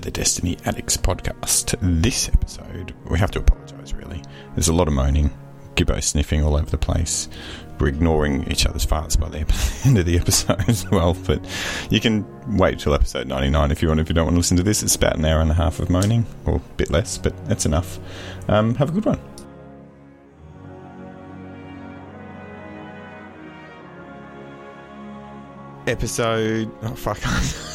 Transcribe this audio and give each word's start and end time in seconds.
the 0.00 0.10
Destiny 0.10 0.56
Addicts 0.64 0.96
podcast. 0.96 1.76
This 1.80 2.28
episode, 2.28 2.94
we 3.10 3.18
have 3.18 3.30
to 3.32 3.40
apologise, 3.40 3.92
really. 3.92 4.22
There's 4.54 4.68
a 4.68 4.72
lot 4.72 4.88
of 4.88 4.94
moaning, 4.94 5.30
Gibbo 5.74 6.02
sniffing 6.02 6.42
all 6.42 6.56
over 6.56 6.70
the 6.70 6.78
place. 6.78 7.28
We're 7.78 7.88
ignoring 7.88 8.50
each 8.50 8.66
other's 8.66 8.84
farts 8.84 9.18
by 9.18 9.28
the 9.28 9.38
end 9.84 9.98
of 9.98 10.06
the 10.06 10.18
episode 10.18 10.68
as 10.68 10.90
well, 10.90 11.14
but 11.26 11.44
you 11.90 12.00
can 12.00 12.26
wait 12.56 12.78
till 12.78 12.94
episode 12.94 13.26
99 13.26 13.70
if 13.70 13.82
you 13.82 13.88
want. 13.88 14.00
If 14.00 14.08
you 14.08 14.14
don't 14.14 14.24
want 14.24 14.34
to 14.34 14.38
listen 14.38 14.56
to 14.56 14.62
this, 14.62 14.82
it's 14.82 14.96
about 14.96 15.16
an 15.16 15.24
hour 15.24 15.40
and 15.40 15.50
a 15.50 15.54
half 15.54 15.80
of 15.80 15.90
moaning, 15.90 16.26
or 16.46 16.56
a 16.56 16.60
bit 16.76 16.90
less, 16.90 17.18
but 17.18 17.34
that's 17.46 17.66
enough. 17.66 17.98
Um, 18.48 18.74
have 18.76 18.88
a 18.88 18.92
good 18.92 19.04
one. 19.04 19.20
Episode. 25.86 26.70
Oh, 26.82 26.94
fuck. 26.94 27.18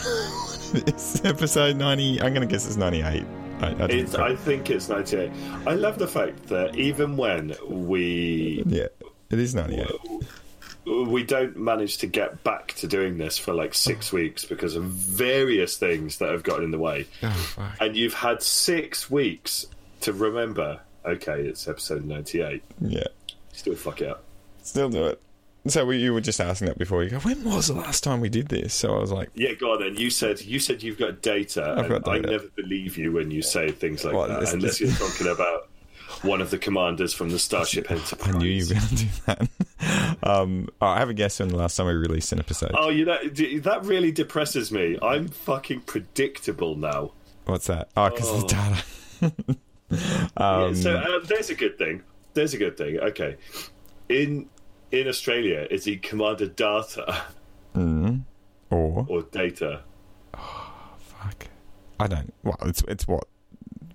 it's 0.88 1.24
episode 1.26 1.76
90. 1.78 2.22
I'm 2.22 2.34
going 2.34 2.48
to 2.48 2.52
guess 2.52 2.66
it's 2.66 2.78
98. 2.78 3.24
I, 3.62 3.68
I, 3.68 3.86
It's, 3.88 4.16
I 4.16 4.36
think 4.36 4.70
it's 4.70 4.90
98. 4.90 5.32
I 5.66 5.76
love 5.76 5.98
the 5.98 6.08
fact 6.08 6.48
that 6.48 6.76
even 6.76 7.16
when 7.18 7.54
we 7.70 8.64
yeah, 8.66 8.88
it 9.30 9.40
is 9.40 9.56
98. 9.56 9.90
we 10.86 11.24
don't 11.24 11.56
manage 11.58 11.98
to 12.00 12.08
get 12.08 12.44
back 12.44 12.74
to 12.74 12.88
doing 12.88 13.18
this 13.18 13.38
for 13.38 13.54
like 13.54 13.74
six 13.74 14.12
weeks 14.12 14.44
because 14.46 14.76
of 14.76 14.84
various 14.86 15.78
things 15.78 16.18
that 16.18 16.30
have 16.32 16.44
gotten 16.44 16.66
in 16.66 16.72
the 16.72 16.80
way, 16.80 17.08
Oh, 17.24 17.30
fuck. 17.30 17.78
and 17.80 17.96
you've 17.96 18.14
had 18.14 18.42
six 18.42 19.10
weeks 19.10 19.66
to 20.02 20.14
remember. 20.14 20.82
Okay, 21.06 21.42
it's 21.42 21.68
episode 21.68 22.04
98. 22.06 22.62
Yeah. 22.82 23.04
Still 23.54 23.76
fuck 23.76 24.02
it 24.02 24.10
up. 24.10 24.24
Still 24.64 24.90
do 24.90 25.06
it. 25.06 25.22
So 25.68 25.86
we, 25.86 25.98
you 25.98 26.14
were 26.14 26.22
just 26.22 26.40
asking 26.40 26.68
that 26.68 26.78
before. 26.78 27.04
You 27.04 27.10
go, 27.12 27.20
when 27.20 27.44
was 27.44 27.68
the 27.68 27.74
last 27.74 28.04
time 28.04 28.22
we 28.22 28.30
did 28.30 28.50
this? 28.50 28.74
So 28.74 28.96
I 28.96 29.00
was 29.00 29.12
like, 29.12 29.30
Yeah, 29.34 29.54
go 29.54 29.74
on 29.74 29.80
then. 29.82 29.96
You 29.96 30.10
said 30.10 30.42
you 30.42 30.60
said 30.60 30.84
you've 30.84 31.00
got 31.00 31.22
data, 31.22 31.76
I've 31.78 31.90
got 31.90 32.08
I 32.08 32.20
never 32.20 32.48
believe 32.56 32.98
you 32.98 33.12
when 33.12 33.32
you 33.32 33.42
say 33.42 33.72
things 33.72 34.04
like 34.04 34.14
Well, 34.14 34.28
that, 34.28 34.54
unless 34.54 34.80
you're 34.80 34.92
talking 34.94 35.28
about 35.28 35.70
one 36.22 36.42
of 36.42 36.50
the 36.52 36.58
commanders 36.58 37.14
from 37.14 37.30
the 37.30 37.40
Starship 37.40 37.90
Enterprise. 37.92 38.36
I 38.36 38.38
knew 38.38 38.48
you 38.48 38.66
were 38.68 38.74
going 38.76 38.88
to 38.88 38.96
do 38.96 39.08
that. 39.26 40.18
um, 40.24 40.70
oh, 40.82 40.88
I 40.88 41.00
have 41.00 41.10
a 41.10 41.14
guess 41.14 41.40
when 41.40 41.50
the 41.50 41.58
last 41.58 41.76
time 41.76 41.88
we 41.88 41.94
released 41.94 42.32
an 42.32 42.40
episode. 42.40 42.72
Oh, 42.74 42.90
you 42.90 43.06
know 43.06 43.18
that 43.28 43.80
really 43.84 44.12
depresses 44.12 44.72
me. 44.72 44.98
I'm 45.02 45.28
fucking 45.28 45.82
predictable 45.82 46.76
now. 46.76 47.12
What's 47.46 47.68
that? 47.68 47.90
Oh, 47.98 48.10
because 48.10 48.30
Oh. 48.30 48.42
the 48.42 48.48
data. 48.48 49.58
Yeah, 49.92 50.28
um, 50.38 50.76
so 50.76 50.96
uh, 50.96 51.20
there's 51.26 51.52
a 51.52 51.56
good 51.56 51.78
thing. 51.78 52.02
There's 52.34 52.56
a 52.56 52.58
good 52.58 52.76
thing. 52.76 52.98
Okay, 53.00 53.38
in 54.10 54.50
in 54.92 55.08
Australia, 55.08 55.68
is 55.70 55.86
he 55.86 55.98
Commander 55.98 56.48
Data 56.48 57.24
or 57.76 59.06
or 59.10 59.22
Data? 59.32 59.82
fuck, 60.34 61.48
I 62.00 62.08
don't. 62.08 62.34
Well, 62.44 62.58
it's 62.66 62.84
it's 62.88 63.08
what. 63.08 63.28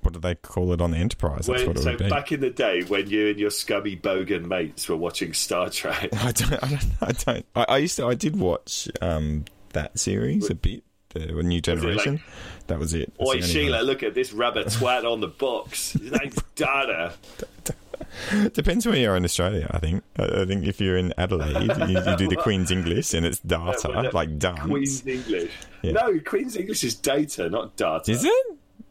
What 0.03 0.15
do 0.15 0.19
they 0.21 0.35
call 0.35 0.73
it 0.73 0.81
on 0.81 0.93
the 0.93 0.97
Enterprise? 0.97 1.45
That's 1.47 1.59
When, 1.61 1.67
what 1.69 1.77
it 1.77 1.83
so 1.83 1.91
would 1.91 1.99
be. 1.99 2.09
back 2.09 2.33
in 2.33 2.41
the 2.41 2.49
day 2.49 2.81
when 2.85 3.11
you 3.11 3.29
and 3.29 3.39
your 3.39 3.51
scummy 3.51 3.97
bogan 3.99 4.47
mates 4.47 4.89
were 4.89 4.97
watching 4.97 5.35
Star 5.35 5.69
Trek, 5.69 6.09
I 6.17 6.33
don't. 6.33 6.53
I 6.65 6.69
don't. 6.69 6.87
I 7.03 7.13
don't. 7.13 7.47
I, 7.55 7.65
I 7.69 7.77
used 7.79 7.97
to. 7.97 8.07
I 8.07 8.15
did 8.15 8.35
watch 8.37 8.89
um, 9.03 9.45
that 9.75 9.99
series 9.99 10.49
a 10.49 10.55
bit. 10.55 10.85
The 11.11 11.27
New 11.27 11.57
like- 11.57 11.63
Generation. 11.65 12.23
that 12.69 12.79
was 12.79 12.95
it. 12.95 13.13
That's 13.19 13.29
Oi 13.31 13.41
Sheila, 13.43 13.83
look 13.83 14.03
at 14.03 14.15
this 14.15 14.33
rubber 14.33 14.65
twat 14.65 15.05
on 15.05 15.21
the 15.21 15.27
box. 15.29 15.93
His 16.01 16.13
name's 16.13 16.37
Data. 16.55 17.13
Depends 18.53 18.87
where 18.87 18.97
you 18.97 19.11
are 19.11 19.17
in 19.17 19.25
Australia. 19.25 19.69
I 19.71 19.79
think. 19.79 20.03
I 20.19 20.45
think 20.45 20.67
if 20.67 20.81
you're 20.81 20.97
in 20.97 21.13
Adelaide, 21.19 21.63
you, 21.79 21.99
you 22.01 22.17
do 22.17 22.29
the 22.29 22.37
Queen's 22.37 22.71
English, 22.71 23.15
and 23.15 23.25
it's 23.27 23.39
data, 23.41 23.89
well, 23.89 24.03
no, 24.05 24.11
like 24.13 24.39
dance. 24.39 24.61
Queen's 24.61 25.07
English. 25.07 25.53
Yeah. 25.83 25.93
No, 25.93 26.19
Queen's 26.21 26.57
English 26.57 26.85
is 26.85 26.95
Data, 26.95 27.49
not 27.51 27.77
Data. 27.77 28.11
Is 28.11 28.25
it? 28.25 28.47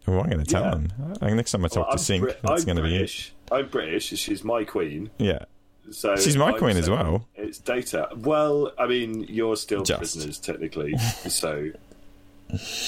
Oh, 0.07 0.19
I'm 0.21 0.29
going 0.29 0.39
to 0.43 0.45
tell 0.45 0.63
Yeah. 0.63 0.71
them. 0.71 0.87
I 1.21 1.25
think 1.25 1.35
next 1.37 1.51
time 1.51 1.65
I 1.65 1.67
talk 1.67 1.87
I'm 1.91 1.97
to 1.97 2.03
Sync, 2.03 2.23
Brit- 2.23 2.39
that's 2.43 2.65
going 2.65 2.77
to 2.77 2.83
be 2.83 2.95
it. 2.95 2.99
British. 2.99 3.33
I'm 3.51 3.67
British. 3.67 4.05
She's 4.17 4.43
my 4.43 4.63
queen. 4.63 5.09
Yeah. 5.19 5.45
So 5.91 6.15
She's 6.15 6.37
my 6.37 6.51
I'm 6.51 6.57
queen 6.57 6.77
as 6.77 6.89
well. 6.89 7.27
It's 7.35 7.57
data. 7.59 8.09
Well, 8.15 8.71
I 8.77 8.85
mean, 8.87 9.23
you're 9.27 9.55
still 9.55 9.83
Just. 9.83 9.97
prisoners 9.99 10.37
technically, 10.39 10.95
so 10.97 11.71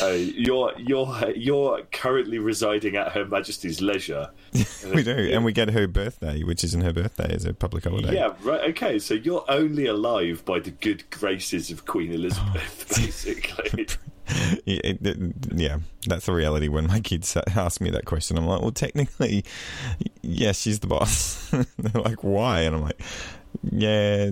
uh, 0.02 0.08
you're 0.08 0.74
you're 0.78 1.32
you're 1.36 1.82
currently 1.92 2.40
residing 2.40 2.96
at 2.96 3.12
Her 3.12 3.26
Majesty's 3.26 3.82
leisure. 3.82 4.30
We 4.94 5.04
do, 5.04 5.12
and 5.12 5.46
we 5.46 5.54
get 5.54 5.70
her 5.70 5.88
birthday, 5.88 6.44
which 6.44 6.64
isn't 6.64 6.82
her 6.82 6.92
birthday, 6.92 7.32
it's 7.34 7.46
a 7.46 7.54
public 7.54 7.84
holiday. 7.86 8.16
Yeah, 8.16 8.34
right. 8.42 8.62
Okay, 8.72 9.00
so 9.00 9.14
you're 9.14 9.46
only 9.48 9.86
alive 9.86 10.44
by 10.44 10.60
the 10.60 10.72
good 10.72 11.10
graces 11.12 11.72
of 11.72 11.86
Queen 11.86 12.12
Elizabeth, 12.12 12.88
basically. 12.98 13.88
Yeah, 14.66 14.94
yeah, 15.54 15.78
that's 16.08 16.26
the 16.26 16.32
reality. 16.32 16.70
When 16.70 16.88
my 16.88 17.02
kids 17.02 17.36
ask 17.54 17.82
me 17.82 17.90
that 17.90 18.06
question, 18.06 18.38
I'm 18.38 18.46
like, 18.46 18.62
well, 18.62 18.72
technically, 18.72 19.44
yes, 20.22 20.62
she's 20.62 20.80
the 20.80 20.88
boss. 20.88 21.50
They're 21.78 22.02
like, 22.02 22.24
why? 22.24 22.62
And 22.62 22.78
I'm 22.78 22.82
like, 22.82 23.02
yeah, 23.72 24.32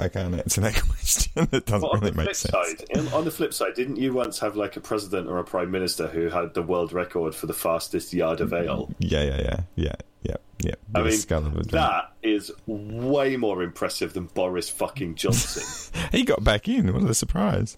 I 0.00 0.08
can't 0.08 0.34
answer 0.34 0.60
that 0.62 0.74
question. 0.88 1.48
It 1.52 1.66
doesn't 1.66 1.88
on 1.88 2.00
really 2.00 2.16
make 2.16 2.34
sense. 2.34 2.78
side, 2.80 3.12
on 3.12 3.24
the 3.24 3.30
flip 3.30 3.52
side, 3.52 3.74
didn't 3.74 3.96
you 3.96 4.12
once 4.12 4.38
have 4.38 4.56
like 4.56 4.76
a 4.76 4.80
president 4.80 5.28
or 5.28 5.38
a 5.38 5.44
prime 5.44 5.70
minister 5.70 6.06
who 6.08 6.28
had 6.28 6.54
the 6.54 6.62
world 6.62 6.92
record 6.92 7.34
for 7.34 7.46
the 7.46 7.52
fastest 7.54 8.12
yard 8.12 8.40
of 8.40 8.52
ale? 8.52 8.90
Yeah, 8.98 9.22
yeah, 9.22 9.40
yeah, 9.40 9.60
yeah, 9.76 9.94
yeah, 10.22 10.36
yeah. 10.62 10.74
I 10.94 11.02
mean, 11.02 11.12
skull 11.12 11.46
of 11.46 11.56
a- 11.56 11.62
that 11.64 12.12
is 12.22 12.50
way 12.66 13.36
more 13.36 13.62
impressive 13.62 14.12
than 14.12 14.26
Boris 14.26 14.68
fucking 14.70 15.14
Johnson. 15.16 15.62
He 16.12 16.24
got 16.24 16.42
back 16.42 16.66
in. 16.68 16.92
What 16.92 17.08
a 17.08 17.14
surprise! 17.14 17.76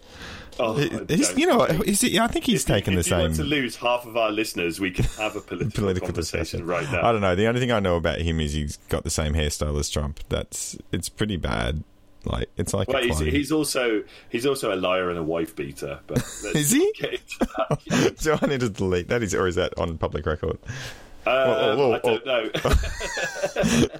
Oh, 0.59 0.73
he's- 0.73 1.37
you 1.37 1.47
know, 1.47 1.57
what, 1.57 1.87
is 1.87 2.03
it, 2.03 2.17
I 2.17 2.27
think 2.27 2.45
he's 2.45 2.61
if 2.61 2.67
taken 2.67 2.95
the 2.95 3.03
same. 3.03 3.13
if 3.13 3.19
you 3.21 3.27
want 3.27 3.35
to 3.37 3.43
lose 3.43 3.75
half 3.77 4.05
of 4.05 4.15
our 4.17 4.31
listeners, 4.31 4.79
we 4.79 4.91
can 4.91 5.05
have 5.17 5.35
a 5.35 5.41
political, 5.41 5.71
political 5.83 6.07
conversation 6.07 6.59
discussion 6.61 6.65
right 6.67 6.91
now. 6.91 7.07
I 7.07 7.11
don't 7.11 7.21
know. 7.21 7.35
The 7.35 7.47
only 7.47 7.59
thing 7.59 7.71
I 7.71 7.79
know 7.79 7.95
about 7.95 8.19
him 8.19 8.39
is 8.39 8.53
he's 8.53 8.77
got 8.89 9.03
the 9.03 9.09
same 9.09 9.33
hairstyle 9.33 9.79
as 9.79 9.89
Trump. 9.89 10.19
That's 10.29 10.77
it's 10.91 11.09
pretty 11.09 11.37
bad. 11.37 11.83
Like 12.25 12.49
it's 12.55 12.73
like 12.73 12.87
Well, 12.87 13.03
he's, 13.03 13.19
he's 13.19 13.51
also 13.51 14.03
he's 14.29 14.45
also 14.45 14.73
a 14.73 14.77
liar 14.77 15.09
and 15.09 15.19
a 15.19 15.23
wife 15.23 15.55
beater. 15.55 15.99
But 16.07 16.19
Is 16.55 16.71
he? 16.71 16.93
Do 18.21 18.37
I 18.41 18.45
need 18.47 18.61
to 18.61 18.69
delete 18.69 19.09
that? 19.09 19.21
Is 19.23 19.33
or 19.35 19.45
is 19.47 19.55
that 19.55 19.77
on 19.77 19.97
public 19.97 20.25
record? 20.25 20.57
Um, 21.25 21.33
oh, 21.35 21.77
oh, 21.81 21.93
I 21.93 21.99
don't 21.99 22.25
know. 22.25 22.49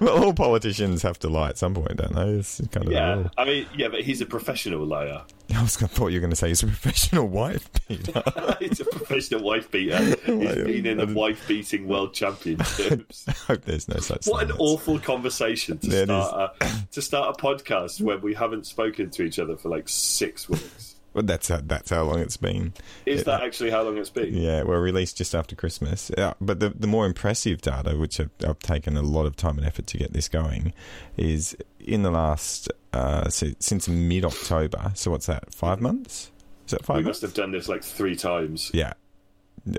well, 0.00 0.24
all 0.24 0.34
politicians 0.34 1.02
have 1.02 1.18
to 1.20 1.28
lie 1.28 1.48
at 1.48 1.58
some 1.58 1.74
point, 1.74 1.96
don't 1.96 2.14
they? 2.14 2.28
It's 2.38 2.60
kind 2.70 2.86
of 2.86 2.92
yeah. 2.92 3.28
I 3.38 3.44
mean, 3.44 3.66
yeah, 3.74 3.88
but 3.88 4.02
he's 4.02 4.20
a 4.20 4.26
professional 4.26 4.84
liar. 4.84 5.22
I 5.54 5.62
was 5.62 5.76
gonna, 5.76 5.88
thought 5.88 6.08
you 6.08 6.16
were 6.16 6.20
going 6.20 6.30
to 6.30 6.36
say 6.36 6.48
he's 6.48 6.62
a 6.62 6.66
professional 6.66 7.26
wife 7.28 7.68
beater. 7.88 8.22
he's 8.60 8.80
a 8.80 8.84
professional 8.84 9.42
wife 9.42 9.70
beater. 9.70 9.98
He's 10.04 10.16
been 10.26 10.86
in 10.86 11.00
I 11.00 11.04
the 11.06 11.14
wife 11.14 11.46
beating 11.48 11.86
world 11.88 12.12
championships. 12.14 13.24
I 13.28 13.32
hope 13.32 13.62
there's 13.62 13.88
no 13.88 13.98
such 14.00 14.26
What 14.26 14.40
thing. 14.42 14.50
an 14.50 14.56
awful 14.58 14.98
conversation 14.98 15.78
to 15.78 15.86
That 15.88 16.06
start 16.06 16.56
a, 16.60 16.86
to 16.92 17.02
start 17.02 17.36
a 17.38 17.42
podcast 17.42 18.00
when 18.00 18.20
we 18.20 18.34
haven't 18.34 18.66
spoken 18.66 19.10
to 19.10 19.22
each 19.22 19.38
other 19.38 19.56
for 19.56 19.68
like 19.68 19.88
six 19.88 20.48
weeks. 20.48 20.93
Well, 21.14 21.22
that's 21.22 21.48
how, 21.48 21.60
that's 21.64 21.90
how 21.90 22.02
long 22.02 22.18
it's 22.18 22.36
been. 22.36 22.72
Is 23.06 23.20
Yeah. 23.20 23.24
that 23.24 23.42
actually 23.44 23.70
how 23.70 23.82
long 23.82 23.96
it's 23.98 24.10
been? 24.10 24.34
Yeah, 24.34 24.62
well, 24.64 24.78
released 24.78 25.16
just 25.16 25.34
after 25.34 25.54
Christmas. 25.56 26.10
Yeah, 26.18 26.34
but 26.40 26.58
the 26.60 26.70
the 26.70 26.86
more 26.88 27.06
impressive 27.06 27.60
data, 27.62 27.96
which 27.96 28.18
I've, 28.20 28.30
I've 28.46 28.58
taken 28.58 28.96
a 28.96 29.02
lot 29.02 29.24
of 29.26 29.36
time 29.36 29.56
and 29.58 29.66
effort 29.66 29.86
to 29.88 29.98
get 29.98 30.12
this 30.12 30.28
going, 30.28 30.72
is 31.16 31.56
in 31.78 32.02
the 32.02 32.10
last 32.10 32.68
uh, 32.92 33.28
si- 33.28 33.56
since 33.60 33.88
mid 33.88 34.24
October. 34.24 34.90
So 34.94 35.10
what's 35.12 35.26
that? 35.26 35.54
Five 35.54 35.80
months? 35.80 36.32
Is 36.66 36.72
that 36.72 36.84
five 36.84 36.96
We 36.98 37.02
months? 37.04 37.22
must 37.22 37.22
have 37.22 37.34
done 37.34 37.52
this 37.52 37.68
like 37.68 37.84
three 37.84 38.16
times. 38.16 38.70
Yeah. 38.74 38.94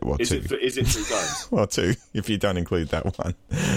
Well, 0.01 0.17
Is 0.19 0.29
two. 0.29 0.37
it? 0.37 0.51
Is 0.51 0.77
it 0.77 0.87
three 0.87 1.03
times? 1.03 1.47
well, 1.51 1.67
two, 1.67 1.93
if 2.13 2.29
you 2.29 2.37
don't 2.37 2.57
include 2.57 2.89
that 2.89 3.17
one. 3.19 3.35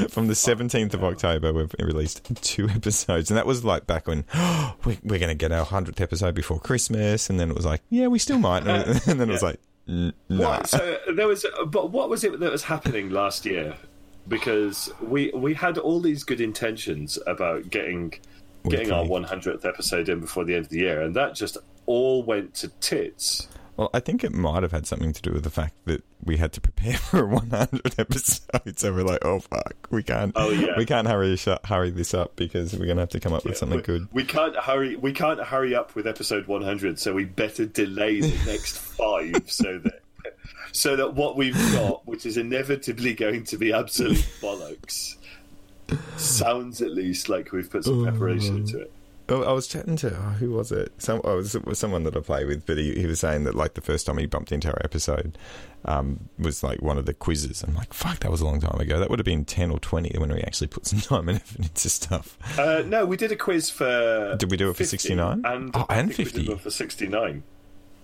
From 0.08 0.28
the 0.28 0.34
17th 0.34 0.94
of 0.94 1.04
October, 1.04 1.52
we've 1.52 1.74
released 1.78 2.22
two 2.42 2.68
episodes. 2.68 3.30
And 3.30 3.36
that 3.36 3.46
was 3.46 3.64
like 3.64 3.86
back 3.86 4.06
when 4.06 4.24
we, 4.84 4.98
we're 5.02 5.18
going 5.18 5.28
to 5.28 5.34
get 5.34 5.52
our 5.52 5.66
100th 5.66 6.00
episode 6.00 6.34
before 6.34 6.58
Christmas. 6.60 7.28
And 7.28 7.38
then 7.38 7.50
it 7.50 7.56
was 7.56 7.66
like, 7.66 7.82
yeah, 7.90 8.06
we 8.06 8.18
still 8.18 8.38
might. 8.38 8.66
Uh, 8.66 8.84
and 9.06 9.20
then 9.20 9.28
it 9.28 9.32
was 9.32 9.42
like, 9.42 9.60
"N- 9.88 10.14
nah. 10.28 10.50
What? 10.58 10.68
So 10.68 10.98
there 11.14 11.28
was, 11.28 11.44
but 11.66 11.90
what 11.90 12.08
was 12.08 12.24
it 12.24 12.40
that 12.40 12.52
was 12.52 12.64
happening 12.64 13.10
last 13.10 13.44
year? 13.44 13.74
Because 14.26 14.90
we 15.00 15.30
we 15.34 15.54
had 15.54 15.78
all 15.78 16.00
these 16.00 16.22
good 16.22 16.40
intentions 16.40 17.18
about 17.26 17.70
getting 17.70 18.12
getting 18.68 18.92
our 18.92 19.04
100th 19.04 19.64
episode 19.64 20.08
in 20.10 20.20
before 20.20 20.44
the 20.44 20.54
end 20.54 20.64
of 20.66 20.70
the 20.70 20.80
year, 20.80 21.00
and 21.00 21.16
that 21.16 21.34
just 21.34 21.56
all 21.86 22.22
went 22.22 22.52
to 22.54 22.68
tits. 22.80 23.48
Well, 23.78 23.90
I 23.94 24.00
think 24.00 24.24
it 24.24 24.32
might 24.34 24.64
have 24.64 24.72
had 24.72 24.88
something 24.88 25.12
to 25.12 25.22
do 25.22 25.32
with 25.32 25.44
the 25.44 25.50
fact 25.50 25.72
that 25.84 26.02
we 26.24 26.36
had 26.36 26.52
to 26.54 26.60
prepare 26.60 26.94
for 26.98 27.20
a 27.22 27.26
100 27.26 27.94
episode. 27.96 28.76
So 28.76 28.92
we're 28.92 29.04
like, 29.04 29.24
oh 29.24 29.38
fuck, 29.38 29.86
we 29.90 30.02
can't, 30.02 30.32
Oh, 30.34 30.50
yeah. 30.50 30.76
we 30.76 30.84
can't 30.84 31.06
hurry 31.06 31.36
sh- 31.36 31.46
hurry 31.62 31.90
this 31.90 32.12
up 32.12 32.34
because 32.34 32.76
we're 32.76 32.86
gonna 32.86 33.02
have 33.02 33.10
to 33.10 33.20
come 33.20 33.32
up 33.32 33.44
with 33.44 33.56
something 33.56 33.78
we, 33.78 33.84
good. 33.84 34.08
We 34.12 34.24
can't 34.24 34.56
hurry. 34.56 34.96
We 34.96 35.12
can't 35.12 35.40
hurry 35.40 35.76
up 35.76 35.94
with 35.94 36.08
episode 36.08 36.48
100, 36.48 36.98
so 36.98 37.14
we 37.14 37.24
better 37.24 37.66
delay 37.66 38.20
the 38.20 38.46
next 38.50 38.78
five 38.78 39.44
so 39.46 39.78
that 39.78 40.02
so 40.72 40.96
that 40.96 41.14
what 41.14 41.36
we've 41.36 41.54
got, 41.72 42.04
which 42.04 42.26
is 42.26 42.36
inevitably 42.36 43.14
going 43.14 43.44
to 43.44 43.56
be 43.58 43.72
absolute 43.72 44.26
bollocks, 44.40 45.14
sounds 46.16 46.82
at 46.82 46.90
least 46.90 47.28
like 47.28 47.52
we've 47.52 47.70
put 47.70 47.84
some 47.84 48.02
preparation 48.02 48.54
oh. 48.54 48.58
into 48.58 48.80
it. 48.80 48.92
Oh, 49.30 49.42
I 49.42 49.52
was 49.52 49.66
chatting 49.66 49.96
to 49.96 50.08
oh, 50.16 50.30
who 50.38 50.50
was 50.52 50.72
it? 50.72 50.90
Some 50.98 51.20
oh, 51.22 51.34
it 51.34 51.36
was, 51.36 51.54
it 51.54 51.66
was 51.66 51.78
someone 51.78 52.04
that 52.04 52.16
I 52.16 52.20
play 52.20 52.44
with, 52.46 52.64
but 52.64 52.78
he, 52.78 52.94
he 52.94 53.04
was 53.06 53.20
saying 53.20 53.44
that 53.44 53.54
like 53.54 53.74
the 53.74 53.82
first 53.82 54.06
time 54.06 54.16
he 54.16 54.24
bumped 54.26 54.52
into 54.52 54.68
our 54.68 54.80
episode 54.82 55.36
um, 55.84 56.28
was 56.38 56.62
like 56.62 56.80
one 56.80 56.96
of 56.96 57.04
the 57.04 57.12
quizzes. 57.12 57.62
I'm 57.62 57.74
like, 57.74 57.92
fuck, 57.92 58.20
that 58.20 58.30
was 58.30 58.40
a 58.40 58.46
long 58.46 58.60
time 58.60 58.80
ago. 58.80 58.98
That 58.98 59.10
would 59.10 59.18
have 59.18 59.26
been 59.26 59.44
ten 59.44 59.70
or 59.70 59.78
twenty 59.80 60.16
when 60.18 60.32
we 60.32 60.40
actually 60.40 60.68
put 60.68 60.86
some 60.86 61.00
time 61.02 61.28
and 61.28 61.36
effort 61.36 61.58
into 61.58 61.88
stuff. 61.90 62.38
Uh, 62.58 62.82
no, 62.86 63.04
we 63.04 63.16
did 63.18 63.30
a 63.30 63.36
quiz 63.36 63.68
for. 63.68 64.36
Did 64.38 64.50
we 64.50 64.56
do 64.56 64.70
it 64.70 64.76
for 64.76 64.84
69? 64.84 65.42
And 65.44 65.70
Oh, 65.74 65.84
and 65.90 66.14
50. 66.14 66.54
for 66.56 66.70
sixty 66.70 67.06
nine. 67.06 67.42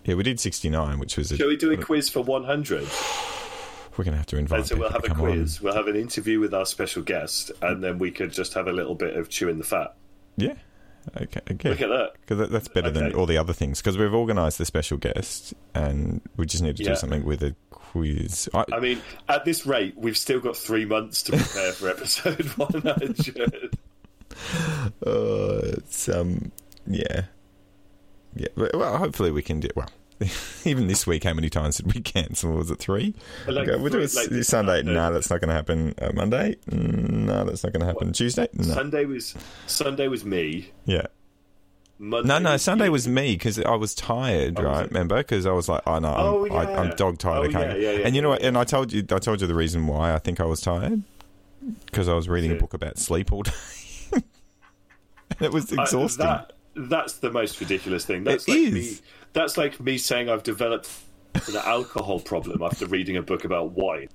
Yeah, 0.05 0.17
we 0.17 0.23
did 0.25 0.39
69, 0.39 0.99
which 0.99 1.17
was 1.17 1.33
a, 1.33 1.39
Shall 1.39 1.49
we 1.49 1.57
do 1.57 1.73
a 1.73 1.77
quiz 1.83 2.11
for 2.11 2.23
one 2.23 2.45
hundred? 2.45 2.87
we're 3.97 4.05
gonna 4.05 4.17
have 4.19 4.27
to 4.27 4.37
invite. 4.37 4.59
And 4.59 4.69
so 4.69 4.77
we'll 4.77 4.91
have 4.91 5.03
to 5.05 5.13
a 5.13 5.15
come 5.15 5.25
on. 5.25 5.33
quiz. 5.33 5.63
We'll 5.63 5.75
have 5.75 5.87
an 5.87 5.97
interview 5.97 6.41
with 6.41 6.53
our 6.53 6.67
special 6.67 7.03
guest, 7.03 7.51
and 7.63 7.83
then 7.83 7.99
we 7.99 8.11
could 8.11 8.33
just 8.33 8.53
have 8.55 8.67
a 8.67 8.73
little 8.73 8.95
bit 8.95 9.17
of 9.17 9.31
chewing 9.31 9.57
the 9.59 9.65
fat. 9.65 9.95
Yeah. 10.37 10.55
Okay. 11.21 11.41
okay. 11.51 11.69
Look 11.71 11.81
at 11.81 11.89
that. 11.89 12.13
Because 12.21 12.39
that, 12.39 12.51
that's 12.51 12.69
better 12.69 12.91
than 12.91 13.15
all 13.15 13.27
the 13.27 13.37
other 13.39 13.53
things. 13.53 13.81
Because 13.81 13.99
we've 13.99 14.13
organised 14.15 14.59
the 14.59 14.65
special 14.65 14.97
guest, 14.99 15.55
and 15.75 16.21
we 16.37 16.47
just 16.47 16.63
need 16.63 16.77
to 16.77 16.83
Yeah. 16.83 16.91
do 16.91 16.97
something 16.97 17.25
with 17.25 17.43
a 17.43 17.55
quiz. 17.71 18.49
I, 18.55 18.65
I 18.73 18.81
mean, 18.81 19.01
at 19.29 19.45
this 19.45 19.67
rate, 19.67 19.95
we've 19.97 20.17
still 20.17 20.41
got 20.41 20.57
three 20.57 20.85
months 20.85 21.23
to 21.25 21.33
prepare 21.33 21.73
for 21.73 21.89
episode 21.91 22.45
one 22.57 22.81
hundred. 22.83 23.77
uh, 25.07 25.61
it's 25.77 26.09
um, 26.09 26.51
yeah, 26.87 27.25
yeah. 28.35 28.49
Well, 28.57 28.99
hopefully 28.99 29.31
we 29.31 29.43
can 29.43 29.61
do 29.61 29.69
well. 29.77 29.89
Even 30.65 30.87
this 30.87 31.07
week, 31.07 31.25
how 31.25 31.35
many 31.35 31.49
times 31.51 31.77
did 31.79 31.93
we 31.95 32.01
cancel? 32.01 32.53
Was 32.53 32.71
it 32.71 32.79
three? 32.79 33.15
Like, 33.47 33.69
okay, 33.69 33.81
we'll 33.81 33.93
do 33.93 33.99
it 34.01 34.15
like 34.15 34.45
Sunday. 34.45 34.83
No, 34.83 35.13
that's 35.13 35.31
not 35.31 35.41
going 35.41 35.49
to 35.49 35.55
happen. 35.55 35.95
Uh, 36.01 36.11
Monday? 36.15 36.57
Mm, 36.71 37.09
No, 37.27 37.45
that's 37.45 37.63
not 37.65 37.73
going 37.73 37.81
to 37.81 37.87
happen. 37.87 38.13
Tuesday? 38.13 38.49
No. 38.55 38.65
Sunday 38.75 39.05
was 39.05 39.35
Sunday 39.67 40.09
was 40.09 40.25
me. 40.25 40.71
yeah. 40.85 41.07
Monday 41.99 42.27
No, 42.29 42.39
no. 42.39 42.57
Sunday 42.57 42.87
you. 42.87 42.93
was 42.93 43.07
me 43.07 43.35
because 43.35 43.59
I 43.61 43.77
was 43.77 43.95
tired, 43.95 44.59
Oh, 44.59 44.65
right? 44.65 44.85
it? 44.85 44.91
Remember? 44.91 45.17
Because 45.19 45.47
I 45.47 45.53
was 45.53 45.69
like, 45.69 45.83
oh 45.87 46.01
no, 46.01 46.09
I'm, 46.09 46.25
Oh, 46.27 46.47
I, 46.57 46.81
I'm 46.81 46.91
dog 46.97 47.19
tired. 47.19 47.47
Oh, 47.47 47.51
can't. 47.51 47.79
yeah, 47.81 47.91
yeah, 47.93 47.99
yeah, 47.99 48.07
and 48.07 48.17
you 48.17 48.21
know 48.23 48.29
yeah, 48.31 48.35
what? 48.35 48.43
And 48.43 48.59
I 48.59 48.65
told 48.65 48.93
you, 48.93 49.05
I 49.13 49.19
told 49.19 49.41
you 49.41 49.47
the 49.47 49.55
reason 49.55 49.87
why 49.87 50.13
I 50.13 50.19
think 50.19 50.41
I 50.41 50.45
was 50.45 50.61
tired 50.61 51.03
because 51.87 52.09
I 52.09 52.15
was 52.15 52.29
reading 52.29 52.51
a 52.51 52.57
book 52.57 52.75
about 52.75 52.99
sleep 52.99 53.33
all 53.33 53.43
day. 53.45 53.53
and 54.13 54.23
it 55.41 55.53
was 55.53 55.73
Uh, 55.73 55.83
exhausting. 55.83 56.27
that, 56.27 56.53
that's 56.75 57.15
the 57.15 57.31
most 57.31 57.61
ridiculous 57.61 58.05
thing. 58.05 58.25
That's 58.25 58.47
It 58.49 58.51
like 58.51 58.61
is. 58.61 58.73
Me, 58.75 59.07
that's 59.35 59.59
like 59.59 59.79
me 59.81 59.99
saying 59.99 60.31
I've 60.31 60.43
developed 60.43 60.89
an 61.49 61.57
alcohol 61.57 62.21
problem 62.21 62.63
after 62.63 62.87
reading 62.87 63.17
a 63.17 63.23
book 63.23 63.45
about 63.45 63.73
wine. 63.73 64.09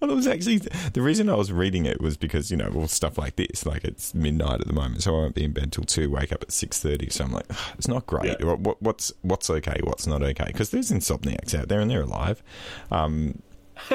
Well, 0.00 0.10
it 0.10 0.14
was 0.14 0.26
actually 0.26 0.58
the 0.58 1.02
reason 1.02 1.28
I 1.28 1.34
was 1.34 1.50
reading 1.50 1.86
it 1.86 2.00
was 2.00 2.16
because 2.16 2.50
you 2.50 2.56
know, 2.56 2.70
well, 2.72 2.86
stuff 2.86 3.18
like 3.18 3.36
this, 3.36 3.64
like 3.66 3.84
it's 3.84 4.14
midnight 4.14 4.60
at 4.60 4.66
the 4.66 4.72
moment, 4.72 5.02
so 5.02 5.16
I 5.16 5.18
won't 5.18 5.34
be 5.34 5.44
in 5.44 5.52
bed 5.52 5.72
till 5.72 5.84
two. 5.84 6.10
Wake 6.10 6.32
up 6.32 6.42
at 6.42 6.52
six 6.52 6.78
thirty, 6.80 7.08
so 7.10 7.24
I'm 7.24 7.32
like, 7.32 7.46
"Ugh, 7.50 7.74
it's 7.78 7.88
not 7.88 8.06
great. 8.06 8.36
Yeah. 8.40 8.54
What, 8.54 8.80
what's 8.82 9.12
what's 9.22 9.48
okay, 9.50 9.80
what's 9.82 10.06
not 10.06 10.22
okay? 10.22 10.44
Because 10.46 10.70
there's 10.70 10.90
insomniacs 10.90 11.58
out 11.58 11.68
there 11.68 11.80
and 11.80 11.90
they're 11.90 12.02
alive. 12.02 12.42
Um, 12.90 13.42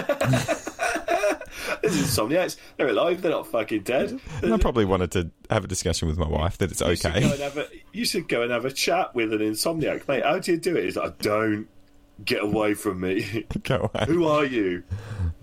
There's 1.81 1.97
insomniacs. 1.97 2.57
They're 2.77 2.89
alive. 2.89 3.21
They're 3.21 3.31
not 3.31 3.47
fucking 3.47 3.83
dead. 3.83 4.19
and 4.41 4.53
I 4.53 4.57
probably 4.57 4.85
wanted 4.85 5.11
to 5.11 5.31
have 5.49 5.63
a 5.63 5.67
discussion 5.67 6.07
with 6.07 6.17
my 6.17 6.27
wife 6.27 6.57
that 6.57 6.71
it's 6.71 6.81
You 6.81 6.95
should, 6.95 7.13
go 7.13 7.19
and 7.19 7.41
okay. 7.41 7.83
You 7.95 8.05
should 8.05 8.27
go 8.27 8.41
and 8.41 8.51
have 8.51 8.65
a 8.65 8.71
chat 8.71 9.15
with 9.15 9.33
an 9.33 9.39
insomniac, 9.39 10.07
mate. 10.07 10.23
How 10.23 10.39
do 10.39 10.51
you 10.51 10.57
do 10.57 10.75
it? 10.75 10.83
He's 10.83 10.97
like, 10.97 11.17
don't 11.19 11.67
get 12.23 12.43
away 12.43 12.73
from 12.73 13.01
me. 13.01 13.45
Go 13.63 13.89
away. 13.93 14.05
Who 14.07 14.25
are 14.25 14.45
you? 14.45 14.83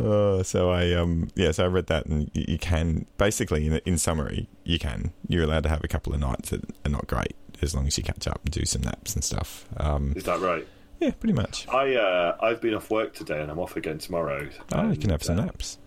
Uh, 0.00 0.42
so 0.42 0.70
I 0.70 0.92
um 0.92 1.28
yeah, 1.34 1.50
so 1.50 1.64
I 1.64 1.66
read 1.66 1.86
that 1.88 2.06
and 2.06 2.30
you, 2.32 2.44
you 2.48 2.58
can 2.58 3.06
basically 3.18 3.66
in, 3.66 3.74
in 3.84 3.98
summary 3.98 4.48
you 4.64 4.78
can 4.78 5.12
you're 5.28 5.44
allowed 5.44 5.64
to 5.64 5.68
have 5.68 5.84
a 5.84 5.88
couple 5.88 6.14
of 6.14 6.20
nights 6.20 6.48
that 6.50 6.62
are 6.86 6.90
not 6.90 7.06
great 7.06 7.36
as 7.60 7.74
long 7.74 7.86
as 7.86 7.98
you 7.98 8.02
catch 8.02 8.26
up 8.26 8.40
and 8.44 8.52
do 8.52 8.64
some 8.64 8.82
naps 8.82 9.14
and 9.14 9.22
stuff. 9.22 9.66
Um, 9.76 10.14
Is 10.16 10.24
that 10.24 10.40
right? 10.40 10.66
yeah, 10.98 11.10
pretty 11.10 11.34
much. 11.34 11.68
I 11.68 11.94
uh, 11.94 12.36
I've 12.40 12.60
been 12.60 12.74
off 12.74 12.90
work 12.90 13.14
today 13.14 13.40
and 13.42 13.50
I'm 13.50 13.58
off 13.58 13.76
again 13.76 13.98
tomorrow. 13.98 14.48
Oh, 14.72 14.90
you 14.90 14.96
can 14.96 15.10
have 15.10 15.22
some 15.22 15.38
uh, 15.38 15.44
naps. 15.44 15.78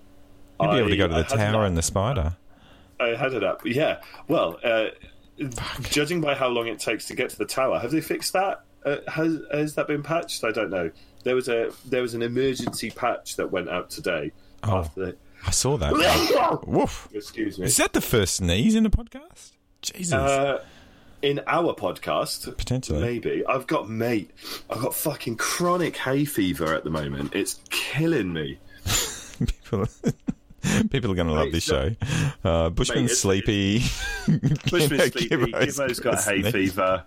You'll 0.62 0.72
be 0.72 0.78
able 0.78 0.90
to 0.90 0.98
go 0.98 1.08
to 1.08 1.16
the 1.16 1.24
tower 1.24 1.66
and 1.66 1.76
the 1.76 1.82
spider. 1.82 2.38
I 3.00 3.10
had 3.10 3.34
it 3.34 3.44
up. 3.44 3.62
Yeah. 3.66 4.02
Well, 4.28 4.58
uh, 4.64 4.86
judging 5.82 6.22
by 6.22 6.36
how 6.36 6.48
long 6.48 6.68
it 6.68 6.80
takes 6.80 7.06
to 7.08 7.16
get 7.16 7.30
to 7.32 7.38
the 7.38 7.46
tower, 7.46 7.80
have 7.80 7.92
they 7.92 8.02
fixed 8.02 8.34
that? 8.34 8.64
Uh, 8.86 8.98
has 9.08 9.40
has 9.52 9.76
that 9.76 9.88
been 9.88 10.04
patched? 10.04 10.44
I 10.44 10.52
don't 10.52 10.70
know. 10.70 10.92
There 11.24 11.36
was 11.36 11.48
a 11.50 11.72
there 11.86 12.02
was 12.02 12.14
an 12.14 12.22
emergency 12.22 12.92
patch 12.92 13.36
that 13.38 13.52
went 13.52 13.70
out 13.70 13.90
today. 13.90 14.32
Oh. 14.64 14.78
After 14.78 15.06
the, 15.06 15.18
I 15.46 15.52
saw 15.52 15.78
that. 15.78 16.62
Woof. 16.68 17.08
excuse 17.14 17.60
me. 17.60 17.66
Is 17.66 17.78
that 17.78 17.94
the 17.94 18.02
first 18.02 18.36
sneeze 18.36 18.76
in 18.76 18.84
the 18.84 18.90
podcast? 18.90 19.52
Jesus. 19.82 20.14
Uh, 20.14 20.64
in 21.22 21.42
our 21.48 21.74
podcast, 21.74 22.56
Potentially. 22.58 23.02
maybe. 23.02 23.44
I've 23.48 23.66
got 23.68 23.90
mate. 23.90 24.32
I've 24.70 24.82
got 24.82 24.94
fucking 24.94 25.38
chronic 25.38 25.98
hay 25.98 26.26
fever 26.26 26.74
at 26.74 26.84
the 26.84 26.90
moment. 26.90 27.34
It's 27.34 27.60
killing 27.70 28.32
me. 28.34 28.60
people, 29.40 29.88
people 30.90 31.12
are 31.12 31.16
going 31.16 31.28
to 31.28 31.34
love 31.34 31.52
this 31.52 31.64
show. 31.64 31.92
Uh, 32.44 32.70
Bushman's 32.70 33.12
it's- 33.12 33.20
sleepy. 33.20 33.80
Bushman 34.28 35.00
Gibbo- 35.00 35.12
sleepy. 35.12 35.28
Gibbo's 35.30 35.78
Gibbo's 35.78 36.00
got 36.00 36.24
hay 36.24 36.42
sneeze. 36.42 36.52
fever. 36.54 37.04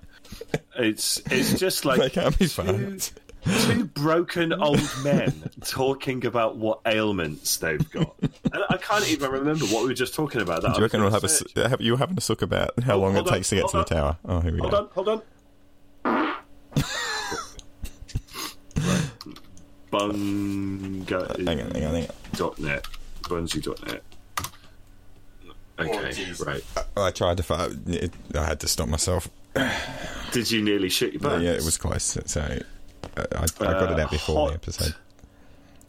It's 0.76 1.22
it's 1.30 1.58
just 1.58 1.84
like 1.84 2.12
can't 2.12 2.38
be 2.38 2.46
two, 2.46 2.98
two 3.44 3.84
broken 3.86 4.52
old 4.52 4.80
men 5.02 5.50
talking 5.64 6.26
about 6.26 6.56
what 6.58 6.80
ailments 6.86 7.56
they've 7.56 7.90
got. 7.90 8.14
And 8.20 8.62
I 8.70 8.76
can't 8.76 9.08
even 9.10 9.30
remember 9.30 9.64
what 9.66 9.82
we 9.82 9.88
were 9.88 9.94
just 9.94 10.14
talking 10.14 10.42
about. 10.42 10.62
That 10.62 10.72
Do 10.74 10.78
you 10.78 10.82
reckon 10.84 11.00
we'll 11.00 11.10
have 11.10 11.24
a, 11.24 11.68
have 11.68 11.80
you 11.80 11.96
having 11.96 12.18
a 12.18 12.20
suck 12.20 12.42
about 12.42 12.78
how 12.84 12.94
Oh, 12.96 13.00
long 13.00 13.16
it 13.16 13.20
on, 13.20 13.24
takes 13.26 13.48
to 13.50 13.56
get 13.56 13.68
to 13.70 13.78
the 13.78 13.84
tower? 13.84 14.18
Oh, 14.24 14.40
here 14.40 14.52
we 14.52 14.58
Hold 14.58 14.70
go. 14.72 14.76
on, 14.78 14.88
hold 14.92 15.08
on. 15.08 15.22
right. 18.76 19.10
Bunga. 19.90 21.36
Hang 21.46 21.60
on, 21.60 21.70
hang 21.70 21.84
on, 21.84 21.94
hang 21.94 22.04
on. 22.04 22.10
Dot 22.34 22.58
net. 22.58 22.86
Bungie.net. 23.28 24.02
Okay, 25.80 26.08
jeez. 26.10 26.44
right. 26.44 26.64
I 26.96 27.10
tried 27.12 27.36
to 27.36 27.42
fart. 27.44 27.72
It, 27.86 28.12
I 28.34 28.44
had 28.44 28.58
to 28.60 28.68
stop 28.68 28.88
myself. 28.88 29.28
Did 30.32 30.50
you 30.50 30.60
nearly 30.62 30.88
shit 30.88 31.12
your 31.12 31.20
But 31.20 31.28
pants? 31.30 31.44
yeah, 31.44 31.52
it 31.52 31.64
was 31.64 31.78
close. 31.78 32.18
So 32.26 32.40
uh, 32.40 32.58
I, 33.16 33.42
I 33.42 33.46
got 33.58 33.92
it 33.92 34.00
out 34.00 34.10
before 34.10 34.36
hot- 34.36 34.48
the 34.48 34.54
episode. 34.54 34.94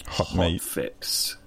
Hot, 0.07 0.27
hot 0.27 0.37
meat. 0.37 0.61
fix. 0.61 1.37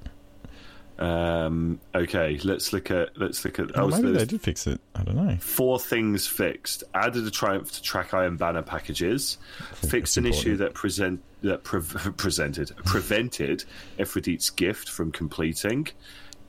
Um, 1.02 1.80
okay, 1.96 2.38
let's 2.44 2.72
look 2.72 2.92
at 2.92 3.18
let's 3.18 3.44
look 3.44 3.58
at. 3.58 3.76
Oh, 3.76 3.90
so 3.90 3.96
maybe 3.96 4.16
they 4.16 4.24
did 4.24 4.40
fix 4.40 4.68
it. 4.68 4.80
I 4.94 5.02
don't 5.02 5.16
know. 5.16 5.36
four 5.40 5.80
things 5.80 6.28
fixed. 6.28 6.84
Added 6.94 7.26
a 7.26 7.30
triumph 7.30 7.72
to 7.72 7.82
track 7.82 8.14
iron 8.14 8.36
banner 8.36 8.62
packages. 8.62 9.36
Fixed 9.74 10.16
an 10.16 10.24
that's 10.24 10.38
issue 10.38 10.56
that 10.58 10.74
present 10.74 11.20
that 11.40 11.64
pre- 11.64 11.80
presented 12.16 12.70
prevented 12.84 13.64
Aphrodite's 13.98 14.50
gift 14.50 14.88
from 14.88 15.10
completing. 15.10 15.88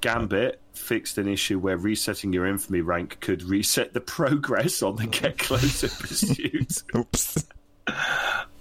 Gambit 0.01 0.59
fixed 0.73 1.17
an 1.17 1.27
issue 1.27 1.57
where 1.57 1.77
resetting 1.77 2.31
your 2.31 2.45
infamy 2.45 2.81
rank 2.81 3.21
could 3.21 3.41
reset 3.41 3.93
the 3.93 4.01
progress 4.01 4.83
on 4.83 4.97
the 4.97 5.07
get 5.07 5.39
closer 5.39 5.87
pursuit. 5.87 6.83
Oops. 6.95 7.43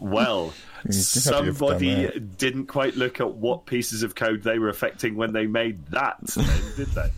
Well, 0.03 0.53
somebody 0.91 2.11
didn't 2.37 2.67
quite 2.67 2.97
look 2.97 3.21
at 3.21 3.35
what 3.35 3.67
pieces 3.67 4.03
of 4.03 4.17
code 4.17 4.43
they 4.43 4.59
were 4.59 4.69
affecting 4.69 5.15
when 5.15 5.33
they 5.33 5.47
made 5.47 5.87
that, 5.87 6.17
then, 6.27 6.63
did 6.77 6.89
they? 6.89 7.11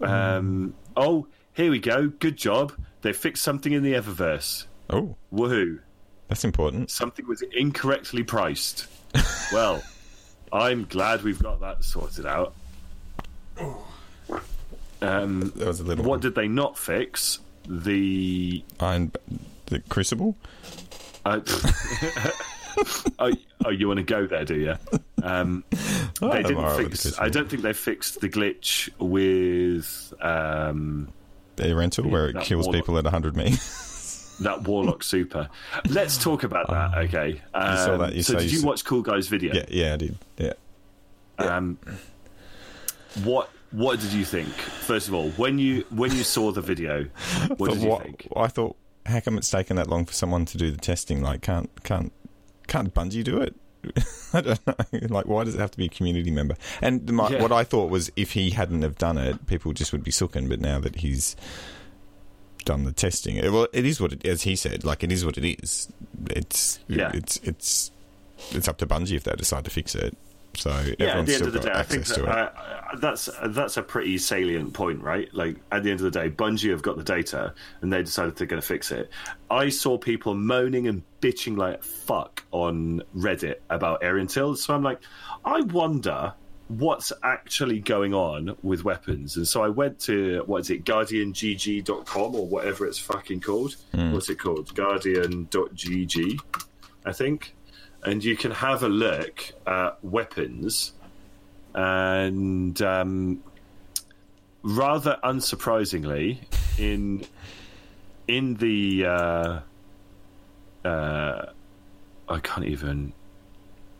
um, 0.06 0.74
oh, 0.96 1.28
here 1.54 1.70
we 1.70 1.78
go. 1.78 2.08
Good 2.08 2.36
job. 2.36 2.72
They 3.02 3.12
fixed 3.12 3.44
something 3.44 3.72
in 3.72 3.84
the 3.84 3.92
Eververse. 3.92 4.66
Oh, 4.90 5.14
Woohoo. 5.32 5.78
that's 6.28 6.44
important. 6.44 6.90
Something 6.90 7.28
was 7.28 7.42
incorrectly 7.42 8.24
priced. 8.24 8.88
well, 9.52 9.80
I'm 10.52 10.86
glad 10.86 11.22
we've 11.22 11.40
got 11.42 11.60
that 11.60 11.84
sorted 11.84 12.26
out. 12.26 12.54
Um, 15.00 15.52
That 15.56 15.66
was 15.68 15.78
a 15.80 15.84
little. 15.84 16.04
what 16.04 16.20
did 16.20 16.34
they 16.34 16.48
not 16.48 16.76
fix? 16.76 17.38
The 17.68 18.64
Iron, 18.80 19.12
the 19.66 19.78
Crucible? 19.88 20.36
Uh, 21.24 21.40
oh, 23.18 23.32
oh, 23.64 23.70
you 23.70 23.86
want 23.88 23.98
to 23.98 24.04
go 24.04 24.26
there, 24.26 24.44
do 24.44 24.56
you? 24.56 24.74
Um, 25.22 25.64
Oh, 26.20 26.30
they 26.32 26.42
didn't 26.42 26.76
fix. 26.76 27.18
I 27.18 27.28
don't 27.28 27.48
think 27.48 27.62
they 27.62 27.72
fixed 27.72 28.20
the 28.20 28.28
glitch 28.28 28.88
with 28.98 30.14
um, 30.20 31.08
The 31.56 31.74
rental 31.74 32.08
where 32.08 32.28
it 32.28 32.40
kills 32.42 32.66
warlock. 32.66 32.82
people 32.82 32.98
at 32.98 33.04
100 33.04 33.36
meters. 33.36 34.36
that 34.40 34.62
Warlock 34.62 35.02
Super. 35.02 35.48
Let's 35.88 36.16
talk 36.16 36.44
about 36.44 36.68
that. 36.70 36.92
Okay. 37.04 37.40
Um, 37.54 37.76
saw 37.76 37.96
that, 37.98 38.14
you 38.14 38.22
so 38.22 38.34
say 38.34 38.40
did 38.40 38.52
you 38.52 38.60
you 38.60 38.66
watch 38.66 38.84
Coolguy's 38.84 39.26
video? 39.26 39.52
yeah, 39.54 39.64
yeah, 39.68 39.94
I 39.94 39.96
did. 39.96 40.18
Yeah. 40.38 40.52
Um, 41.38 41.78
what 43.24 43.50
What 43.72 43.98
did 44.00 44.12
you 44.12 44.24
think? 44.24 44.48
First 44.48 45.08
of 45.08 45.14
all, 45.14 45.30
when 45.30 45.58
you 45.58 45.84
when 45.90 46.12
you 46.12 46.22
saw 46.22 46.52
the 46.52 46.60
video, 46.60 47.06
what 47.56 47.70
did 47.72 47.82
you 47.82 47.88
what, 47.88 48.02
think? 48.04 48.28
I 48.36 48.46
thought, 48.46 48.76
how 49.06 49.20
come 49.20 49.36
it's 49.38 49.50
taken 49.50 49.76
that 49.76 49.88
long 49.88 50.04
for 50.04 50.12
someone 50.12 50.44
to 50.46 50.58
do 50.58 50.70
the 50.70 50.78
testing? 50.78 51.22
Like, 51.22 51.42
can't 51.42 51.70
can't 51.84 52.12
can't 52.66 52.92
Bungie 52.94 53.24
do 53.24 53.40
it? 53.40 53.54
I 54.32 54.40
don't 54.40 54.66
know. 54.66 54.74
Like, 55.08 55.26
why 55.26 55.42
does 55.44 55.56
it 55.56 55.58
have 55.60 55.72
to 55.72 55.78
be 55.78 55.86
a 55.86 55.88
community 55.88 56.30
member? 56.30 56.54
And 56.80 57.12
my, 57.12 57.28
Yeah. 57.30 57.42
what 57.42 57.50
I 57.50 57.64
thought 57.64 57.90
was, 57.90 58.12
if 58.14 58.32
he 58.32 58.50
hadn't 58.50 58.82
have 58.82 58.96
done 58.96 59.18
it, 59.18 59.46
people 59.46 59.72
just 59.72 59.90
would 59.92 60.04
be 60.04 60.12
sooking. 60.12 60.48
But 60.48 60.60
now 60.60 60.78
that 60.78 60.96
he's 60.96 61.34
done 62.64 62.84
the 62.84 62.92
testing. 62.92 63.36
It, 63.36 63.50
well, 63.52 63.66
it 63.72 63.84
is 63.84 64.00
what 64.00 64.12
it, 64.12 64.24
as 64.24 64.42
he 64.42 64.54
said, 64.54 64.84
like 64.84 65.02
it 65.02 65.10
is 65.10 65.24
what 65.24 65.36
it 65.36 65.44
is. 65.44 65.88
It's 66.30 66.78
Yeah. 66.86 67.10
it's 67.12 67.38
it's 67.38 67.90
it's 68.52 68.68
up 68.68 68.78
to 68.78 68.86
Bungie 68.86 69.16
if 69.16 69.24
they 69.24 69.32
decide 69.32 69.64
to 69.64 69.70
fix 69.70 69.94
it. 69.96 70.16
So 70.54 70.70
yeah, 70.98 71.18
at 71.18 71.26
the 71.26 71.34
end 71.34 71.46
of 71.46 71.52
the 71.52 71.60
day, 71.60 71.72
I 71.72 71.82
think 71.82 72.06
that, 72.06 72.24
uh, 72.28 72.96
that's 72.98 73.28
that's 73.46 73.76
a 73.76 73.82
pretty 73.82 74.18
salient 74.18 74.74
point, 74.74 75.02
right? 75.02 75.32
Like 75.32 75.56
at 75.70 75.82
the 75.82 75.90
end 75.90 76.00
of 76.00 76.04
the 76.04 76.10
day, 76.10 76.30
Bungie 76.30 76.70
have 76.70 76.82
got 76.82 76.96
the 76.96 77.04
data 77.04 77.54
and 77.80 77.92
they 77.92 78.02
decided 78.02 78.36
they're 78.36 78.46
going 78.46 78.60
to 78.60 78.66
fix 78.66 78.90
it. 78.90 79.10
I 79.50 79.70
saw 79.70 79.96
people 79.96 80.34
moaning 80.34 80.88
and 80.88 81.02
bitching 81.20 81.56
like 81.56 81.82
fuck 81.82 82.44
on 82.50 83.02
Reddit 83.16 83.56
about 83.70 84.02
Erentil, 84.02 84.56
so 84.56 84.74
I'm 84.74 84.82
like, 84.82 85.00
I 85.44 85.60
wonder 85.62 86.34
what's 86.68 87.12
actually 87.22 87.80
going 87.80 88.14
on 88.14 88.56
with 88.62 88.84
weapons. 88.84 89.36
And 89.36 89.46
so 89.46 89.62
I 89.62 89.68
went 89.68 89.98
to 90.00 90.42
what 90.46 90.60
is 90.60 90.70
it, 90.70 90.84
GuardianGG.com 90.84 92.34
or 92.34 92.46
whatever 92.46 92.86
it's 92.86 92.98
fucking 92.98 93.40
called. 93.40 93.76
What's 94.12 94.28
it 94.30 94.38
called? 94.38 94.74
Guardian.gg, 94.74 96.40
I 97.04 97.12
think 97.12 97.54
and 98.02 98.22
you 98.24 98.36
can 98.36 98.50
have 98.50 98.82
a 98.82 98.88
look 98.88 99.52
at 99.66 100.02
weapons 100.04 100.92
and 101.74 102.80
um, 102.82 103.42
rather 104.62 105.18
unsurprisingly 105.24 106.38
in 106.78 107.24
in 108.28 108.54
the 108.54 109.06
uh, 109.06 109.60
uh, 110.84 111.46
I 112.28 112.40
can't 112.40 112.66
even 112.66 113.12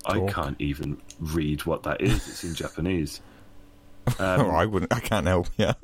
I 0.04 0.20
can't 0.26 0.56
even 0.60 1.00
read 1.20 1.64
what 1.64 1.84
that 1.84 2.00
is 2.00 2.28
it's 2.28 2.44
in 2.44 2.54
Japanese 2.54 3.20
oh, 4.18 4.50
I 4.50 4.66
wouldn't. 4.66 4.92
I 4.92 5.00
can't 5.00 5.26
help. 5.26 5.48
Yeah. 5.56 5.74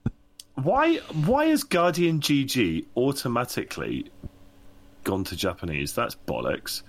why 0.54 0.96
why 1.24 1.46
has 1.46 1.64
Guardian 1.64 2.20
GG 2.20 2.86
automatically 2.96 4.10
gone 5.04 5.24
to 5.24 5.36
Japanese? 5.36 5.94
That's 5.94 6.16
bollocks. 6.26 6.82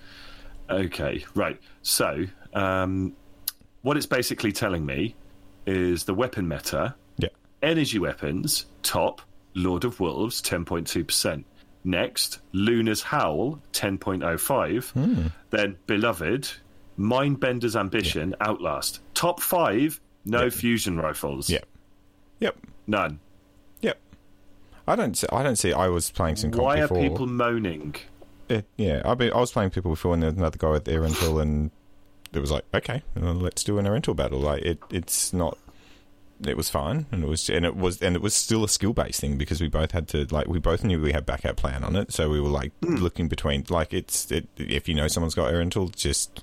Okay, 0.72 1.24
right. 1.34 1.60
So, 1.82 2.24
um, 2.54 3.14
what 3.82 3.96
it's 3.96 4.06
basically 4.06 4.52
telling 4.52 4.86
me 4.86 5.14
is 5.66 6.04
the 6.04 6.14
weapon 6.14 6.48
meta, 6.48 6.94
yeah. 7.18 7.28
energy 7.62 7.98
weapons, 7.98 8.66
top, 8.82 9.20
Lord 9.54 9.84
of 9.84 10.00
Wolves, 10.00 10.40
10.2%. 10.40 11.44
Next, 11.84 12.38
Luna's 12.52 13.02
Howl, 13.02 13.60
10.05. 13.72 15.32
Then 15.50 15.76
Beloved, 15.86 16.48
Mindbender's 16.96 17.76
Ambition, 17.76 18.34
Outlast. 18.40 19.00
Top 19.14 19.40
five, 19.40 20.00
no 20.24 20.48
fusion 20.48 20.96
rifles. 20.96 21.50
Yep. 21.50 21.66
Yep. 22.40 22.56
None. 22.86 23.18
Yep. 23.80 23.98
I 24.86 24.96
don't. 24.96 25.16
See, 25.16 25.26
I 25.32 25.42
don't 25.42 25.56
see. 25.56 25.72
I 25.72 25.88
was 25.88 26.10
playing 26.10 26.36
some. 26.36 26.50
Why 26.52 26.80
are 26.80 26.88
before. 26.88 27.02
people 27.02 27.26
moaning? 27.26 27.96
It, 28.52 28.66
yeah, 28.76 29.02
I, 29.04 29.14
be, 29.14 29.30
I 29.30 29.38
was 29.38 29.52
playing 29.52 29.70
people 29.70 29.90
before, 29.92 30.14
and 30.14 30.22
there 30.22 30.30
was 30.30 30.38
another 30.38 30.58
guy 30.58 30.70
with 30.70 30.84
Erentil, 30.84 31.40
and 31.40 31.70
it 32.32 32.40
was 32.40 32.50
like, 32.50 32.64
okay, 32.74 33.02
well, 33.16 33.34
let's 33.34 33.64
do 33.64 33.78
an 33.78 33.86
Erentil 33.86 34.14
battle. 34.16 34.40
Like 34.40 34.62
it, 34.62 34.78
it's 34.90 35.32
not. 35.32 35.58
It 36.44 36.56
was 36.56 36.68
fine, 36.68 37.06
and 37.12 37.22
it 37.22 37.28
was, 37.28 37.48
and 37.48 37.64
it 37.64 37.76
was, 37.76 38.02
and 38.02 38.16
it 38.16 38.22
was 38.22 38.34
still 38.34 38.64
a 38.64 38.68
skill 38.68 38.92
based 38.92 39.20
thing 39.20 39.38
because 39.38 39.60
we 39.60 39.68
both 39.68 39.92
had 39.92 40.08
to, 40.08 40.26
like, 40.32 40.48
we 40.48 40.58
both 40.58 40.82
knew 40.82 41.00
we 41.00 41.12
had 41.12 41.24
backup 41.24 41.54
plan 41.56 41.84
on 41.84 41.94
it, 41.94 42.12
so 42.12 42.28
we 42.28 42.40
were 42.40 42.48
like 42.48 42.72
Hmm. 42.82 42.96
looking 42.96 43.28
between, 43.28 43.64
like, 43.70 43.94
it's, 43.94 44.28
it, 44.32 44.48
if 44.56 44.88
you 44.88 44.94
know 44.94 45.06
someone's 45.06 45.36
got 45.36 45.52
Erentil, 45.52 45.94
just 45.94 46.42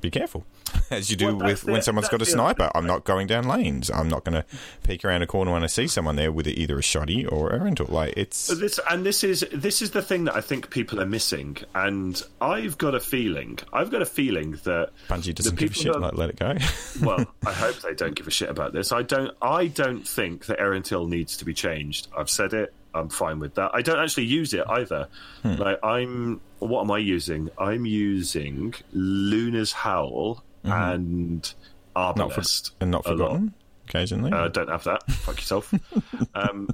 be 0.00 0.10
careful. 0.10 0.44
As 0.90 1.10
you 1.10 1.16
do 1.16 1.26
Well, 1.26 1.36
that's 1.38 1.62
with 1.62 1.64
when 1.64 1.74
the- 1.76 1.82
someone's 1.82 2.08
got 2.08 2.16
a 2.16 2.18
that's 2.18 2.30
the- 2.32 2.36
sniper, 2.36 2.70
I'm 2.74 2.86
not 2.86 3.04
going 3.04 3.26
down 3.26 3.44
lanes. 3.48 3.90
I'm 3.90 4.08
not 4.08 4.24
going 4.24 4.34
to 4.34 4.44
peek 4.82 5.04
around 5.04 5.22
a 5.22 5.26
corner 5.26 5.52
when 5.52 5.64
I 5.64 5.66
see 5.66 5.86
someone 5.86 6.16
there 6.16 6.30
with 6.32 6.46
either 6.46 6.78
a 6.78 6.82
shoddy 6.82 7.24
or 7.26 7.50
a 7.50 7.58
rental. 7.62 7.86
Like 7.88 8.14
it's 8.16 8.48
This 8.48 8.78
and 8.90 9.04
this 9.04 9.24
is 9.24 9.44
this 9.52 9.80
is 9.82 9.90
the 9.92 10.02
thing 10.02 10.24
that 10.24 10.34
I 10.36 10.40
think 10.40 10.70
people 10.70 11.00
are 11.00 11.06
missing, 11.06 11.56
and 11.74 12.20
I've 12.40 12.76
got 12.78 12.94
a 12.94 13.00
feeling. 13.00 13.58
I've 13.72 13.90
got 13.90 14.02
a 14.02 14.06
feeling 14.06 14.52
that 14.64 14.90
Bungie 15.08 15.34
doesn't 15.34 15.56
give 15.58 15.70
a 15.72 15.74
shit. 15.74 15.92
that- 15.92 16.00
Like 16.00 16.14
let 16.14 16.30
it 16.30 16.36
go. 16.36 16.54
well, 17.06 17.24
I 17.46 17.52
hope 17.52 17.76
they 17.80 17.94
don't 17.94 18.14
give 18.14 18.26
a 18.26 18.30
shit 18.30 18.48
about 18.50 18.72
this. 18.72 18.92
I 18.92 19.02
don't. 19.02 19.32
I 19.42 19.66
don't 19.66 20.06
think 20.06 20.46
that 20.46 20.58
Erentil 20.58 21.08
needs 21.08 21.36
to 21.38 21.44
be 21.44 21.54
changed. 21.54 22.08
I've 22.16 22.30
said 22.30 22.52
it. 22.52 22.72
I'm 22.94 23.08
fine 23.08 23.38
with 23.38 23.54
that. 23.54 23.70
I 23.74 23.82
don't 23.82 23.98
actually 23.98 24.24
use 24.26 24.54
it 24.54 24.64
either. 24.68 25.08
Hmm. 25.42 25.54
Like 25.54 25.78
I'm. 25.82 26.40
What 26.58 26.82
am 26.82 26.90
I 26.90 26.98
using? 26.98 27.50
I'm 27.58 27.86
using 27.86 28.74
Luna's 28.92 29.72
Howl 29.72 30.42
and 30.64 31.54
not 31.94 32.32
for, 32.32 32.42
and 32.80 32.90
not 32.90 33.04
forgotten. 33.04 33.54
Occasionally, 33.88 34.32
Uh, 34.32 34.48
don't 34.48 34.68
have 34.68 34.84
that. 34.84 35.02
Fuck 35.10 35.36
yourself. 35.36 35.72
um, 36.34 36.68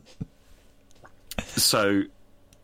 so, 1.47 2.03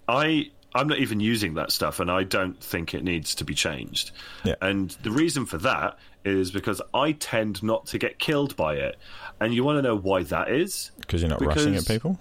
I 0.08 0.50
I'm 0.74 0.88
not 0.88 0.98
even 0.98 1.20
using 1.20 1.54
that 1.54 1.72
stuff, 1.72 2.00
and 2.00 2.10
I 2.10 2.22
don't 2.24 2.60
think 2.62 2.94
it 2.94 3.02
needs 3.02 3.34
to 3.36 3.44
be 3.44 3.54
changed. 3.54 4.12
Yeah. 4.44 4.54
And 4.60 4.90
the 5.02 5.10
reason 5.10 5.46
for 5.46 5.58
that 5.58 5.98
is 6.24 6.50
because 6.50 6.80
I 6.94 7.12
tend 7.12 7.62
not 7.62 7.86
to 7.86 7.98
get 7.98 8.18
killed 8.18 8.54
by 8.56 8.74
it. 8.74 8.96
And 9.40 9.54
you 9.54 9.64
want 9.64 9.78
to 9.78 9.82
know 9.82 9.96
why 9.96 10.22
that 10.24 10.50
is? 10.50 10.90
because 11.00 11.22
you're 11.22 11.30
not 11.30 11.44
rushing 11.44 11.74
at 11.74 11.86
people. 11.86 12.18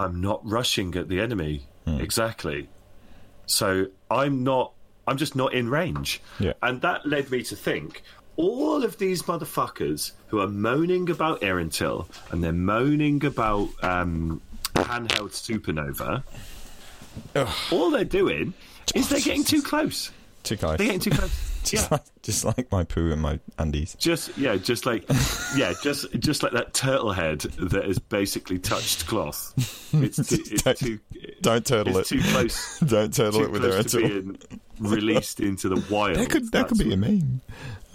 I'm 0.00 0.20
not 0.20 0.40
rushing 0.44 0.94
at 0.96 1.08
the 1.08 1.20
enemy. 1.20 1.66
Exactly. 1.86 2.68
So 3.46 3.86
I'm 4.10 4.44
not. 4.44 4.72
I'm 5.06 5.16
just 5.16 5.36
not 5.36 5.54
in 5.54 5.68
range. 5.68 6.20
Yeah. 6.40 6.54
And 6.62 6.80
that 6.82 7.06
led 7.06 7.30
me 7.30 7.42
to 7.44 7.54
think 7.54 8.02
all 8.36 8.84
of 8.84 8.98
these 8.98 9.22
motherfuckers 9.22 10.12
who 10.28 10.40
are 10.40 10.48
moaning 10.48 11.08
about 11.10 11.40
Erentil 11.42 12.06
and 12.30 12.42
they're 12.42 12.52
moaning 12.52 13.24
about 13.24 13.68
um, 13.82 14.42
handheld 14.74 15.30
supernova. 15.30 16.22
All 17.72 17.90
they're 17.90 18.04
doing 18.04 18.52
is 18.94 19.08
they're 19.08 19.20
getting 19.20 19.44
too 19.44 19.62
close. 19.62 20.10
Too 20.42 20.56
close. 20.56 20.76
They're 20.76 20.86
getting 20.86 21.00
too 21.00 21.10
close. 21.10 21.45
Just, 21.66 21.84
yeah. 21.84 21.88
like, 21.90 22.02
just 22.22 22.44
like 22.44 22.72
my 22.72 22.84
poo 22.84 23.12
and 23.12 23.20
my 23.20 23.38
undies. 23.58 23.94
Just 23.98 24.36
yeah, 24.38 24.56
just 24.56 24.86
like 24.86 25.04
yeah, 25.56 25.72
just 25.82 26.06
just 26.18 26.42
like 26.42 26.52
that 26.52 26.72
turtle 26.74 27.12
head 27.12 27.40
that 27.40 27.84
has 27.84 27.98
basically 27.98 28.58
touched 28.58 29.06
cloth. 29.06 29.52
It's 29.92 30.16
too, 30.28 30.42
it's 30.50 30.62
Don't- 30.62 30.78
too, 30.78 30.98
Don't 31.42 31.66
turtle 31.66 31.98
it's 31.98 32.12
it. 32.12 32.22
too 32.22 32.30
close. 32.30 32.78
Don't 32.86 33.12
turtle 33.12 33.42
it 33.42 33.50
with 33.50 33.62
to 33.62 33.70
rental. 33.70 34.00
being 34.00 34.38
released 34.78 35.40
into 35.40 35.68
the 35.68 35.84
wild. 35.94 36.16
That 36.16 36.30
could 36.30 36.50
that 36.52 36.68
could 36.68 36.78
That's 36.78 36.88
be 36.88 36.94
a 36.94 36.96
meme. 36.96 37.40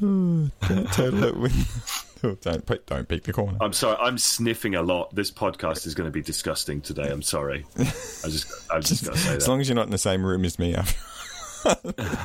Oh, 0.04 0.50
don't 0.68 0.92
turtle 0.94 1.24
it 1.26 1.38
with. 1.38 2.08
Oh, 2.24 2.36
don't 2.42 2.66
pick, 2.66 2.86
don't 2.88 3.08
pick 3.08 3.24
the 3.24 3.34
corner. 3.34 3.58
I'm 3.62 3.74
sorry, 3.74 3.98
I'm 4.00 4.18
sniffing 4.18 4.74
a 4.76 4.82
lot. 4.82 5.14
This 5.16 5.32
podcast 5.32 5.86
is 5.88 5.94
going 5.96 6.06
to 6.08 6.12
be 6.12 6.22
disgusting 6.22 6.82
today. 6.82 7.10
I'm 7.10 7.22
sorry. 7.24 7.66
I 7.78 7.84
just, 7.84 8.72
I've 8.72 8.84
just 8.84 9.06
got 9.06 9.14
to 9.14 9.20
say 9.20 9.36
As 9.36 9.48
long 9.48 9.60
as 9.62 9.68
you're 9.70 9.76
not 9.76 9.86
in 9.86 9.92
the 9.92 9.98
same 10.00 10.24
room 10.24 10.44
as 10.46 10.58
me, 10.60 10.76
after. 10.76 11.00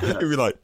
You'd 0.07 0.21
be 0.21 0.37
like. 0.37 0.57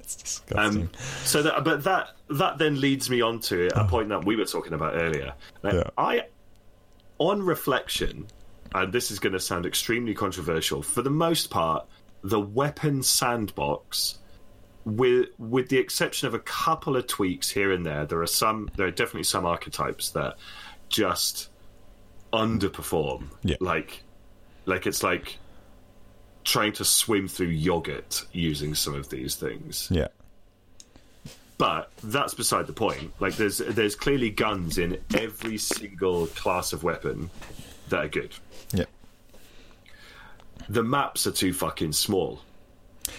It's 0.00 0.16
disgusting. 0.16 0.82
Um, 0.82 0.90
so 1.24 1.42
that, 1.42 1.64
but 1.64 1.84
that 1.84 2.10
that 2.30 2.58
then 2.58 2.80
leads 2.80 3.10
me 3.10 3.20
on 3.20 3.40
to 3.40 3.68
a 3.78 3.84
point 3.86 4.08
that 4.10 4.24
we 4.24 4.36
were 4.36 4.44
talking 4.44 4.72
about 4.72 4.94
earlier. 4.94 5.34
Now, 5.62 5.72
Yeah. 5.72 5.90
I, 5.98 6.24
on 7.18 7.42
reflection, 7.42 8.26
and 8.74 8.92
this 8.92 9.10
is 9.10 9.18
going 9.18 9.32
to 9.32 9.40
sound 9.40 9.66
extremely 9.66 10.14
controversial. 10.14 10.82
For 10.82 11.02
the 11.02 11.10
most 11.10 11.50
part, 11.50 11.86
the 12.22 12.40
weapon 12.40 13.02
sandbox, 13.02 14.18
with 14.84 15.28
with 15.38 15.68
the 15.68 15.78
exception 15.78 16.28
of 16.28 16.34
a 16.34 16.38
couple 16.40 16.96
of 16.96 17.06
tweaks 17.06 17.50
here 17.50 17.72
and 17.72 17.84
there, 17.84 18.06
there 18.06 18.20
are 18.22 18.26
some. 18.26 18.70
There 18.76 18.86
are 18.86 18.92
definitely 18.92 19.24
some 19.24 19.44
archetypes 19.44 20.10
that 20.10 20.36
just 20.88 21.50
underperform. 22.32 23.24
Yeah. 23.42 23.56
Like, 23.60 24.02
like 24.66 24.86
it's 24.86 25.02
like 25.02 25.38
trying 26.44 26.72
to 26.74 26.84
swim 26.84 27.28
through 27.28 27.48
yogurt 27.48 28.24
using 28.32 28.74
some 28.74 28.94
of 28.94 29.08
these 29.10 29.34
things. 29.36 29.88
yeah. 29.90 30.08
But 31.58 31.90
that's 32.02 32.32
beside 32.32 32.66
the 32.66 32.72
point. 32.72 33.12
Like 33.20 33.36
there's 33.36 33.58
there's 33.58 33.94
clearly 33.94 34.30
guns 34.30 34.78
in 34.78 34.96
every 35.14 35.58
single 35.58 36.26
class 36.28 36.72
of 36.72 36.82
weapon 36.82 37.28
that 37.90 38.04
are 38.04 38.08
good. 38.08 38.32
Yeah. 38.72 38.86
The 40.70 40.82
maps 40.82 41.26
are 41.26 41.32
too 41.32 41.52
fucking 41.52 41.92
small. 41.92 42.40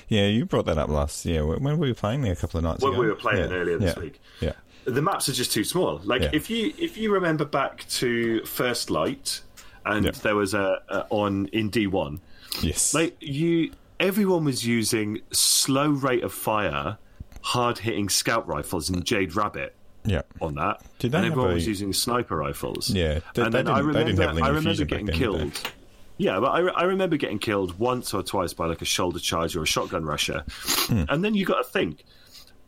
Yeah, 0.08 0.26
you 0.28 0.46
brought 0.46 0.66
that 0.66 0.78
up 0.80 0.90
last 0.90 1.24
year. 1.26 1.46
When 1.46 1.62
when 1.64 1.78
we 1.78 1.90
were 1.90 1.94
playing 1.94 2.22
there 2.22 2.34
a 2.34 2.36
couple 2.36 2.58
of 2.58 2.64
nights 2.64 2.82
When 2.84 2.94
ago. 2.94 3.02
we 3.02 3.08
were 3.08 3.16
playing 3.16 3.50
Yeah, 3.52 3.56
earlier 3.58 3.78
this 3.78 3.94
yeah, 3.96 4.02
week. 4.02 4.20
Yeah. 4.40 4.54
The 4.86 5.02
maps 5.04 5.30
are 5.30 5.34
just 5.34 5.52
too 5.52 5.64
small. 5.64 6.02
Like 6.04 6.24
Yeah. 6.24 6.30
if 6.34 6.50
you 6.50 6.74
if 6.80 6.98
you 6.98 7.14
remember 7.14 7.46
back 7.46 7.88
to 7.90 8.44
First 8.46 8.90
Light 8.90 9.42
and 9.86 10.06
there 10.08 10.36
was 10.36 10.56
a, 10.56 10.82
a 10.90 11.06
on 11.12 11.46
in 11.48 11.70
D 11.70 11.86
one, 11.86 12.22
Yes. 12.62 12.94
like 12.94 13.16
you 13.22 13.72
everyone 14.00 14.44
was 14.46 14.66
using 14.66 15.22
slow 15.32 15.90
rate 15.90 16.24
of 16.24 16.34
fire, 16.34 16.98
hard 17.42 17.78
hitting 17.78 18.10
scout 18.10 18.48
rifles 18.48 18.90
and 18.90 19.06
Jade 19.06 19.36
Rabbit. 19.36 19.76
yeah. 20.04 20.24
on 20.42 20.56
that. 20.56 20.82
Did 21.00 21.12
they 21.12 21.20
and 21.20 21.28
everyone 21.28 21.52
a- 21.52 21.54
was 21.54 21.68
using 21.68 21.94
sniper 21.94 22.36
rifles. 22.36 22.90
Yeah, 22.90 23.20
they- 23.36 23.44
and 23.44 23.54
they 23.54 23.60
then 23.62 23.68
I 23.68 23.78
didn't- 23.78 23.94
they 23.94 24.04
didn't 24.06 24.20
remember, 24.20 24.44
I 24.44 24.48
remember 24.50 24.86
getting 24.86 25.06
then, 25.06 25.16
killed. 25.16 25.72
Yeah, 26.18 26.40
but 26.40 26.48
I, 26.50 26.60
re- 26.60 26.74
I 26.76 26.84
remember 26.84 27.18
getting 27.18 27.40
killed 27.40 27.78
once 27.80 28.14
or 28.14 28.22
twice 28.24 28.54
by 28.54 28.66
like 28.66 28.82
a 28.82 28.86
shoulder 28.86 29.20
charge 29.20 29.56
or 29.56 29.62
a 29.64 29.66
shotgun 29.68 30.04
rusher. 30.06 30.44
Hmm. 30.50 31.04
And 31.10 31.24
then 31.24 31.34
you 31.36 31.46
got 31.46 31.58
to 31.58 31.64
think, 31.64 32.04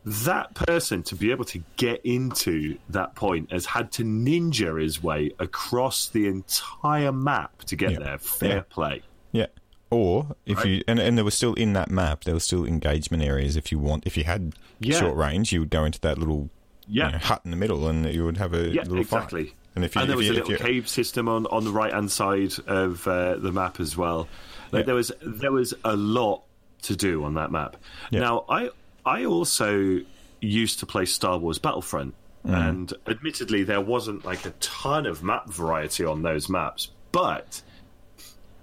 that 0.06 0.54
person 0.54 1.02
to 1.04 1.14
be 1.16 1.30
able 1.30 1.44
to 1.46 1.62
get 1.76 2.04
into 2.04 2.76
that 2.90 3.14
point 3.14 3.50
has 3.52 3.64
had 3.66 3.90
to 3.92 4.04
ninja 4.04 4.80
his 4.80 5.02
way 5.02 5.32
across 5.38 6.08
the 6.08 6.26
entire 6.28 7.10
map 7.10 7.58
to 7.64 7.74
get 7.76 7.92
Yeah. 7.92 7.98
there. 8.00 8.18
Fair 8.18 8.56
Yeah. 8.56 8.62
play. 8.68 9.02
Yeah. 9.32 9.46
Or 9.90 10.34
if 10.46 10.58
Right. 10.58 10.66
you 10.66 10.82
and, 10.88 10.98
and 10.98 11.16
there 11.16 11.24
was 11.24 11.34
still 11.34 11.54
in 11.54 11.72
that 11.74 11.90
map, 11.90 12.24
there 12.24 12.34
was 12.34 12.44
still 12.44 12.64
engagement 12.64 13.22
areas. 13.22 13.56
If 13.56 13.70
you 13.70 13.78
want, 13.78 14.06
if 14.06 14.16
you 14.16 14.24
had 14.24 14.54
Yeah. 14.80 14.98
short 14.98 15.16
range, 15.16 15.52
you 15.52 15.60
would 15.60 15.70
go 15.70 15.84
into 15.84 16.00
that 16.00 16.18
little 16.18 16.50
Yeah. 16.88 17.06
you 17.06 17.12
know, 17.12 17.18
hut 17.18 17.42
in 17.44 17.50
the 17.50 17.56
middle, 17.56 17.86
and 17.88 18.12
you 18.12 18.24
would 18.24 18.36
have 18.38 18.54
a 18.54 18.68
Yeah, 18.68 18.82
little 18.82 18.98
exactly. 18.98 19.44
fight. 19.46 19.54
And 19.76 19.84
if 19.84 19.94
you, 19.94 20.00
and 20.02 20.10
there 20.10 20.14
if 20.14 20.18
was 20.18 20.26
you, 20.26 20.32
a 20.32 20.36
little 20.42 20.56
cave 20.56 20.88
system 20.88 21.28
on, 21.28 21.46
on 21.46 21.64
the 21.64 21.70
right 21.70 21.92
hand 21.92 22.10
side 22.10 22.54
of 22.66 23.06
uh, 23.08 23.36
the 23.36 23.52
map 23.52 23.80
as 23.80 23.96
well. 23.96 24.28
Like 24.72 24.80
Yeah. 24.82 24.86
there 24.86 24.94
was 24.94 25.12
there 25.22 25.52
was 25.52 25.74
a 25.84 25.96
lot 25.96 26.42
to 26.82 26.96
do 26.96 27.24
on 27.24 27.34
that 27.34 27.50
map. 27.52 27.76
Yeah. 28.10 28.20
Now 28.20 28.44
I 28.48 28.70
I 29.06 29.24
also 29.24 30.00
used 30.40 30.78
to 30.80 30.86
play 30.86 31.04
Star 31.06 31.38
Wars 31.38 31.58
Battlefront, 31.58 32.14
Mm. 32.46 32.68
and 32.68 32.92
admittedly 33.06 33.62
there 33.64 33.80
wasn't 33.80 34.24
like 34.24 34.44
a 34.44 34.50
ton 34.60 35.06
of 35.06 35.22
map 35.22 35.48
variety 35.48 36.04
on 36.04 36.22
those 36.22 36.48
maps, 36.50 36.90
but 37.10 37.62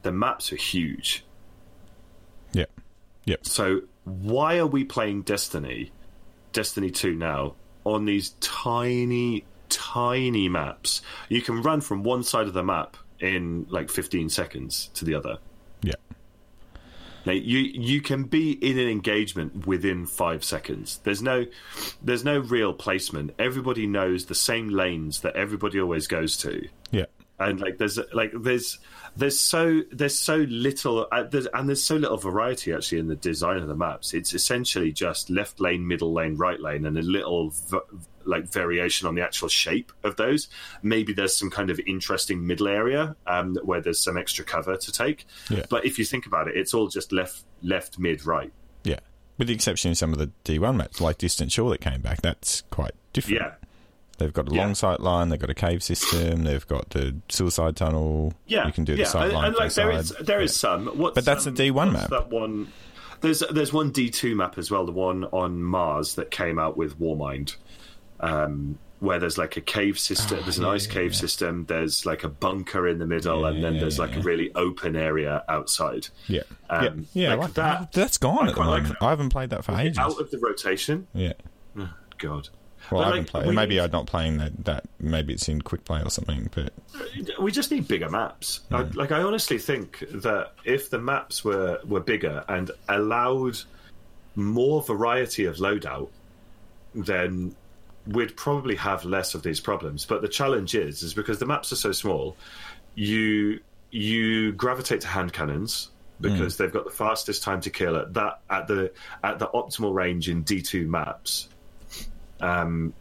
the 0.03 0.11
maps 0.11 0.51
are 0.51 0.57
huge. 0.57 1.23
yeah, 2.53 2.65
yeah, 3.25 3.35
So 3.43 3.81
why 4.03 4.57
are 4.57 4.67
we 4.67 4.83
playing 4.83 5.21
Destiny, 5.23 5.91
Destiny 6.53 6.91
2 6.91 7.13
now, 7.15 7.55
on 7.83 8.05
these 8.05 8.29
tiny, 8.39 9.45
tiny 9.69 10.49
maps? 10.49 11.01
You 11.29 11.41
can 11.41 11.61
run 11.61 11.81
from 11.81 12.03
one 12.03 12.23
side 12.23 12.47
of 12.47 12.53
the 12.53 12.63
map 12.63 12.97
in 13.19 13.67
like 13.69 13.89
15 13.89 14.29
seconds 14.29 14.89
to 14.95 15.05
the 15.05 15.13
other. 15.15 15.37
yeah, 15.83 15.93
Now, 17.25 17.33
you 17.33 17.59
you 17.59 18.01
can 18.01 18.23
be 18.23 18.51
in 18.53 18.79
an 18.79 18.87
engagement 18.87 19.67
within 19.67 20.07
five 20.07 20.43
seconds. 20.43 20.99
There's 21.03 21.21
no 21.21 21.45
there's 22.01 22.25
no 22.25 22.39
real 22.39 22.73
placement. 22.73 23.35
Everybody 23.37 23.85
knows 23.85 24.25
the 24.25 24.35
same 24.35 24.69
lanes 24.69 25.21
that 25.21 25.35
everybody 25.35 25.79
always 25.79 26.07
goes 26.07 26.35
to 26.37 26.67
yeah, 26.91 27.05
and 27.39 27.59
like 27.61 27.77
there's 27.77 27.99
like 28.11 28.31
there's 28.35 28.79
there's 29.17 29.39
so 29.39 29.81
there's 29.91 30.17
so 30.17 30.37
little 30.49 31.07
uh, 31.11 31.23
there's, 31.23 31.45
and 31.53 31.67
there's 31.67 31.83
so 31.83 31.95
little 31.95 32.17
variety 32.17 32.71
actually 32.73 32.99
in 32.99 33.07
the 33.07 33.15
design 33.15 33.57
of 33.57 33.67
the 33.67 33.75
maps 33.75 34.13
it's 34.13 34.33
essentially 34.33 34.91
just 34.91 35.29
left 35.29 35.59
lane 35.59 35.85
middle 35.85 36.13
lane 36.13 36.35
right 36.37 36.59
lane 36.61 36.85
and 36.85 36.97
a 36.97 37.01
little 37.01 37.49
v- 37.49 37.79
like 38.23 38.45
variation 38.47 39.07
on 39.07 39.15
the 39.15 39.21
actual 39.21 39.47
shape 39.49 39.91
of 40.03 40.15
those 40.15 40.47
maybe 40.81 41.11
there's 41.11 41.35
some 41.35 41.49
kind 41.49 41.69
of 41.69 41.79
interesting 41.85 42.45
middle 42.47 42.67
area 42.67 43.15
um, 43.27 43.57
where 43.63 43.81
there's 43.81 43.99
some 43.99 44.17
extra 44.17 44.45
cover 44.45 44.77
to 44.77 44.91
take 44.91 45.25
Yeah. 45.49 45.65
but 45.69 45.85
if 45.85 45.99
you 45.99 46.05
think 46.05 46.25
about 46.25 46.47
it 46.47 46.55
it's 46.55 46.73
all 46.73 46.87
just 46.87 47.11
left 47.11 47.43
left 47.61 47.99
mid 47.99 48.25
right 48.25 48.51
yeah. 48.83 48.99
With 49.37 49.47
the 49.47 49.53
exception 49.55 49.89
of 49.91 49.97
some 49.97 50.13
of 50.13 50.19
the 50.19 50.29
D1 50.45 50.75
maps, 50.75 51.01
like 51.01 51.17
Distant 51.17 51.51
Shore 51.51 51.71
that 51.71 51.81
came 51.81 52.01
back, 52.01 52.21
that's 52.21 52.61
quite 52.69 52.91
different. 53.11 53.41
yeah 53.41 53.53
They've 54.21 54.33
got 54.33 54.49
a 54.49 54.53
Yeah. 54.55 54.61
long 54.63 54.75
sight 54.75 54.99
line, 55.01 55.29
they've 55.29 55.39
got 55.39 55.49
a 55.49 55.53
cave 55.55 55.81
system, 55.83 56.43
they've 56.43 56.67
got 56.67 56.89
the 56.91 57.15
suicide 57.29 57.75
tunnel. 57.75 58.33
Yeah, 58.47 58.67
you 58.67 58.73
can 58.73 58.83
do 58.85 58.93
the 58.95 58.99
yeah. 59.01 59.07
sight 59.07 59.23
and, 59.25 59.33
line. 59.33 59.45
and, 59.47 59.55
like 59.55 59.73
there 59.73 59.91
is 59.91 60.07
side. 60.09 60.25
there 60.25 60.41
is 60.41 60.55
some. 60.55 60.85
What's, 60.87 61.15
But 61.15 61.25
that's 61.25 61.47
um, 61.47 61.53
a 61.53 61.57
D1 61.57 61.91
map. 61.93 62.09
That 62.09 62.29
one. 62.29 62.67
There's 63.21 63.43
there's 63.51 63.71
one 63.73 63.91
D 63.91 64.09
two 64.09 64.35
map 64.35 64.57
as 64.57 64.71
well. 64.71 64.85
The 64.85 64.91
one 64.91 65.25
on 65.25 65.61
Mars 65.61 66.15
that 66.15 66.31
came 66.31 66.57
out 66.57 66.75
with 66.77 66.99
Warmind, 66.99 67.55
um, 68.19 68.77
where 68.99 69.19
there's 69.19 69.37
like 69.37 69.57
a 69.57 69.61
cave 69.61 69.97
system. 69.99 70.39
there's 70.43 70.57
an 70.57 70.65
Oh, 70.65 70.69
yeah, 70.69 70.73
ice 70.75 70.87
cave 70.87 71.11
yeah. 71.13 71.19
system. 71.19 71.65
There's 71.65 72.05
like 72.05 72.23
a 72.23 72.29
bunker 72.29 72.87
in 72.87 72.97
the 72.99 73.05
middle, 73.07 73.41
Yeah, 73.41 73.47
and 73.49 73.63
then 73.63 73.73
yeah, 73.75 73.81
there's 73.81 73.97
yeah, 73.97 74.05
like 74.05 74.15
a 74.15 74.21
really 74.21 74.51
open 74.55 74.95
area 74.95 75.43
outside. 75.49 76.07
Yeah, 76.27 76.41
Um, 76.69 77.07
yeah, 77.13 77.23
yeah. 77.23 77.29
like 77.31 77.39
like 77.41 77.53
that- 77.55 77.91
That's 77.93 78.17
gone 78.17 78.39
I 78.39 78.41
at 78.41 78.47
the 78.47 78.53
quite 78.53 78.67
like 78.67 78.83
moment. 78.83 78.97
I 79.01 79.09
haven't 79.09 79.29
played 79.29 79.49
that 79.51 79.63
for 79.65 79.73
ages. 79.79 79.97
Out 79.97 80.19
of 80.19 80.31
the 80.31 80.39
rotation. 80.39 81.07
Yeah. 81.13 81.33
God. 82.17 82.49
Well, 82.91 83.01
But, 83.01 83.05
I 83.05 83.05
haven't 83.07 83.33
like, 83.33 83.43
played. 83.45 83.55
Maybe 83.55 83.75
need- 83.75 83.81
I'm 83.81 83.91
not 83.91 84.07
playing 84.07 84.37
that. 84.37 84.65
That 84.65 84.83
maybe 84.99 85.33
it's 85.33 85.47
in 85.47 85.61
quick 85.61 85.85
play 85.85 86.01
or 86.03 86.09
something. 86.09 86.49
But 86.53 86.73
we 87.39 87.51
just 87.51 87.71
need 87.71 87.87
bigger 87.87 88.09
maps. 88.09 88.61
I, 88.71 88.81
like 88.81 89.11
I 89.11 89.21
honestly 89.21 89.57
think 89.57 90.03
that 90.11 90.53
if 90.65 90.89
the 90.89 90.99
maps 90.99 91.43
were 91.43 91.79
were 91.85 92.01
bigger 92.01 92.43
and 92.47 92.71
allowed 92.89 93.57
more 94.35 94.81
variety 94.81 95.45
of 95.45 95.57
loadout, 95.57 96.09
then 96.93 97.55
we'd 98.07 98.35
probably 98.35 98.75
have 98.75 99.05
less 99.05 99.35
of 99.35 99.43
these 99.43 99.59
problems. 99.59 100.05
But 100.05 100.21
the 100.21 100.27
challenge 100.27 100.75
is, 100.75 101.03
is 101.03 101.13
because 101.13 101.39
the 101.39 101.45
maps 101.45 101.71
are 101.71 101.77
so 101.77 101.91
small, 101.91 102.35
you 102.95 103.59
you 103.91 104.53
gravitate 104.53 105.01
to 105.01 105.07
hand 105.07 105.33
cannons 105.33 105.89
because 106.21 106.55
mm. 106.55 106.57
they've 106.57 106.71
got 106.71 106.85
the 106.85 106.91
fastest 106.91 107.43
time 107.43 107.61
to 107.61 107.69
kill 107.69 107.97
at 107.97 108.13
that 108.13 108.39
at 108.49 108.67
the 108.67 108.91
at 109.23 109.39
the 109.39 109.47
optimal 109.47 109.93
range 109.93 110.29
in 110.29 110.43
D 110.43 110.61
two 110.61 110.87
maps. 110.87 111.49
Um, 112.41 112.93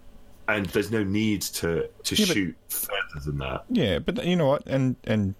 and 0.48 0.66
there's 0.66 0.90
no 0.90 1.04
need 1.04 1.42
to 1.42 1.88
to 2.04 2.14
Yeah, 2.16 2.26
but- 2.26 2.34
shoot 2.34 2.56
further 2.68 3.24
than 3.24 3.38
that. 3.38 3.64
yeah, 3.70 3.98
but 3.98 4.24
you 4.24 4.36
know 4.36 4.46
what? 4.46 4.66
And 4.66 4.96
and 5.04 5.34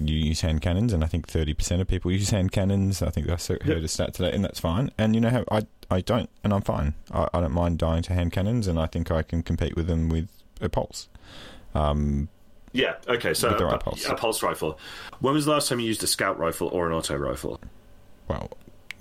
you 0.00 0.16
use 0.16 0.40
hand 0.40 0.60
cannons, 0.60 0.92
and 0.92 1.02
I 1.04 1.06
think 1.06 1.28
thirty 1.28 1.54
percent 1.54 1.80
of 1.80 1.88
people 1.88 2.10
use 2.10 2.30
hand 2.30 2.52
cannons. 2.52 3.00
I 3.02 3.10
think 3.10 3.28
I 3.28 3.36
heard 3.64 3.84
a 3.84 3.88
stat 3.88 4.14
today, 4.14 4.32
and 4.32 4.44
that's 4.44 4.60
fine. 4.60 4.90
And 4.98 5.14
you 5.14 5.20
know 5.20 5.30
how 5.30 5.44
I 5.50 5.66
I 5.90 6.00
don't, 6.00 6.28
and 6.44 6.52
I'm 6.52 6.62
fine. 6.62 6.94
I, 7.12 7.28
I 7.32 7.40
don't 7.40 7.52
mind 7.52 7.78
dying 7.78 8.02
to 8.04 8.12
hand 8.14 8.32
cannons, 8.32 8.66
and 8.66 8.78
I 8.78 8.86
think 8.86 9.10
I 9.10 9.22
can 9.22 9.42
compete 9.42 9.76
with 9.76 9.86
them 9.86 10.08
with 10.08 10.28
a 10.60 10.68
pulse. 10.68 11.08
Um, 11.74 12.28
Yeah. 12.72 12.94
Okay. 13.08 13.34
So 13.34 13.50
the 13.56 13.64
right 13.64 13.74
a, 13.74 13.78
pulse. 13.78 14.04
a 14.06 14.14
pulse 14.14 14.42
rifle. 14.42 14.78
When 15.20 15.32
was 15.34 15.44
the 15.46 15.52
last 15.52 15.68
time 15.68 15.80
you 15.80 15.86
used 15.86 16.02
a 16.02 16.06
scout 16.06 16.38
rifle 16.38 16.68
or 16.68 16.86
an 16.88 16.92
auto 16.92 17.16
rifle? 17.16 17.60
well, 18.28 18.50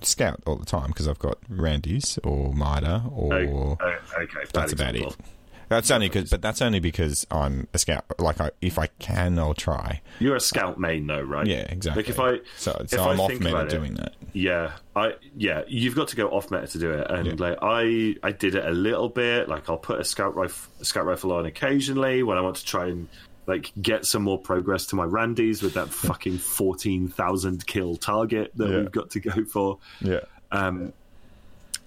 scout 0.06 0.42
all 0.46 0.56
the 0.58 0.66
time 0.66 0.88
because 0.88 1.08
I've 1.08 1.20
got 1.20 1.38
Randy's 1.50 2.18
or 2.24 2.54
Mida 2.54 3.04
or. 3.12 3.34
Oh, 3.34 3.78
oh, 3.82 3.92
okay. 4.22 4.34
bad 4.34 4.48
That's 4.54 4.74
about 4.74 4.96
example. 4.96 5.16
it. 5.20 5.26
That's 5.70 5.90
only 5.90 6.10
because, 6.10 6.30
but 6.30 6.42
that's 6.42 6.62
only 6.62 6.82
because 6.82 7.26
I'm 7.32 7.66
a 7.74 7.78
scout. 7.78 8.04
Like, 8.20 8.42
I, 8.42 8.52
if 8.60 8.78
I 8.78 8.88
can, 9.00 9.40
I'll 9.40 9.54
try. 9.54 10.02
You're 10.20 10.36
a 10.36 10.40
scout 10.42 10.78
main, 10.78 11.08
though, 11.08 11.22
right? 11.22 11.48
Yeah, 11.48 11.62
exactly. 11.62 12.04
Like 12.04 12.10
if 12.10 12.20
I, 12.20 12.40
so, 12.58 12.84
so 12.88 13.02
I 13.02 13.14
I'm 13.14 13.22
off 13.22 13.30
meta 13.30 13.48
about 13.52 13.68
it, 13.68 13.70
doing 13.70 13.94
that. 13.94 14.16
Yeah, 14.34 14.74
I 14.98 15.14
yeah, 15.38 15.62
you've 15.70 15.96
got 15.96 16.10
to 16.10 16.18
go 16.18 16.28
off 16.28 16.52
meta 16.52 16.68
to 16.68 16.78
do 16.78 16.92
it, 16.92 17.10
and 17.10 17.26
Yeah. 17.40 17.48
like 17.48 17.58
I 17.62 18.16
I 18.22 18.34
did 18.34 18.56
it 18.56 18.66
a 18.66 18.72
little 18.72 19.08
bit. 19.08 19.48
Like 19.48 19.70
I'll 19.70 19.78
put 19.78 20.02
a 20.02 20.04
scout 20.04 20.36
rifle 20.36 20.74
a 20.82 20.84
scout 20.86 21.06
rifle 21.06 21.32
on 21.32 21.46
occasionally 21.46 22.22
when 22.22 22.38
I 22.38 22.42
want 22.42 22.58
to 22.58 22.66
try 22.66 22.88
and 22.88 23.08
like 23.52 23.72
get 23.82 24.06
some 24.06 24.24
more 24.24 24.40
progress 24.40 24.86
to 24.88 24.96
my 24.96 25.06
Randys 25.06 25.62
with 25.62 25.74
that 25.76 25.90
fucking 25.90 26.38
fourteen 26.38 27.08
thousand 27.08 27.66
kill 27.68 27.96
target 27.98 28.52
that 28.56 28.70
Yeah. 28.70 28.78
we've 28.78 28.92
got 28.92 29.10
to 29.12 29.20
go 29.20 29.44
for. 29.46 29.78
Yeah, 30.00 30.22
Um, 30.52 30.94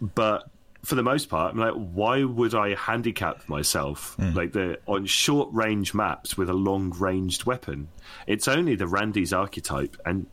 but 0.00 0.48
for 0.84 0.96
the 0.96 1.02
most 1.02 1.30
part, 1.30 1.54
I'm 1.54 1.58
like, 1.58 1.72
why 1.72 2.24
would 2.24 2.54
I 2.54 2.74
handicap 2.74 3.48
myself 3.48 4.16
like 4.18 4.52
the 4.52 4.78
on 4.86 5.06
short 5.06 5.48
range 5.52 5.94
maps 5.94 6.36
with 6.36 6.50
a 6.50 6.54
long 6.68 6.90
ranged 6.90 7.44
weapon? 7.44 7.88
It's 8.26 8.46
only 8.48 8.74
the 8.76 8.86
Randy's 8.86 9.32
archetype 9.32 9.96
and 10.04 10.26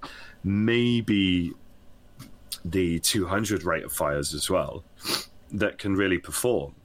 maybe 0.44 1.54
the 2.66 3.00
200 3.00 3.64
rate 3.64 3.86
of 3.86 3.94
fires 3.94 4.34
as 4.34 4.50
well 4.50 4.84
that 5.54 5.78
can 5.78 5.96
really 5.96 6.18
perform. 6.18 6.76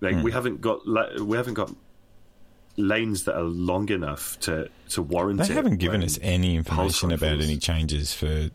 Like 0.00 0.22
we 0.22 0.30
haven't 0.30 0.60
got 0.60 0.86
we 1.20 1.36
haven't 1.36 1.54
got 1.54 1.74
lanes 2.78 3.24
that 3.24 3.36
are 3.36 3.42
long 3.42 3.90
enough 3.90 4.38
to 4.40 4.70
to 4.90 5.02
warrant 5.02 5.40
it. 5.40 5.44
they 5.48 5.52
it 5.52 5.56
haven't 5.56 5.76
given 5.76 6.02
us 6.02 6.18
any 6.22 6.56
information 6.56 7.12
about 7.12 7.40
any 7.40 7.58
changes 7.58 8.14
for. 8.14 8.50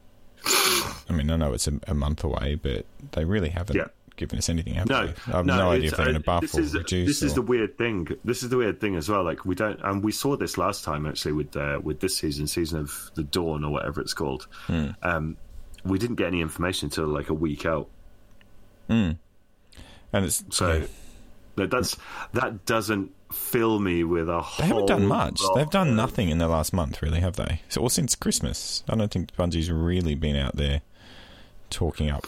I 0.46 1.14
mean, 1.14 1.30
I 1.30 1.36
know 1.36 1.54
it's 1.54 1.68
a, 1.68 1.80
a 1.88 1.94
month 1.94 2.24
away, 2.24 2.56
but 2.56 2.86
they 3.12 3.26
really 3.26 3.50
haven't 3.50 3.76
Yeah. 3.76 3.88
given 4.16 4.40
us 4.40 4.50
anything. 4.50 4.74
Have 4.76 4.90
No? 4.90 5.14
I 5.28 5.32
have 5.32 5.46
no, 5.46 5.58
no, 5.58 5.72
idea 5.72 5.90
if 5.90 5.98
they're 5.98 6.06
going 6.06 6.16
uh, 6.16 6.20
to 6.20 6.26
buff 6.26 6.42
this 6.42 6.58
or 6.58 6.62
is, 6.62 6.74
reduce. 6.74 7.08
This 7.08 7.22
is 7.22 7.34
the 7.34 7.42
weird 7.42 7.78
thing. 7.78 8.08
This 8.24 8.42
is 8.44 8.50
the 8.50 8.58
weird 8.58 8.80
thing 8.82 8.96
as 8.96 9.10
well. 9.10 9.24
Like 9.24 9.46
we 9.46 9.56
don't, 9.56 9.80
and 9.84 10.04
we 10.04 10.12
saw 10.12 10.36
this 10.36 10.58
last 10.58 10.84
time 10.84 11.06
actually 11.06 11.34
with 11.34 11.56
uh, 11.56 11.80
with 11.84 12.00
this 12.00 12.18
season, 12.18 12.48
season 12.48 12.80
of 12.80 13.12
the 13.16 13.24
Dawn 13.24 13.64
or 13.64 13.72
whatever 13.72 14.02
it's 14.02 14.14
called. 14.14 14.48
Hmm. 14.68 14.90
Um, 15.02 15.38
we 15.86 16.00
didn't 16.00 16.16
get 16.16 16.28
any 16.28 16.42
information 16.42 16.88
until 16.88 17.08
like 17.08 17.30
a 17.30 17.34
week 17.34 17.66
out. 17.66 17.90
and 18.90 19.18
it's 20.14 20.44
So 20.50 20.74
yeah. 20.74 20.86
that 21.56 21.72
that's 21.72 21.98
that 22.34 22.66
doesn't 22.66 23.12
fill 23.34 23.80
me 23.80 24.04
with 24.04 24.30
a. 24.30 24.44
They 24.60 24.66
haven't 24.68 24.86
done 24.88 25.06
much. 25.06 25.42
They've 25.56 25.70
done 25.70 25.96
nothing 25.96 26.30
in 26.30 26.38
the 26.38 26.48
last 26.48 26.74
month, 26.74 27.02
really, 27.02 27.20
have 27.20 27.36
they? 27.36 27.62
So, 27.70 27.82
or 27.82 27.90
since 27.90 28.16
Christmas, 28.16 28.84
I 28.88 28.96
don't 28.96 29.12
think 29.12 29.36
Bungie's 29.36 29.70
really 29.72 30.16
been 30.16 30.36
out 30.36 30.56
there 30.56 30.82
talking 31.70 32.10
up 32.10 32.26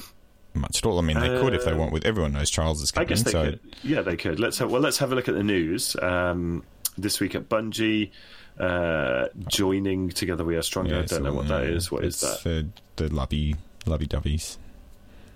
much 0.53 0.77
at 0.77 0.85
all. 0.85 0.97
I 0.97 1.01
mean, 1.01 1.19
they 1.19 1.27
could 1.27 1.53
if 1.53 1.65
they 1.65 1.71
Uh, 1.71 1.77
want. 1.77 1.91
With 1.91 2.05
everyone 2.05 2.33
knows 2.33 2.49
Charles 2.49 2.81
is 2.81 2.91
coming. 2.91 3.07
I 3.07 3.09
guess 3.09 3.23
they 3.23 3.31
so 3.31 3.43
could. 3.45 3.59
Yeah, 3.83 4.01
they 4.01 4.15
could. 4.17 4.39
Let's 4.39 4.57
have, 4.59 4.71
well, 4.71 4.81
let's 4.81 4.97
have 4.99 5.11
a 5.11 5.15
look 5.15 5.27
at 5.27 5.35
the 5.35 5.43
news. 5.43 5.95
Um, 6.01 6.63
this 6.97 7.19
week 7.19 7.35
at 7.35 7.49
Bungie, 7.49 8.11
uh, 8.59 9.27
joining 9.47 10.09
together 10.09 10.45
we 10.45 10.55
are 10.55 10.61
stronger. 10.61 10.95
yeah, 10.95 11.01
I 11.01 11.05
don't 11.05 11.23
know 11.23 11.33
what 11.33 11.47
that 11.49 11.63
yeah, 11.63 11.75
is. 11.75 11.91
What 11.91 12.05
is 12.05 12.21
that? 12.21 12.41
The, 12.43 12.67
the 12.95 13.13
lovey, 13.13 13.55
lovey 13.85 14.07
doveys. 14.07 14.57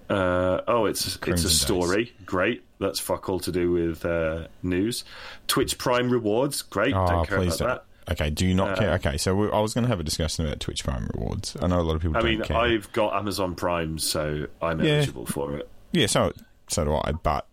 Uh, 0.09 0.61
oh, 0.67 0.85
it's 0.85 1.17
it's 1.27 1.43
a 1.43 1.49
story. 1.49 2.13
Great. 2.25 2.63
That's 2.79 2.99
fuck 2.99 3.29
all 3.29 3.39
to 3.41 3.51
do 3.51 3.71
with 3.71 4.05
uh, 4.05 4.47
news. 4.63 5.03
Twitch 5.47 5.77
Prime 5.77 6.09
rewards. 6.09 6.61
Great. 6.61 6.93
Oh, 6.95 7.05
don't 7.05 7.27
care 7.27 7.37
please 7.37 7.59
about 7.61 7.85
don't. 8.07 8.13
Okay, 8.13 8.31
do 8.31 8.47
you 8.47 8.55
not 8.55 8.69
Uh, 8.71 8.75
care? 8.75 8.93
Okay, 8.93 9.17
so 9.17 9.35
we, 9.35 9.51
I 9.51 9.59
was 9.59 9.75
going 9.75 9.83
to 9.83 9.87
have 9.89 9.99
a 9.99 10.03
discussion 10.03 10.45
about 10.45 10.59
Twitch 10.59 10.83
Prime 10.83 11.07
rewards. 11.13 11.55
I 11.61 11.67
know 11.67 11.79
a 11.79 11.83
lot 11.83 11.95
of 11.95 12.01
people. 12.01 12.17
I 12.17 12.21
mean, 12.23 12.41
care. 12.41 12.57
I've 12.57 12.91
got 12.91 13.13
Amazon 13.15 13.53
Prime, 13.53 13.99
so 13.99 14.47
I'm 14.61 14.79
Yeah. 14.83 14.93
eligible 14.93 15.27
for 15.27 15.55
it. 15.57 15.69
Yeah, 15.91 16.07
so 16.07 16.31
so 16.69 16.85
do 16.85 16.93
I. 16.95 17.11
But 17.11 17.47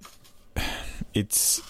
it's 1.14 1.60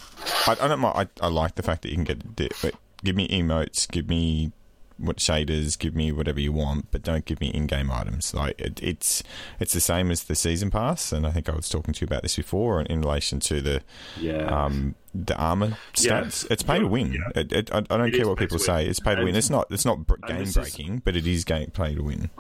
I, 0.46 0.53
I 0.61 0.68
don't 0.68 0.81
mind. 0.81 1.09
I, 1.20 1.27
I 1.27 1.29
like 1.29 1.55
the 1.57 1.62
fact 1.62 1.83
that 1.83 1.88
you 1.88 1.96
can 1.96 2.05
get 2.05 2.37
di- 2.37 2.51
but 2.62 2.75
give 3.03 3.16
me 3.16 3.27
emotes, 3.29 3.90
give 3.90 4.09
me 4.09 4.53
what 4.98 5.18
shaders, 5.18 5.78
give 5.78 5.94
me 5.94 6.11
whatever 6.12 6.40
you 6.40 6.52
want, 6.52 6.90
but 6.90 7.02
don't 7.02 7.24
give 7.24 7.40
me 7.40 7.48
in-game 7.48 7.90
items. 7.90 8.32
Like 8.32 8.59
it, 8.61 8.80
it's 8.82 9.22
it's 9.61 9.72
the 9.74 9.80
same 9.80 10.11
as 10.11 10.24
the 10.24 10.35
season 10.35 10.70
pass, 10.70 11.12
and 11.12 11.26
I 11.26 11.30
think 11.32 11.48
I 11.48 11.54
was 11.54 11.68
talking 11.68 11.92
to 11.94 12.00
you 12.00 12.06
about 12.06 12.22
this 12.22 12.37
before 12.37 12.80
in 12.82 13.00
relation 13.00 13.40
to 13.40 13.61
the 13.61 13.82
Yeah. 14.18 14.44
um, 14.46 14.94
the 15.14 15.37
armor 15.37 15.76
Yeah. 15.98 16.22
stats. 16.22 16.46
It's 16.50 16.62
pay 16.62 16.78
to 16.78 16.87
win. 16.87 17.12
Yeah. 17.12 17.40
It, 17.40 17.52
it, 17.52 17.70
I, 17.74 17.78
I 17.90 17.96
don't 17.98 18.12
care 18.12 18.26
what 18.28 18.38
people 18.38 18.59
say. 18.59 18.87
It's 18.87 19.00
pay 19.00 19.14
to 19.14 19.24
win. 19.24 19.37
It's 19.37 19.50
not. 19.50 19.66
It's 19.70 19.85
not 19.85 20.06
br- 20.06 20.16
game 20.26 20.38
this 20.38 20.48
is- 20.50 20.54
breaking, 20.56 21.02
but 21.04 21.14
it 21.16 21.26
is 21.26 21.44
game 21.44 21.70
play 21.70 21.94
to 21.94 22.02
win. 22.02 22.30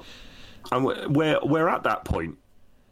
And 0.72 0.84
we're- 0.84 1.06
we're 1.08 1.38
we're 1.42 1.68
at 1.68 1.82
that 1.84 2.04
point 2.04 2.38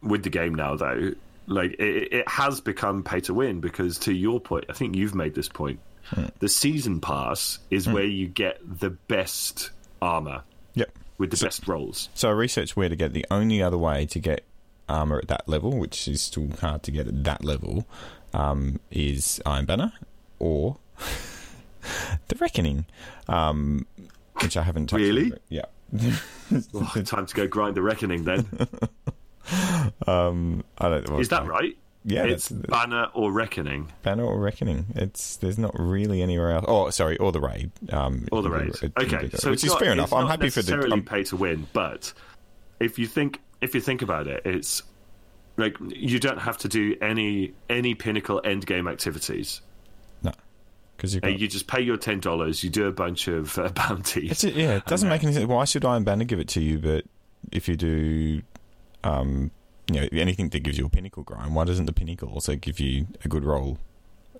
with 0.01 0.23
the 0.23 0.29
game 0.29 0.53
now, 0.55 0.75
though. 0.75 1.13
Like 1.47 1.75
it 1.79 2.27
has 2.27 2.59
become 2.61 3.03
pay 3.03 3.19
to 3.21 3.33
win 3.33 3.59
because, 3.61 3.99
to 3.99 4.13
your 4.13 4.39
point, 4.39 4.65
I 4.69 4.73
think 4.73 4.95
you've 4.95 5.13
made 5.13 5.35
this 5.35 5.47
point. 5.49 5.79
Hmm. 6.05 6.25
The 6.39 6.49
season 6.49 7.01
pass 7.01 7.59
is 7.71 7.87
where 7.87 8.03
you 8.05 8.27
get 8.27 8.59
the 8.79 8.91
best 8.91 9.71
armor 10.01 10.43
Yep. 10.75 10.89
with 11.17 11.31
the 11.31 11.43
best 11.43 11.67
rolls. 11.67 12.09
So 12.13 12.29
I 12.29 12.31
researched 12.33 12.75
where 12.77 12.89
to 12.89 12.95
get 12.95 13.13
the 13.13 13.25
only 13.31 13.61
other 13.61 13.77
way 13.77 14.05
to 14.07 14.19
get 14.19 14.43
armor 14.87 15.17
at 15.17 15.27
that 15.29 15.47
level, 15.49 15.77
which 15.77 16.07
is 16.07 16.21
still 16.21 16.49
hard 16.61 16.83
to 16.83 16.91
get 16.91 17.07
at 17.07 17.23
that 17.23 17.43
level, 17.43 17.87
um, 18.33 18.79
is 18.91 19.41
Iron 19.45 19.65
Banner 19.65 19.93
or 20.37 20.77
the 22.27 22.35
Reckoning, 22.39 22.85
um, 23.27 23.85
which 24.41 24.57
I 24.57 24.61
haven't 24.63 24.87
touched. 24.87 25.01
Really? 25.01 25.33
Yeah. 25.49 25.65
Oh, 26.75 27.01
time 27.03 27.25
to 27.25 27.33
go 27.35 27.47
grind 27.47 27.73
the 27.75 27.81
reckoning. 27.81 28.23
Then 28.23 28.45
Um, 30.07 30.63
I 30.77 30.89
don't. 30.89 31.09
well, 31.09 31.19
is 31.19 31.29
that 31.29 31.47
right? 31.47 31.75
Yeah, 32.07 32.25
it's 32.25 32.49
that's, 32.49 32.69
banner 32.69 33.09
or 33.15 33.31
reckoning. 33.31 33.91
Banner 34.03 34.23
or 34.23 34.39
Reckoning. 34.39 34.85
It's 34.95 35.37
there's 35.37 35.57
not 35.57 35.71
really 35.77 36.21
anywhere 36.21 36.51
else. 36.51 36.65
Oh, 36.67 36.89
sorry, 36.91 37.17
or 37.17 37.31
the 37.31 37.41
raid. 37.41 37.71
Um, 37.91 38.27
Or 38.31 38.43
the 38.43 38.51
raid. 38.51 38.75
Okay, 38.83 39.29
so 39.33 39.49
which 39.49 39.63
is 39.63 39.71
not, 39.71 39.79
fair 39.79 39.91
enough. 39.91 40.13
I'm 40.13 40.27
happy 40.27 40.49
for 40.51 40.61
the. 40.61 40.75
necessarily 40.75 41.01
pay 41.01 41.23
to 41.23 41.35
win, 41.35 41.67
but 41.73 42.13
if 42.79 42.99
you 42.99 43.07
think 43.07 43.41
if 43.61 43.73
you 43.73 43.81
think 43.81 44.03
about 44.03 44.27
it, 44.27 44.45
it's 44.45 44.83
like 45.57 45.77
you 45.89 46.19
don't 46.19 46.37
have 46.37 46.59
to 46.59 46.67
do 46.67 46.95
any 47.01 47.53
any 47.71 47.95
pinnacle 47.95 48.39
end 48.43 48.67
game 48.67 48.87
activities. 48.87 49.61
no, 50.21 50.31
because 50.95 51.15
you 51.15 51.21
got. 51.21 51.39
You 51.39 51.47
just 51.47 51.65
pay 51.65 51.81
your 51.81 51.97
ten 51.97 52.19
dollars. 52.19 52.63
You 52.63 52.69
do 52.69 52.85
a 52.85 52.91
bunch 52.91 53.27
of 53.27 53.57
uh, 53.57 53.69
bounties. 53.73 54.43
It's, 54.43 54.55
yeah, 54.55 54.75
it 54.75 54.85
doesn't 54.85 55.09
make 55.09 55.23
any 55.23 55.33
sense. 55.33 55.47
Why 55.47 55.65
should 55.65 55.83
Iron 55.83 56.03
Banner 56.03 56.25
give 56.25 56.39
it 56.39 56.49
to 56.49 56.61
you? 56.61 56.77
But 56.77 57.05
if 57.51 57.67
you 57.67 57.75
do, 57.75 58.43
um, 59.03 59.49
you 59.91 60.01
know, 60.01 60.07
anything 60.13 60.49
that 60.49 60.59
gives 60.61 60.77
you 60.77 60.85
a 60.85 60.89
pinnacle 60.89 61.23
grind, 61.23 61.55
why 61.55 61.63
doesn't 61.65 61.85
the 61.85 61.93
pinnacle 61.93 62.29
also 62.29 62.55
give 62.55 62.79
you 62.79 63.07
a 63.23 63.27
good 63.27 63.43
roll 63.43 63.77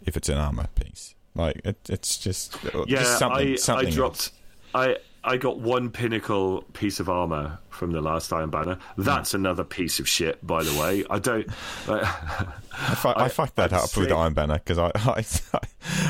if 0.05 0.15
it's 0.17 0.29
an 0.29 0.38
armor 0.38 0.67
piece? 0.75 1.15
Like 1.36 1.62
it, 1.65 1.77
it's 1.89 2.17
just 2.17 2.58
yeah, 2.63 2.99
just 2.99 3.19
something. 3.19 3.53
I 3.53 3.55
something 3.55 3.86
I 3.86 3.89
else. 3.89 3.95
dropped. 3.95 4.31
I 4.73 4.97
I 5.23 5.38
got 5.38 5.60
one 5.60 5.89
pinnacle 5.89 6.62
piece 6.73 6.99
of 6.99 7.10
armor 7.10 7.58
from 7.69 7.91
the 7.91 7.99
last 7.99 8.31
Iron 8.31 8.51
Banner. 8.51 8.77
That's 8.97 9.31
Hmm. 9.31 9.38
another 9.38 9.63
piece 9.63 9.99
of 9.99 10.08
shit, 10.08 10.45
by 10.45 10.63
the 10.63 10.79
way. 10.79 11.03
I 11.10 11.19
don't. 11.19 11.47
I, 11.89 12.95
fu- 12.95 13.10
I, 13.10 13.27
fucked 13.29 13.55
that 13.55 13.73
I'd 13.73 13.77
up 13.79 13.97
with 13.97 14.12
Iron 14.12 14.34
Banner 14.34 14.55
because 14.55 14.77
I, 14.77 14.91
I, 14.95 15.25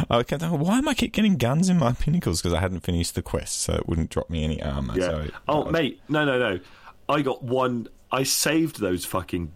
I, 0.10 0.24
kept 0.24 0.42
thinking, 0.42 0.60
why 0.60 0.78
am 0.80 0.88
I 0.88 0.94
keep 0.94 1.14
getting 1.14 1.38
guns 1.38 1.70
in 1.70 1.78
my 1.78 1.94
pinnacles? 1.94 2.42
Because 2.42 2.54
I 2.54 2.60
hadn't 2.60 2.82
finished 2.82 3.16
the 3.16 3.22
quest, 3.22 3.62
so 3.62 3.74
it 3.74 3.88
wouldn't 3.88 4.10
drop 4.10 4.30
me 4.30 4.44
any 4.44 4.62
armor. 4.62 4.94
Yeah. 4.98 5.06
So 5.08 5.28
oh, 5.48 5.66
I- 5.68 5.72
mate, 5.72 6.02
no, 6.10 6.26
no, 6.26 6.38
no. 6.38 6.60
I 7.08 7.22
got 7.22 7.44
one. 7.44 7.88
I 8.16 8.24
saved 8.24 8.80
those 8.80 9.04
fucking 9.04 9.52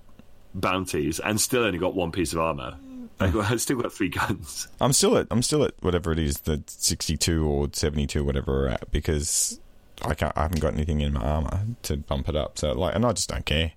bounties 0.53 1.19
and 1.19 1.39
still 1.39 1.63
only 1.63 1.77
got 1.79 1.95
one 1.95 2.11
piece 2.11 2.33
of 2.33 2.39
armor. 2.39 2.75
I, 3.21 3.29
got, 3.29 3.51
I 3.51 3.55
still 3.55 3.77
got 3.77 3.93
three 3.93 4.09
guns. 4.19 4.67
I'm 4.81 4.91
still 4.91 5.15
at 5.17 5.27
I'm 5.31 5.41
still 5.41 5.63
at 5.63 5.73
whatever 5.79 6.11
it 6.11 6.19
is, 6.19 6.39
the 6.39 6.61
62 6.67 7.47
or 7.47 7.69
72, 7.71 8.23
whatever 8.23 8.51
we're 8.51 8.67
at, 8.67 8.91
because 8.91 9.59
I 10.03 10.13
can't 10.13 10.37
I 10.37 10.41
haven't 10.41 10.59
got 10.59 10.73
anything 10.73 10.99
in 10.99 11.13
my 11.13 11.21
armor 11.21 11.61
to 11.83 11.97
bump 11.97 12.27
it 12.27 12.35
up. 12.35 12.57
So 12.57 12.73
like, 12.73 12.95
and 12.95 13.05
I 13.05 13.13
just 13.13 13.29
don't 13.29 13.45
care. 13.45 13.71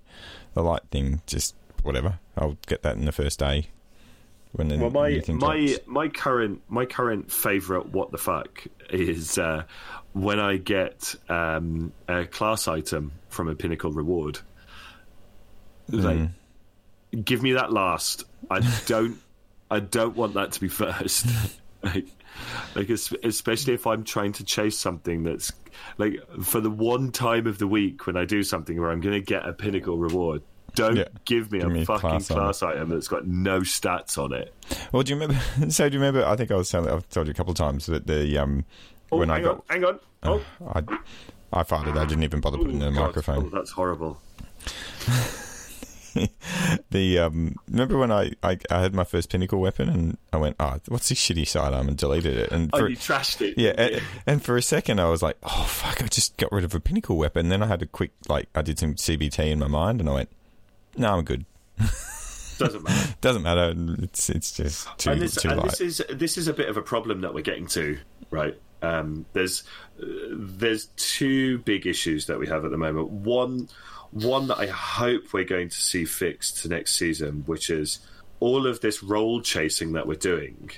The 0.53 0.63
light 0.63 0.83
thing, 0.91 1.21
just 1.27 1.55
whatever. 1.81 2.19
I'll 2.37 2.57
get 2.67 2.83
that 2.83 2.97
in 2.97 3.05
the 3.05 3.11
first 3.13 3.39
day. 3.39 3.67
When 4.51 4.67
the 4.67 4.77
Well, 4.77 4.91
my 4.91 5.21
my 5.29 5.65
drops. 5.65 5.87
my 5.87 6.07
current 6.09 6.61
my 6.67 6.85
current 6.85 7.31
favorite 7.31 7.87
what 7.87 8.11
the 8.11 8.17
fuck 8.17 8.65
is 8.89 9.37
uh, 9.37 9.63
when 10.11 10.39
I 10.39 10.57
get 10.57 11.15
um, 11.29 11.93
a 12.09 12.25
class 12.25 12.67
item 12.67 13.13
from 13.29 13.47
a 13.47 13.55
pinnacle 13.55 13.91
reward. 13.91 14.39
Like, 15.89 16.17
Mm. 16.17 17.25
give 17.25 17.43
me 17.43 17.53
that 17.53 17.71
last. 17.71 18.23
I 18.49 18.59
don't. 18.87 19.17
I 19.71 19.79
don't 19.79 20.15
want 20.15 20.35
that 20.35 20.51
to 20.53 20.61
be 20.61 20.67
first. 20.67 21.25
like, 21.83 22.05
like 22.75 22.89
especially 22.89 23.73
if 23.73 23.87
I'm 23.87 24.03
trying 24.03 24.33
to 24.33 24.43
chase 24.43 24.77
something 24.77 25.23
that's 25.23 25.51
like 25.97 26.19
for 26.43 26.61
the 26.61 26.69
one 26.69 27.11
time 27.11 27.47
of 27.47 27.57
the 27.57 27.67
week 27.67 28.05
when 28.07 28.15
I 28.17 28.25
do 28.25 28.43
something 28.43 28.79
where 28.79 28.91
I'm 28.91 29.01
going 29.01 29.15
to 29.19 29.25
get 29.25 29.47
a 29.47 29.53
pinnacle 29.53 29.97
reward. 29.97 30.41
Don't 30.75 30.95
Yeah. 30.95 31.03
give 31.25 31.51
me 31.51 31.59
Give 31.59 31.67
a 31.67 31.71
me 31.71 31.85
fucking 31.85 32.09
class 32.09 32.27
class, 32.29 32.63
item. 32.63 32.89
that's 32.89 33.07
got 33.07 33.27
no 33.27 33.59
stats 33.61 34.17
on 34.17 34.33
it. 34.33 34.53
Well, 34.91 35.03
do 35.03 35.13
you 35.13 35.19
remember? 35.19 35.41
So 35.71 35.87
do 35.89 35.93
you 35.97 35.99
remember? 36.03 36.25
I 36.27 36.35
think 36.35 36.51
I 36.51 36.55
was 36.55 36.69
telling. 36.69 36.89
I've 36.89 37.07
told 37.09 37.27
you 37.27 37.31
a 37.31 37.35
couple 37.35 37.51
of 37.51 37.57
times 37.57 37.85
that 37.87 38.07
the 38.07 38.37
um 38.39 38.65
Oh, 39.11 39.17
when 39.17 39.29
I 39.29 39.39
got 39.41 39.55
on, 39.57 39.61
hang 39.69 39.85
on. 39.85 39.99
Oh, 40.23 40.41
I 40.73 40.79
I 41.51 41.61
farted. 41.63 41.95
I 41.97 42.05
didn't 42.05 42.23
even 42.23 42.41
bother 42.41 42.57
putting 42.57 42.73
in 42.73 42.79
the 42.79 42.91
God. 42.91 43.07
microphone. 43.07 43.45
Oh, 43.45 43.49
that's 43.55 43.69
horrible. 43.71 44.19
the 46.91 47.19
um, 47.19 47.55
remember 47.69 47.97
when 47.97 48.11
I, 48.11 48.31
I 48.41 48.57
I 48.69 48.81
had 48.81 48.93
my 48.93 49.03
first 49.03 49.29
pinnacle 49.29 49.59
weapon 49.59 49.89
and 49.89 50.17
I 50.31 50.37
went, 50.37 50.55
oh, 50.59 50.79
what's 50.87 51.09
this 51.09 51.19
shitty 51.19 51.47
sidearm 51.47 51.87
and 51.87 51.97
deleted 51.97 52.37
it. 52.37 52.51
And 52.51 52.69
Oh, 52.73 52.79
for, 52.79 52.87
you 52.89 52.97
trashed 52.97 53.41
it. 53.41 53.57
yeah, 53.57 53.71
and, 53.77 54.01
and 54.27 54.43
for 54.43 54.57
a 54.57 54.61
second 54.61 54.99
I 54.99 55.09
was 55.09 55.21
like, 55.21 55.37
oh 55.43 55.65
fuck, 55.67 56.01
I 56.03 56.07
just 56.07 56.37
got 56.37 56.51
rid 56.51 56.63
of 56.63 56.73
a 56.75 56.79
pinnacle 56.79 57.17
weapon. 57.17 57.49
Then 57.49 57.63
I 57.63 57.67
had 57.67 57.81
a 57.81 57.85
quick 57.87 58.11
like 58.27 58.49
I 58.55 58.61
did 58.61 58.79
some 58.79 58.95
CBT 58.95 59.51
in 59.51 59.59
my 59.59 59.67
mind 59.67 59.99
and 59.99 60.09
I 60.09 60.13
went, 60.13 60.29
no, 60.95 61.13
I'm 61.17 61.23
good. 61.25 61.45
Doesn't 62.59 62.83
matter. 62.83 63.15
Doesn't 63.21 63.41
matter. 63.43 63.73
It's 64.03 64.29
it's 64.29 64.51
just 64.51 64.87
too 64.99 65.11
and 65.11 65.21
this, 65.21 65.35
too 65.35 65.49
and 65.49 65.59
light. 65.59 65.71
this 65.71 65.81
is 65.81 66.01
this 66.11 66.37
is 66.37 66.47
a 66.47 66.53
bit 66.53 66.69
of 66.69 66.77
a 66.77 66.81
problem 66.83 67.21
that 67.21 67.33
we're 67.33 67.41
getting 67.41 67.65
to, 67.67 67.97
right? 68.29 68.55
Um, 68.83 69.25
there's 69.33 69.63
uh, 70.01 70.05
there's 70.31 70.85
two 70.95 71.57
big 71.59 71.87
issues 71.87 72.27
that 72.27 72.37
we 72.37 72.47
have 72.47 72.63
at 72.63 72.71
the 72.71 72.77
moment. 72.77 73.09
One 73.09 73.69
one 74.13 74.47
that 74.47 74.59
I 74.59 74.67
hope 74.67 75.33
we're 75.33 75.43
going 75.43 75.69
to 75.69 75.81
see 75.81 76.05
fixed 76.05 76.61
to 76.61 76.69
next 76.69 76.95
season, 76.95 77.43
which 77.45 77.69
is 77.69 77.99
all 78.39 78.67
of 78.67 78.81
this 78.81 79.01
roll 79.01 79.41
chasing 79.41 79.93
that 79.93 80.07
we're 80.07 80.15
doing. 80.15 80.69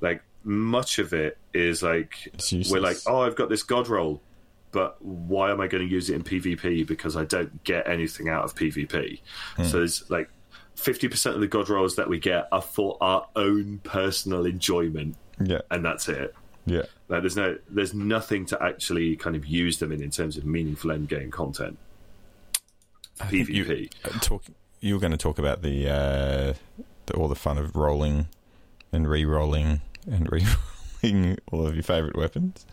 Like 0.00 0.22
much 0.44 0.98
of 0.98 1.12
it 1.12 1.38
is 1.52 1.82
like 1.82 2.32
we're 2.70 2.80
like, 2.80 2.98
oh, 3.06 3.22
I've 3.22 3.36
got 3.36 3.48
this 3.48 3.62
god 3.62 3.88
roll, 3.88 4.22
but 4.70 5.00
why 5.02 5.50
am 5.50 5.60
I 5.60 5.66
going 5.66 5.86
to 5.86 5.92
use 5.92 6.10
it 6.10 6.14
in 6.14 6.22
PvP? 6.22 6.86
Because 6.86 7.16
I 7.16 7.24
don't 7.24 7.64
get 7.64 7.88
anything 7.88 8.28
out 8.28 8.44
of 8.44 8.54
PvP. 8.54 9.20
Hmm. 9.56 9.64
So 9.64 9.78
there's 9.78 10.08
like. 10.10 10.30
50% 10.76 11.34
of 11.34 11.40
the 11.40 11.46
god 11.46 11.70
rolls 11.70 11.96
that 11.96 12.06
we 12.06 12.18
get 12.18 12.48
are 12.52 12.60
for 12.60 12.98
our 13.00 13.26
own 13.34 13.78
personal 13.82 14.44
enjoyment 14.44 15.16
yeah, 15.42 15.62
and 15.70 15.82
that's 15.82 16.06
it 16.06 16.34
yeah. 16.66 16.82
like 17.08 17.22
there's 17.22 17.34
no 17.34 17.56
there's 17.70 17.94
nothing 17.94 18.44
to 18.44 18.62
actually 18.62 19.16
kind 19.16 19.36
of 19.36 19.46
use 19.46 19.78
them 19.78 19.90
in 19.90 20.02
in 20.02 20.10
terms 20.10 20.36
of 20.36 20.44
meaningful 20.44 20.92
end 20.92 21.08
game 21.08 21.30
content 21.30 21.78
You- 23.30 23.44
PvP. 23.46 23.90
uh, 24.04 24.18
talk. 24.20 24.44
You 24.80 24.94
were 24.94 25.00
going 25.00 25.12
to 25.12 25.16
talk 25.18 25.38
about 25.38 25.62
the, 25.62 25.88
uh, 25.88 26.54
the 27.06 27.14
all 27.14 27.28
the 27.28 27.34
fun 27.34 27.58
of 27.58 27.74
rolling 27.74 28.28
and 28.92 29.08
re-rolling 29.08 29.80
and 30.10 30.30
re-rolling 31.02 31.38
all 31.50 31.66
of 31.66 31.74
your 31.74 31.82
favorite 31.82 32.16
weapons. 32.16 32.64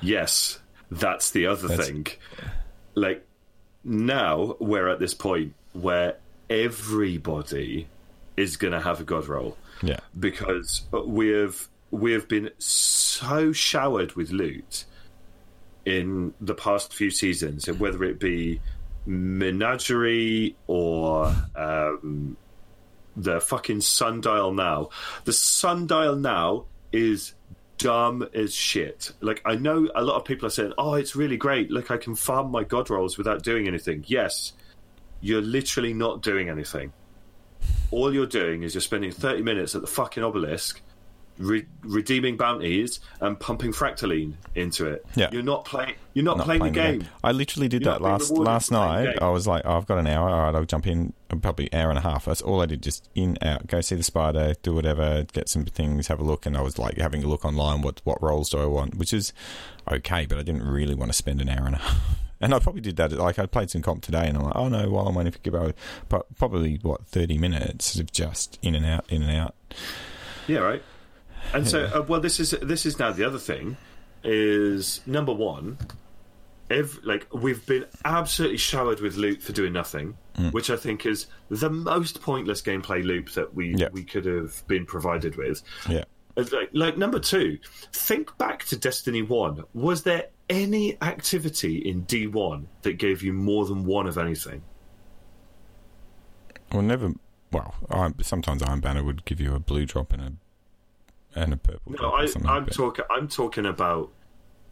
yes 0.00 0.58
that's 0.90 1.30
the 1.30 1.46
other 1.46 1.68
That's- 1.68 1.86
thing 1.88 2.06
like 2.94 3.26
now 3.84 4.56
we're 4.60 4.88
at 4.88 4.98
this 4.98 5.14
point 5.14 5.54
where 5.72 6.16
everybody 6.50 7.86
is 8.36 8.56
going 8.56 8.72
to 8.72 8.80
have 8.80 9.00
a 9.00 9.04
god 9.04 9.26
roll 9.26 9.56
Yeah, 9.82 10.00
because 10.18 10.82
we 11.06 11.28
have 11.30 11.68
we 11.90 12.12
have 12.12 12.28
been 12.28 12.50
so 12.58 13.52
showered 13.52 14.12
with 14.14 14.30
loot 14.30 14.84
in 15.84 16.32
the 16.40 16.54
past 16.54 16.92
few 16.94 17.10
seasons, 17.10 17.66
and 17.68 17.78
whether 17.80 18.02
it 18.04 18.18
be 18.20 18.60
Menagerie 19.06 20.56
or 20.66 21.34
um, 21.56 22.36
the 23.16 23.40
fucking 23.40 23.80
Sundial 23.80 24.52
Now, 24.52 24.90
the 25.24 25.32
Sundial 25.32 26.16
Now 26.16 26.64
is 26.92 27.34
dumb 27.78 28.28
as 28.34 28.54
shit. 28.54 29.12
Like 29.20 29.42
I 29.44 29.56
know 29.56 29.88
a 29.94 30.02
lot 30.02 30.16
of 30.16 30.24
people 30.24 30.46
are 30.46 30.50
saying, 30.50 30.72
"Oh, 30.78 30.94
it's 30.94 31.16
really 31.16 31.36
great. 31.36 31.70
Look, 31.70 31.90
I 31.90 31.96
can 31.96 32.14
farm 32.14 32.50
my 32.50 32.64
god 32.64 32.90
rolls 32.90 33.18
without 33.18 33.42
doing 33.42 33.66
anything." 33.66 34.04
Yes, 34.06 34.52
you're 35.20 35.42
literally 35.42 35.94
not 35.94 36.22
doing 36.22 36.48
anything 36.48 36.92
all 37.92 38.12
you're 38.12 38.26
doing 38.26 38.62
is 38.62 38.74
you're 38.74 38.80
spending 38.80 39.12
30 39.12 39.42
minutes 39.42 39.74
at 39.74 39.82
the 39.82 39.86
fucking 39.86 40.24
obelisk 40.24 40.80
re- 41.38 41.66
redeeming 41.82 42.36
bounties 42.36 43.00
and 43.20 43.38
pumping 43.40 43.72
fractaline 43.72 44.34
into 44.54 44.86
it 44.86 45.04
Yeah. 45.14 45.30
you're 45.32 45.42
not 45.42 45.64
playing 45.64 45.94
you're 46.14 46.24
not, 46.24 46.36
not 46.36 46.44
playing, 46.44 46.62
the 46.62 46.70
game, 46.70 47.04
I 47.24 47.32
literally 47.32 47.68
did 47.68 47.82
You're 47.82 47.92
that 47.94 48.02
last 48.02 48.30
last 48.30 48.68
playing 48.68 49.04
night. 49.04 49.22
I 49.22 49.30
was 49.30 49.46
like, 49.46 49.62
oh, 49.64 49.78
I've 49.78 49.86
got 49.86 49.96
an 49.98 50.06
hour. 50.06 50.28
All 50.28 50.42
right, 50.42 50.54
I'll 50.54 50.66
jump 50.66 50.86
in 50.86 51.14
probably 51.40 51.72
hour 51.72 51.88
and 51.88 51.98
a 51.98 52.02
half. 52.02 52.26
That's 52.26 52.42
all 52.42 52.60
I 52.60 52.66
did. 52.66 52.82
Just 52.82 53.08
in 53.14 53.38
out, 53.40 53.66
go 53.66 53.80
see 53.80 53.94
the 53.94 54.02
spider, 54.02 54.52
do 54.62 54.74
whatever, 54.74 55.24
get 55.32 55.48
some 55.48 55.64
things, 55.64 56.08
have 56.08 56.20
a 56.20 56.22
look, 56.22 56.44
and 56.44 56.54
I 56.54 56.60
was 56.60 56.78
like 56.78 56.98
having 56.98 57.24
a 57.24 57.26
look 57.26 57.46
online. 57.46 57.80
What 57.80 58.02
what 58.04 58.22
rolls 58.22 58.50
do 58.50 58.58
I 58.58 58.66
want? 58.66 58.96
Which 58.96 59.14
is 59.14 59.32
okay, 59.90 60.26
but 60.26 60.36
I 60.36 60.42
didn't 60.42 60.64
really 60.64 60.94
want 60.94 61.10
to 61.10 61.16
spend 61.16 61.40
an 61.40 61.48
hour 61.48 61.64
and 61.64 61.76
a 61.76 61.78
half. 61.82 62.18
And 62.42 62.52
I 62.52 62.58
probably 62.58 62.82
did 62.82 62.96
that. 62.96 63.12
Like 63.12 63.38
I 63.38 63.46
played 63.46 63.70
some 63.70 63.80
comp 63.80 64.02
today, 64.02 64.26
and 64.28 64.36
I'm 64.36 64.44
like, 64.44 64.56
oh 64.56 64.68
no, 64.68 64.90
while 64.90 65.08
I'm 65.08 65.14
waiting 65.14 65.32
for 65.32 65.38
Gibbo, 65.38 65.72
but 66.10 66.26
probably 66.36 66.78
what 66.82 67.06
thirty 67.06 67.38
minutes 67.38 67.98
of 67.98 68.12
just 68.12 68.58
in 68.60 68.74
and 68.74 68.84
out, 68.84 69.06
in 69.10 69.22
and 69.22 69.34
out. 69.34 69.54
Yeah, 70.46 70.58
right. 70.58 70.82
And 71.54 71.66
so, 71.68 71.84
uh, 71.84 72.02
well, 72.06 72.20
this 72.20 72.40
is 72.40 72.50
this 72.62 72.86
is 72.86 72.98
now 72.98 73.12
the 73.12 73.24
other 73.24 73.38
thing 73.38 73.76
is 74.24 75.00
number 75.06 75.32
one. 75.32 75.78
Ev- 76.70 77.00
like 77.02 77.26
we've 77.34 77.64
been 77.66 77.84
absolutely 78.04 78.56
showered 78.56 79.00
with 79.00 79.16
loot 79.16 79.42
for 79.42 79.52
doing 79.52 79.72
nothing, 79.74 80.16
which 80.52 80.70
I 80.70 80.76
think 80.76 81.04
is 81.04 81.26
the 81.50 81.68
most 81.68 82.22
pointless 82.22 82.62
gameplay 82.62 83.04
loop 83.04 83.30
that 83.32 83.54
we 83.54 83.74
Yeah. 83.76 83.88
we 83.92 84.04
could 84.04 84.24
have 84.24 84.66
been 84.68 84.86
provided 84.86 85.36
with. 85.36 85.62
Yeah. 85.88 86.04
Like, 86.34 86.70
like 86.72 86.96
number 86.96 87.18
two, 87.18 87.58
think 87.92 88.38
back 88.38 88.64
to 88.66 88.76
Destiny 88.78 89.20
One. 89.20 89.64
Was 89.74 90.02
there 90.04 90.28
any 90.48 90.96
activity 91.02 91.76
in 91.76 92.02
D 92.04 92.26
one 92.26 92.68
that 92.82 92.94
gave 92.94 93.22
you 93.22 93.34
more 93.34 93.66
than 93.66 93.84
one 93.84 94.06
of 94.06 94.16
anything? 94.16 94.62
Well, 96.72 96.80
never. 96.82 97.12
Well, 97.50 97.74
I, 97.90 98.12
sometimes 98.22 98.62
Iron 98.62 98.80
Banner 98.80 99.04
would 99.04 99.26
give 99.26 99.40
you 99.40 99.54
a 99.54 99.58
blue 99.58 99.84
drop 99.84 100.12
and 100.14 100.22
a 100.22 100.32
and 101.34 101.52
a 101.52 101.56
purple 101.56 101.92
No, 101.92 102.10
I, 102.10 102.26
I'm 102.46 102.64
but- 102.64 102.72
talking. 102.74 103.04
I'm 103.10 103.28
talking 103.28 103.66
about 103.66 104.10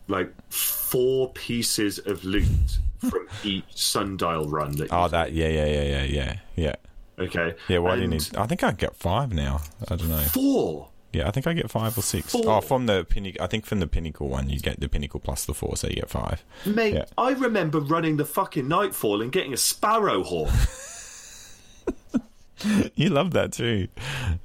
like 0.08 0.32
four 0.52 1.30
pieces 1.32 1.98
of 2.00 2.24
loot 2.24 2.78
from 2.98 3.26
each 3.44 3.64
sundial 3.76 4.48
run. 4.48 4.72
That 4.72 4.88
Oh, 4.92 5.08
that. 5.08 5.32
Yeah, 5.32 5.48
yeah, 5.48 5.66
yeah, 5.66 5.82
yeah, 5.82 6.02
yeah, 6.04 6.36
yeah. 6.56 6.74
okay. 7.18 7.54
Yeah. 7.68 7.78
Why 7.78 7.96
do 7.96 8.02
you 8.02 8.08
need? 8.08 8.36
I 8.36 8.46
think 8.46 8.62
I 8.64 8.72
get 8.72 8.96
five 8.96 9.32
now. 9.32 9.60
I 9.88 9.96
don't 9.96 10.08
know. 10.08 10.18
four? 10.18 10.88
Yeah, 11.12 11.26
I 11.26 11.32
think 11.32 11.46
I 11.48 11.52
get 11.54 11.68
five 11.70 11.96
or 11.98 12.02
six. 12.02 12.32
Oh, 12.36 12.42
four. 12.42 12.52
Oh, 12.58 12.60
from 12.60 12.86
the 12.86 13.04
pinnacle. 13.04 13.42
I 13.42 13.48
think 13.48 13.66
from 13.66 13.80
the 13.80 13.86
pinnacle 13.88 14.28
one, 14.28 14.48
you 14.48 14.60
get 14.60 14.78
the 14.80 14.88
pinnacle 14.88 15.18
plus 15.18 15.44
the 15.44 15.54
four, 15.54 15.76
so 15.76 15.88
you 15.88 15.94
get 15.96 16.08
five. 16.10 16.44
Mate, 16.64 16.94
Yeah. 16.94 17.04
I 17.18 17.30
remember 17.32 17.80
running 17.80 18.16
the 18.16 18.24
fucking 18.24 18.68
Nightfall 18.68 19.20
and 19.22 19.32
getting 19.32 19.52
a 19.52 19.56
Sparrow 19.56 20.22
Hawk. 20.22 20.50
You 22.94 23.08
love 23.08 23.30
that 23.30 23.52
too. 23.52 23.88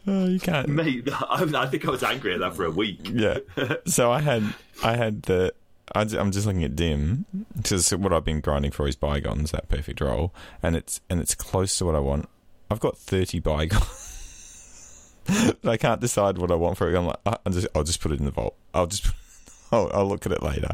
Oh, 0.07 0.25
you 0.27 0.39
can't. 0.39 0.67
Mate, 0.69 1.07
I, 1.11 1.49
I 1.55 1.65
think 1.67 1.87
I 1.87 1.91
was 1.91 2.03
angry 2.03 2.33
at 2.33 2.39
that 2.41 2.55
for 2.55 2.65
a 2.65 2.71
week. 2.71 3.09
Yeah. 3.11 3.39
So 3.87 4.11
I 4.11 4.21
had, 4.21 4.43
I 4.83 4.95
had 4.95 5.23
the. 5.23 5.53
I, 5.93 6.01
am 6.01 6.31
just 6.31 6.45
looking 6.47 6.63
at 6.63 6.75
DIM 6.75 7.25
because 7.55 7.91
what 7.91 8.11
I've 8.11 8.25
been 8.25 8.39
grinding 8.41 8.71
for 8.71 8.87
is 8.87 8.95
bygones, 8.95 9.51
that 9.51 9.69
perfect 9.69 10.01
roll, 10.01 10.33
and 10.63 10.75
it's 10.75 10.99
and 11.09 11.19
it's 11.21 11.35
close 11.35 11.77
to 11.77 11.85
what 11.85 11.95
I 11.95 11.99
want. 11.99 12.27
I've 12.71 12.79
got 12.79 12.97
thirty 12.97 13.39
bygones, 13.39 15.21
but 15.61 15.69
I 15.69 15.77
can't 15.77 16.01
decide 16.01 16.37
what 16.39 16.51
I 16.51 16.55
want 16.55 16.77
for 16.77 16.89
it. 16.91 16.95
I'm 16.97 17.05
like, 17.05 17.17
I'll 17.25 17.39
just, 17.51 17.67
I'll 17.75 17.83
just 17.83 18.01
put 18.01 18.11
it 18.11 18.19
in 18.19 18.25
the 18.25 18.31
vault. 18.31 18.55
I'll 18.73 18.87
just, 18.87 19.07
I'll, 19.71 19.91
I'll 19.93 20.07
look 20.07 20.25
at 20.25 20.31
it 20.31 20.41
later. 20.41 20.69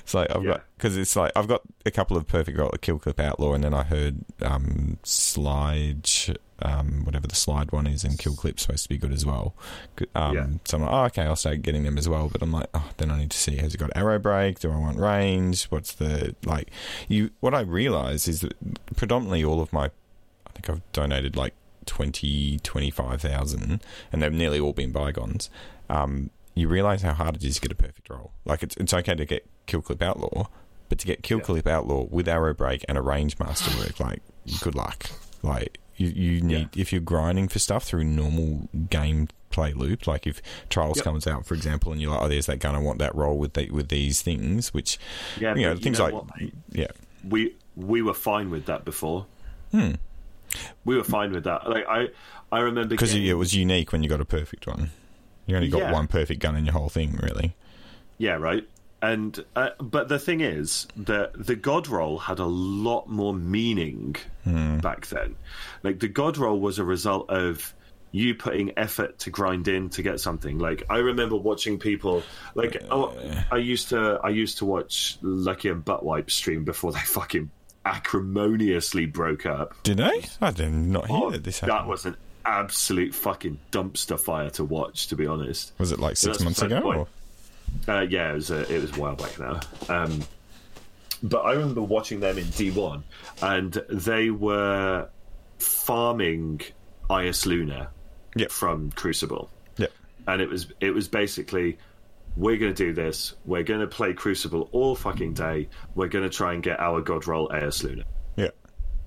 It's 0.00 0.14
like 0.14 0.34
I've 0.34 0.42
Yeah. 0.42 0.50
got 0.54 0.64
because 0.76 0.96
it's 0.96 1.14
like 1.14 1.30
I've 1.36 1.46
got 1.48 1.62
a 1.84 1.90
couple 1.92 2.16
of 2.16 2.26
perfect 2.26 2.58
roll, 2.58 2.70
kill 2.80 2.98
clip 2.98 3.20
outlaw, 3.20 3.52
and 3.54 3.62
then 3.62 3.72
I 3.74 3.84
heard 3.84 4.16
um 4.42 4.98
slide, 5.04 6.08
um 6.62 7.04
whatever 7.04 7.26
the 7.26 7.34
slide 7.34 7.70
one 7.72 7.86
is, 7.86 8.02
and 8.04 8.18
kill 8.18 8.34
clip's 8.34 8.62
supposed 8.62 8.82
to 8.84 8.88
be 8.88 8.96
good 8.96 9.12
as 9.12 9.26
well. 9.26 9.54
Um, 10.14 10.34
Yeah. 10.34 10.46
So 10.64 10.76
I'm 10.78 10.82
like, 10.84 10.92
oh, 10.92 11.04
okay, 11.04 11.22
I'll 11.22 11.36
start 11.36 11.62
getting 11.62 11.84
them 11.84 11.98
as 11.98 12.08
well. 12.08 12.28
But 12.30 12.42
I'm 12.42 12.52
like, 12.52 12.68
oh, 12.74 12.88
then 12.96 13.10
I 13.10 13.18
need 13.18 13.30
to 13.30 13.36
see 13.38 13.56
has 13.56 13.74
it 13.74 13.78
got 13.78 13.90
arrow 13.94 14.18
break? 14.18 14.60
Do 14.60 14.72
I 14.72 14.76
want 14.76 14.98
range? 14.98 15.64
What's 15.66 15.92
the 15.92 16.34
like? 16.44 16.70
You 17.08 17.30
what 17.40 17.54
I 17.54 17.60
realize 17.60 18.26
is 18.28 18.40
that 18.40 18.54
predominantly 18.96 19.44
all 19.44 19.60
of 19.60 19.72
my, 19.72 19.86
I 20.46 20.50
think 20.54 20.70
I've 20.70 20.92
donated 20.92 21.36
like 21.36 21.54
20, 21.84 22.58
25,000 22.60 23.82
and 24.12 24.22
they've 24.22 24.32
nearly 24.32 24.58
all 24.60 24.72
been 24.72 24.92
bygones. 24.92 25.50
Um, 25.88 26.30
you 26.54 26.68
realize 26.68 27.02
how 27.02 27.12
hard 27.12 27.36
it 27.36 27.44
is 27.44 27.56
to 27.56 27.60
get 27.60 27.72
a 27.72 27.74
perfect 27.74 28.08
roll. 28.08 28.32
Like 28.44 28.62
it's 28.62 28.76
it's 28.78 28.94
okay 28.94 29.14
to 29.14 29.24
get 29.26 29.44
kill 29.66 29.82
clip 29.82 30.00
outlaw, 30.02 30.48
but 30.88 30.98
to 31.00 31.06
get 31.06 31.22
kill 31.22 31.38
Yeah. 31.38 31.44
clip 31.44 31.66
outlaw 31.66 32.04
with 32.04 32.26
arrow 32.28 32.54
break 32.54 32.84
and 32.88 32.96
a 32.96 33.02
range 33.02 33.38
master 33.38 33.76
work, 33.78 34.00
like 34.00 34.22
good 34.60 34.74
luck. 34.74 35.06
Like 35.42 35.78
you, 35.96 36.08
you 36.08 36.40
need 36.40 36.68
if 36.76 36.92
you're 36.92 37.00
grinding 37.00 37.48
for 37.48 37.58
stuff 37.58 37.84
through 37.84 38.04
normal 38.04 38.68
gameplay 38.74 39.74
loop, 39.74 40.06
like 40.06 40.26
if 40.26 40.40
Trials 40.68 40.96
Yep. 40.98 41.04
comes 41.04 41.26
out, 41.26 41.46
for 41.46 41.54
example, 41.54 41.92
and 41.92 42.00
you're 42.00 42.10
like, 42.12 42.22
oh, 42.22 42.28
there's 42.28 42.46
that 42.46 42.58
gun, 42.58 42.74
I 42.74 42.78
want 42.78 42.98
that 42.98 43.14
roll 43.14 43.38
with 43.38 43.54
the, 43.54 43.70
with 43.70 43.88
these 43.88 44.22
things, 44.22 44.72
which 44.74 44.98
Yeah, 45.40 45.54
you 45.54 45.62
know 45.62 45.76
things 45.76 45.98
know 45.98 46.04
like 46.06 46.14
what, 46.14 46.24
yeah, 46.72 46.88
we 47.28 47.54
we 47.76 48.02
were 48.02 48.14
fine 48.14 48.50
with 48.50 48.66
that 48.66 48.84
before. 48.84 49.26
Hmm. 49.70 49.92
We 50.84 50.96
were 50.96 51.04
fine 51.04 51.32
with 51.32 51.44
that. 51.44 51.68
Like 51.68 51.84
I, 51.88 52.08
I 52.52 52.60
remember 52.60 52.88
because 52.88 53.12
getting- 53.12 53.26
it 53.28 53.34
was 53.34 53.54
unique 53.54 53.92
when 53.92 54.02
you 54.02 54.08
got 54.08 54.20
a 54.20 54.24
perfect 54.24 54.66
one. 54.66 54.90
You 55.46 55.54
only 55.56 55.68
got 55.68 55.78
Yeah. 55.82 55.92
one 55.92 56.06
perfect 56.08 56.40
gun 56.40 56.56
in 56.56 56.64
your 56.64 56.72
whole 56.72 56.88
thing, 56.88 57.18
really. 57.22 57.54
Yeah, 58.18 58.32
right. 58.34 58.66
And 59.02 59.44
uh, 59.54 59.70
but 59.80 60.08
the 60.08 60.18
thing 60.18 60.40
is 60.40 60.86
that 60.96 61.32
the 61.46 61.54
god 61.54 61.86
roll 61.88 62.18
had 62.18 62.38
a 62.38 62.46
lot 62.46 63.08
more 63.08 63.34
meaning 63.34 64.16
back 64.44 65.06
then. 65.08 65.36
Like 65.82 66.00
the 66.00 66.08
god 66.08 66.38
roll 66.38 66.58
was 66.58 66.78
a 66.78 66.84
result 66.84 67.28
of 67.30 67.74
you 68.12 68.34
putting 68.34 68.72
effort 68.78 69.18
to 69.18 69.30
grind 69.30 69.68
in 69.68 69.90
to 69.90 70.02
get 70.02 70.18
something. 70.20 70.58
Like 70.58 70.84
I 70.88 70.98
remember 70.98 71.36
watching 71.36 71.78
people 71.78 72.22
like 72.54 72.82
oh, 72.90 73.14
I 73.52 73.56
used 73.58 73.90
to 73.90 74.18
I 74.24 74.30
used 74.30 74.58
to 74.58 74.64
watch 74.64 75.18
Lucky 75.20 75.68
and 75.68 75.84
Buttwipe 75.84 76.30
stream 76.30 76.64
before 76.64 76.92
they 76.92 77.00
fucking 77.04 77.50
acrimoniously 77.84 79.06
broke 79.06 79.46
up. 79.46 79.74
Did 79.82 79.98
they? 79.98 80.24
I 80.40 80.50
did 80.50 80.70
not 80.72 81.06
hear 81.06 81.16
Oh, 81.16 81.30
that 81.30 81.44
this 81.44 81.60
that 81.60 81.86
was 81.86 82.06
an 82.06 82.16
absolute 82.44 83.14
fucking 83.14 83.58
dumpster 83.72 84.18
fire 84.18 84.50
to 84.50 84.64
watch, 84.64 85.08
to 85.08 85.16
be 85.16 85.26
honest. 85.26 85.72
Was 85.78 85.92
it 85.92 85.98
like 85.98 86.16
six 86.16 86.40
months 86.40 86.62
ago? 86.62 87.08
Uh, 87.88 88.00
yeah, 88.08 88.30
it 88.32 88.34
was 88.34 88.50
a, 88.50 88.60
it 88.74 88.80
was 88.82 88.96
a 88.96 89.00
while 89.00 89.16
back 89.16 89.38
now. 89.38 89.60
Um, 89.88 90.20
but 91.22 91.38
I 91.40 91.52
remember 91.52 91.82
watching 91.82 92.20
them 92.20 92.36
in 92.38 92.44
D1, 92.44 93.02
and 93.42 93.72
they 93.88 94.30
were 94.30 95.08
farming 95.58 96.60
Eyasluna 97.10 97.88
Yep. 98.36 98.50
from 98.50 98.90
Crucible, 98.92 99.50
Yep. 99.78 99.92
and 100.26 100.42
it 100.42 100.48
was 100.48 100.66
it 100.80 100.90
was 100.90 101.08
basically 101.08 101.78
we're 102.36 102.58
going 102.58 102.74
to 102.74 102.84
do 102.86 102.92
this. 102.92 103.32
We're 103.46 103.62
going 103.62 103.80
to 103.80 103.86
play 103.86 104.12
Crucible 104.12 104.68
all 104.72 104.94
fucking 104.94 105.32
day. 105.32 105.68
We're 105.94 106.08
going 106.08 106.24
to 106.28 106.28
try 106.36 106.52
and 106.52 106.62
get 106.62 106.78
our 106.80 107.00
god 107.00 107.26
roll 107.26 107.48
Eyasluna. 107.48 108.04
Yeah. 108.36 108.50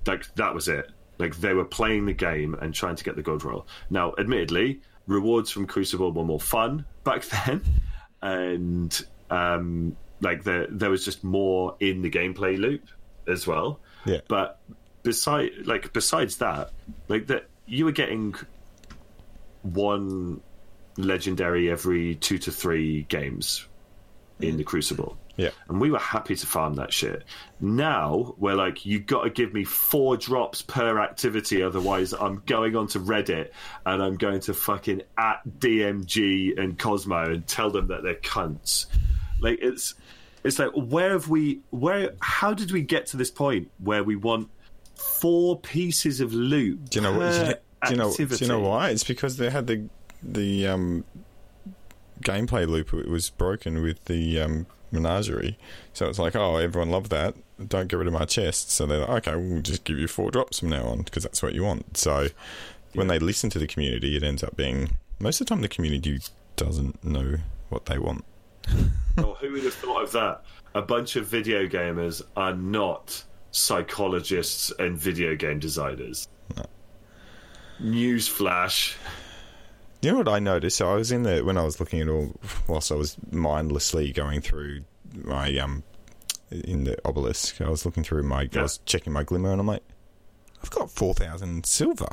Like 0.04 0.34
that 0.34 0.52
was 0.52 0.66
it. 0.66 0.90
Like 1.18 1.36
they 1.36 1.54
were 1.54 1.64
playing 1.64 2.06
the 2.06 2.12
game 2.12 2.54
and 2.54 2.74
trying 2.74 2.96
to 2.96 3.04
get 3.04 3.14
the 3.14 3.22
god 3.22 3.44
roll. 3.44 3.68
Now, 3.88 4.14
admittedly, 4.18 4.80
rewards 5.06 5.48
from 5.50 5.66
Crucible 5.68 6.10
were 6.10 6.24
more 6.24 6.40
fun 6.40 6.84
back 7.04 7.22
then, 7.46 7.62
and 8.22 9.04
um, 9.30 9.96
like 10.20 10.44
there 10.44 10.66
there 10.68 10.90
was 10.90 11.04
just 11.04 11.24
more 11.24 11.76
in 11.80 12.02
the 12.02 12.10
gameplay 12.10 12.58
loop 12.58 12.82
as 13.26 13.46
well. 13.46 13.80
Yeah. 14.04 14.20
But 14.28 14.58
beside 15.02 15.50
like 15.64 15.92
besides 15.92 16.36
that, 16.38 16.72
like 17.08 17.26
that 17.28 17.46
you 17.66 17.84
were 17.84 17.92
getting 17.92 18.34
one 19.62 20.40
legendary 20.96 21.70
every 21.70 22.16
two 22.16 22.38
to 22.38 22.50
three 22.50 23.02
games 23.04 23.66
in 24.40 24.56
the 24.56 24.64
Crucible. 24.64 25.16
Yeah. 25.40 25.50
And 25.68 25.80
we 25.80 25.90
were 25.90 25.98
happy 25.98 26.36
to 26.36 26.46
farm 26.46 26.74
that 26.74 26.92
shit. 26.92 27.24
Now 27.60 28.34
we're 28.36 28.54
like, 28.54 28.84
you've 28.84 29.06
got 29.06 29.24
to 29.24 29.30
give 29.30 29.54
me 29.54 29.64
four 29.64 30.16
drops 30.18 30.60
per 30.60 31.00
activity, 31.00 31.62
otherwise 31.62 32.12
I'm 32.12 32.42
going 32.44 32.76
onto 32.76 33.02
Reddit 33.02 33.50
and 33.86 34.02
I'm 34.02 34.16
going 34.16 34.40
to 34.40 34.54
fucking 34.54 35.02
at 35.16 35.40
DMG 35.58 36.60
and 36.60 36.78
Cozmo 36.78 37.32
and 37.32 37.46
tell 37.46 37.70
them 37.70 37.86
that 37.88 38.02
they're 38.02 38.14
cunts. 38.16 38.86
Like 39.40 39.60
it's, 39.62 39.94
it's 40.44 40.58
like 40.58 40.72
where 40.74 41.12
have 41.12 41.28
we? 41.28 41.60
Where? 41.70 42.12
How 42.20 42.54
did 42.54 42.72
we 42.72 42.82
get 42.82 43.06
to 43.06 43.16
this 43.16 43.30
point 43.30 43.70
where 43.78 44.02
we 44.04 44.16
want 44.16 44.48
four 44.94 45.58
pieces 45.58 46.20
of 46.20 46.32
loot? 46.32 46.90
Do 46.90 46.98
you 46.98 47.02
know 47.02 47.18
what? 47.18 47.62
Do 47.86 47.90
you 47.90 47.96
know? 47.96 48.12
Do 48.14 48.26
you 48.36 48.46
know 48.46 48.60
why? 48.60 48.90
It's 48.90 49.04
because 49.04 49.36
they 49.36 49.50
had 49.50 49.66
the 49.66 49.88
the 50.22 50.66
um, 50.66 51.04
gameplay 52.22 52.66
loop 52.68 52.92
it 52.92 53.08
was 53.08 53.30
broken 53.30 53.82
with 53.82 54.04
the 54.04 54.40
um, 54.40 54.66
menagerie. 54.92 55.58
So 55.92 56.08
it's 56.08 56.18
like, 56.18 56.36
oh, 56.36 56.56
everyone 56.56 56.90
loved 56.90 57.10
that. 57.10 57.34
Don't 57.66 57.88
get 57.88 57.98
rid 57.98 58.06
of 58.06 58.12
my 58.12 58.24
chest. 58.24 58.70
So 58.70 58.86
they're 58.86 59.00
like, 59.00 59.28
okay, 59.28 59.36
we'll 59.36 59.62
just 59.62 59.84
give 59.84 59.98
you 59.98 60.08
four 60.08 60.30
drops 60.30 60.60
from 60.60 60.70
now 60.70 60.86
on 60.86 61.02
because 61.02 61.22
that's 61.22 61.42
what 61.42 61.54
you 61.54 61.64
want. 61.64 61.96
So 61.96 62.28
when 62.94 63.06
they 63.06 63.18
listen 63.18 63.50
to 63.50 63.58
the 63.58 63.66
community, 63.66 64.16
it 64.16 64.22
ends 64.22 64.42
up 64.42 64.56
being 64.56 64.96
most 65.18 65.40
of 65.40 65.46
the 65.46 65.50
time 65.50 65.60
the 65.60 65.68
community 65.68 66.20
doesn't 66.56 67.04
know 67.04 67.36
what 67.68 67.86
they 67.86 67.98
want. 67.98 68.24
Oh, 69.18 69.34
who 69.34 69.52
would 69.52 69.64
have 69.64 69.74
thought 69.74 70.04
of 70.04 70.12
that? 70.12 70.44
A 70.74 70.80
bunch 70.80 71.16
of 71.16 71.26
video 71.26 71.66
gamers 71.66 72.22
are 72.36 72.54
not 72.54 73.22
psychologists 73.50 74.72
and 74.78 74.96
video 74.96 75.34
game 75.34 75.58
designers. 75.58 76.28
Newsflash. 77.82 78.94
You 80.02 80.12
know 80.12 80.18
what 80.18 80.28
I 80.28 80.38
noticed? 80.38 80.76
So 80.78 80.90
I 80.90 80.94
was 80.94 81.12
in 81.12 81.24
there 81.24 81.44
when 81.44 81.58
I 81.58 81.62
was 81.64 81.78
looking 81.80 82.00
at 82.00 82.08
all, 82.08 82.34
whilst 82.66 82.90
I 82.90 82.94
was 82.94 83.16
mindlessly 83.30 84.12
going 84.12 84.40
through 84.40 84.82
my 85.14 85.56
um 85.58 85.82
in 86.50 86.84
the 86.84 86.96
obelisk. 87.06 87.60
I 87.60 87.68
was 87.68 87.84
looking 87.84 88.02
through 88.02 88.22
my, 88.24 88.48
I 88.56 88.62
was 88.62 88.78
checking 88.86 89.12
my 89.12 89.22
glimmer, 89.24 89.50
and 89.52 89.60
I'm 89.60 89.66
like, 89.66 89.82
I've 90.62 90.70
got 90.70 90.90
four 90.90 91.12
thousand 91.14 91.66
silver. 91.66 92.08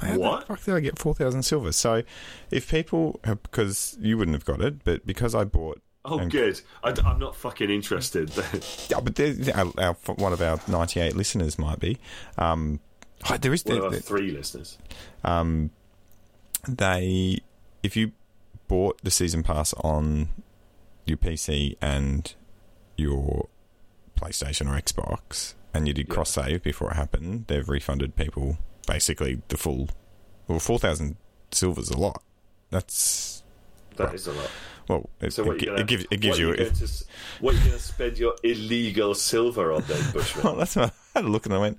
How 0.00 0.18
What? 0.18 0.40
the 0.40 0.46
fuck 0.56 0.64
did 0.64 0.74
I 0.74 0.80
get 0.80 0.98
four 0.98 1.14
thousand 1.14 1.44
silver? 1.44 1.70
So, 1.72 2.02
if 2.50 2.68
people 2.68 3.20
have, 3.24 3.42
because 3.44 3.96
you 4.00 4.18
wouldn't 4.18 4.34
have 4.34 4.44
got 4.44 4.60
it, 4.60 4.82
but 4.84 5.06
because 5.06 5.34
I 5.34 5.44
bought 5.44 5.80
Oh, 6.06 6.18
And- 6.18 6.30
good. 6.30 6.60
I, 6.82 6.90
am 7.10 7.18
not 7.18 7.34
fucking 7.36 7.70
interested. 7.70 8.30
Yeah, 8.90 9.00
but 9.00 9.18
our, 9.56 9.72
our, 9.78 9.94
one 10.16 10.34
of 10.34 10.42
our 10.42 10.60
98 10.68 11.16
listeners 11.16 11.58
might 11.58 11.80
be. 11.80 11.98
Um, 12.36 12.80
there 13.40 13.54
is 13.54 13.64
One 13.64 13.78
the, 13.78 13.84
of 13.86 14.04
three 14.04 14.30
listeners. 14.30 14.76
um, 15.24 15.70
they 16.66 17.38
if 17.82 17.96
you 17.96 18.12
bought 18.68 18.98
the 19.02 19.10
season 19.10 19.42
pass 19.42 19.74
on 19.74 20.28
your 21.06 21.18
PC 21.18 21.76
and 21.82 22.34
your 22.96 23.48
PlayStation 24.18 24.66
or 24.72 24.80
Xbox, 24.80 25.54
and 25.74 25.86
you 25.86 25.92
did 25.94 26.08
Yeah. 26.08 26.14
cross 26.14 26.30
save 26.30 26.62
before 26.62 26.90
it 26.92 26.94
happened, 26.96 27.44
they've 27.48 27.68
refunded 27.68 28.16
people 28.16 28.58
basically 28.86 29.42
the 29.48 29.56
full. 29.56 29.88
Well, 30.48 30.58
four 30.60 30.78
thousand 30.78 31.16
silver's 31.50 31.90
a 31.90 31.98
lot. 31.98 32.22
That's 32.70 33.42
That 33.96 34.14
is 34.14 34.26
a 34.26 34.32
lot. 34.32 34.50
well, 34.88 35.10
it, 35.20 35.32
So 35.32 35.50
it, 35.52 35.64
gonna, 35.64 35.80
it 35.80 35.86
gives 35.86 36.04
it 36.10 36.20
gives 36.20 36.32
what 36.32 36.38
you. 36.40 36.50
You 36.50 36.56
going 36.56 36.70
to, 36.74 37.04
what 37.40 37.54
are 37.54 37.58
you 37.58 37.64
going 37.64 37.76
to 37.76 37.82
spend 37.82 38.18
your 38.18 38.34
illegal 38.42 39.14
silver 39.14 39.72
on 39.72 39.82
then, 39.86 40.10
Bushman? 40.12 40.44
Well, 40.44 40.56
that's 40.56 40.76
what 40.76 40.90
I 41.14 41.18
had 41.18 41.24
a 41.26 41.28
look 41.28 41.46
and 41.46 41.54
I 41.54 41.58
went, 41.58 41.78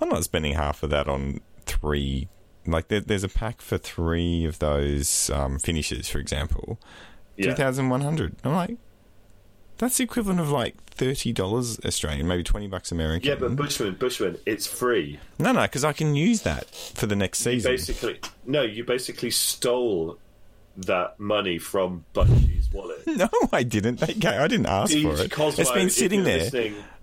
I'm 0.00 0.08
not 0.08 0.24
spending 0.24 0.54
half 0.54 0.82
of 0.82 0.90
that 0.90 1.08
on 1.08 1.40
three. 1.64 2.28
Like, 2.72 2.88
there, 2.88 3.00
there's 3.00 3.24
a 3.24 3.28
pack 3.28 3.60
for 3.60 3.78
three 3.78 4.44
of 4.44 4.58
those 4.58 5.30
um, 5.30 5.58
finishes, 5.58 6.08
for 6.08 6.18
example, 6.18 6.78
yeah. 7.36 7.54
2,100. 7.54 8.36
I'm 8.44 8.52
like, 8.54 8.76
that's 9.78 9.98
the 9.98 10.04
equivalent 10.04 10.40
of 10.40 10.50
like 10.50 10.74
$30 10.96 11.84
Australian, 11.84 12.26
maybe 12.26 12.42
20 12.42 12.66
bucks 12.68 12.90
American. 12.92 13.28
yeah, 13.28 13.34
but 13.34 13.54
Bushman, 13.56 13.94
Bushman, 13.94 14.38
it's 14.46 14.66
free. 14.66 15.18
no, 15.38 15.52
no, 15.52 15.62
because 15.62 15.84
I 15.84 15.92
can 15.92 16.14
use 16.14 16.42
that 16.42 16.66
for 16.94 17.06
the 17.06 17.16
next 17.16 17.40
season. 17.40 17.72
Basically, 17.72 18.18
no, 18.46 18.62
you 18.62 18.84
basically 18.84 19.30
stole 19.30 20.18
that 20.78 21.18
money 21.20 21.58
from 21.58 22.04
Bungie's 22.14 22.70
wallet. 22.72 23.02
No, 23.06 23.28
I 23.52 23.62
didn't. 23.62 24.00
Ga- 24.18 24.38
I 24.42 24.48
didn't 24.48 24.66
ask 24.66 24.92
for 24.92 25.14
it. 25.14 25.30
Cozmo, 25.30 25.62
it's 25.62 25.70
been 25.70 25.88
sitting 25.90 26.24
there. 26.24 26.50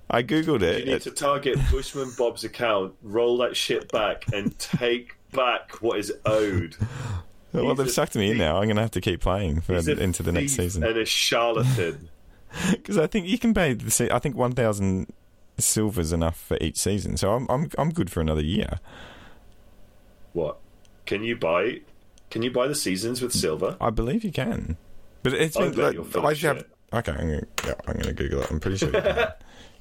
I 0.10 0.21
googled 0.21 0.62
it. 0.62 0.86
You 0.86 0.93
need 0.93 1.02
to 1.04 1.12
target 1.12 1.58
Bushman 1.71 2.12
Bob's 2.17 2.43
account, 2.43 2.93
roll 3.02 3.38
that 3.38 3.56
shit 3.58 3.91
back, 3.91 4.32
and 4.34 4.58
take 4.60 5.15
back 5.34 5.82
what 5.82 6.00
is 6.00 6.13
owed. 6.26 6.78
well, 7.54 7.69
he's 7.69 7.78
they've 7.78 7.91
sucked 7.91 8.15
me 8.15 8.32
in 8.32 8.38
now. 8.38 8.58
I'm 8.58 8.65
going 8.65 8.78
to 8.78 8.82
have 8.82 8.91
to 8.91 9.02
keep 9.02 9.22
playing 9.22 9.62
for 9.62 9.76
into 9.76 10.24
the 10.24 10.32
next 10.32 10.54
season 10.54 10.84
And 10.84 10.98
a 10.98 11.06
charlatan. 11.06 12.10
because 12.72 12.98
I 12.98 13.08
think 13.08 13.28
you 13.28 13.38
can 13.38 13.54
pay. 13.54 13.74
The, 13.74 14.10
I 14.12 14.19
think 14.19 14.36
1,000 14.36 15.12
silver's 15.58 16.12
enough 16.12 16.39
for 16.39 16.58
each 16.62 16.78
season, 16.78 17.17
so 17.17 17.34
I'm 17.34 17.48
I'm 17.50 17.69
I'm 17.78 17.91
good 17.91 18.10
for 18.10 18.22
another 18.22 18.41
year. 18.41 18.80
what? 20.34 20.60
Can 21.06 21.24
you 21.24 21.36
buy? 21.36 21.82
Can 22.30 22.41
you 22.41 22.52
buy 22.52 22.67
the 22.67 22.76
seasons 22.76 23.22
with 23.22 23.34
silver? 23.34 23.78
I 23.80 23.89
believe 23.89 24.24
you 24.24 24.32
can, 24.32 24.78
but 25.22 25.34
it's 25.34 25.58
oh, 25.58 25.62
I 25.62 25.63
been. 25.65 25.76
bet 25.76 25.86
like, 25.86 25.93
you're 25.96 26.06
full 26.06 26.26
of 26.26 26.43
I 26.43 26.48
have, 26.48 26.65
okay, 26.93 27.12
I'm 27.12 27.17
gonna, 27.17 27.48
yeah, 27.65 27.74
I'm 27.88 27.93
going 27.93 28.06
to 28.06 28.13
Google 28.13 28.41
it. 28.41 28.52
I'm 28.52 28.60
pretty 28.60 28.78
sure. 28.78 28.91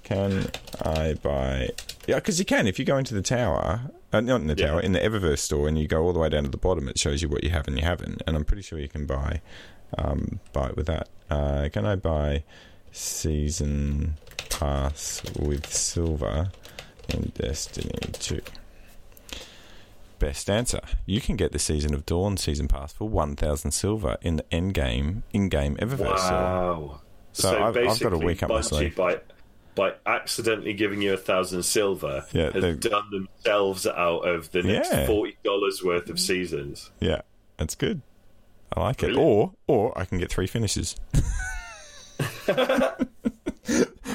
Can. 0.02 0.50
I 0.82 1.14
buy? 1.14 1.70
Yeah, 2.06 2.16
because 2.16 2.38
you 2.38 2.44
can 2.44 2.66
if 2.66 2.78
you 2.78 2.84
go 2.84 2.96
into 2.98 3.14
the 3.14 3.22
tower. 3.22 3.80
Uh, 4.12 4.20
not 4.20 4.40
in 4.42 4.46
the 4.46 4.54
Yeah. 4.54 4.66
tower, 4.66 4.80
in 4.80 4.92
the 4.92 4.98
Eververse 5.00 5.38
store, 5.38 5.68
and 5.68 5.78
you 5.78 5.86
go 5.88 6.02
all 6.02 6.12
the 6.12 6.18
way 6.18 6.28
down 6.28 6.42
to 6.44 6.50
the 6.50 6.58
bottom. 6.58 6.86
It 6.88 6.98
shows 6.98 7.22
you 7.22 7.28
what 7.30 7.42
you 7.44 7.50
have 7.50 7.66
and 7.66 7.78
you 7.78 7.84
haven't, 7.84 8.22
and 8.26 8.36
I'm 8.36 8.44
pretty 8.44 8.62
sure 8.62 8.78
you 8.78 8.88
can 8.88 9.06
buy 9.06 9.40
um, 9.96 10.40
buy 10.52 10.68
it 10.68 10.76
with 10.76 10.86
that. 10.86 11.08
Uh, 11.30 11.68
can 11.72 11.84
I 11.86 11.96
buy 11.96 12.44
season 12.92 14.14
pass 14.50 15.22
with 15.38 15.72
silver 15.72 16.50
in 17.08 17.32
Destiny 17.34 17.98
Two? 18.12 18.40
Best 20.18 20.48
answer. 20.48 20.80
You 21.04 21.20
can 21.20 21.36
get 21.36 21.52
the 21.52 21.58
Season 21.58 21.94
of 21.94 22.06
Dawn 22.06 22.36
season 22.36 22.68
pass 22.68 22.92
for 22.92 23.08
1,000 23.08 23.72
silver 23.72 24.18
in 24.22 24.36
the 24.36 24.44
end 24.54 24.72
game, 24.74 25.24
in 25.32 25.48
game 25.48 25.76
Eververse 25.76 26.18
store. 26.18 26.30
Wow. 26.38 27.00
So 27.32 27.50
I've- 27.62 27.80
I've 27.80 27.98
got 27.98 28.10
to 28.10 28.18
wake 28.18 28.42
up 28.42 28.50
my 28.50 28.60
sleeve. 28.60 28.94
by 28.94 29.18
by 29.74 29.94
accidentally 30.06 30.74
giving 30.74 31.00
you 31.02 31.14
a 31.14 31.16
thousand 31.16 31.62
silver 31.62 32.24
Yeah, 32.32 32.50
has 32.52 32.62
they've- 32.62 32.78
done 32.80 33.04
themselves 33.10 33.86
out 33.86 34.20
of 34.28 34.50
the 34.52 34.62
next 34.62 34.92
Yeah. 34.92 35.06
forty 35.06 35.36
dollars 35.44 35.82
worth 35.82 36.08
of 36.10 36.20
seasons. 36.20 36.90
Yeah, 37.00 37.22
that's 37.56 37.74
good. 37.74 38.02
I 38.76 38.80
like 38.80 39.02
it. 39.02 39.16
Or 39.16 39.52
or 39.66 39.96
I 39.98 40.04
can 40.04 40.18
get 40.18 40.30
three 40.30 40.46
finishes. 40.46 40.96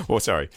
or 0.07 0.21
sorry, 0.21 0.49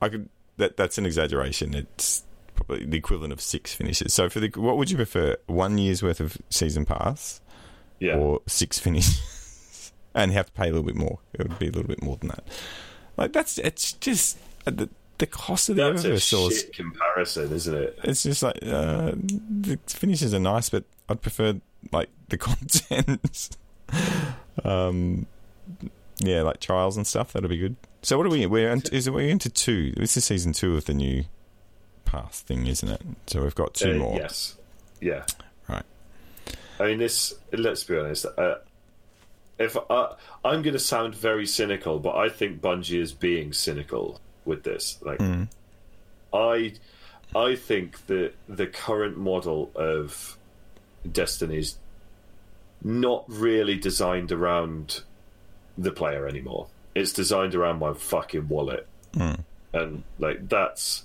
I 0.00 0.08
could. 0.08 0.28
That 0.58 0.76
that's 0.76 0.98
an 0.98 1.06
exaggeration. 1.06 1.74
It's 1.74 2.24
probably 2.54 2.84
the 2.84 2.96
equivalent 2.96 3.32
of 3.32 3.40
six 3.40 3.74
finishes. 3.74 4.12
So 4.12 4.28
for 4.28 4.40
the 4.40 4.48
what 4.56 4.76
would 4.76 4.90
you 4.90 4.96
prefer? 4.96 5.36
One 5.46 5.78
year's 5.78 6.02
worth 6.02 6.20
of 6.20 6.36
season 6.50 6.84
pass 6.84 7.40
Yeah. 7.98 8.16
or 8.16 8.40
six 8.46 8.78
finishes, 8.78 9.92
and 10.14 10.30
you 10.32 10.36
have 10.36 10.46
to 10.46 10.52
pay 10.52 10.64
a 10.64 10.72
little 10.72 10.82
bit 10.84 10.96
more. 10.96 11.18
It 11.34 11.48
would 11.48 11.58
be 11.58 11.68
a 11.68 11.70
little 11.70 11.88
bit 11.88 12.02
more 12.02 12.16
than 12.18 12.28
that. 12.28 12.44
Like 13.16 13.32
that's 13.32 13.58
it's 13.58 13.92
just 13.94 14.38
uh, 14.66 14.70
the 14.70 14.88
the 15.18 15.26
cost 15.26 15.68
of 15.68 15.76
the 15.76 15.92
That's 15.92 16.04
a 16.04 16.10
Eververse 16.12 16.50
shit 16.50 16.72
comparison, 16.72 17.52
isn't 17.52 17.74
it? 17.76 17.98
It's 18.04 18.22
just 18.24 18.42
like 18.42 18.56
uh, 18.64 19.12
the 19.14 19.78
finishes 19.86 20.34
are 20.34 20.40
nice, 20.40 20.68
but 20.70 20.84
I'd 21.08 21.20
prefer 21.22 21.60
like 21.92 22.08
the 22.28 22.38
content. 22.38 23.56
um, 24.64 25.26
yeah, 26.18 26.42
like 26.42 26.60
trials 26.60 26.96
and 26.96 27.06
stuff. 27.06 27.32
That'll 27.32 27.48
be 27.48 27.58
good. 27.58 27.76
So 28.02 28.16
what 28.16 28.26
are 28.26 28.30
we? 28.30 28.46
We're 28.46 28.70
into, 28.70 28.94
is 28.94 29.06
it, 29.06 29.12
we're 29.12 29.28
into 29.28 29.48
two. 29.48 29.92
This 29.92 30.16
is 30.16 30.24
season 30.24 30.52
two 30.52 30.76
of 30.76 30.86
the 30.86 30.94
new 30.94 31.24
path 32.04 32.36
thing, 32.46 32.66
isn't 32.66 32.88
it? 32.88 33.00
So 33.26 33.42
we've 33.42 33.54
got 33.54 33.74
two 33.74 33.92
Uh, 33.92 33.98
more. 33.98 34.16
Yes. 34.16 34.56
Yeah. 35.00 35.24
Right. 35.68 35.84
I 36.80 36.86
mean, 36.86 36.98
this. 36.98 37.34
Let's 37.52 37.84
be 37.84 37.96
honest. 37.96 38.26
Uh, 38.26 38.56
if 39.62 39.76
I, 39.90 40.14
I'm 40.44 40.62
going 40.62 40.74
to 40.74 40.78
sound 40.78 41.14
very 41.14 41.46
cynical, 41.46 41.98
but 41.98 42.16
I 42.16 42.28
think 42.28 42.60
Bungie 42.60 43.00
is 43.00 43.12
being 43.12 43.52
cynical 43.52 44.20
with 44.44 44.62
this. 44.64 44.98
Like, 45.02 45.18
Mm. 45.18 45.48
I, 46.32 46.72
I 47.36 47.56
think 47.56 48.06
that 48.06 48.32
the 48.48 48.66
current 48.66 49.16
model 49.18 49.70
of 49.74 50.36
Destiny 51.10 51.58
is 51.58 51.76
not 52.82 53.24
really 53.28 53.76
designed 53.76 54.32
around 54.32 55.02
the 55.78 55.92
player 55.92 56.26
anymore. 56.26 56.66
It's 56.94 57.12
designed 57.12 57.54
around 57.54 57.78
my 57.78 57.92
fucking 57.94 58.48
wallet, 58.48 58.86
Mm. 59.14 59.44
and 59.72 60.02
like 60.18 60.48
that's 60.48 61.04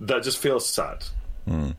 that 0.00 0.22
just 0.22 0.38
feels 0.38 0.68
sad. 0.68 1.04
Mm. 1.46 1.74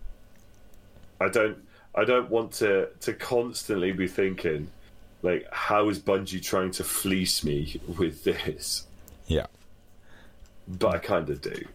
I 1.22 1.30
don't 1.30 1.58
I 1.96 2.06
don't 2.06 2.30
want 2.30 2.52
to 2.54 2.90
to 3.02 3.14
constantly 3.14 3.92
be 3.92 4.08
thinking 4.08 4.70
like 5.22 5.48
how 5.52 5.90
is 5.90 6.00
Bungie 6.00 6.42
trying 6.42 6.72
to 6.72 6.84
fleece 6.84 7.44
me 7.44 7.80
with 7.98 8.24
this? 8.24 8.88
Yeah. 9.28 9.48
But 10.68 10.96
I 10.96 10.98
kind 11.00 11.30
of 11.30 11.42
do. 11.42 11.66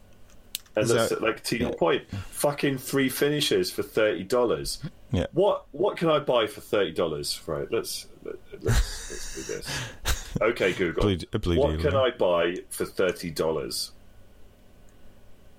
And 0.76 0.88
So- 0.88 0.94
that's 0.94 1.20
like 1.20 1.42
to 1.44 1.56
your 1.56 1.72
point, 1.72 2.08
fucking 2.30 2.78
three 2.78 3.08
finishes 3.08 3.70
for 3.70 3.82
thirty 3.82 4.24
dollars. 4.24 4.82
Yeah. 5.12 5.26
What 5.32 5.66
what 5.72 5.96
can 5.96 6.08
I 6.08 6.18
buy 6.18 6.46
for 6.46 6.60
thirty 6.60 6.92
dollars? 6.92 7.40
Right, 7.46 7.70
let's 7.70 8.06
let, 8.24 8.34
let's 8.60 9.10
let's 9.10 9.34
do 9.46 9.54
this. 9.54 10.28
Okay, 10.40 10.72
Google. 10.72 11.02
Blue, 11.02 11.18
a 11.32 11.38
blue 11.38 11.56
what 11.58 11.78
can 11.78 11.94
I 11.94 12.10
buy 12.10 12.56
for 12.70 12.84
thirty 12.84 13.30
dollars? 13.30 13.92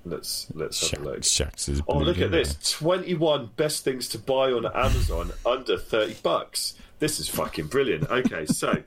Let's 0.06 0.48
let's 0.54 0.92
have 0.92 1.02
a 1.02 1.04
look. 1.06 1.20
Is 1.20 1.82
Oh, 1.88 1.98
look 1.98 2.20
at 2.20 2.32
this. 2.32 2.56
21 2.78 3.52
best 3.56 3.84
things 3.84 4.08
to 4.10 4.20
buy 4.20 4.52
on 4.52 4.66
Amazon 4.68 5.32
under 5.46 5.78
30 5.78 6.18
bucks. 6.22 6.76
This 7.00 7.20
is 7.20 7.28
fucking 7.28 7.68
brilliant. 7.68 8.10
Okay, 8.10 8.46
so 8.46 8.82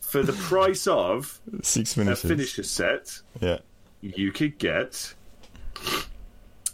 for 0.00 0.22
the 0.22 0.32
price 0.32 0.86
of. 0.86 1.40
Six 1.62 1.92
a 1.92 1.94
finishes. 1.96 2.28
finisher 2.30 2.62
set, 2.62 3.20
Yeah. 3.40 3.58
you 4.00 4.32
could 4.32 4.58
get 4.58 5.14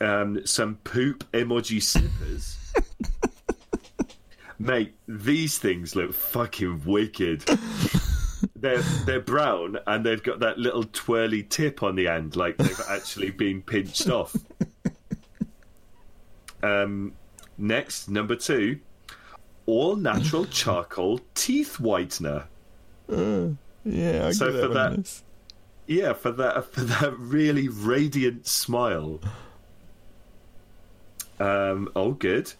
um, 0.01 0.45
some 0.47 0.77
poop 0.85 1.25
emoji 1.33 1.83
slippers. 1.83 2.57
Mate, 4.59 4.94
these 5.09 5.59
things 5.59 5.96
look 5.96 6.13
fucking 6.15 6.83
wicked. 6.87 7.44
They're 8.57 8.83
they're 9.07 9.21
brown 9.21 9.79
and 9.88 10.07
they've 10.07 10.23
got 10.23 10.38
that 10.40 10.57
little 10.59 10.85
twirly 10.85 11.42
tip 11.42 11.83
on 11.83 11.96
the 11.96 12.07
end, 12.07 12.37
like 12.37 12.57
they've 12.59 12.81
actually 12.88 13.31
been 13.31 13.61
pinched 13.63 14.09
off. 14.09 14.35
Um, 16.63 17.15
next, 17.59 18.09
number 18.09 18.37
two, 18.37 18.79
all 19.67 19.96
natural 19.96 20.44
charcoal 20.46 21.21
teeth 21.35 21.77
whitener. 21.79 22.44
Yeah. 23.08 24.27
I 24.27 24.31
So 24.33 24.52
get 24.52 24.60
for 24.63 24.69
one, 24.69 24.75
that- 25.02 25.23
Yeah, 25.87 26.13
for 26.15 26.31
that 26.33 26.65
for 26.73 26.81
that 26.83 27.19
really 27.19 27.69
radiant 27.69 28.46
smile. 28.46 29.21
Um, 31.40 31.90
oh, 31.96 32.13
good. 32.13 32.52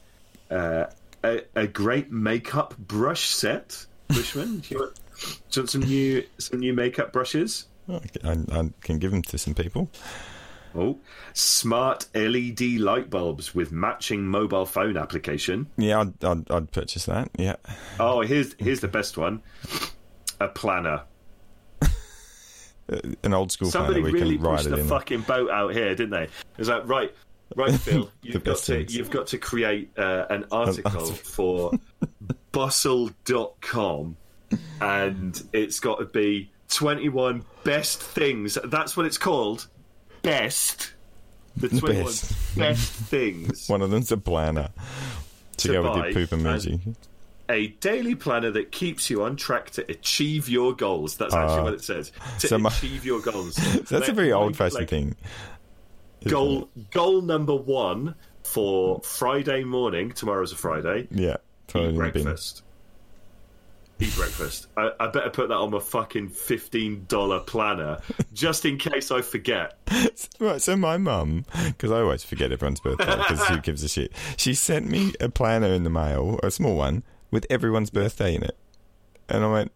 Uh, 0.51 0.87
a, 1.25 1.43
a 1.55 1.67
great 1.67 2.11
makeup 2.11 2.77
brush 2.79 3.27
set, 3.29 3.87
Bushman. 4.09 4.59
do, 4.59 4.75
you 4.75 4.81
want, 4.81 4.95
do 4.97 5.31
you 5.53 5.63
want 5.63 5.71
some 5.71 5.83
new 5.83 6.25
some 6.39 6.59
new 6.61 6.73
makeup 6.75 7.13
brushes? 7.13 7.67
I, 7.89 8.01
I, 8.25 8.33
I 8.51 8.71
can 8.83 8.99
give 8.99 9.11
them 9.13 9.23
to 9.23 9.39
some 9.39 9.55
people. 9.55 9.89
Oh, 10.75 10.99
smart 11.35 12.07
LED 12.15 12.61
light 12.79 13.11
bulbs 13.11 13.55
with 13.55 13.73
matching 13.73 14.27
mobile 14.27 14.67
phone 14.67 14.97
application. 14.97 15.67
Yeah, 15.77 16.01
I'd, 16.01 16.25
I'd, 16.25 16.51
I'd 16.51 16.71
purchase 16.73 17.05
that. 17.07 17.31
Yeah. 17.39 17.57
Oh, 18.01 18.21
here's 18.23 18.55
here's 18.59 18.81
the 18.81 18.89
best 18.89 19.17
one: 19.17 19.43
a 20.41 20.49
planner. 20.49 21.03
Uh, 21.83 22.99
An 23.23 23.33
old 23.33 23.53
school 23.53 23.71
Somebody 23.71 24.01
planner 24.01 24.13
we 24.13 24.21
really 24.21 24.39
pushed 24.39 24.69
the 24.69 24.79
in. 24.79 24.89
fucking 24.89 25.21
boat 25.23 25.51
out 25.51 25.73
here, 25.73 25.95
didn't 25.95 26.11
they? 26.11 26.29
It's 26.59 26.69
like 26.69 26.87
right, 26.89 27.15
right, 27.55 27.73
Phil. 27.81 28.11
You've 28.23 28.43
got 28.45 28.57
to 28.57 28.63
things. 28.63 28.97
you've 28.97 29.11
got 29.11 29.29
to 29.29 29.39
create 29.39 29.91
uh, 29.97 30.27
an 30.31 30.47
article 30.51 30.91
article. 30.91 31.07
for 31.15 31.73
bustle.com 32.51 34.17
and 34.81 35.43
it's 35.53 35.81
got 35.81 35.99
to 35.99 36.05
be 36.07 36.51
21 36.69 37.45
best 37.65 38.01
things. 38.03 38.59
That's 38.65 38.97
what 38.97 39.07
it's 39.07 39.19
called. 39.19 39.69
Best. 40.23 40.93
The 41.57 41.69
21 41.69 42.05
Best. 42.05 42.57
best, 42.57 42.93
things. 42.93 43.69
One 43.69 43.83
of 43.83 43.91
them's 43.91 44.11
a 44.11 44.17
planner 44.17 44.71
to, 45.59 45.69
To 45.69 45.73
go 45.73 45.83
with 45.83 46.05
your 46.17 46.27
poop 46.27 46.31
emoji. 46.39 46.95
A 47.51 47.67
daily 47.67 48.15
planner 48.15 48.51
that 48.53 48.73
keeps 48.73 49.11
you 49.11 49.23
on 49.25 49.37
track 49.37 49.71
to 49.73 49.85
achieve 49.91 50.49
your 50.49 50.73
goals. 50.75 51.17
That's 51.19 51.35
actually 51.35 51.59
Ah. 51.59 51.65
what 51.65 51.75
it 51.75 51.85
says. 51.85 52.11
To 52.41 52.49
So 52.49 52.59
my- 52.59 52.71
achieve 52.71 53.05
your 53.05 53.21
goals. 53.21 53.57
So 53.57 53.81
that's 53.99 54.09
a 54.09 54.13
very 54.13 54.33
old 54.33 54.57
fashioned 54.57 54.81
like, 54.81 54.89
thing. 54.89 55.17
Goal 56.27 56.71
goal 56.93 57.21
number 57.21 57.55
one 57.55 58.15
for 58.45 59.01
Friday 59.03 59.65
morning. 59.65 60.13
Tomorrow's 60.13 60.53
a 60.53 60.57
Friday. 60.57 61.09
Yeah. 61.11 61.37
Eat 61.69 61.75
in 61.75 61.83
the 61.83 61.89
bin. 61.89 61.97
breakfast. 61.97 62.63
Eat 64.03 64.15
breakfast. 64.17 64.67
I, 64.77 64.91
I 64.99 65.07
better 65.09 65.31
put 65.31 65.49
that 65.49 65.55
on 65.57 65.71
my 65.71 65.79
fucking 65.79 66.31
fifteen 66.31 67.05
dollar 67.09 67.39
planner 67.41 68.01
just 68.33 68.65
in 68.65 68.77
case 68.79 69.11
I 69.11 69.23
forget. 69.23 69.79
Right, 70.41 70.61
so 70.61 70.75
my 70.77 70.97
mum, 70.97 71.45
because 71.67 71.93
I 71.93 72.01
always 72.01 72.25
forget 72.25 72.51
everyone's 72.51 72.81
birthday 72.81 73.17
because 73.17 73.47
who 73.47 73.59
gives 73.61 73.85
a 73.85 73.89
shit, 73.89 74.13
she 74.37 74.55
sent 74.55 74.89
me 74.91 75.13
a 75.21 75.29
planner 75.29 75.69
in 75.69 75.85
the 75.85 75.91
mail, 75.91 76.41
a 76.43 76.51
small 76.51 76.75
one, 76.77 77.05
with 77.31 77.47
everyone's 77.49 77.91
birthday 77.91 78.35
in 78.35 78.43
it. 78.43 78.57
And 79.29 79.45
I 79.45 79.53
went, 79.53 79.73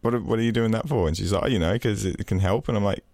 what 0.00 0.14
are, 0.14 0.20
what 0.20 0.38
are 0.40 0.42
you 0.42 0.50
doing 0.50 0.72
that 0.72 0.88
for? 0.88 1.06
And 1.06 1.16
she's 1.16 1.32
like, 1.32 1.44
oh, 1.44 1.46
you 1.48 1.60
know, 1.60 1.72
because 1.74 2.04
it 2.04 2.26
can 2.26 2.40
help. 2.40 2.66
And 2.68 2.76
I'm 2.76 2.82
like, 2.84 3.04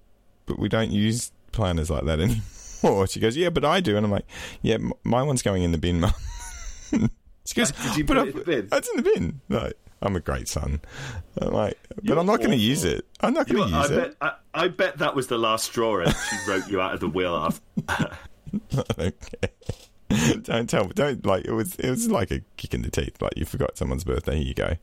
but 0.47 0.59
we 0.59 0.69
don't 0.71 0.91
use 0.91 1.33
planners 1.53 1.91
like 1.91 2.05
that 2.07 2.19
anymore. 2.83 3.07
She 3.07 3.21
goes, 3.21 3.37
yeah, 3.37 3.51
but 3.51 3.65
I 3.65 3.81
do. 3.81 3.97
And 3.99 4.07
I'm 4.07 4.13
like, 4.13 4.27
yeah, 4.63 4.79
my 5.05 5.23
one's 5.23 5.43
going 5.43 5.63
in 5.65 5.73
the 5.73 5.79
bin, 5.79 6.01
mum. 6.01 6.13
she 7.45 7.55
goes, 7.55 7.73
Did 7.73 7.97
you 7.97 8.05
put 8.07 8.17
I- 8.17 8.23
it 8.23 8.29
in 8.29 8.39
the 8.39 8.45
bin? 8.45 8.69
That's 8.69 8.89
in 8.89 8.97
the 8.97 9.03
bin. 9.03 9.41
Like, 9.51 9.75
I'm 10.05 10.17
a 10.17 10.21
great 10.21 10.47
son. 10.49 10.81
I'm 11.41 11.53
like, 11.53 11.79
but 11.95 12.05
You're 12.05 12.19
I'm 12.19 12.27
not 12.27 12.39
going 12.39 12.51
to 12.51 12.57
use 12.57 12.85
it. 12.85 13.05
I'm 13.21 13.35
not 13.35 13.49
going 13.49 13.65
to 13.69 13.77
use 13.77 13.91
I 13.91 13.95
it. 13.95 13.97
bet 13.97 14.15
I, 14.55 14.65
I 14.65 14.69
bet 14.69 14.99
that 14.99 15.15
was 15.15 15.27
the 15.29 15.39
last 15.39 15.65
straw 15.67 15.99
and 16.01 16.15
she 16.15 16.37
wrote 16.51 16.69
you 16.69 16.81
out 16.81 16.95
of 16.95 17.01
the 17.01 17.09
will 17.09 17.37
after 17.37 17.61
okay. 18.99 19.13
don't 20.43 20.69
tell 20.69 20.85
me. 20.85 20.93
Don't 20.95 21.25
like 21.27 21.45
it 21.45 21.53
was. 21.53 21.75
It 21.77 21.91
was 21.91 22.09
like 22.09 22.31
a 22.31 22.41
kick 22.57 22.75
in 22.75 22.83
the 22.83 22.91
teeth. 22.91 23.21
Like 23.21 23.33
you 23.37 23.45
forgot 23.45 23.77
someone's 23.77 24.05
birthday. 24.05 24.37
Here 24.37 24.45
you 24.47 24.55
go. 24.55 24.75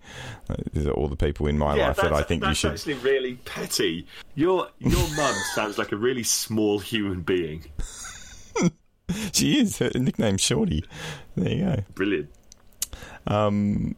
These 0.74 0.88
are 0.88 0.91
all 0.91 1.07
the 1.07 1.15
people 1.15 1.47
in 1.47 1.57
my 1.57 1.76
Yeah, 1.78 1.88
life 1.88 1.97
that 1.97 2.11
I 2.13 2.24
think 2.24 2.41
you 2.43 2.47
that's 2.47 2.59
should. 2.59 2.72
actually 2.74 2.95
really 2.95 3.36
petty. 3.45 4.07
Your 4.36 4.67
your 4.80 5.07
mum 5.15 5.36
sounds 5.53 5.78
like 5.78 5.91
a 5.91 5.97
really 5.97 6.24
small 6.24 6.80
human 6.80 7.22
being. 7.22 7.65
She 9.34 9.59
is. 9.59 9.78
Her 9.80 9.91
nickname's 9.93 10.39
Shorty. 10.39 10.86
There 11.36 11.51
you 11.51 11.65
go. 11.65 11.84
Brilliant. 11.95 12.30
Um, 13.28 13.95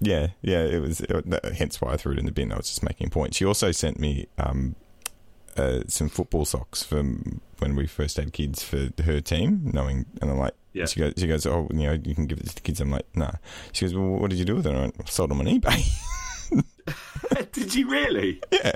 yeah, 0.00 0.28
yeah. 0.42 0.64
It 0.64 0.80
was. 0.80 1.00
It, 1.00 1.54
hence 1.56 1.80
why 1.80 1.92
I 1.92 1.96
threw 1.96 2.12
it 2.12 2.18
in 2.18 2.26
the 2.26 2.32
bin. 2.32 2.52
I 2.52 2.56
was 2.56 2.66
just 2.66 2.82
making 2.82 3.06
a 3.06 3.10
point. 3.10 3.34
She 3.34 3.44
also 3.44 3.70
sent 3.72 3.98
me 4.00 4.26
um, 4.38 4.74
uh, 5.56 5.80
some 5.86 6.08
football 6.08 6.44
socks 6.44 6.82
from 6.82 7.40
when 7.58 7.76
we 7.76 7.86
first 7.86 8.16
had 8.16 8.32
kids 8.32 8.62
for 8.62 8.88
her 9.04 9.20
team. 9.20 9.60
Knowing, 9.72 10.06
and 10.20 10.30
I'm 10.30 10.38
like, 10.38 10.54
Yeah. 10.72 10.86
She 10.86 11.00
goes, 11.00 11.14
she 11.16 11.26
goes, 11.26 11.46
oh, 11.46 11.68
you 11.72 11.86
know, 11.86 11.92
you 11.92 12.14
can 12.14 12.26
give 12.26 12.38
it 12.38 12.48
to 12.48 12.54
the 12.54 12.60
kids. 12.60 12.80
I'm 12.80 12.90
like, 12.90 13.06
nah. 13.14 13.32
She 13.72 13.84
goes, 13.84 13.94
well, 13.94 14.06
what 14.06 14.30
did 14.30 14.38
you 14.38 14.44
do 14.44 14.56
with 14.56 14.66
it? 14.66 14.74
I 14.74 14.80
went, 14.80 14.96
"I 14.98 15.04
sold 15.08 15.30
them 15.30 15.40
on 15.40 15.46
eBay. 15.46 15.88
Did 17.52 17.74
you 17.74 17.88
really? 17.90 18.40
yeah. 18.52 18.72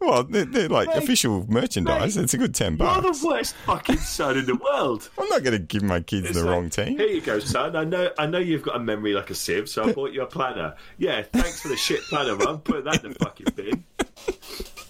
Well, 0.00 0.24
they're, 0.24 0.44
they're 0.44 0.68
like 0.68 0.88
Mate, 0.88 0.98
official 0.98 1.46
merchandise. 1.50 2.16
mate, 2.16 2.24
it's 2.24 2.34
a 2.34 2.38
good 2.38 2.54
ten 2.54 2.76
bucks. 2.76 3.02
You're 3.02 3.12
the 3.12 3.26
worst 3.26 3.54
fucking 3.66 3.98
son 3.98 4.38
in 4.38 4.46
the 4.46 4.56
world. 4.56 5.08
I'm 5.18 5.28
not 5.28 5.42
going 5.42 5.52
to 5.58 5.58
give 5.64 5.82
my 5.82 6.00
kids 6.00 6.28
It's 6.28 6.38
the 6.38 6.44
like, 6.44 6.52
wrong 6.52 6.70
team. 6.70 6.98
Here 6.98 7.08
you 7.08 7.20
go, 7.20 7.38
son. 7.38 7.76
I 7.76 7.84
know, 7.84 8.10
I 8.18 8.26
know 8.26 8.38
you've 8.38 8.62
got 8.62 8.76
a 8.76 8.80
memory 8.80 9.12
like 9.14 9.30
a 9.30 9.34
sieve, 9.34 9.68
so 9.68 9.84
I 9.84 9.92
bought 9.92 10.12
you 10.12 10.22
a 10.22 10.26
planner. 10.26 10.74
Yeah, 10.98 11.22
thanks 11.22 11.60
for 11.60 11.68
the 11.68 11.76
shit 11.76 12.00
planner, 12.02 12.36
mum. 12.36 12.60
Put 12.60 12.84
that 12.84 13.04
in 13.04 13.12
the 13.12 13.18
fucking 13.18 13.46
bin. 13.54 13.84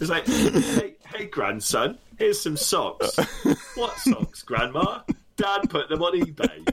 It's 0.00 0.10
like, 0.10 0.26
hey, 0.26 0.94
hey, 1.14 1.26
grandson, 1.26 1.98
here's 2.18 2.40
some 2.40 2.56
socks. 2.56 3.16
What 3.76 3.96
socks, 3.98 4.42
grandma? 4.42 5.00
Dad 5.36 5.68
put 5.70 5.88
them 5.88 6.02
on 6.02 6.20
eBay. 6.20 6.66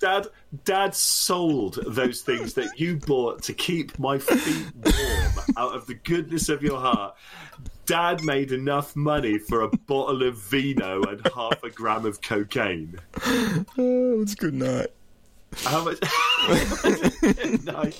Dad, 0.00 0.26
Dad 0.64 0.94
sold 0.94 1.78
those 1.86 2.22
things 2.22 2.54
that 2.54 2.78
you 2.78 2.96
bought 2.96 3.42
to 3.44 3.54
keep 3.54 3.98
my 3.98 4.18
feet 4.18 4.66
warm 4.74 5.32
out 5.56 5.74
of 5.74 5.86
the 5.86 5.94
goodness 5.94 6.48
of 6.48 6.62
your 6.62 6.78
heart. 6.78 7.16
Dad 7.86 8.24
made 8.24 8.52
enough 8.52 8.96
money 8.96 9.38
for 9.38 9.62
a 9.62 9.68
bottle 9.68 10.22
of 10.22 10.36
vino 10.38 11.02
and 11.02 11.26
half 11.34 11.62
a 11.62 11.70
gram 11.70 12.06
of 12.06 12.20
cocaine. 12.22 12.98
Oh, 13.78 14.22
it's 14.22 14.34
good 14.34 14.54
night. 14.54 14.88
How 15.56 15.84
much? 15.84 15.98
no. 17.64 17.90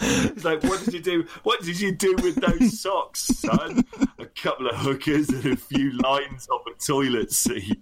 It's 0.00 0.44
like, 0.44 0.62
what 0.64 0.84
did 0.84 0.94
you 0.94 1.00
do? 1.00 1.26
What 1.42 1.62
did 1.62 1.78
you 1.78 1.92
do 1.92 2.14
with 2.22 2.36
those 2.36 2.80
socks, 2.80 3.20
son? 3.20 3.84
A 4.18 4.26
couple 4.26 4.68
of 4.68 4.76
hookers 4.76 5.28
and 5.28 5.44
a 5.46 5.56
few 5.56 5.92
lines 5.98 6.48
on 6.48 6.60
the 6.64 6.72
toilet 6.84 7.30
seat. 7.32 7.80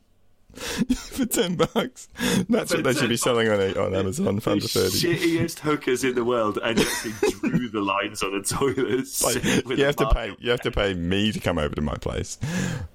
For 0.57 1.27
ten 1.27 1.57
bucks. 1.57 2.09
That's 2.49 2.73
what 2.75 2.85
they 2.85 2.93
should 2.95 3.09
be 3.09 3.17
selling 3.17 3.49
on 3.49 3.61
on 3.77 3.95
Amazon 3.95 4.41
for 4.41 4.55
the 4.55 4.61
shittiest 4.61 5.61
hookers 5.61 6.03
in 6.05 6.15
the 6.15 6.25
world, 6.25 6.59
and 6.63 6.79
you 6.79 6.87
actually 6.87 7.13
drew 7.49 7.69
the 7.69 7.81
lines 7.81 8.23
on 8.23 8.35
a 8.35 8.43
toilet 8.43 9.07
seat. 9.07 9.67
Like, 9.67 9.79
you 9.79 9.85
have 9.85 9.97
to 9.97 10.11
pay. 10.11 10.35
You 10.39 10.51
have 10.51 10.61
to 10.63 10.71
pay 10.71 10.95
me 10.95 11.33
to 11.33 11.41
come 11.41 11.59
over 11.59 11.75
to 11.75 11.81
my 11.83 11.95
place, 11.97 12.39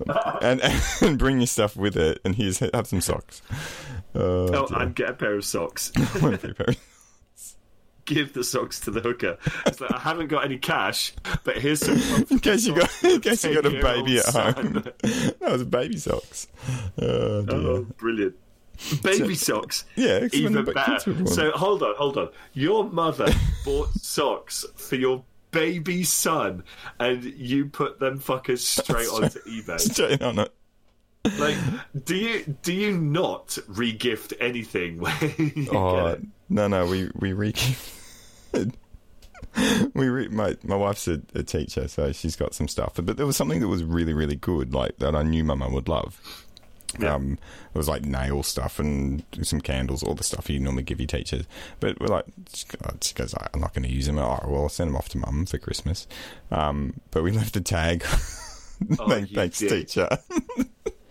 and 0.42 0.62
and 1.02 1.18
bring 1.20 1.40
your 1.40 1.48
stuff 1.48 1.76
with 1.76 1.96
it. 1.98 2.20
And 2.26 2.36
here's 2.36 2.60
have 2.60 2.88
some 2.88 3.02
socks. 3.02 3.42
Oh, 4.14 4.48
Oh, 4.54 4.68
dear. 4.68 4.80
and 4.80 4.96
get 4.96 5.10
a 5.10 5.14
pair 5.14 5.36
of 5.36 5.46
socks. 5.46 5.92
Won't 8.08 8.08
be 8.08 8.14
very- 8.14 8.26
Give 8.26 8.34
the 8.34 8.44
socks 8.44 8.80
to 8.82 8.92
the 8.92 9.00
hooker. 9.02 9.38
It's 9.66 9.82
like 9.82 9.92
I 9.94 10.00
haven't 10.00 10.28
got 10.28 10.46
any 10.46 10.58
cash, 10.58 11.14
but 11.44 11.58
here's 11.58 11.80
some. 11.86 11.98
in 12.30 12.40
case 12.40 12.66
you 12.68 12.76
got 12.76 13.04
in 13.04 13.22
case 13.22 13.44
you 13.44 13.54
got 13.56 13.66
a 13.66 13.70
baby 13.82 14.20
at 14.20 14.26
home. 14.26 14.74
that 15.02 15.38
was 15.42 15.64
baby 15.64 15.98
socks. 15.98 16.48
Oh. 17.02 17.46
Oh, 17.50 17.88
brilliant. 17.98 18.36
Baby 19.02 19.36
socks. 19.36 19.86
yeah, 19.96 20.28
Even 20.34 20.66
better. 20.66 20.74
kids 20.92 21.06
were 21.08 21.14
born. 21.14 21.28
So 21.28 21.52
hold 21.52 21.82
on, 21.82 21.96
hold 21.96 22.18
on. 22.18 22.30
Your 22.54 22.84
mother 22.84 23.28
bought 23.66 23.90
socks 23.94 24.66
for 24.76 24.96
your 24.98 25.24
baby 25.52 26.04
son, 26.04 26.64
and 27.00 27.24
you 27.24 27.68
put 27.68 28.00
them 28.00 28.20
fuckers 28.20 28.60
straight 28.60 29.08
onto 29.08 29.40
eBay. 29.44 29.80
Straight 29.80 30.22
on 30.22 30.40
it. 30.40 30.54
Like, 31.40 31.56
do 32.04 32.16
you 32.16 32.58
do 32.62 32.72
you 32.74 32.92
not 32.98 33.58
re-gift 33.68 34.34
anything 34.40 35.00
when 35.00 35.16
you 35.56 35.70
Oh? 35.72 36.18
No, 36.50 36.68
no, 36.68 36.86
we 36.88 37.10
we 37.16 37.34
re. 37.34 37.54
we 39.94 40.08
re- 40.10 40.28
my 40.30 40.56
my 40.64 40.76
wife's 40.76 41.08
a, 41.08 41.22
a 41.34 41.44
teacher, 41.44 41.88
so 41.88 42.12
she's 42.12 42.36
got 42.36 42.54
some 42.54 42.68
stuff. 42.68 42.94
But 42.96 43.18
there 43.18 43.26
was 43.26 43.38
something 43.38 43.60
that 43.62 43.68
was 43.68 43.84
really 43.84 44.14
really 44.14 44.36
good, 44.36 44.74
like 44.74 44.98
that 44.98 45.16
I 45.16 45.24
knew 45.24 45.44
my 45.44 45.56
mum 45.56 45.74
would 45.74 45.88
love. 45.88 46.20
Yeah. 47.00 47.16
Um, 47.16 47.34
it 47.74 47.78
was 47.78 47.90
like 47.90 48.06
nail 48.06 48.42
stuff 48.42 48.80
and 48.80 49.22
some 49.42 49.60
candles, 49.60 50.02
all 50.02 50.14
the 50.16 50.24
stuff 50.24 50.50
you 50.50 50.60
normally 50.62 50.84
give 50.84 51.00
your 51.02 51.08
teachers. 51.08 51.46
But 51.82 52.00
we're 52.00 52.08
like, 52.08 52.24
she 53.02 53.14
goes, 53.14 53.34
I'm 53.54 53.60
not 53.60 53.74
going 53.74 53.84
to 53.84 53.92
use 53.94 54.06
them. 54.06 54.18
Oh, 54.18 54.40
well, 54.48 54.62
I'll 54.64 54.70
send 54.70 54.90
them 54.92 54.96
off 54.96 55.10
to 55.10 55.18
mum 55.18 55.46
for 55.46 55.58
Christmas. 55.58 56.08
Um, 56.52 56.94
but 57.12 57.22
we 57.22 57.32
left 57.32 57.56
a 57.58 57.62
tag. 57.62 58.06
Oh, 59.00 59.08
Thank- 59.10 59.30
Thanks, 59.32 59.60
teacher. 59.60 60.10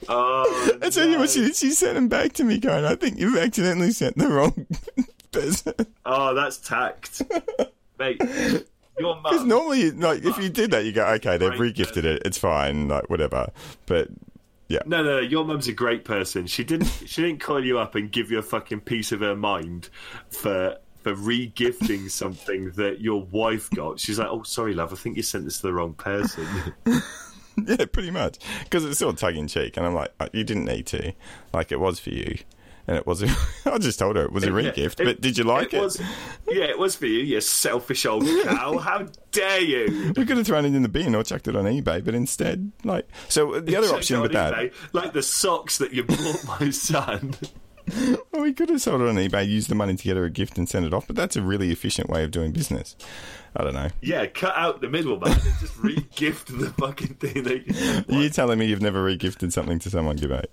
Oh, 0.07 0.79
tell 0.91 1.09
you 1.09 1.17
no. 1.17 1.27
she. 1.27 1.51
She 1.55 1.71
sent 1.71 1.95
them 1.95 2.09
back 2.09 2.35
to 2.35 2.45
me, 2.45 2.59
going, 2.59 2.85
I 2.85 2.95
think 2.95 3.19
you've 3.19 3.39
accidentally 3.39 3.91
sent 3.93 4.19
the 4.19 4.29
wrong 4.29 4.67
Oh, 6.07 6.35
that's 6.35 6.59
tact, 6.59 7.23
mate. 7.99 8.21
Your 8.99 9.15
mum. 9.17 9.23
Because 9.25 9.45
normally, 9.45 9.91
like, 9.91 10.25
if 10.25 10.39
you 10.39 10.49
did 10.49 10.71
that, 10.73 10.85
you 10.85 10.93
go, 10.93 11.05
okay, 11.15 11.37
they've 11.37 11.51
Right, 11.51 11.59
re-gifted 11.59 12.05
it, 12.05 12.23
it's 12.25 12.39
fine, 12.39 12.89
like, 12.89 13.09
whatever. 13.11 13.51
But 13.87 14.09
yeah, 14.69 14.81
No, 14.87 15.03
no, 15.03 15.17
no, 15.17 15.19
your 15.21 15.45
mum's 15.45 15.67
a 15.67 15.73
great 15.73 16.05
person. 16.05 16.47
She 16.47 16.63
didn't. 16.65 16.87
She 17.07 17.23
didn't 17.23 17.41
call 17.41 17.65
you 17.65 17.79
up 17.79 17.95
and 17.95 18.11
give 18.11 18.31
you 18.31 18.39
a 18.39 18.43
fucking 18.43 18.81
piece 18.83 19.13
of 19.13 19.21
her 19.21 19.35
mind 19.37 19.89
for 20.31 20.77
for 21.03 21.15
re-gifting 21.15 22.09
something 22.09 22.71
that 22.73 23.01
your 23.01 23.23
wife 23.25 23.69
got. 23.71 24.01
She's 24.01 24.19
like, 24.19 24.29
"Oh, 24.31 24.43
sorry, 24.43 24.73
love. 24.75 24.93
I 24.93 24.97
think 24.97 25.17
you 25.17 25.23
sent 25.23 25.45
this 25.45 25.57
to 25.61 25.67
the 25.67 25.73
wrong 25.75 25.93
person." 25.95 26.47
yeah, 27.67 27.85
pretty 27.93 28.11
much. 28.11 28.39
Because 28.65 28.85
it's 28.85 28.99
sort 28.99 29.15
of 29.15 29.21
tongue 29.21 29.37
in 29.37 29.47
cheek, 29.49 29.77
and 29.77 29.85
I'm 29.87 29.95
like, 29.95 30.13
uh, 30.19 30.29
you 30.33 30.45
didn't 30.45 30.65
need 30.65 30.87
to, 30.87 31.13
like, 31.53 31.73
it 31.73 31.79
was 31.81 32.01
for 32.01 32.11
you. 32.11 32.39
And 32.87 32.97
it 32.97 33.07
was. 33.07 33.23
A, 33.23 33.29
I 33.67 33.79
just 33.79 33.99
told 33.99 34.17
her 34.17 34.25
it 34.25 34.33
was 34.33 34.45
a 34.45 34.53
ring 34.53 34.67
Yeah, 34.67 34.73
gift. 34.73 34.99
But 34.99 35.21
did 35.21 35.39
you 35.39 35.45
like 35.45 35.73
it? 35.75 35.81
Was, 35.81 36.01
yeah, 36.49 36.65
it 36.65 36.79
was 36.79 36.97
for 36.97 37.07
you, 37.07 37.21
you 37.21 37.41
selfish 37.41 38.05
old 38.07 38.25
cow. 38.45 38.79
How 38.85 39.07
dare 39.33 39.61
you? 39.61 40.13
We 40.17 40.25
could 40.27 40.37
have 40.37 40.47
thrown 40.47 40.65
it 40.65 40.75
in 40.75 40.83
the 40.83 40.89
bin 40.89 41.15
or 41.15 41.23
chucked 41.23 41.49
it 41.49 41.57
on 41.57 41.65
eBay, 41.65 42.05
but 42.05 42.15
instead, 42.15 42.73
like, 42.85 43.09
so 43.29 43.61
the 43.61 43.77
other 43.77 43.89
option 43.89 44.21
with 44.21 44.33
that, 44.33 44.55
eBay, 44.55 44.73
like 44.93 45.13
the 45.13 45.23
socks 45.23 45.79
that 45.79 45.93
you 45.93 46.05
bought 46.05 46.45
my 46.61 46.71
son. 46.71 47.35
well, 48.33 48.43
we 48.43 48.53
could 48.53 48.71
have 48.71 48.81
sold 48.81 49.03
it 49.03 49.09
on 49.09 49.17
eBay, 49.17 49.47
used 49.47 49.69
the 49.69 49.75
money 49.75 49.95
to 49.95 50.03
get 50.05 50.17
her 50.17 50.25
a 50.25 50.31
gift 50.31 50.57
and 50.57 50.69
send 50.69 50.87
it 50.87 50.95
off. 50.95 51.07
But 51.07 51.17
that's 51.17 51.37
a 51.37 51.43
really 51.43 51.71
efficient 51.71 52.09
way 52.09 52.25
of 52.25 52.31
doing 52.31 52.53
business. 52.53 52.97
I 53.57 53.63
don't 53.63 53.75
know. 53.75 53.89
Yeah, 54.01 54.27
cut 54.27 54.57
out 54.57 54.81
the 54.81 54.89
middleman 54.89 55.31
and 55.31 55.43
just 55.61 55.77
re-gift 55.79 56.49
the 56.59 56.71
fucking 56.71 57.15
thing. 57.15 57.43
That 57.45 58.05
you 58.09 58.29
telling 58.31 58.59
me 58.59 58.67
you've 58.67 58.83
never 58.83 59.05
regifted 59.05 59.53
something 59.53 59.79
to 59.81 59.91
someone, 59.91 60.19
Gibbo? 60.19 60.45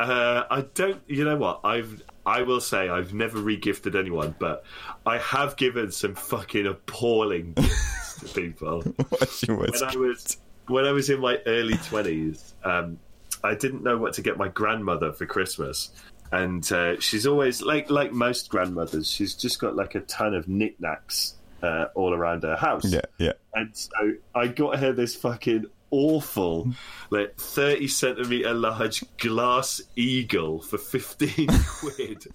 Uh, 0.00 0.44
I 0.50 0.60
don't. 0.74 1.02
You 1.06 1.24
know 1.24 1.36
what? 1.36 1.60
I've. 1.64 2.02
I 2.24 2.42
will 2.42 2.60
say 2.60 2.88
I've 2.88 3.14
never 3.14 3.38
regifted 3.38 3.98
anyone, 3.98 4.34
but 4.38 4.64
I 5.06 5.18
have 5.18 5.56
given 5.56 5.90
some 5.90 6.14
fucking 6.14 6.66
appalling 6.66 7.54
gifts 7.54 8.20
to 8.20 8.40
people. 8.40 8.82
What's 9.08 9.46
your 9.46 9.58
worst? 9.58 9.80
When 9.80 9.90
I 9.90 9.96
was 9.96 10.36
when 10.66 10.84
I 10.84 10.92
was 10.92 11.10
in 11.10 11.20
my 11.20 11.40
early 11.46 11.76
twenties, 11.78 12.54
um, 12.64 12.98
I 13.42 13.54
didn't 13.54 13.82
know 13.82 13.96
what 13.96 14.12
to 14.14 14.22
get 14.22 14.36
my 14.36 14.48
grandmother 14.48 15.12
for 15.12 15.26
Christmas, 15.26 15.90
and 16.30 16.70
uh, 16.70 17.00
she's 17.00 17.26
always 17.26 17.62
like 17.62 17.90
like 17.90 18.12
most 18.12 18.50
grandmothers. 18.50 19.10
She's 19.10 19.34
just 19.34 19.58
got 19.58 19.74
like 19.74 19.94
a 19.94 20.00
ton 20.00 20.34
of 20.34 20.48
knickknacks 20.48 21.34
uh, 21.62 21.86
all 21.94 22.14
around 22.14 22.42
her 22.42 22.56
house. 22.56 22.84
Yeah, 22.84 23.00
yeah. 23.18 23.32
And 23.54 23.76
so 23.76 24.14
I 24.34 24.48
got 24.48 24.78
her 24.78 24.92
this 24.92 25.14
fucking 25.16 25.66
awful, 25.90 26.72
like 27.10 27.36
30 27.36 27.88
centimetre 27.88 28.54
large 28.54 29.04
glass 29.18 29.80
eagle 29.96 30.60
for 30.60 30.78
15 30.78 31.48
quid. 31.66 32.26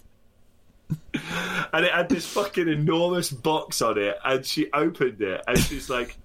And 1.74 1.86
it 1.86 1.92
had 1.92 2.10
this 2.10 2.26
fucking 2.28 2.68
enormous 2.68 3.32
box 3.32 3.82
on 3.82 3.98
it, 3.98 4.18
and 4.24 4.46
she 4.46 4.72
opened 4.72 5.22
it, 5.22 5.42
and 5.48 5.58
she's 5.58 5.90
like, 5.90 6.18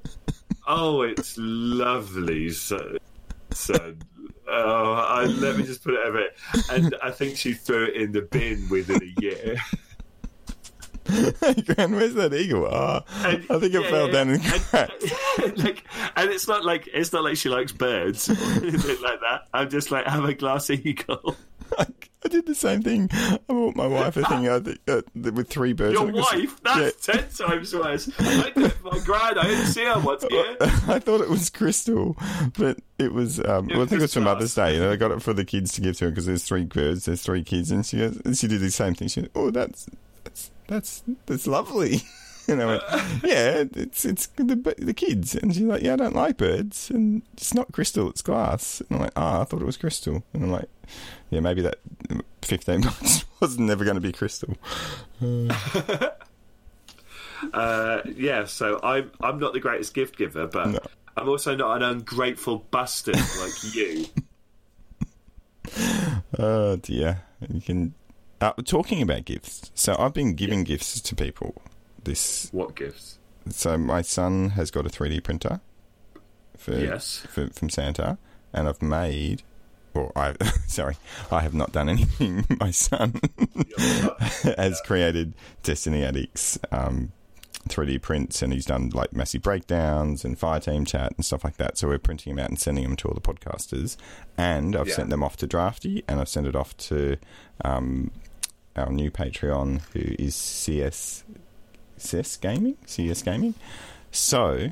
"Oh, 0.66 1.03
it's 1.03 1.37
lovely, 1.39 2.51
so, 2.51 2.99
son. 3.51 4.03
Oh, 4.47 4.93
I, 4.93 5.24
let 5.24 5.57
me 5.57 5.62
just 5.64 5.83
put 5.83 5.95
it 5.95 6.07
over." 6.07 6.18
it." 6.20 6.37
And 6.70 6.95
I 7.03 7.11
think 7.12 7.37
she 7.37 7.55
threw 7.55 7.85
it 7.85 7.97
in 7.97 8.12
the 8.12 8.22
bin 8.22 8.68
within 8.68 9.03
a 9.03 9.20
year. 9.22 9.57
Hey, 11.41 11.55
Gran, 11.63 11.93
where's 11.93 12.15
that 12.15 12.35
eagle? 12.35 12.67
Oh, 12.67 13.01
And- 13.25 13.45
I 13.51 13.59
think 13.59 13.75
it 13.75 13.83
yeah, 13.83 13.91
fell 13.91 14.07
yeah. 14.07 14.13
down 14.13 14.29
and 14.31 14.43
And- 14.73 15.59
like, 15.65 15.85
and 16.17 16.31
it's 16.31 16.47
not 16.49 16.65
like 16.65 16.89
it's 16.93 17.13
not 17.13 17.25
like 17.25 17.37
she 17.37 17.49
likes 17.49 17.73
birds 17.73 18.29
or 18.29 18.33
anything 18.63 19.03
like 19.03 19.21
that. 19.21 19.43
I'm 19.55 19.71
just 19.71 19.91
like 19.91 20.07
have 20.07 20.25
a 20.25 20.35
glass 20.35 20.71
eagle. 20.71 21.37
I, 21.79 21.87
I 22.25 22.29
did 22.29 22.47
the 22.47 22.55
same 22.55 22.83
thing. 22.83 23.09
I 23.13 23.39
bought 23.47 23.77
my 23.77 23.87
wife 23.87 24.17
a 24.17 24.25
thing 24.25 24.49
uh, 24.49 24.61
uh, 24.89 25.03
with 25.15 25.49
three 25.51 25.75
birds. 25.75 25.93
Your 25.93 26.11
wife? 26.11 26.61
That's 26.63 27.05
ten 27.07 27.29
times 27.29 27.75
worse. 27.75 28.11
I 28.19 28.51
did 28.51 28.73
my 28.83 28.99
grand. 29.05 29.39
I 29.39 29.43
didn't 29.45 29.67
see 29.67 29.85
her 29.85 30.01
once 30.01 30.25
yet. 30.31 30.57
I 30.89 30.99
thought 30.99 31.21
it 31.21 31.29
was 31.29 31.51
crystal, 31.51 32.17
but 32.57 32.79
it 32.99 33.13
was. 33.13 33.39
Um, 33.39 33.69
well, 33.69 33.83
I 33.83 33.87
think 33.87 34.01
it 34.01 34.01
was 34.01 34.15
for. 34.15 34.21
Mother's 34.23 34.55
Day. 34.55 34.75
You 34.75 34.81
know, 34.81 34.93
I 34.93 34.97
got 34.97 35.11
it 35.11 35.23
for 35.23 35.35
the 35.35 35.45
kids 35.45 35.73
to 35.75 35.83
give 35.83 35.97
to 35.99 36.07
her 36.07 36.11
because 36.11 36.25
there's 36.27 36.43
three 36.45 36.65
birds, 36.65 37.05
there's 37.05 37.23
three 37.23 37.45
kids, 37.45 37.71
and 37.71 37.85
she 37.85 37.99
goes, 37.99 38.17
and 38.25 38.37
she 38.37 38.49
did 38.49 38.61
the 38.63 38.71
same 38.71 38.95
thing. 38.95 39.09
She, 39.09 39.21
goes, 39.21 39.31
oh, 39.35 39.51
that's 39.51 39.89
that's 40.39 40.51
that's 40.66 41.03
that's 41.26 41.47
lovely. 41.47 42.03
And 42.51 42.62
I 42.62 42.66
went, 42.66 42.82
yeah, 43.24 43.64
it's 43.76 44.07
it's 44.07 44.26
the 44.36 44.74
the 44.78 44.95
kids, 44.95 45.34
and 45.34 45.53
she's 45.53 45.64
like, 45.64 45.82
yeah, 45.82 45.93
I 45.93 45.97
don't 45.97 46.16
like 46.16 46.39
birds, 46.39 46.89
and 46.89 47.20
it's 47.34 47.53
not 47.53 47.70
crystal, 47.72 48.09
it's 48.09 48.22
glass. 48.22 48.80
And 48.80 48.97
I'm 48.97 49.03
like, 49.03 49.12
ah, 49.16 49.43
I 49.43 49.45
thought 49.45 49.61
it 49.61 49.66
was 49.66 49.76
crystal, 49.76 50.22
and 50.32 50.45
I'm 50.45 50.51
like, 50.51 50.68
yeah, 51.28 51.41
maybe 51.41 51.61
that 51.61 51.76
fifteen 52.41 52.80
bucks 52.89 53.26
was 53.41 53.59
never 53.59 53.84
going 53.84 53.97
to 53.97 54.01
be 54.01 54.12
crystal. 54.12 54.57
Uh, 57.55 58.01
yeah, 58.16 58.45
so 58.45 58.80
I'm 58.82 59.12
I'm 59.20 59.39
not 59.39 59.53
the 59.53 59.61
greatest 59.61 59.95
gift 59.95 60.16
giver, 60.18 60.49
but 60.49 60.66
No. 60.70 60.78
I'm 61.16 61.28
also 61.28 61.55
not 61.55 61.76
an 61.76 61.82
ungrateful 61.84 62.64
bastard 62.72 63.14
like 63.14 63.74
you. 63.74 64.07
Oh 66.39 66.76
dear. 66.76 67.20
You 67.49 67.61
can. 67.61 67.95
Uh, 68.41 68.53
talking 68.64 69.03
about 69.03 69.24
gifts, 69.24 69.70
so 69.74 69.97
I've 69.99 70.14
been 70.14 70.34
giving 70.34 70.62
gifts 70.64 71.01
to 71.01 71.16
people. 71.16 71.61
This, 72.05 72.49
What 72.53 72.76
gifts? 72.76 73.18
so 73.51 73.76
my 73.76 74.03
son 74.03 74.51
has 74.51 74.70
got 74.70 74.86
a 74.86 74.89
3D 74.89 75.22
printer 75.24 75.61
for, 76.57 76.78
Yes. 76.78 77.26
for 77.28 77.49
from 77.49 77.68
Santa, 77.68 78.16
and 78.53 78.68
I've 78.68 78.80
made. 78.82 79.43
Or 79.95 80.12
I, 80.14 80.34
sorry, 80.68 80.97
I 81.32 81.41
have 81.41 81.55
not 81.55 81.72
done 81.72 81.89
anything. 81.89 82.45
My 82.61 82.70
son 82.70 83.20
has 84.57 84.80
created 84.82 85.32
Destiny 85.62 86.05
Addicts 86.05 86.59
um, 86.70 87.11
3D 87.68 88.01
prints, 88.01 88.41
and 88.43 88.53
he's 88.53 88.66
done 88.66 88.91
like 88.91 89.12
massive 89.12 89.43
breakdowns 89.43 90.24
and 90.24 90.39
fire 90.39 90.61
team 90.61 90.84
chat 90.84 91.12
and 91.16 91.24
stuff 91.24 91.43
like 91.43 91.57
that. 91.57 91.78
So 91.78 91.89
we're 91.89 91.99
printing 91.99 92.36
them 92.36 92.45
out 92.45 92.51
and 92.51 92.61
sending 92.61 92.84
them 92.84 92.97
to 92.97 93.09
all 93.09 93.14
the 93.14 93.20
podcasters, 93.20 93.97
and 94.36 94.76
I've 94.76 94.89
Yeah. 94.89 94.95
sent 94.95 95.11
them 95.11 95.24
off 95.24 95.36
to 95.39 95.47
Drafty, 95.49 96.05
and 96.07 96.20
I've 96.20 96.28
sent 96.28 96.47
it 96.47 96.55
off 96.55 96.76
to 96.76 97.16
um, 97.64 98.12
our 98.79 98.91
new 98.91 99.11
Patreon, 99.11 99.83
who 99.93 100.14
is 100.18 100.35
CS 100.35 101.24
CS 101.97 102.37
Gaming, 102.37 102.76
CS 102.87 103.22
Gaming. 103.22 103.55
So, 104.11 104.68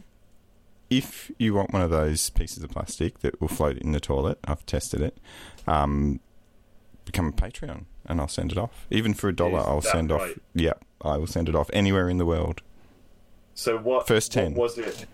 if 0.89 1.31
you 1.39 1.55
want 1.55 1.73
one 1.73 1.83
of 1.83 1.91
those 1.91 2.31
pieces 2.31 2.63
of 2.63 2.71
plastic 2.71 3.21
that 3.21 3.41
will 3.41 3.49
float 3.49 3.79
in 3.79 3.93
the 3.93 4.01
toilet, 4.01 4.39
I've 4.45 4.65
tested 4.67 5.01
it. 5.01 5.19
Um, 5.67 6.21
become 7.05 7.29
a 7.29 7.33
Patreon, 7.33 7.85
and 8.07 8.21
I'll 8.21 8.29
send 8.29 8.53
it 8.53 8.59
off. 8.59 8.87
Even 8.91 9.15
for 9.15 9.29
a 9.29 9.35
dollar, 9.35 9.61
I'll 9.61 9.83
send 9.83 10.13
off. 10.13 10.33
Yeah, 10.55 10.75
I 11.01 11.17
will 11.17 11.27
send 11.27 11.49
it 11.49 11.55
off 11.55 11.71
anywhere 11.73 12.09
in 12.09 12.19
the 12.19 12.27
world. 12.27 12.63
So 13.55 13.79
what? 13.79 14.07
First 14.07 14.33
10. 14.33 14.55
What 14.55 14.77
was 14.77 14.79
it? 14.79 15.07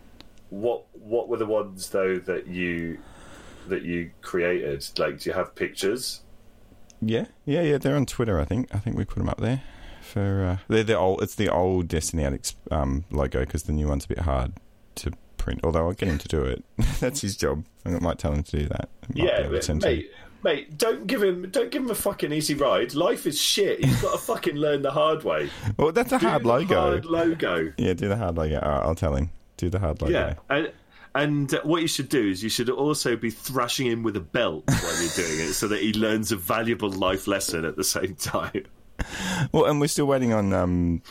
What 0.51 0.85
What 0.93 1.29
were 1.29 1.37
the 1.37 1.47
ones 1.47 1.89
though 1.91 2.19
that 2.19 2.47
you 2.49 2.99
that 3.69 3.83
you 3.83 4.11
created? 4.21 4.87
Like, 4.99 5.21
do 5.21 5.31
you 5.31 5.35
have 5.35 5.55
pictures? 5.55 6.22
Yeah, 7.05 7.27
yeah, 7.45 7.63
yeah. 7.63 7.79
They're 7.79 7.97
on 7.97 8.07
Twitter. 8.07 8.39
I 8.41 8.45
think. 8.45 8.75
I 8.75 8.79
think 8.79 8.97
we 8.97 9.05
put 9.05 9.19
them 9.19 9.29
up 9.29 9.41
there. 9.41 9.63
For 10.03 10.45
uh, 10.45 10.57
they're 10.69 10.85
the 10.85 10.97
old. 10.99 11.23
It's 11.23 11.35
the 11.35 11.49
old 11.49 11.89
Destiny 11.89 12.25
Addicts 12.25 12.55
um, 12.71 13.05
logo 13.11 13.41
because 13.41 13.65
the 13.65 13.73
new 13.73 13.89
one's 13.89 14.05
a 14.05 14.09
bit 14.09 14.21
hard 14.21 14.53
to 14.97 15.13
print. 15.37 15.61
Although 15.65 15.87
I'll 15.89 15.93
get 15.95 16.09
him 16.09 16.19
to 16.19 16.29
do 16.29 16.43
it. 16.45 16.65
That's 17.01 17.21
his 17.21 17.37
job. 17.37 17.65
I 17.85 17.91
might 17.99 18.19
tell 18.19 18.33
him 18.33 18.43
to 18.45 18.59
do 18.59 18.69
that. 18.69 18.89
I 19.03 19.07
might 19.09 19.15
be 19.15 19.23
Yeah, 19.23 19.39
able 19.39 19.45
to 19.49 19.53
mate, 19.55 19.65
send 19.65 19.85
him. 19.85 19.91
mate, 19.91 20.11
mate. 20.45 20.79
Don't 20.79 21.07
give 21.07 21.23
him. 21.23 21.51
Don't 21.51 21.71
give 21.71 21.83
him 21.83 21.91
a 21.91 21.95
fucking 21.95 22.33
easy 22.33 22.55
ride. 22.55 22.95
Life 22.95 23.27
is 23.27 23.41
shit. 23.41 23.85
He's 23.85 24.01
got 24.01 24.13
to 24.13 24.19
fucking 24.25 24.57
learn 24.57 24.83
the 24.83 24.93
hard 24.93 25.25
way. 25.25 25.51
Well, 25.79 25.93
that's 25.93 26.13
a 26.13 26.19
Do 26.19 26.27
hard 26.29 26.45
logo. 26.45 26.75
Hard 26.81 27.05
logo. 27.07 27.73
Yeah, 27.79 27.95
do 27.95 28.09
the 28.09 28.17
hard 28.17 28.37
logo. 28.37 28.61
All 28.61 28.71
right, 28.71 28.83
I'll 28.83 28.95
tell 28.95 29.15
him. 29.17 29.31
Do 29.57 29.71
the 29.71 29.79
hard 29.79 30.01
logo. 30.03 30.13
Yeah, 30.13 30.35
and 30.51 30.71
and 31.15 31.51
what 31.65 31.83
you 31.83 31.89
should 31.89 32.09
do 32.09 32.29
is 32.29 32.43
you 32.43 32.49
should 32.49 32.71
also 32.71 33.17
be 33.17 33.31
thrashing 33.31 33.87
him 33.87 34.03
with 34.03 34.17
a 34.17 34.21
belt 34.21 34.65
while 34.67 35.03
you're 35.03 35.13
doing 35.15 35.41
it, 35.49 35.53
so 35.53 35.69
that 35.69 35.81
he 35.81 35.93
learns 35.93 36.33
a 36.33 36.37
valuable 36.37 36.91
life 36.91 37.27
lesson 37.27 37.65
at 37.65 37.77
the 37.77 37.85
same 37.85 38.15
time. 38.17 38.65
Well, 39.51 39.65
and 39.65 39.81
we're 39.81 39.89
still 39.89 40.07
waiting 40.07 40.33
on 40.33 40.53
um, 40.53 41.03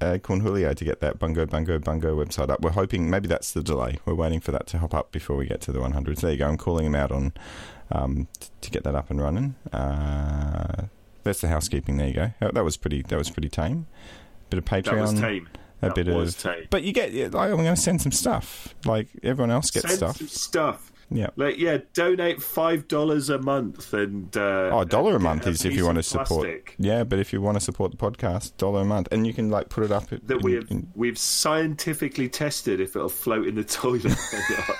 uh, 0.00 0.18
Cornholio 0.18 0.74
to 0.74 0.84
get 0.84 1.00
that 1.00 1.18
Bungo 1.18 1.46
Bungo 1.46 1.78
Bungo 1.78 2.16
website 2.16 2.50
up. 2.50 2.60
We're 2.60 2.70
hoping 2.70 3.10
maybe 3.10 3.28
that's 3.28 3.52
the 3.52 3.62
delay. 3.62 3.98
We're 4.04 4.14
waiting 4.14 4.40
for 4.40 4.52
that 4.52 4.66
to 4.68 4.78
hop 4.78 4.94
up 4.94 5.12
before 5.12 5.36
we 5.36 5.46
get 5.46 5.60
to 5.62 5.72
the 5.72 5.80
100s. 5.80 6.20
There 6.20 6.30
you 6.30 6.38
go. 6.38 6.48
I'm 6.48 6.56
calling 6.56 6.86
him 6.86 6.94
out 6.94 7.10
on 7.10 7.32
um, 7.90 8.28
t- 8.38 8.48
to 8.60 8.70
get 8.70 8.84
that 8.84 8.94
up 8.94 9.10
and 9.10 9.20
running. 9.20 9.54
Uh, 9.72 10.84
that's 11.24 11.40
the 11.40 11.48
housekeeping. 11.48 11.96
There 11.96 12.08
you 12.08 12.14
go. 12.14 12.30
That 12.52 12.64
was 12.64 12.76
pretty. 12.76 13.02
That 13.02 13.16
was 13.16 13.30
pretty 13.30 13.48
tame. 13.48 13.86
Bit 14.50 14.58
of 14.58 14.64
Patreon. 14.64 14.84
That 14.84 15.00
was 15.00 15.14
tame. 15.14 15.48
A 15.86 15.94
That 15.94 16.04
bit 16.04 16.14
was 16.14 16.34
of. 16.36 16.42
tame. 16.54 16.66
But 16.70 16.82
you 16.82 16.92
get. 16.92 17.12
Like, 17.32 17.50
I'm 17.50 17.56
going 17.56 17.74
to 17.74 17.80
send 17.80 18.02
some 18.02 18.12
stuff. 18.12 18.74
Like 18.84 19.08
everyone 19.22 19.50
else 19.50 19.70
gets 19.70 19.86
Send 19.88 19.96
stuff. 19.98 20.16
some 20.18 20.28
stuff. 20.28 20.92
Yeah. 21.08 21.28
Like 21.36 21.56
yeah, 21.58 21.78
donate 21.94 22.42
five 22.42 22.88
dollars 22.88 23.30
a 23.30 23.38
month 23.38 23.92
and 23.94 24.36
uh, 24.36 24.70
Oh, 24.72 24.80
a 24.80 24.84
dollar 24.84 25.14
a 25.14 25.20
month 25.20 25.46
is 25.46 25.64
if 25.64 25.72
you 25.72 25.84
want 25.84 25.98
to 25.98 26.02
support. 26.02 26.26
plastic 26.42 26.74
Yeah, 26.78 27.04
but 27.04 27.20
if 27.20 27.32
you 27.32 27.40
want 27.40 27.56
to 27.56 27.60
support 27.60 27.92
the 27.92 27.96
podcast, 27.96 28.56
dollar 28.56 28.80
a 28.80 28.84
month, 28.84 29.06
and 29.12 29.24
you 29.24 29.32
can 29.32 29.48
like 29.48 29.68
put 29.68 29.84
it 29.84 29.92
up. 29.92 30.08
That 30.08 30.28
in- 30.28 30.38
we 30.42 30.54
have 30.54 30.68
in- 30.68 30.90
we've 30.96 31.16
scientifically 31.16 32.28
tested 32.28 32.80
if 32.80 32.96
it'll 32.96 33.08
float 33.08 33.46
in 33.46 33.54
the 33.54 33.62
toilet 33.80 34.04
or 34.06 34.40
not. 34.50 34.76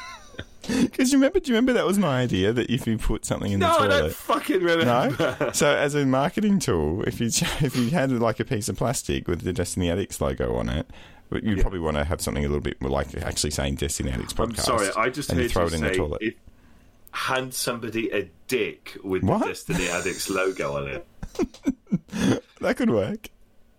Because 0.82 1.12
you 1.12 1.18
remember, 1.18 1.40
do 1.40 1.50
you 1.50 1.54
remember 1.56 1.72
that 1.74 1.86
was 1.86 1.98
my 1.98 2.20
idea 2.20 2.52
that 2.52 2.70
if 2.70 2.86
you 2.86 2.98
put 2.98 3.24
something 3.24 3.52
in 3.52 3.60
no, 3.60 3.66
the 3.68 3.72
I 3.72 3.78
toilet, 3.86 4.00
don't 4.00 4.12
fucking 4.14 4.62
remember. 4.62 5.36
no. 5.40 5.52
so 5.52 5.68
as 5.74 5.94
a 5.94 6.04
marketing 6.06 6.58
tool, 6.58 7.02
if 7.02 7.20
you 7.20 7.26
if 7.60 7.76
you 7.76 7.90
had 7.90 8.10
like 8.12 8.40
a 8.40 8.44
piece 8.44 8.68
of 8.68 8.76
plastic 8.76 9.28
with 9.28 9.42
the 9.42 9.52
Destiny 9.52 9.90
Addicts 9.90 10.20
logo 10.20 10.54
on 10.56 10.68
it, 10.68 10.86
you'd 11.42 11.60
probably 11.60 11.78
want 11.80 11.96
to 11.96 12.04
have 12.04 12.20
something 12.20 12.44
a 12.44 12.48
little 12.48 12.60
bit 12.62 12.80
more 12.80 12.90
like 12.90 13.14
actually 13.22 13.50
saying 13.50 13.76
Destiny 13.76 14.10
Addicts 14.10 14.32
podcast. 14.32 14.58
I'm 14.70 14.78
sorry, 14.78 14.88
I 14.96 15.08
just 15.10 15.30
heard 15.30 15.42
you 15.42 15.48
throw 15.48 15.62
you 15.62 15.68
it 15.68 15.74
in 15.74 15.80
say 15.80 15.88
the 15.90 15.94
toilet. 15.96 16.22
if 16.22 16.34
hand 17.12 17.54
somebody 17.54 18.10
a 18.10 18.28
dick 18.48 18.96
with 19.02 19.22
What? 19.22 19.40
the 19.40 19.46
Destiny 19.46 19.88
Addicts 19.88 20.28
logo 20.30 20.76
on 20.76 20.88
it. 20.88 21.06
That 22.60 22.76
could 22.76 22.90
work. 22.90 23.28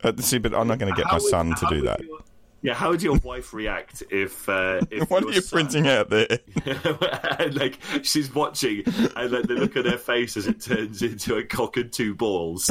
Uh, 0.04 0.14
see, 0.20 0.38
but 0.38 0.54
I'm 0.54 0.68
not 0.68 0.78
going 0.78 0.94
to 0.94 0.96
get 0.96 1.06
my 1.06 1.12
How 1.14 1.18
would- 1.20 1.30
son 1.30 1.56
to 1.56 1.66
do 1.70 1.82
that. 1.82 2.00
your- 2.04 2.20
Yeah, 2.68 2.74
how 2.74 2.90
would 2.90 3.02
your 3.02 3.18
wife 3.20 3.54
react 3.54 4.04
if 4.12 4.50
uh, 4.50 4.82
if 4.92 5.10
what 5.10 5.24
are 5.24 5.32
you 5.32 5.40
son- 5.40 5.58
printing 5.58 5.88
out 5.88 6.10
there? 6.10 6.28
and 7.40 7.56
like 7.56 7.80
she's 8.02 8.36
watching, 8.36 8.84
and 9.16 9.32
like 9.32 9.48
the 9.48 9.54
look 9.54 9.78
on 9.78 9.86
her 9.86 9.98
face 9.98 10.36
as 10.36 10.48
it 10.48 10.60
turns 10.60 11.02
into 11.02 11.38
a 11.38 11.46
cock 11.46 11.78
and 11.78 11.94
two 11.94 12.14
balls. 12.14 12.66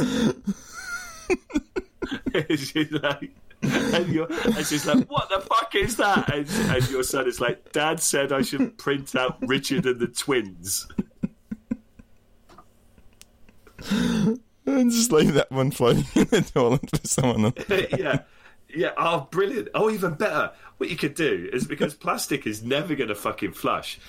she's 2.47 2.91
like, 2.91 3.31
and, 3.63 4.07
you're, 4.09 4.31
and 4.31 4.67
she's 4.67 4.85
like, 4.85 5.09
"What 5.09 5.29
the 5.29 5.39
fuck 5.39 5.73
is 5.73 5.97
that?" 5.97 6.31
And, 6.31 6.47
and 6.47 6.87
your 6.91 7.01
son 7.01 7.27
is 7.27 7.41
like, 7.41 7.71
"Dad 7.71 7.99
said 7.99 8.31
I 8.31 8.43
should 8.43 8.77
print 8.77 9.15
out 9.15 9.39
Richard 9.47 9.87
and 9.87 9.99
the 9.99 10.05
twins." 10.09 10.87
and 13.89 14.39
just 14.91 15.11
leave 15.11 15.33
that 15.33 15.51
one 15.51 15.71
floating 15.71 16.05
in 16.13 16.25
the 16.25 16.41
toilet 16.41 16.87
for 16.87 17.07
someone. 17.07 17.51
yeah. 17.97 18.19
Yeah, 18.77 18.91
oh, 18.95 19.27
brilliant. 19.31 19.69
Oh, 19.73 19.89
even 19.89 20.13
better. 20.13 20.51
What 20.77 20.91
you 20.91 20.95
could 20.95 21.15
do 21.15 21.49
is 21.51 21.65
because 21.65 21.93
plastic 21.95 22.45
is 22.45 22.61
never 22.61 22.93
going 22.93 23.07
to 23.07 23.15
fucking 23.15 23.53
flush, 23.53 23.99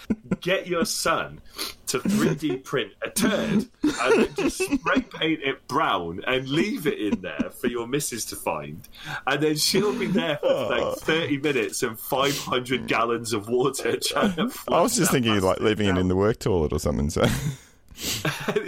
get 0.43 0.67
your 0.67 0.85
son 0.85 1.41
to 1.87 2.01
3D 2.01 2.63
print 2.65 2.93
a 3.03 3.09
turd 3.09 3.67
and 3.83 4.13
then 4.13 4.35
just 4.35 4.59
spray 4.59 5.01
paint 5.01 5.41
it 5.43 5.67
brown 5.69 6.21
and 6.27 6.47
leave 6.47 6.87
it 6.87 6.99
in 6.99 7.23
there 7.23 7.51
for 7.51 7.69
your 7.69 7.87
missus 7.87 8.27
to 8.27 8.37
find. 8.37 8.87
And 9.27 9.43
then 9.43 9.57
she'll 9.57 9.99
be 9.99 10.07
there 10.07 10.37
for 10.37 10.47
oh. 10.47 10.69
like 10.91 10.99
30 10.99 11.39
minutes 11.39 11.83
and 11.83 11.99
500 11.99 12.87
gallons 12.87 13.33
of 13.33 13.49
water 13.49 13.97
trying 14.03 14.35
to 14.35 14.53
I 14.69 14.83
was 14.83 14.97
just 14.97 15.13
thinking 15.13 15.41
like 15.41 15.61
leaving 15.61 15.89
it 15.89 15.97
in 15.97 16.09
the 16.09 16.17
work 16.17 16.41
toilet 16.41 16.75
or 16.75 16.79
something. 16.79 17.09
So 17.09 17.23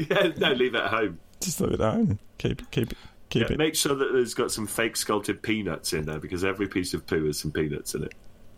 yeah, 0.08 0.32
no, 0.38 0.52
leave 0.52 0.74
it 0.74 0.80
at 0.80 0.90
home. 0.90 1.18
just 1.40 1.60
leave 1.60 1.72
it 1.72 1.80
at 1.82 1.92
home. 1.92 2.18
Keep 2.38 2.70
keep 2.70 2.92
it, 2.92 2.98
keep 3.30 3.42
Yeah, 3.48 3.52
it. 3.54 3.58
make 3.58 3.74
sure 3.74 3.94
that 3.94 4.12
there's 4.12 4.34
got 4.34 4.50
some 4.52 4.66
fake 4.66 4.96
sculpted 4.96 5.42
peanuts 5.42 5.92
in 5.94 6.04
there 6.04 6.18
because 6.20 6.44
every 6.44 6.68
piece 6.68 6.92
of 6.94 7.06
poo 7.06 7.24
has 7.26 7.38
some 7.38 7.50
peanuts 7.52 7.94
in 7.94 8.04
it. 8.04 8.12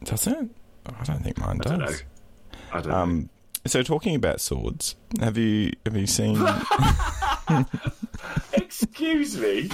Does 0.04 0.26
it? 0.26 0.36
Oh, 0.36 0.96
I 0.98 1.04
don't 1.04 1.22
think 1.22 1.38
mine 1.38 1.60
I 1.64 1.68
don't 1.68 1.78
know. 1.78 1.86
does. 1.86 2.02
I 2.72 2.80
don't 2.80 2.88
know. 2.88 2.96
Um, 2.98 3.28
so 3.64 3.82
talking 3.84 4.16
about 4.16 4.40
swords, 4.40 4.96
have 5.20 5.38
you 5.38 5.72
have 5.86 5.96
you 5.96 6.06
seen? 6.08 6.36
Excuse 8.52 9.38
me. 9.38 9.70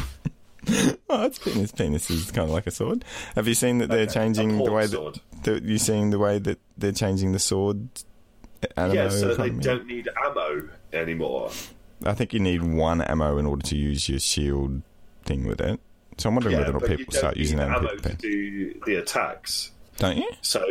oh, 1.09 1.25
it's 1.25 1.39
penis. 1.39 1.73
Penis 1.73 2.11
is 2.11 2.31
kind 2.31 2.49
of 2.49 2.51
like 2.55 2.67
a 2.67 2.71
sword. 2.71 3.05
Have 3.35 3.49
you 3.49 3.55
seen 3.55 3.79
that 3.79 3.89
they're 3.89 4.01
Okay, 4.03 4.13
changing 4.15 4.59
the 4.63 4.71
way 4.71 4.87
that, 4.87 5.21
that 5.45 5.63
you 5.63 5.79
seen 5.79 6.11
the 6.11 6.19
way 6.19 6.39
that 6.39 6.59
they're 6.77 6.93
changing 6.93 7.33
the 7.33 7.39
sword? 7.39 7.89
Yeah, 8.77 9.09
so 9.09 9.35
they 9.35 9.51
don't 9.51 9.87
need 9.87 10.09
ammo 10.27 10.69
anymore. 10.93 11.51
I 12.05 12.13
think 12.15 12.33
you 12.35 12.41
need 12.41 12.63
one 12.63 13.01
ammo 13.01 13.39
in 13.39 13.47
order 13.47 13.63
to 13.69 13.77
use 13.77 14.09
your 14.09 14.19
shield 14.19 14.83
thing 15.29 15.47
with 15.47 15.61
it. 15.61 15.79
So 16.17 16.29
I'm 16.29 16.35
wondering 16.35 16.57
Yeah, 16.59 16.71
whether 16.73 16.97
people 16.97 17.13
start 17.15 17.37
using 17.37 17.59
that. 17.59 17.69
ammo 17.71 17.95
to 17.95 18.13
do 18.15 18.75
the 18.87 18.97
attacks. 18.97 19.71
Don't 19.99 20.17
you? 20.17 20.29
So, 20.43 20.65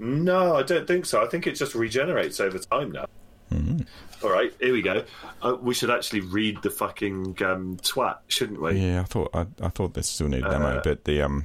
no, 0.00 0.56
I 0.56 0.62
don't 0.64 0.86
think 0.88 1.06
so. 1.06 1.22
I 1.24 1.28
think 1.28 1.46
it 1.46 1.52
just 1.52 1.74
regenerates 1.76 2.40
over 2.40 2.58
time 2.58 2.90
now. 2.90 3.06
Hmm. 3.50 3.80
All 4.24 4.30
right, 4.30 4.52
here 4.60 4.72
we 4.72 4.82
go. 4.82 5.04
Uh, 5.42 5.56
we 5.60 5.74
should 5.74 5.90
actually 5.90 6.20
read 6.22 6.62
the 6.62 6.70
fucking 6.70 7.36
um, 7.44 7.76
twat, 7.82 8.16
shouldn't 8.28 8.60
we? 8.60 8.72
Yeah, 8.80 9.00
I 9.02 9.04
thought 9.04 9.30
I, 9.34 9.46
I 9.60 9.68
thought 9.68 9.94
they 9.94 10.02
still 10.02 10.28
needed 10.28 10.46
ammo, 10.46 10.78
Uh, 10.78 10.82
but 10.82 11.04
the 11.04 11.22
um, 11.22 11.44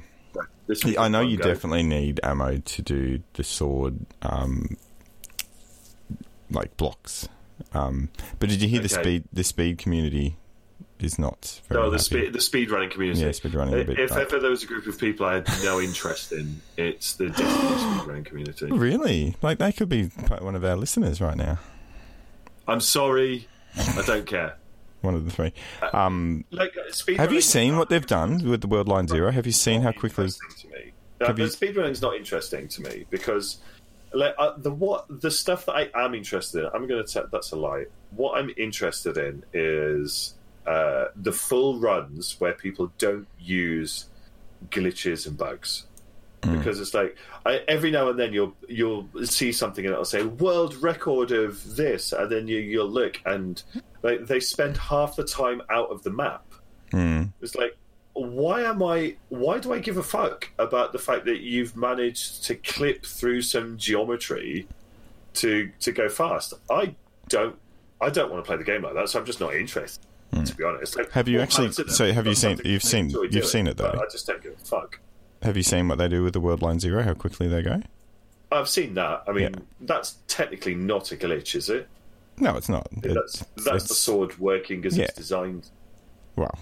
This 0.66 0.84
Yeah, 0.84 1.02
I 1.02 1.08
know 1.08 1.20
you 1.20 1.36
go. 1.36 1.44
definitely 1.44 1.82
need 1.82 2.18
ammo 2.22 2.56
to 2.58 2.82
do 2.82 3.20
the 3.34 3.44
sword, 3.44 3.98
um, 4.22 4.76
like 6.50 6.76
blocks. 6.76 7.28
Um, 7.74 8.08
but 8.38 8.48
did 8.48 8.62
you 8.62 8.68
hear 8.68 8.80
the 8.80 8.88
speed? 8.88 9.24
The 9.32 9.44
speed 9.44 9.78
community 9.78 10.36
is 11.02 11.18
not. 11.18 11.60
Very 11.68 11.80
No, 11.82 11.90
the 11.90 11.96
happy. 11.96 12.02
speed 12.04 12.32
the 12.32 12.40
speed 12.40 12.70
running 12.70 12.90
community. 12.90 13.20
Yeah, 13.22 13.32
speed 13.32 13.54
running 13.54 13.74
a 13.80 13.84
bit. 13.84 13.98
If 13.98 14.12
ever 14.12 14.38
there 14.38 14.50
was 14.50 14.62
a 14.62 14.66
group 14.66 14.86
of 14.86 14.98
people 14.98 15.26
I 15.26 15.34
had 15.34 15.48
no 15.62 15.80
interest 15.80 16.32
in, 16.32 16.60
it's 16.76 17.14
the 17.14 17.32
speed 17.32 17.44
running 18.08 18.24
community. 18.24 18.66
really, 18.66 19.36
like 19.42 19.58
they 19.58 19.72
could 19.72 19.88
be 19.88 20.04
one 20.40 20.54
of 20.56 20.64
our 20.64 20.76
listeners 20.76 21.20
right 21.20 21.36
now. 21.36 21.58
I'm 22.66 22.80
sorry, 22.80 23.48
I 23.76 24.02
don't 24.06 24.26
care. 24.26 24.56
One 25.00 25.14
of 25.14 25.24
the 25.24 25.30
three. 25.30 25.52
Um, 25.92 26.44
Like 26.50 26.76
uh, 26.76 26.90
speed 26.92 27.18
have 27.18 27.32
you 27.32 27.40
seen 27.40 27.76
what 27.76 27.88
they've 27.88 28.04
done 28.04 28.48
with 28.48 28.62
the 28.62 28.66
Worldline 28.66 29.08
Zero? 29.08 29.30
Have 29.30 29.46
you 29.46 29.52
seen 29.52 29.80
how 29.82 29.92
quickly? 29.92 30.28
to 30.28 30.68
me. 30.68 30.92
No, 31.20 31.28
you- 31.28 31.44
speedrunning's 31.44 32.02
not 32.02 32.16
interesting 32.16 32.66
to 32.66 32.82
me 32.82 33.06
because 33.08 33.58
like 34.12 34.34
uh, 34.38 34.54
the 34.56 34.72
what 34.72 35.06
the 35.20 35.30
stuff 35.30 35.66
that 35.66 35.72
I 35.76 35.90
am 35.94 36.14
interested 36.16 36.64
in. 36.64 36.70
I'm 36.74 36.88
going 36.88 37.04
to 37.06 37.10
tell 37.12 37.28
that's 37.30 37.52
a 37.52 37.56
lie. 37.56 37.84
What 38.10 38.38
I'm 38.38 38.50
interested 38.56 39.16
in 39.18 39.44
is 39.52 40.34
uh, 40.68 41.08
the 41.16 41.32
full 41.32 41.80
runs 41.80 42.38
where 42.40 42.52
people 42.52 42.92
don't 42.98 43.26
use 43.38 44.06
glitches 44.68 45.26
and 45.26 45.36
bugs. 45.36 45.86
Because 46.42 46.78
it's 46.78 46.94
like 46.94 47.16
I, 47.46 47.62
every 47.66 47.90
now 47.90 48.10
and 48.10 48.18
then 48.18 48.32
you'll 48.32 48.54
you'll 48.68 49.08
see 49.24 49.50
something 49.50 49.84
and 49.84 49.92
it'll 49.92 50.04
say 50.04 50.22
world 50.22 50.76
record 50.76 51.32
of 51.32 51.76
this, 51.76 52.12
and 52.12 52.30
then 52.30 52.46
you 52.46 52.58
you'll 52.58 52.90
look 52.90 53.20
and 53.26 53.62
like 54.02 54.26
they 54.26 54.38
spend 54.38 54.76
half 54.76 55.16
the 55.16 55.24
time 55.24 55.62
out 55.70 55.90
of 55.90 56.02
the 56.04 56.10
map. 56.10 56.44
Hmm. 56.92 57.24
It's 57.40 57.54
like, 57.54 57.76
why 58.12 58.62
am 58.62 58.82
I? 58.82 59.16
Why 59.30 59.58
do 59.58 59.72
I 59.72 59.78
give 59.78 59.96
a 59.96 60.02
fuck 60.02 60.50
about 60.58 60.92
the 60.92 60.98
fact 60.98 61.24
that 61.24 61.40
you've 61.40 61.76
managed 61.76 62.44
to 62.44 62.54
clip 62.54 63.04
through 63.04 63.42
some 63.42 63.76
geometry 63.76 64.68
to 65.34 65.70
to 65.80 65.92
go 65.92 66.08
fast? 66.08 66.54
I 66.70 66.94
don't. 67.28 67.56
I 68.00 68.10
don't 68.10 68.30
want 68.30 68.44
to 68.44 68.46
play 68.46 68.56
the 68.56 68.64
game 68.64 68.82
like 68.82 68.94
that, 68.94 69.08
so 69.08 69.18
I'm 69.18 69.26
just 69.26 69.40
not 69.40 69.54
interested. 69.54 70.04
To 70.32 70.54
be 70.56 70.62
honest, 70.64 70.96
like, 70.96 71.06
Hmm. 71.06 71.12
Have 71.12 71.28
you 71.28 71.40
actually- 71.40 71.66
parts 71.68 71.78
of 71.78 71.88
it 71.88 71.92
so 71.92 72.12
have 72.12 72.26
you 72.26 72.34
seen- 72.34 72.60
you've 72.64 72.82
seen- 72.82 73.10
you've 73.10 73.30
doing, 73.30 73.44
seen 73.44 73.66
it, 73.66 73.76
though? 73.76 73.90
I 74.00 74.10
just 74.10 74.26
don't 74.26 74.42
give 74.42 74.52
a 74.52 74.64
fuck. 74.64 75.00
Have 75.42 75.56
you 75.56 75.62
seen 75.62 75.88
what 75.88 75.98
they 75.98 76.08
do 76.08 76.22
with 76.22 76.32
the 76.34 76.40
Worldline 76.40 76.80
Zero? 76.80 77.02
How 77.02 77.14
quickly 77.14 77.48
they 77.48 77.62
go? 77.62 77.80
I've 78.52 78.68
seen 78.68 78.94
that. 78.94 79.24
I 79.26 79.32
mean, 79.32 79.42
Yeah. 79.54 79.58
that's 79.80 80.16
technically 80.26 80.74
not 80.74 81.12
a 81.12 81.16
glitch, 81.16 81.54
is 81.54 81.68
it? 81.70 81.88
No, 82.38 82.56
it's 82.56 82.68
not. 82.68 82.88
that's 82.92 83.06
It's- 83.06 83.44
that's 83.56 83.64
the 83.64 83.70
it's- 83.76 83.98
sword 83.98 84.38
working 84.38 84.84
as 84.86 84.96
Yeah. 84.96 85.04
it's 85.04 85.14
designed. 85.14 85.68
well, 86.36 86.58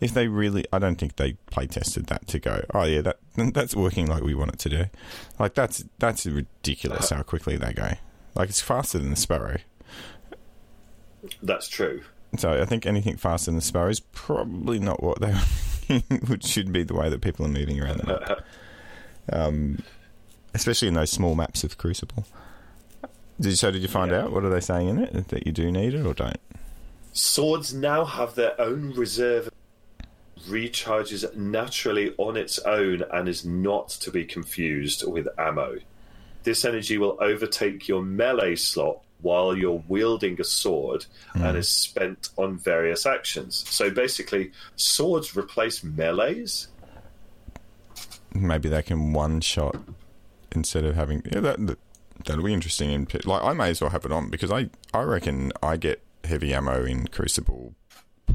if 0.00 0.12
they 0.12 0.26
really, 0.28 0.64
I 0.72 0.78
don't 0.78 0.96
think 0.96 1.16
they 1.16 1.34
play 1.50 1.66
tested 1.66 2.06
that 2.06 2.26
to 2.28 2.38
go. 2.38 2.64
Oh 2.74 2.82
yeah, 2.84 3.00
that 3.02 3.18
that's 3.54 3.74
working 3.76 4.06
like 4.06 4.22
we 4.22 4.34
want 4.34 4.52
it 4.52 4.58
to 4.60 4.68
do. 4.68 4.84
Like 5.38 5.54
that's 5.54 5.84
that's 5.98 6.26
ridiculous 6.26 7.10
how 7.10 7.22
quickly 7.22 7.56
they 7.56 7.72
go. 7.72 7.92
Like 8.34 8.48
it's 8.48 8.60
faster 8.60 8.98
than 8.98 9.10
the 9.10 9.16
Sparrow. 9.16 9.58
That's 11.42 11.68
true. 11.68 12.02
So 12.38 12.60
I 12.60 12.64
think 12.64 12.86
anything 12.86 13.16
faster 13.16 13.46
than 13.50 13.56
the 13.56 13.62
Sparrow 13.62 13.90
is 13.90 14.00
probably 14.00 14.78
not 14.78 15.02
what 15.02 15.20
they 15.20 15.32
which 16.28 16.44
should 16.44 16.72
be 16.72 16.82
the 16.82 16.94
way 16.94 17.10
that 17.10 17.20
people 17.20 17.44
are 17.44 17.48
moving 17.50 17.80
around 17.80 17.98
the 17.98 18.06
map. 18.06 18.40
Um, 19.30 19.82
especially 20.54 20.88
in 20.88 20.94
those 20.94 21.10
small 21.10 21.34
maps 21.34 21.64
of 21.64 21.76
Crucible. 21.78 22.24
Did, 23.40 23.58
so 23.58 23.70
did 23.70 23.82
you 23.82 23.88
find 23.88 24.10
Yeah. 24.10 24.22
out 24.24 24.32
what 24.32 24.44
are 24.44 24.48
they 24.50 24.60
saying 24.60 24.88
in 24.88 24.98
it 24.98 25.28
that 25.28 25.46
you 25.46 25.52
do 25.52 25.70
need 25.70 25.94
it 25.94 26.06
or 26.06 26.14
don't? 26.14 26.40
Swords 27.12 27.74
now 27.74 28.04
have 28.04 28.34
their 28.34 28.58
own 28.60 28.92
reserve 28.94 29.50
recharges 30.48 31.34
naturally 31.36 32.14
on 32.18 32.36
its 32.36 32.58
own 32.60 33.02
and 33.12 33.28
is 33.28 33.44
not 33.44 33.88
to 33.90 34.10
be 34.10 34.24
confused 34.24 35.04
with 35.06 35.28
ammo. 35.38 35.76
This 36.42 36.64
energy 36.64 36.98
will 36.98 37.16
overtake 37.20 37.86
your 37.86 38.02
melee 38.02 38.56
slot 38.56 39.00
while 39.22 39.56
you're 39.56 39.82
wielding 39.88 40.40
a 40.40 40.44
sword 40.44 41.06
and 41.34 41.42
hmm. 41.42 41.56
is 41.56 41.68
spent 41.68 42.30
on 42.36 42.58
various 42.58 43.06
actions. 43.06 43.64
So 43.68 43.90
basically, 43.90 44.52
swords 44.76 45.36
replace 45.36 45.82
melees. 45.82 46.68
maybe 48.34 48.68
they 48.68 48.82
can 48.82 49.12
one 49.12 49.40
shot 49.40 49.76
instead 50.52 50.84
of 50.84 50.94
having 50.94 51.22
yeah 51.32 51.40
that, 51.40 51.66
that 51.66 51.78
that'll 52.26 52.44
be 52.44 52.52
interesting 52.52 52.90
in 52.90 53.06
like 53.24 53.42
I 53.42 53.52
may 53.52 53.70
as 53.70 53.80
well 53.80 53.90
have 53.90 54.04
it 54.04 54.12
on 54.12 54.30
because 54.30 54.50
I 54.50 54.70
I 54.92 55.02
reckon 55.02 55.52
I 55.62 55.76
get 55.76 56.02
heavy 56.24 56.52
ammo 56.54 56.84
in 56.84 57.06
Crucible 57.08 57.74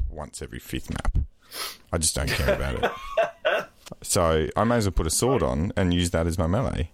once 0.09 0.41
every 0.41 0.59
fifth 0.59 0.89
map. 0.89 1.17
I 1.91 1.97
just 1.97 2.15
don't 2.15 2.29
care 2.29 2.55
about 2.55 2.83
it. 2.83 2.91
So 4.01 4.47
I 4.55 4.63
may 4.63 4.75
as 4.77 4.85
well 4.85 4.91
put 4.91 5.07
a 5.07 5.11
sword 5.11 5.41
on 5.41 5.71
and 5.75 5.93
use 5.93 6.11
that 6.11 6.27
as 6.27 6.37
my 6.37 6.47
melee. 6.47 6.91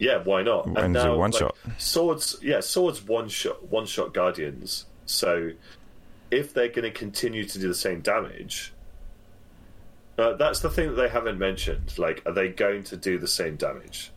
Yeah, 0.00 0.22
why 0.24 0.42
not? 0.42 0.66
And 0.66 0.94
do 0.94 1.14
one 1.16 1.30
shot. 1.30 1.54
Swords, 1.78 2.36
yeah, 2.42 2.58
swords 2.60 3.02
one 3.06 3.28
shot, 3.28 3.62
one 3.68 3.86
shot 3.86 4.12
guardians. 4.14 4.86
So 5.06 5.50
if 6.30 6.52
they're 6.54 6.68
going 6.68 6.82
to 6.84 6.90
continue 6.90 7.44
to 7.44 7.58
do 7.58 7.68
the 7.68 7.74
same 7.74 8.00
damage, 8.00 8.72
uh, 10.18 10.32
that's 10.34 10.60
the 10.60 10.70
thing 10.70 10.88
that 10.88 10.94
they 10.94 11.08
haven't 11.08 11.38
mentioned. 11.38 11.98
Like, 11.98 12.22
are 12.26 12.32
they 12.32 12.48
going 12.48 12.82
to 12.84 12.96
do 12.96 13.18
the 13.18 13.28
same 13.28 13.56
damage? 13.56 14.10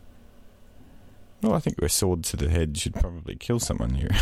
Well, 1.42 1.52
I 1.54 1.58
think 1.60 1.76
a 1.82 1.88
sword 1.90 2.24
to 2.24 2.36
the 2.38 2.48
head 2.48 2.76
should 2.78 2.94
probably 2.94 3.36
kill 3.36 3.60
someone 3.60 3.94
here. 3.94 4.10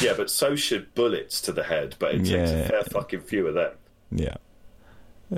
Yeah, 0.00 0.12
but 0.16 0.30
so 0.30 0.54
should 0.54 0.94
bullets 0.94 1.40
to 1.40 1.52
the 1.52 1.64
head. 1.64 1.96
But 1.98 2.14
it 2.14 2.18
takes 2.18 2.30
Yeah. 2.30 2.44
a 2.44 2.68
fair 2.68 2.82
fucking 2.84 3.22
few 3.22 3.48
of 3.48 3.54
them. 3.54 3.72
yeah. 4.12 4.36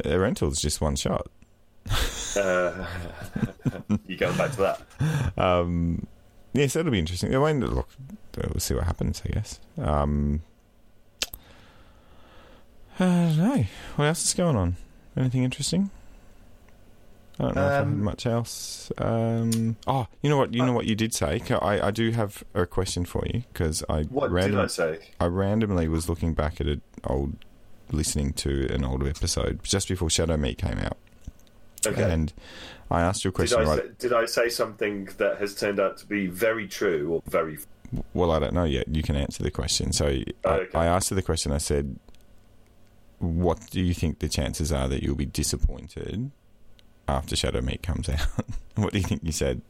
A 0.05 0.19
rental's 0.19 0.61
just 0.61 0.83
one 0.83 0.95
shot. 0.95 1.27
Uh, 2.37 2.87
you 4.07 4.17
going 4.17 4.37
back 4.37 4.53
to 4.53 4.57
that? 4.99 5.39
Um, 5.39 6.07
yes, 6.53 6.75
that'll 6.75 6.93
be 6.93 6.99
interesting. 6.99 7.35
I 7.35 7.53
mean, 7.53 7.65
look, 7.67 7.89
we'll 8.37 8.61
see 8.61 8.75
what 8.75 8.85
happens. 8.85 9.23
I 9.25 9.31
guess. 9.33 9.61
Um, 9.79 10.43
I 12.99 13.05
don't 13.05 13.37
know. 13.39 13.65
What 13.97 14.05
else 14.07 14.25
is 14.25 14.35
going 14.35 14.57
on? 14.57 14.77
Anything 15.17 15.43
interesting? 15.45 15.91
I 17.39 17.45
don't 17.45 17.55
know 17.57 17.63
if 17.67 17.71
I 17.71 17.75
have 17.77 17.87
Um, 17.87 18.05
much 18.05 18.27
else. 18.27 18.93
Um, 18.99 19.77
oh, 19.87 20.07
you 20.23 20.29
know 20.29 20.37
what? 20.37 20.53
You 20.53 20.65
know 20.65 20.75
what 20.75 20.85
you 20.87 20.95
did 20.95 21.15
say. 21.15 21.41
I, 21.63 21.87
I 21.89 21.91
do 21.91 22.11
have 22.11 22.45
a 22.55 22.67
question 22.67 23.07
for 23.07 23.25
you 23.27 23.45
because 23.53 23.83
I 23.89 24.03
What 24.05 24.31
random- 24.31 24.57
did 24.57 24.65
I 24.65 24.67
say? 24.67 24.99
I 25.19 25.25
randomly 25.27 25.89
was 25.89 26.09
looking 26.09 26.35
back 26.35 26.61
at 26.61 26.67
an 26.67 26.83
old, 27.05 27.37
listening 27.91 28.35
to 28.35 28.69
an 28.73 28.85
old 28.85 29.07
episode 29.07 29.61
just 29.65 29.89
before 29.89 30.09
Shadowkeep 30.09 30.59
came 30.59 30.79
out, 30.79 30.99
Okay. 31.87 32.03
and 32.13 32.33
I 32.91 33.01
asked 33.03 33.25
you 33.25 33.29
a 33.29 33.33
did 33.33 33.37
question. 33.37 33.61
I 33.61 33.65
Right? 33.65 33.81
say, 33.83 33.89
did 33.99 34.13
I 34.13 34.27
say 34.27 34.49
something 34.49 35.07
that 35.19 35.39
has 35.39 35.55
turned 35.55 35.81
out 35.81 35.97
to 35.99 36.07
be 36.07 36.27
very 36.27 36.67
true 36.69 37.11
or 37.15 37.23
very? 37.27 37.59
Well, 38.15 38.31
I 38.33 38.39
don't 38.39 38.53
know 38.55 38.65
yet. 38.65 38.89
You 38.89 39.03
can 39.03 39.17
answer 39.17 39.43
the 39.43 39.51
question. 39.51 39.93
So 39.93 40.07
I, 40.07 40.25
oh, 40.45 40.51
Okay. 40.53 40.79
I 40.79 40.87
asked 40.87 41.09
her 41.11 41.15
the 41.17 41.23
question. 41.23 41.53
I 41.53 41.59
said, 41.59 41.99
"What 43.19 43.71
do 43.71 43.81
you 43.81 43.95
think 43.95 44.19
the 44.19 44.29
chances 44.29 44.71
are 44.73 44.89
that 44.89 45.03
you'll 45.03 45.15
be 45.17 45.27
disappointed 45.27 46.31
after 47.09 47.35
Shadowkeep 47.37 47.83
comes 47.83 48.09
out?" 48.11 48.21
what 48.77 48.93
do 48.93 48.99
you 48.99 49.05
think 49.05 49.23
you 49.25 49.33
said? 49.33 49.63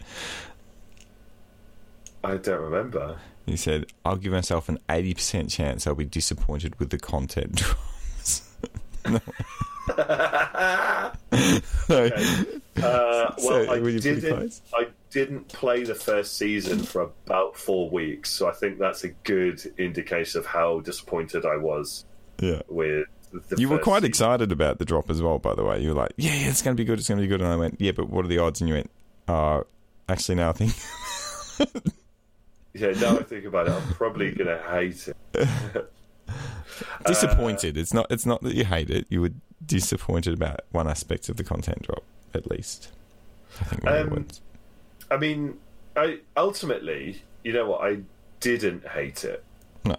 I 2.23 2.37
don't 2.37 2.61
remember. 2.61 3.17
You 3.47 3.57
said, 3.57 3.87
"I'll 4.05 4.17
give 4.17 4.33
myself 4.33 4.69
an 4.69 4.79
eighty 4.91 5.15
percent 5.15 5.49
chance 5.51 5.87
I'll 5.87 5.95
be 5.95 6.05
disappointed 6.05 6.79
with 6.79 6.91
the 6.91 6.99
content 6.99 7.55
drops." 7.57 8.51
Uh, 12.77 13.35
well, 13.43 13.65
So, 13.67 13.73
I 13.73 13.79
didn't. 13.81 14.61
I 14.73 14.87
didn't 15.11 15.49
play 15.49 15.85
the 15.85 15.95
first 15.95 16.39
season 16.39 16.79
for 16.79 17.03
about 17.03 17.57
four 17.57 17.91
weeks, 17.91 18.31
so 18.31 18.49
I 18.49 18.53
think 18.53 18.79
that's 18.79 19.05
a 19.05 19.09
good 19.09 19.61
indication 19.77 20.39
of 20.39 20.47
how 20.47 20.81
disappointed 20.81 21.45
I 21.45 21.57
was 21.57 22.07
yeah. 22.41 22.63
with. 22.69 23.07
The 23.33 23.57
You 23.59 23.69
were 23.69 23.79
quite 23.79 23.99
season. 23.99 24.09
excited 24.09 24.53
about 24.53 24.79
the 24.79 24.85
drop 24.87 25.11
as 25.11 25.21
well, 25.21 25.39
by 25.39 25.55
the 25.55 25.63
way. 25.65 25.81
You 25.81 25.91
were 25.91 25.95
like, 25.95 26.13
yeah, 26.17 26.33
yeah, 26.35 26.49
it's 26.49 26.63
going 26.63 26.75
to 26.75 26.81
be 26.81 26.85
good, 26.87 26.99
it's 26.99 27.09
going 27.09 27.19
to 27.19 27.23
be 27.23 27.29
good. 27.29 27.43
And 27.43 27.51
I 27.51 27.57
went, 27.57 27.81
yeah, 27.81 27.93
but 27.93 28.09
what 28.09 28.25
are 28.25 28.29
the 28.29 28.39
odds? 28.39 28.61
And 28.63 28.69
you 28.69 28.77
went, 28.77 28.91
uh, 29.29 29.61
actually, 30.09 30.37
now 30.37 30.51
I 30.51 30.53
think. 30.53 30.73
Yeah, 32.73 32.93
now 32.93 33.19
I 33.19 33.23
think 33.25 33.45
about 33.45 33.67
it, 33.67 33.73
I'm 33.73 33.93
probably 33.95 34.31
gonna 34.33 34.63
hate 34.71 35.09
it. 35.09 35.17
disappointed. 37.07 37.77
it's 37.77 37.93
not 37.93 38.07
It's 38.11 38.27
not 38.27 38.43
that 38.43 38.55
you 38.55 38.65
hate 38.65 38.91
it. 38.91 39.07
You 39.11 39.23
were 39.23 39.31
disappointed 39.65 40.35
about 40.35 40.61
one 40.71 40.89
aspect 40.89 41.29
of 41.29 41.37
the 41.37 41.45
content 41.45 41.83
drop, 41.83 42.03
at 42.35 42.51
least. 42.51 42.91
I 43.61 43.65
think 43.65 43.87
Um. 43.87 44.27
I 45.11 45.17
mean, 45.17 45.59
I 45.97 46.21
ultimately, 46.37 47.23
you 47.45 47.53
know 47.53 47.67
what? 47.69 47.81
I 47.83 48.01
didn't 48.39 48.87
hate 48.87 49.25
it. 49.25 49.45
No. 49.85 49.97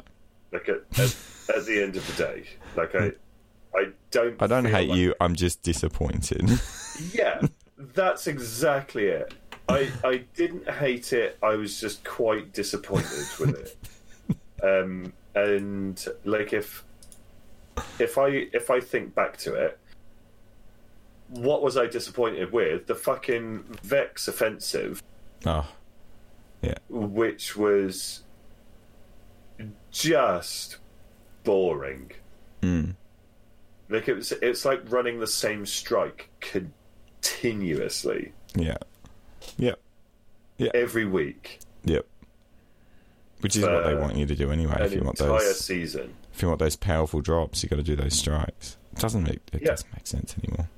Like 0.52 0.70
at, 0.70 1.00
at, 1.00 1.16
at 1.58 1.66
the 1.66 1.82
end 1.84 1.96
of 1.98 2.06
the 2.16 2.24
day, 2.24 2.46
like 2.76 2.96
I, 2.96 3.12
I 3.76 3.90
don't. 4.10 4.42
I 4.42 4.48
don't 4.48 4.66
hate 4.66 4.90
like- 4.90 4.98
you. 4.98 5.14
I'm 5.20 5.36
just 5.36 5.62
disappointed. 5.64 6.50
Yeah, 7.14 7.42
that's 7.78 8.28
exactly 8.28 9.06
it. 9.08 9.34
I 9.68 9.90
I 10.04 10.26
didn't 10.36 10.70
hate 10.70 11.14
it. 11.14 11.38
I 11.42 11.56
was 11.56 11.80
just 11.82 12.04
quite 12.04 12.54
disappointed 12.54 13.28
with 13.40 13.56
it. 13.58 13.78
Um, 14.64 15.12
and 15.34 16.06
like 16.24 16.54
if 16.54 16.84
if 18.00 18.18
I 18.18 18.28
if 18.54 18.70
I 18.70 18.80
think 18.80 19.14
back 19.16 19.38
to 19.38 19.54
it, 19.54 19.78
what 21.30 21.62
was 21.62 21.78
I 21.78 21.88
disappointed 21.88 22.52
with? 22.52 22.88
The 22.88 22.96
fucking 22.96 23.64
Vex 23.84 24.28
offensive, 24.28 25.02
oh, 25.46 25.68
Yeah. 26.62 26.76
which 26.90 27.56
was 27.56 28.24
just 29.92 30.78
boring. 31.44 32.12
mm. 32.62 32.96
Like 33.90 34.08
it 34.08 34.14
was, 34.16 34.32
it's 34.32 34.64
like 34.64 34.82
running 34.90 35.20
the 35.20 35.28
same 35.28 35.66
strike 35.66 36.30
continuously 36.40 38.32
yeah, 38.56 38.78
yep, 39.58 39.80
every 40.74 41.06
week. 41.06 41.60
yep. 41.84 42.06
Which 43.42 43.56
is 43.58 43.64
what 43.64 43.84
they 43.84 43.96
want 43.96 44.16
you 44.16 44.26
to 44.28 44.36
do 44.36 44.52
anyway. 44.52 44.78
If 44.80 44.94
you 44.94 45.02
want 45.02 45.20
entire 45.20 45.40
those, 45.40 45.60
season. 45.60 46.14
If 46.34 46.42
you 46.42 46.48
want 46.48 46.60
those 46.60 46.76
powerful 46.76 47.22
drops, 47.22 47.64
you 47.64 47.70
got 47.70 47.76
to 47.78 47.84
do 47.84 47.96
those 47.96 48.14
strikes. 48.18 48.78
It 48.94 49.00
doesn't 49.00 49.24
make 49.24 49.40
it 49.54 49.62
Yeah. 49.62 49.70
doesn't 49.70 49.92
make 49.94 50.08
sense 50.08 50.36
anymore. 50.44 50.70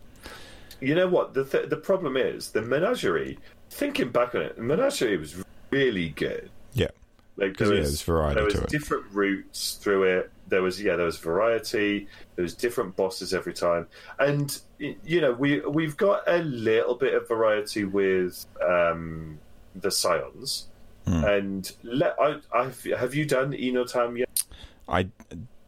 You 0.82 0.95
know 0.95 1.08
what? 1.08 1.34
The 1.34 1.45
th- 1.45 1.70
the 1.70 1.78
problem 1.78 2.18
is 2.18 2.51
the 2.51 2.62
menagerie. 2.62 3.38
Thinking 3.70 4.10
back 4.12 4.36
on 4.36 4.41
it, 4.41 4.56
the 4.58 4.62
menagerie 4.62 5.18
was 5.18 5.43
really 5.72 6.10
good. 6.10 6.49
Yeah, 6.74 6.89
Like 7.38 7.58
there 7.58 7.74
yeah, 7.74 7.80
was, 7.82 8.01
variety 8.01 8.36
there 8.36 8.43
was 8.45 8.54
to 8.56 8.62
it. 8.64 8.70
different 8.70 9.06
routes 9.12 9.76
through 9.82 10.04
it. 10.04 10.32
There 10.49 10.62
was 10.62 10.82
yeah, 10.82 10.95
there 10.97 11.06
was 11.06 11.18
variety. 11.18 12.08
There 12.36 12.43
was 12.43 12.54
different 12.54 12.95
bosses 12.95 13.34
every 13.34 13.54
time, 13.54 13.88
and 14.20 14.60
you 14.78 15.22
know 15.22 15.32
we 15.32 15.62
we've 15.62 15.95
got 15.97 16.24
a 16.28 16.39
little 16.43 16.95
bit 16.95 17.14
of 17.14 17.28
variety 17.28 17.86
with 17.86 18.45
um, 18.62 19.39
the 19.76 19.89
Scions. 19.89 20.68
Hmm. 21.08 21.24
And 21.24 21.72
let 21.84 22.16
I 22.20 22.39
I've, 22.54 22.84
have 22.97 23.16
you 23.16 23.26
done 23.26 23.54
Enotam 23.54 24.18
yet? 24.20 24.43
I 24.88 25.07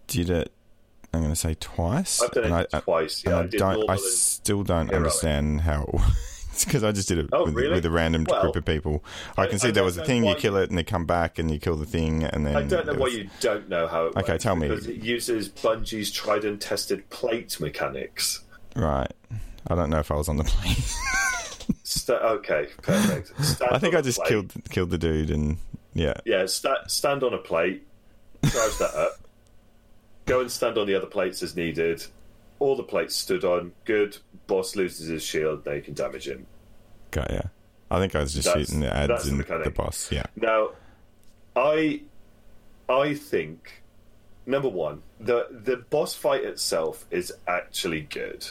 did 0.07 0.29
it. 0.29 0.51
I'm 1.13 1.21
going 1.21 1.31
to 1.31 1.35
say 1.39 1.55
twice. 1.59 2.21
I've 2.21 2.31
done 2.31 2.51
it 2.61 2.67
I, 2.73 2.79
twice. 2.81 3.23
Yeah, 3.25 3.37
I 3.37 3.41
I, 3.43 3.47
don't. 3.47 3.89
I 3.89 3.95
still 3.95 4.63
don't 4.63 4.87
heroic. 4.87 4.95
understand 4.95 5.61
how. 5.61 5.83
it 5.83 5.93
works 5.93 6.65
because 6.65 6.83
I 6.83 6.91
just 6.93 7.07
did 7.07 7.17
it 7.19 7.27
Oh, 7.33 7.45
with, 7.45 7.53
really? 7.53 7.75
with 7.75 7.85
a 7.85 7.89
random 7.91 8.25
Well, 8.29 8.41
group 8.41 8.55
of 8.57 8.65
people. 8.65 9.03
I, 9.37 9.45
can 9.47 9.59
see 9.59 9.71
there 9.71 9.83
was 9.83 9.97
a 9.97 10.05
thing. 10.05 10.25
You 10.25 10.35
kill 10.35 10.55
it, 10.57 10.69
and 10.69 10.77
they 10.77 10.83
come 10.83 11.05
back, 11.05 11.37
and 11.39 11.49
you 11.51 11.59
kill 11.59 11.75
the 11.75 11.85
thing, 11.85 12.23
and 12.23 12.45
then 12.45 12.55
I 12.55 12.61
don't 12.63 12.85
know 12.85 12.93
there 12.93 12.99
why 12.99 13.05
was- 13.05 13.13
you 13.15 13.29
don't 13.41 13.67
know 13.69 13.87
how 13.87 14.05
it 14.07 14.15
Okay, 14.17 14.37
tell 14.37 14.55
me. 14.55 14.67
Because 14.69 14.87
it 14.87 15.03
uses 15.03 15.49
Bungie's 15.49 16.11
tried 16.11 16.43
and 16.45 16.59
tested 16.59 17.09
plate 17.09 17.59
mechanics. 17.59 18.41
Right. 18.75 19.11
I 19.67 19.75
don't 19.75 19.89
know 19.89 19.99
if 19.99 20.11
I 20.11 20.15
was 20.15 20.27
on 20.29 20.37
the 20.37 20.43
plane. 20.43 20.75
Sta 21.83 22.13
okay, 22.15 22.67
perfect. 22.81 23.33
Stand 23.43 23.71
I 23.71 23.79
think 23.79 23.95
I 23.95 24.01
just 24.01 24.19
plate. 24.19 24.29
killed 24.29 24.53
killed 24.69 24.89
the 24.91 24.97
dude, 24.97 25.31
and 25.31 25.57
yeah, 25.93 26.13
Yeah, 26.25 26.45
sta- 26.45 26.85
stand 26.87 27.23
on 27.23 27.33
a 27.33 27.37
plate, 27.37 27.85
charge 28.49 28.77
that 28.79 28.93
up, 28.95 29.19
go 30.25 30.41
and 30.41 30.51
stand 30.51 30.77
on 30.77 30.87
the 30.87 30.95
other 30.95 31.07
plates 31.07 31.41
as 31.43 31.55
needed. 31.55 32.05
All 32.59 32.75
the 32.75 32.83
plates 32.83 33.15
stood 33.15 33.43
on. 33.43 33.73
Good. 33.85 34.17
Boss 34.47 34.75
loses 34.75 35.07
his 35.07 35.23
shield. 35.23 35.65
Now 35.65 35.73
you 35.73 35.81
can 35.81 35.93
damage 35.93 36.27
him. 36.27 36.45
got 37.11 37.29
yeah. 37.31 37.43
I 37.91 37.99
think 37.99 38.15
I 38.15 38.21
was 38.21 38.33
just 38.33 38.45
That's- 38.47 38.67
shooting 38.67 38.79
the 38.81 38.95
ads 38.95 39.25
the 39.29 39.31
and 39.53 39.63
the 39.65 39.69
boss. 39.69 40.11
Yeah, 40.11 40.23
Now, 40.35 40.69
I, 41.55 42.01
I 42.89 43.13
think 43.13 43.83
number 44.45 44.69
one, 44.69 45.01
the 45.19 45.47
the 45.51 45.77
boss 45.77 46.13
fight 46.15 46.43
itself 46.43 47.05
is 47.11 47.31
actually 47.47 48.01
good. 48.01 48.45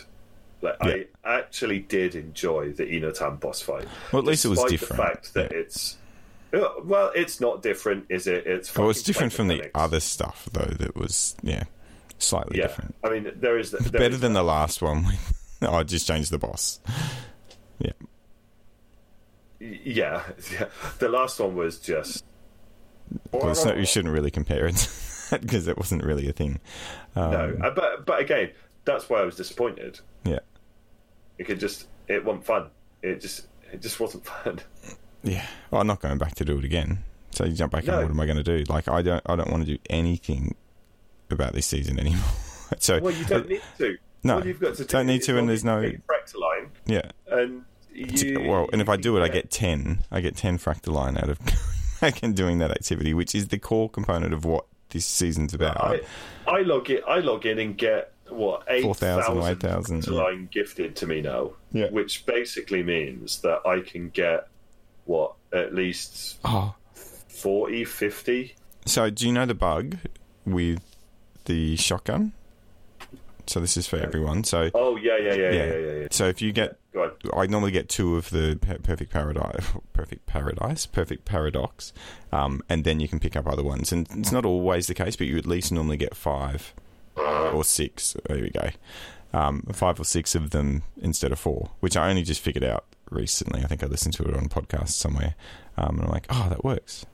Like 0.62 0.76
Yeah. 0.84 0.96
I 1.24 1.38
actually 1.38 1.80
did 1.80 2.14
enjoy 2.14 2.72
the 2.72 2.84
Enotam 2.84 3.38
boss 3.40 3.60
fight. 3.60 3.86
Well, 4.12 4.20
at 4.22 4.26
least 4.26 4.44
it 4.44 4.48
was 4.48 4.62
different. 4.64 4.96
The 4.96 5.02
fact 5.02 5.34
that 5.34 5.52
Yeah. 5.52 5.58
it's 5.58 5.98
well, 6.84 7.10
it's 7.14 7.40
not 7.40 7.62
different, 7.62 8.06
is 8.08 8.26
it? 8.26 8.46
It's 8.46 8.74
well, 8.76 8.90
it's 8.90 9.02
different 9.02 9.32
from 9.32 9.48
the 9.48 9.70
other 9.74 10.00
stuff 10.00 10.48
though. 10.52 10.64
That 10.78 10.96
was 10.96 11.36
yeah, 11.42 11.64
slightly 12.18 12.58
Yeah, 12.58 12.68
different. 12.68 12.94
I 13.04 13.10
mean, 13.10 13.32
there 13.36 13.58
is 13.58 13.70
there 13.72 13.80
Better 13.90 14.14
is 14.14 14.20
than 14.20 14.32
that. 14.34 14.40
the 14.40 14.44
last 14.44 14.82
one. 14.82 15.06
Oh, 15.62 15.74
I 15.76 15.82
just 15.82 16.06
changed 16.06 16.30
the 16.30 16.38
boss. 16.38 16.80
Yeah, 17.78 17.92
yeah, 19.60 20.22
yeah. 20.52 20.66
The 20.98 21.08
last 21.08 21.40
one 21.40 21.56
was 21.56 21.78
just. 21.78 22.24
well, 23.32 23.54
not, 23.64 23.76
you 23.78 23.86
shouldn't 23.86 24.12
really 24.14 24.30
compare 24.30 24.66
it 24.66 24.88
because 25.30 25.68
it 25.68 25.76
wasn't 25.76 26.04
really 26.04 26.28
a 26.28 26.32
thing. 26.32 26.60
Um, 27.16 27.30
No, 27.30 27.56
uh, 27.62 27.70
but 27.70 28.06
but 28.06 28.20
again, 28.20 28.50
that's 28.84 29.08
why 29.08 29.20
I 29.20 29.24
was 29.24 29.36
disappointed. 29.36 30.00
Yeah, 30.24 30.40
It 31.38 31.44
could 31.44 31.60
just 31.60 31.86
it 32.08 32.24
wasn't 32.24 32.44
fun. 32.44 32.66
It 33.02 33.20
just 33.20 33.46
it 33.72 33.80
just 33.82 33.98
wasn't 34.00 34.24
fun. 34.26 34.60
Yeah. 35.24 35.46
Well, 35.70 35.80
I'm 35.80 35.86
not 35.86 36.00
going 36.00 36.18
back 36.18 36.34
to 36.36 36.44
do 36.44 36.58
it 36.58 36.64
again. 36.64 37.02
So 37.30 37.44
you 37.44 37.52
jump 37.52 37.72
back 37.72 37.84
No. 37.84 37.94
in. 37.98 38.02
What 38.02 38.10
am 38.10 38.20
I 38.20 38.26
going 38.26 38.42
to 38.42 38.42
do? 38.44 38.64
Like, 38.72 38.88
I 38.88 39.02
don't. 39.02 39.22
I 39.26 39.34
don't 39.36 39.50
want 39.50 39.66
to 39.66 39.72
do 39.72 39.78
anything 39.90 40.54
about 41.30 41.52
this 41.52 41.66
season 41.66 41.98
anymore. 41.98 42.22
so 42.78 43.00
Well, 43.00 43.12
you 43.14 43.24
don't 43.24 43.46
uh, 43.46 43.48
need 43.48 43.62
to. 43.78 43.96
No, 44.22 44.36
All 44.36 44.46
you've 44.46 44.60
got 44.60 44.76
to 44.76 44.84
do 44.84 44.88
don't 44.88 45.06
need 45.06 45.22
to, 45.24 45.36
and 45.38 45.48
there's 45.48 45.64
no- 45.64 45.82
Fractaline, 45.82 46.68
yeah. 46.86 47.10
and 47.28 47.64
you. 47.92 48.40
well, 48.48 48.68
and 48.72 48.80
if 48.80 48.88
I 48.88 48.96
do 48.96 49.16
it, 49.18 49.22
I 49.22 49.28
get 49.28 49.50
ten. 49.50 50.02
I 50.10 50.20
get 50.20 50.36
ten 50.36 50.58
fractaline 50.58 51.22
out 51.22 51.28
of 51.28 51.38
and 52.22 52.34
doing 52.34 52.58
that 52.58 52.70
activity, 52.70 53.12
which 53.14 53.34
is 53.34 53.48
the 53.48 53.58
core 53.58 53.90
component 53.90 54.32
of 54.32 54.44
what 54.44 54.64
this 54.90 55.04
season's 55.06 55.52
about. 55.54 55.76
I, 55.80 56.00
I 56.46 56.60
log 56.62 56.88
in. 56.90 57.00
I 57.06 57.18
log 57.18 57.44
in 57.46 57.58
and 57.58 57.76
get 57.76 58.12
what 58.28 58.64
eight 58.68 58.82
4,000 58.82 59.36
or 59.36 59.54
thousand 59.54 59.98
8,000, 59.98 60.14
yeah. 60.14 60.46
Gifted 60.50 60.96
to 60.96 61.06
me 61.06 61.20
now. 61.20 61.50
Yeah. 61.72 61.90
Which 61.90 62.24
basically 62.26 62.82
means 62.82 63.40
that 63.42 63.60
I 63.66 63.80
can 63.80 64.08
get 64.10 64.48
what 65.04 65.34
at 65.52 65.74
least 65.74 66.38
oh, 66.44 66.74
40, 67.28 67.84
50 67.84 68.54
so 68.86 69.08
do 69.10 69.26
you 69.26 69.32
know 69.32 69.46
the 69.46 69.54
bug 69.54 69.96
with 70.44 70.80
the 71.46 71.76
shotgun? 71.76 72.32
So 73.46 73.60
this 73.60 73.76
is 73.76 73.86
for 73.86 73.96
everyone. 73.98 74.44
So 74.44 74.70
Oh 74.74 74.96
yeah, 74.96 75.16
yeah, 75.18 75.34
yeah, 75.34 75.34
yeah, 75.34 75.50
yeah. 75.50 75.64
yeah, 75.64 75.76
yeah. 75.76 76.00
yeah. 76.02 76.06
So 76.10 76.28
if 76.28 76.40
you 76.42 76.52
get. 76.52 76.78
I 77.34 77.46
normally 77.46 77.72
get 77.72 77.88
two 77.88 78.16
of 78.16 78.30
the 78.30 78.58
perfect 78.82 79.10
paradise, 79.12 79.66
perfect 79.92 80.26
paradise, 80.26 80.86
perfect 80.86 81.24
paradox, 81.24 81.92
um, 82.30 82.62
and 82.68 82.84
then 82.84 83.00
you 83.00 83.08
can 83.08 83.18
pick 83.18 83.34
up 83.36 83.48
other 83.48 83.64
ones. 83.64 83.90
And 83.90 84.06
it's 84.16 84.30
not 84.30 84.44
always 84.44 84.86
the 84.86 84.94
case, 84.94 85.16
but 85.16 85.26
you 85.26 85.36
at 85.36 85.44
least 85.44 85.72
normally 85.72 85.96
get 85.96 86.14
five 86.14 86.72
or 87.16 87.64
six. 87.64 88.16
There 88.26 88.38
we 88.40 88.50
go. 88.50 88.68
um, 89.32 89.62
five 89.72 89.98
or 89.98 90.04
six 90.04 90.34
of 90.36 90.50
them 90.50 90.84
instead 91.02 91.32
of 91.32 91.38
four, 91.40 91.70
which 91.80 91.96
I 91.96 92.08
only 92.10 92.22
just 92.22 92.40
figured 92.40 92.64
out 92.64 92.84
recently. 93.14 93.62
I 93.62 93.66
think 93.66 93.82
I 93.82 93.86
listened 93.86 94.14
to 94.14 94.24
it 94.24 94.36
on 94.36 94.44
a 94.44 94.48
podcast 94.48 94.90
somewhere, 94.90 95.34
um, 95.76 95.96
and 95.96 96.04
I'm 96.04 96.10
like, 96.10 96.26
oh, 96.30 96.48
that 96.48 96.64
works. 96.64 97.06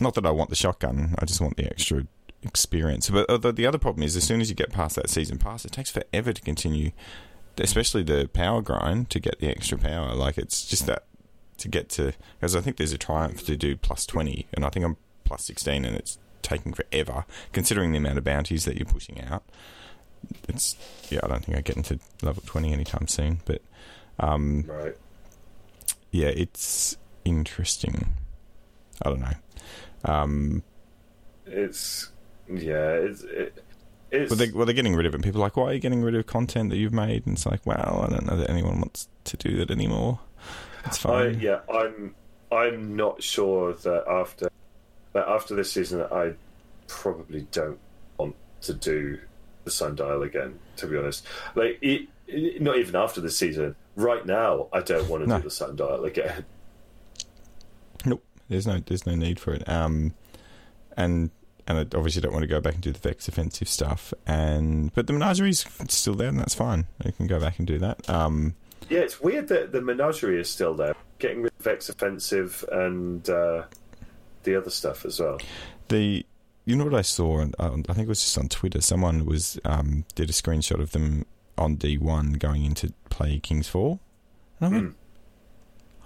Not 0.00 0.14
that 0.14 0.26
I 0.26 0.30
want 0.30 0.50
the 0.50 0.56
shotgun, 0.56 1.14
I 1.18 1.24
just 1.26 1.40
want 1.40 1.56
the 1.56 1.66
extra 1.66 2.06
experience. 2.42 3.10
But 3.10 3.28
uh, 3.28 3.36
the, 3.38 3.52
the 3.52 3.66
other 3.66 3.78
problem 3.78 4.02
is, 4.02 4.16
as 4.16 4.24
soon 4.24 4.40
as 4.40 4.48
you 4.48 4.56
get 4.56 4.72
past 4.72 4.96
that 4.96 5.10
season 5.10 5.38
pass, 5.38 5.64
it 5.64 5.72
takes 5.72 5.90
forever 5.90 6.32
to 6.32 6.42
continue, 6.42 6.90
especially 7.58 8.02
the 8.02 8.28
power 8.32 8.62
grind 8.62 9.10
to 9.10 9.20
get 9.20 9.38
the 9.38 9.48
extra 9.48 9.78
power. 9.78 10.14
Like 10.14 10.38
it's 10.38 10.64
just 10.66 10.86
that 10.86 11.04
to 11.58 11.68
get 11.68 11.88
to 11.90 12.12
because 12.40 12.56
I 12.56 12.60
think 12.60 12.76
there's 12.76 12.92
a 12.92 12.98
triumph 12.98 13.44
to 13.46 13.56
do 13.56 13.76
plus 13.76 14.06
twenty, 14.06 14.46
and 14.54 14.64
I 14.64 14.70
think 14.70 14.84
I'm 14.84 14.96
plus 15.24 15.44
sixteen, 15.44 15.84
and 15.84 15.94
it's 15.96 16.18
taking 16.42 16.72
forever 16.72 17.24
considering 17.52 17.92
the 17.92 17.98
amount 17.98 18.18
of 18.18 18.24
bounties 18.24 18.64
that 18.64 18.76
you're 18.76 18.86
pushing 18.86 19.20
out. 19.22 19.44
It's 20.48 20.76
yeah, 21.10 21.20
I 21.22 21.28
don't 21.28 21.44
think 21.44 21.56
I 21.56 21.60
get 21.60 21.76
into 21.76 22.00
level 22.22 22.42
twenty 22.46 22.72
anytime 22.72 23.06
soon, 23.06 23.40
but 23.44 23.62
um, 24.18 24.64
Right. 24.66 24.96
Yeah, 26.12 26.28
it's 26.28 26.96
interesting. 27.24 28.14
I 29.04 29.08
don't 29.08 29.20
know. 29.20 29.32
Um, 30.04 30.62
It's 31.46 32.10
yeah. 32.48 32.90
It's 32.92 33.22
it, 33.22 33.64
it's 34.10 34.30
well, 34.30 34.36
they, 34.38 34.50
well, 34.52 34.66
they're 34.66 34.74
getting 34.74 34.94
rid 34.94 35.06
of 35.06 35.14
it. 35.14 35.22
People 35.22 35.40
are 35.40 35.46
like, 35.46 35.56
why 35.56 35.64
are 35.64 35.72
you 35.72 35.80
getting 35.80 36.02
rid 36.02 36.14
of 36.14 36.26
content 36.26 36.70
that 36.70 36.76
you've 36.76 36.92
made? 36.92 37.26
And 37.26 37.34
it's 37.36 37.46
like, 37.46 37.64
well, 37.66 38.04
I 38.06 38.10
don't 38.10 38.26
know 38.26 38.36
that 38.36 38.50
anyone 38.50 38.78
wants 38.80 39.08
to 39.24 39.36
do 39.36 39.56
that 39.56 39.70
anymore. 39.70 40.20
It's 40.84 41.04
I, 41.06 41.30
fine. 41.32 41.40
yeah, 41.40 41.60
I'm 41.72 42.14
I'm 42.50 42.94
not 42.96 43.22
sure 43.22 43.72
that 43.72 44.04
after 44.08 44.50
that 45.14 45.26
after 45.28 45.54
this 45.54 45.72
season, 45.72 46.02
I 46.12 46.34
probably 46.88 47.46
don't 47.52 47.78
want 48.18 48.36
to 48.62 48.74
do 48.74 49.18
the 49.64 49.70
sundial 49.70 50.22
again. 50.22 50.58
To 50.76 50.86
be 50.86 50.96
honest, 50.98 51.26
like 51.54 51.78
it- 51.80 52.08
not 52.60 52.76
even 52.78 52.96
after 52.96 53.20
the 53.20 53.30
season. 53.30 53.76
Right 53.96 54.24
now, 54.24 54.68
I 54.72 54.80
don't 54.80 55.08
want 55.08 55.22
to 55.24 55.28
No. 55.28 55.36
do 55.38 55.44
the 55.44 55.50
sundial 55.50 56.04
again. 56.04 56.44
Nope. 58.04 58.22
There's 58.48 58.66
no 58.66 58.80
there's 58.84 59.06
no 59.06 59.14
need 59.14 59.38
for 59.40 59.54
it. 59.54 59.68
Um, 59.68 60.14
and 60.96 61.30
and 61.66 61.78
I 61.78 61.82
obviously 61.96 62.20
don't 62.22 62.32
want 62.32 62.42
to 62.42 62.48
go 62.48 62.60
back 62.60 62.74
and 62.74 62.82
do 62.82 62.92
the 62.92 62.98
Vex 62.98 63.28
offensive 63.28 63.68
stuff. 63.68 64.12
And 64.26 64.92
but 64.94 65.06
the 65.06 65.12
menagerie's 65.12 65.64
still 65.88 66.14
there, 66.14 66.28
and 66.28 66.38
that's 66.38 66.54
fine. 66.54 66.86
You 67.04 67.12
can 67.12 67.26
go 67.26 67.38
back 67.40 67.58
and 67.58 67.66
do 67.66 67.78
that. 67.78 68.08
Um, 68.10 68.54
Yeah, 68.88 69.00
it's 69.00 69.20
weird 69.20 69.48
that 69.48 69.72
the 69.72 69.80
menagerie 69.80 70.40
is 70.40 70.50
still 70.50 70.74
there. 70.74 70.94
Getting 71.18 71.42
rid 71.42 71.52
of 71.58 71.64
Vex 71.64 71.88
offensive 71.88 72.64
and 72.72 73.28
uh, 73.30 73.64
the 74.42 74.56
other 74.56 74.70
stuff 74.70 75.04
as 75.04 75.20
well. 75.20 75.38
the 75.88 76.26
you 76.64 76.76
know 76.76 76.84
what 76.84 76.94
I 76.94 77.02
saw? 77.02 77.40
and 77.40 77.54
I 77.60 77.68
think 77.92 78.06
it 78.06 78.08
was 78.08 78.20
just 78.20 78.38
on 78.38 78.48
Twitter. 78.48 78.80
Someone 78.80 79.24
was 79.24 79.58
um, 79.64 80.04
did 80.14 80.30
a 80.30 80.32
screenshot 80.32 80.80
of 80.80 80.92
them 80.92 81.26
on 81.58 81.76
D 81.76 81.98
one 81.98 82.34
going 82.34 82.64
into 82.64 82.92
play 83.10 83.38
King's 83.38 83.68
Fall, 83.68 84.00
and 84.60 84.66
I 84.66 84.78
went, 84.78 84.90
Mm. 84.90 84.94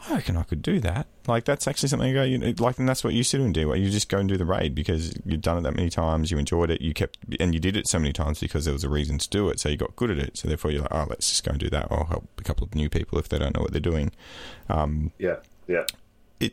I 0.08 0.14
reckon 0.16 0.36
I 0.36 0.42
could 0.42 0.60
do 0.62 0.78
that. 0.80 1.06
Like 1.26 1.46
that's 1.46 1.66
actually 1.66 1.88
something 1.88 2.08
you 2.08 2.14
go, 2.14 2.22
you 2.22 2.38
know, 2.38 2.52
like, 2.58 2.78
and 2.78 2.88
that's 2.88 3.02
what 3.02 3.14
you 3.14 3.18
used 3.18 3.30
to 3.30 3.38
do 3.38 3.44
in 3.44 3.52
D 3.52 3.64
one. 3.64 3.82
You 3.82 3.90
just 3.90 4.08
go 4.08 4.18
and 4.18 4.28
do 4.28 4.36
the 4.36 4.44
raid 4.44 4.74
because 4.74 5.14
you've 5.24 5.40
done 5.40 5.58
it 5.58 5.62
that 5.62 5.74
many 5.74 5.88
times, 5.88 6.30
you 6.30 6.38
enjoyed 6.38 6.70
it, 6.70 6.80
you 6.82 6.92
kept, 6.92 7.18
and 7.40 7.54
you 7.54 7.58
did 7.60 7.76
it 7.76 7.88
so 7.88 7.98
many 7.98 8.12
times 8.12 8.38
because 8.38 8.66
there 8.66 8.74
was 8.74 8.84
a 8.84 8.88
reason 8.90 9.18
to 9.18 9.28
do 9.30 9.48
it. 9.48 9.58
So 9.58 9.68
you 9.70 9.76
got 9.76 9.96
good 9.96 10.10
at 10.10 10.18
it. 10.18 10.36
So 10.36 10.48
therefore, 10.48 10.70
you're 10.70 10.82
like, 10.82 10.94
oh, 10.94 11.06
let's 11.08 11.30
just 11.30 11.44
go 11.44 11.50
and 11.52 11.58
do 11.58 11.70
that, 11.70 11.88
or 11.90 12.06
help 12.06 12.28
a 12.38 12.42
couple 12.42 12.66
of 12.66 12.74
new 12.74 12.88
people 12.90 13.18
if 13.18 13.28
they 13.28 13.38
don't 13.38 13.56
know 13.56 13.62
what 13.62 13.72
they're 13.72 13.80
doing. 13.80 14.12
Um, 14.68 15.12
Yeah, 15.18 15.36
yeah. 15.66 15.86
It, 16.40 16.52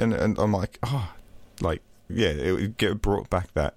and 0.00 0.14
and 0.14 0.38
I'm 0.38 0.52
like, 0.52 0.78
oh, 0.82 1.12
like 1.60 1.82
yeah, 2.08 2.28
it 2.30 2.78
get 2.78 3.02
brought 3.02 3.28
back 3.28 3.52
that 3.52 3.74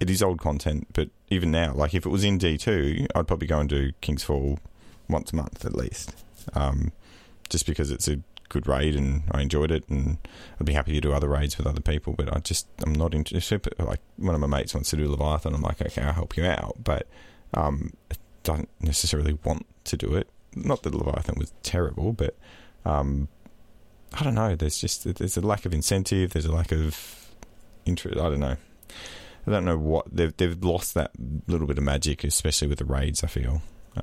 it 0.00 0.10
is 0.10 0.22
old 0.22 0.38
content, 0.38 0.88
but 0.92 1.08
even 1.28 1.50
now, 1.50 1.72
like 1.74 1.94
if 1.94 2.06
it 2.06 2.10
was 2.10 2.24
in 2.24 2.38
D 2.38 2.56
two, 2.56 3.06
I'd 3.14 3.26
probably 3.26 3.46
go 3.46 3.58
and 3.58 3.68
do 3.68 3.92
King's 4.00 4.24
Fall 4.24 4.58
once 5.08 5.32
a 5.32 5.36
month 5.36 5.64
at 5.64 5.74
least, 5.74 6.14
um, 6.54 6.92
just 7.48 7.66
because 7.66 7.90
it's 7.90 8.08
a 8.08 8.20
good 8.48 8.66
raid 8.66 8.96
and 8.96 9.24
I 9.30 9.42
enjoyed 9.42 9.70
it, 9.70 9.88
and 9.88 10.18
I'd 10.58 10.66
be 10.66 10.72
happy 10.72 10.92
to 10.92 11.00
do 11.00 11.12
other 11.12 11.28
raids 11.28 11.58
with 11.58 11.66
other 11.66 11.80
people. 11.80 12.14
But 12.14 12.34
I 12.34 12.38
just 12.40 12.66
I'm 12.82 12.92
not 12.92 13.14
interested. 13.14 13.68
Like 13.78 14.00
one 14.16 14.34
of 14.34 14.40
my 14.40 14.46
mates 14.46 14.74
wants 14.74 14.90
to 14.90 14.96
do 14.96 15.08
Leviathan, 15.08 15.54
I'm 15.54 15.62
like, 15.62 15.82
okay, 15.82 16.02
I'll 16.02 16.12
help 16.12 16.36
you 16.36 16.44
out, 16.44 16.76
but 16.82 17.06
um, 17.54 17.92
I 18.10 18.14
don't 18.42 18.68
necessarily 18.80 19.38
want 19.44 19.66
to 19.84 19.96
do 19.96 20.14
it. 20.14 20.28
Not 20.54 20.82
that 20.82 20.94
Leviathan 20.94 21.38
was 21.38 21.52
terrible, 21.62 22.12
but 22.12 22.36
um, 22.84 23.28
I 24.14 24.24
don't 24.24 24.34
know. 24.34 24.56
There's 24.56 24.80
just 24.80 25.04
there's 25.16 25.36
a 25.36 25.40
lack 25.40 25.66
of 25.66 25.74
incentive. 25.74 26.32
There's 26.32 26.46
a 26.46 26.52
lack 26.52 26.72
of 26.72 27.28
interest. 27.84 28.18
I 28.18 28.30
don't 28.30 28.40
know. 28.40 28.56
I 29.48 29.52
don't 29.52 29.64
know 29.64 29.78
what 29.78 30.06
they've 30.14 30.36
they've 30.36 30.62
lost 30.62 30.92
that 30.94 31.12
little 31.46 31.66
bit 31.66 31.78
of 31.78 31.84
magic, 31.84 32.22
especially 32.24 32.68
with 32.68 32.78
the 32.78 32.84
raids. 32.84 33.24
I 33.24 33.28
feel, 33.28 33.62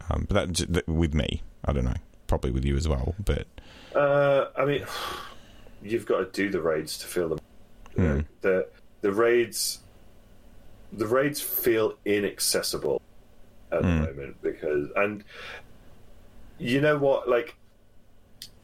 um, 0.10 0.26
but 0.28 0.54
that, 0.58 0.74
that 0.74 0.88
with 0.88 1.14
me, 1.14 1.44
I 1.64 1.72
don't 1.74 1.86
know. 1.86 1.94
Probably 2.28 2.50
with 2.52 2.66
you 2.66 2.76
as 2.76 2.88
well. 2.88 3.14
But 3.24 3.46
Uh, 3.94 4.48
I 4.58 4.66
mean, 4.66 4.86
you've 5.84 6.06
got 6.08 6.18
to 6.20 6.26
do 6.32 6.50
the 6.50 6.62
raids 6.62 6.98
to 7.00 7.06
feel 7.08 7.30
them. 7.30 7.40
Hmm. 7.96 8.20
The 8.42 8.68
the 9.02 9.12
raids, 9.12 9.80
the 10.92 11.06
raids 11.06 11.40
feel 11.42 11.94
inaccessible 12.06 13.02
at 13.72 13.82
Hmm. 13.84 13.88
the 13.88 14.08
moment 14.08 14.42
because, 14.42 14.90
and 14.96 15.24
you 16.58 16.82
know 16.82 16.98
what, 16.98 17.30
like 17.30 17.56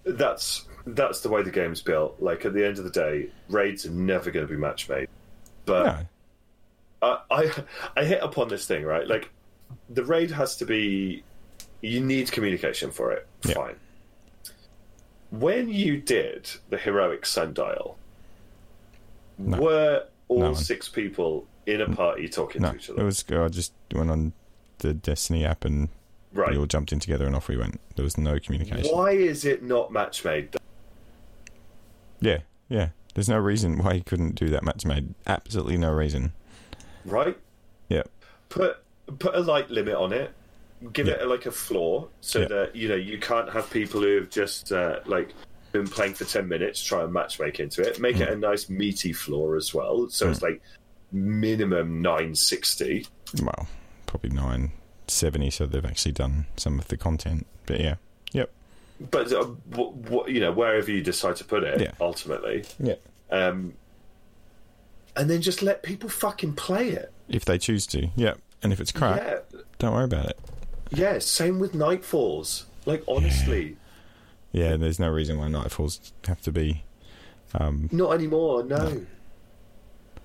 that's 0.04 0.66
that's 0.88 1.22
the 1.22 1.30
way 1.30 1.44
the 1.44 1.52
game's 1.52 1.82
built. 1.82 2.16
Like 2.20 2.44
at 2.46 2.54
the 2.54 2.66
end 2.66 2.80
of 2.80 2.84
the 2.86 2.90
day, 2.90 3.30
raids 3.50 3.86
are 3.86 3.92
never 3.92 4.32
going 4.32 4.48
to 4.48 4.52
be 4.52 4.58
match 4.60 4.90
made. 4.90 5.08
But 5.66 5.86
no, 5.86 5.98
I, 7.02 7.20
I 7.30 7.52
I 7.97 8.04
hit 8.04 8.22
upon 8.22 8.49
this 8.49 8.66
thing 8.66 8.84
right. 8.84 9.08
Like 9.08 9.30
the 9.89 10.06
raid 10.06 10.32
has 10.32 10.56
to 10.58 10.66
be. 10.66 11.24
You 11.82 11.99
need 11.99 12.32
communication 12.32 12.91
for 12.91 13.12
it. 13.12 13.28
Yeah. 13.43 13.56
Fine. 13.56 13.76
When 15.32 15.70
you 15.70 15.97
did 15.97 16.49
the 16.70 16.78
heroic 16.78 17.26
sundial, 17.26 17.97
No. 19.39 19.60
were 19.60 20.04
all 20.28 20.39
No 20.39 20.54
six 20.54 20.88
people 20.88 21.47
in 21.66 21.82
a 21.82 21.88
mm. 21.88 21.95
party 21.95 22.28
talking 22.28 22.62
no. 22.62 22.72
to 22.72 22.76
each 22.78 22.89
other? 22.89 23.02
It 23.02 23.06
was 23.06 23.24
I 23.30 23.47
just 23.49 23.74
went 23.93 24.12
on 24.12 24.34
the 24.80 24.93
Destiny 24.93 25.45
app 25.45 25.66
and 25.66 25.89
right. 26.34 26.52
we 26.52 26.58
all 26.58 26.66
jumped 26.66 26.91
in 26.91 26.99
together 26.99 27.26
and 27.26 27.36
off 27.36 27.47
we 27.47 27.58
went. 27.58 27.80
There 27.95 28.04
was 28.04 28.18
no 28.18 28.39
communication. 28.39 28.95
Why 28.95 29.12
is 29.12 29.45
it 29.45 29.64
not 29.64 29.91
match 29.91 30.24
made? 30.26 30.56
Yeah, 32.20 32.39
yeah. 32.70 32.89
There's 33.14 33.30
no 33.30 33.38
reason 33.38 33.78
why 33.80 33.93
you 33.93 34.04
couldn't 34.04 34.36
do 34.36 34.49
that 34.49 34.64
match 34.64 34.86
made. 34.86 35.14
Absolutely 35.28 35.78
no 35.78 35.91
reason. 35.91 36.34
Right. 37.06 37.38
Yeah. 37.89 38.04
Put 38.49 38.78
put 39.20 39.36
a 39.36 39.39
light 39.41 39.70
limit 39.70 39.95
on 39.95 40.14
it. 40.14 40.32
Give 40.93 41.08
Yeah. 41.08 41.16
it 41.22 41.28
like 41.28 41.45
a 41.45 41.52
floor 41.52 42.08
so 42.22 42.39
Yeah. 42.41 42.47
that 42.47 42.76
you 42.76 42.88
know 42.89 42.95
you 42.95 43.20
can't 43.20 43.52
have 43.52 43.70
people 43.70 44.02
who 44.02 44.16
have 44.16 44.30
just 44.30 44.72
uh, 44.72 44.99
like 45.06 45.34
been 45.72 45.88
playing 45.88 46.14
for 46.16 46.26
ten 46.26 46.47
minutes 46.47 46.84
try 46.84 47.04
and 47.04 47.14
matchmake 47.14 47.60
into 47.60 47.82
it. 47.82 47.99
Make 47.99 48.18
it 48.20 48.28
Hmm. 48.28 48.34
a 48.34 48.38
nice 48.38 48.70
meaty 48.70 49.14
floor 49.14 49.56
as 49.56 49.74
well, 49.74 50.10
so 50.10 50.30
it's 50.30 50.41
like 50.41 50.62
minimum 51.12 52.02
nine 52.02 52.36
sixty. 52.36 53.06
Well, 53.41 53.68
probably 54.06 54.32
nine 54.32 54.72
seventy. 55.08 55.49
So 55.49 55.66
they've 55.66 55.86
actually 55.86 56.14
done 56.14 56.45
some 56.58 56.80
of 56.80 56.88
the 56.88 56.97
content. 56.97 57.45
But 57.66 57.80
yeah, 57.80 57.95
yep, 58.34 58.49
But 59.12 59.28
uh, 59.32 59.47
w- 59.70 59.93
w- 60.04 60.34
you 60.34 60.39
know 60.39 60.52
wherever 60.52 60.89
you 60.91 61.02
decide 61.02 61.36
to 61.38 61.43
put 61.45 61.64
it, 61.64 61.80
Yeah. 61.82 61.91
ultimately, 62.02 62.66
yeah. 62.80 62.95
um, 63.30 63.74
and 65.16 65.30
then 65.30 65.41
just 65.41 65.62
let 65.62 65.84
people 65.84 66.09
fucking 66.09 66.53
play 66.53 66.89
it. 66.89 67.12
If 67.30 67.45
they 67.45 67.57
choose 67.57 67.86
to, 67.88 68.09
yeah. 68.16 68.34
And 68.64 68.72
if 68.74 68.80
it's 68.80 68.91
crap, 68.91 69.18
Yeah, 69.18 69.59
don't 69.80 69.93
worry 69.93 70.03
about 70.05 70.26
it. 70.28 70.39
yeah. 70.91 71.20
Same 71.20 71.59
with 71.59 71.74
Nightfalls. 71.74 72.66
Like 72.86 73.03
honestly, 73.07 73.78
Yeah, 74.51 74.76
there's 74.78 74.99
no 74.99 75.09
reason 75.09 75.38
why 75.38 75.47
Nightfalls 75.47 76.12
have 76.28 76.41
to 76.41 76.51
be. 76.51 76.84
Um, 77.53 77.89
Not 77.91 78.14
anymore, 78.14 78.64
no. 78.64 78.78
No. 78.78 79.05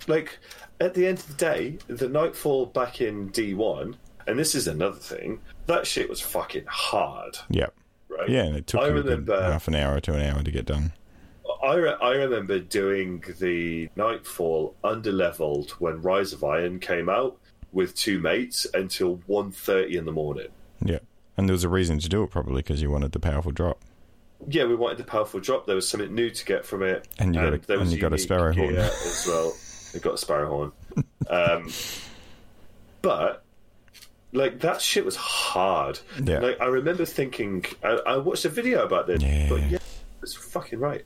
Like, 0.07 0.39
at 0.81 0.95
the 0.95 1.07
end 1.07 1.19
of 1.19 1.29
the 1.29 1.35
day, 1.35 1.79
the 1.89 2.09
Nightfall 2.09 2.67
back 2.67 3.01
in 3.01 3.31
D1, 3.31 3.95
and 4.27 4.39
this 4.39 4.55
is 4.55 4.69
another 4.69 4.99
thing, 4.99 5.41
that 5.67 5.87
shit 5.87 6.09
was 6.09 6.21
fucking 6.21 6.65
hard, 6.69 7.39
yeah, 7.49 7.67
right? 8.09 8.29
yeah. 8.29 8.45
And 8.45 8.57
it 8.57 8.67
took 8.67 8.83
I 8.83 8.89
you 8.89 8.91
a 8.91 9.03
good 9.03 9.05
remember- 9.07 9.43
half 9.43 9.67
an 9.69 9.75
hour 9.75 9.99
to 10.01 10.13
an 10.15 10.21
hour 10.23 10.43
to 10.43 10.51
get 10.51 10.67
done. 10.67 10.93
I, 11.63 11.75
re- 11.75 11.97
I 12.01 12.11
remember 12.13 12.59
doing 12.59 13.23
the 13.39 13.89
Nightfall 13.97 14.75
underleveled 14.85 15.71
when 15.73 16.03
Rise 16.03 16.33
of 16.33 16.43
Iron 16.45 16.79
came 16.81 17.09
out 17.09 17.37
with 17.73 17.95
two 17.95 18.19
mates 18.21 18.67
until 18.75 19.19
1.30 19.29 19.95
in 19.97 20.05
the 20.05 20.13
morning. 20.13 20.49
Yeah, 20.85 20.99
and 21.37 21.49
there 21.49 21.53
was 21.55 21.65
a 21.65 21.69
reason 21.69 21.99
to 21.99 22.09
do 22.09 22.23
it 22.23 22.31
probably 22.31 22.63
because 22.63 22.81
you 22.83 22.91
wanted 22.91 23.13
the 23.13 23.21
powerful 23.21 23.53
drop. 23.53 23.81
Yeah, 24.49 24.65
we 24.67 24.75
wanted 24.75 24.99
the 24.99 25.05
powerful 25.05 25.41
drop. 25.41 25.67
There 25.67 25.75
was 25.77 25.89
something 25.89 26.15
new 26.15 26.31
to 26.31 26.45
get 26.45 26.65
from 26.67 26.83
it, 26.83 27.09
And 27.19 27.35
you 27.35 27.41
got 27.41 27.71
a- 27.71 27.81
and 27.81 27.91
you 27.91 27.99
got 27.99 28.13
a 28.13 28.19
sparrow 28.19 28.53
horn. 28.53 28.77
as 28.77 29.25
well. 29.27 29.55
We 29.95 30.01
got 30.01 30.15
a 30.15 30.19
sparrow 30.19 30.49
horn, 30.49 30.73
um, 31.31 31.71
but 33.03 33.43
like 34.33 34.61
that 34.61 34.81
shit 34.81 35.05
was 35.05 35.17
hard. 35.17 35.99
Yeah. 36.23 36.41
Like 36.41 36.61
I 36.61 36.67
remember 36.67 37.05
thinking, 37.07 37.65
I, 37.83 37.99
I 38.07 38.17
watched 38.19 38.45
a 38.45 38.49
video 38.51 38.85
about 38.85 39.07
this, 39.07 39.23
Yeah. 39.23 39.49
but 39.49 39.63
yeah, 39.71 39.79
it's 40.23 40.35
fucking 40.35 40.79
right. 40.81 41.03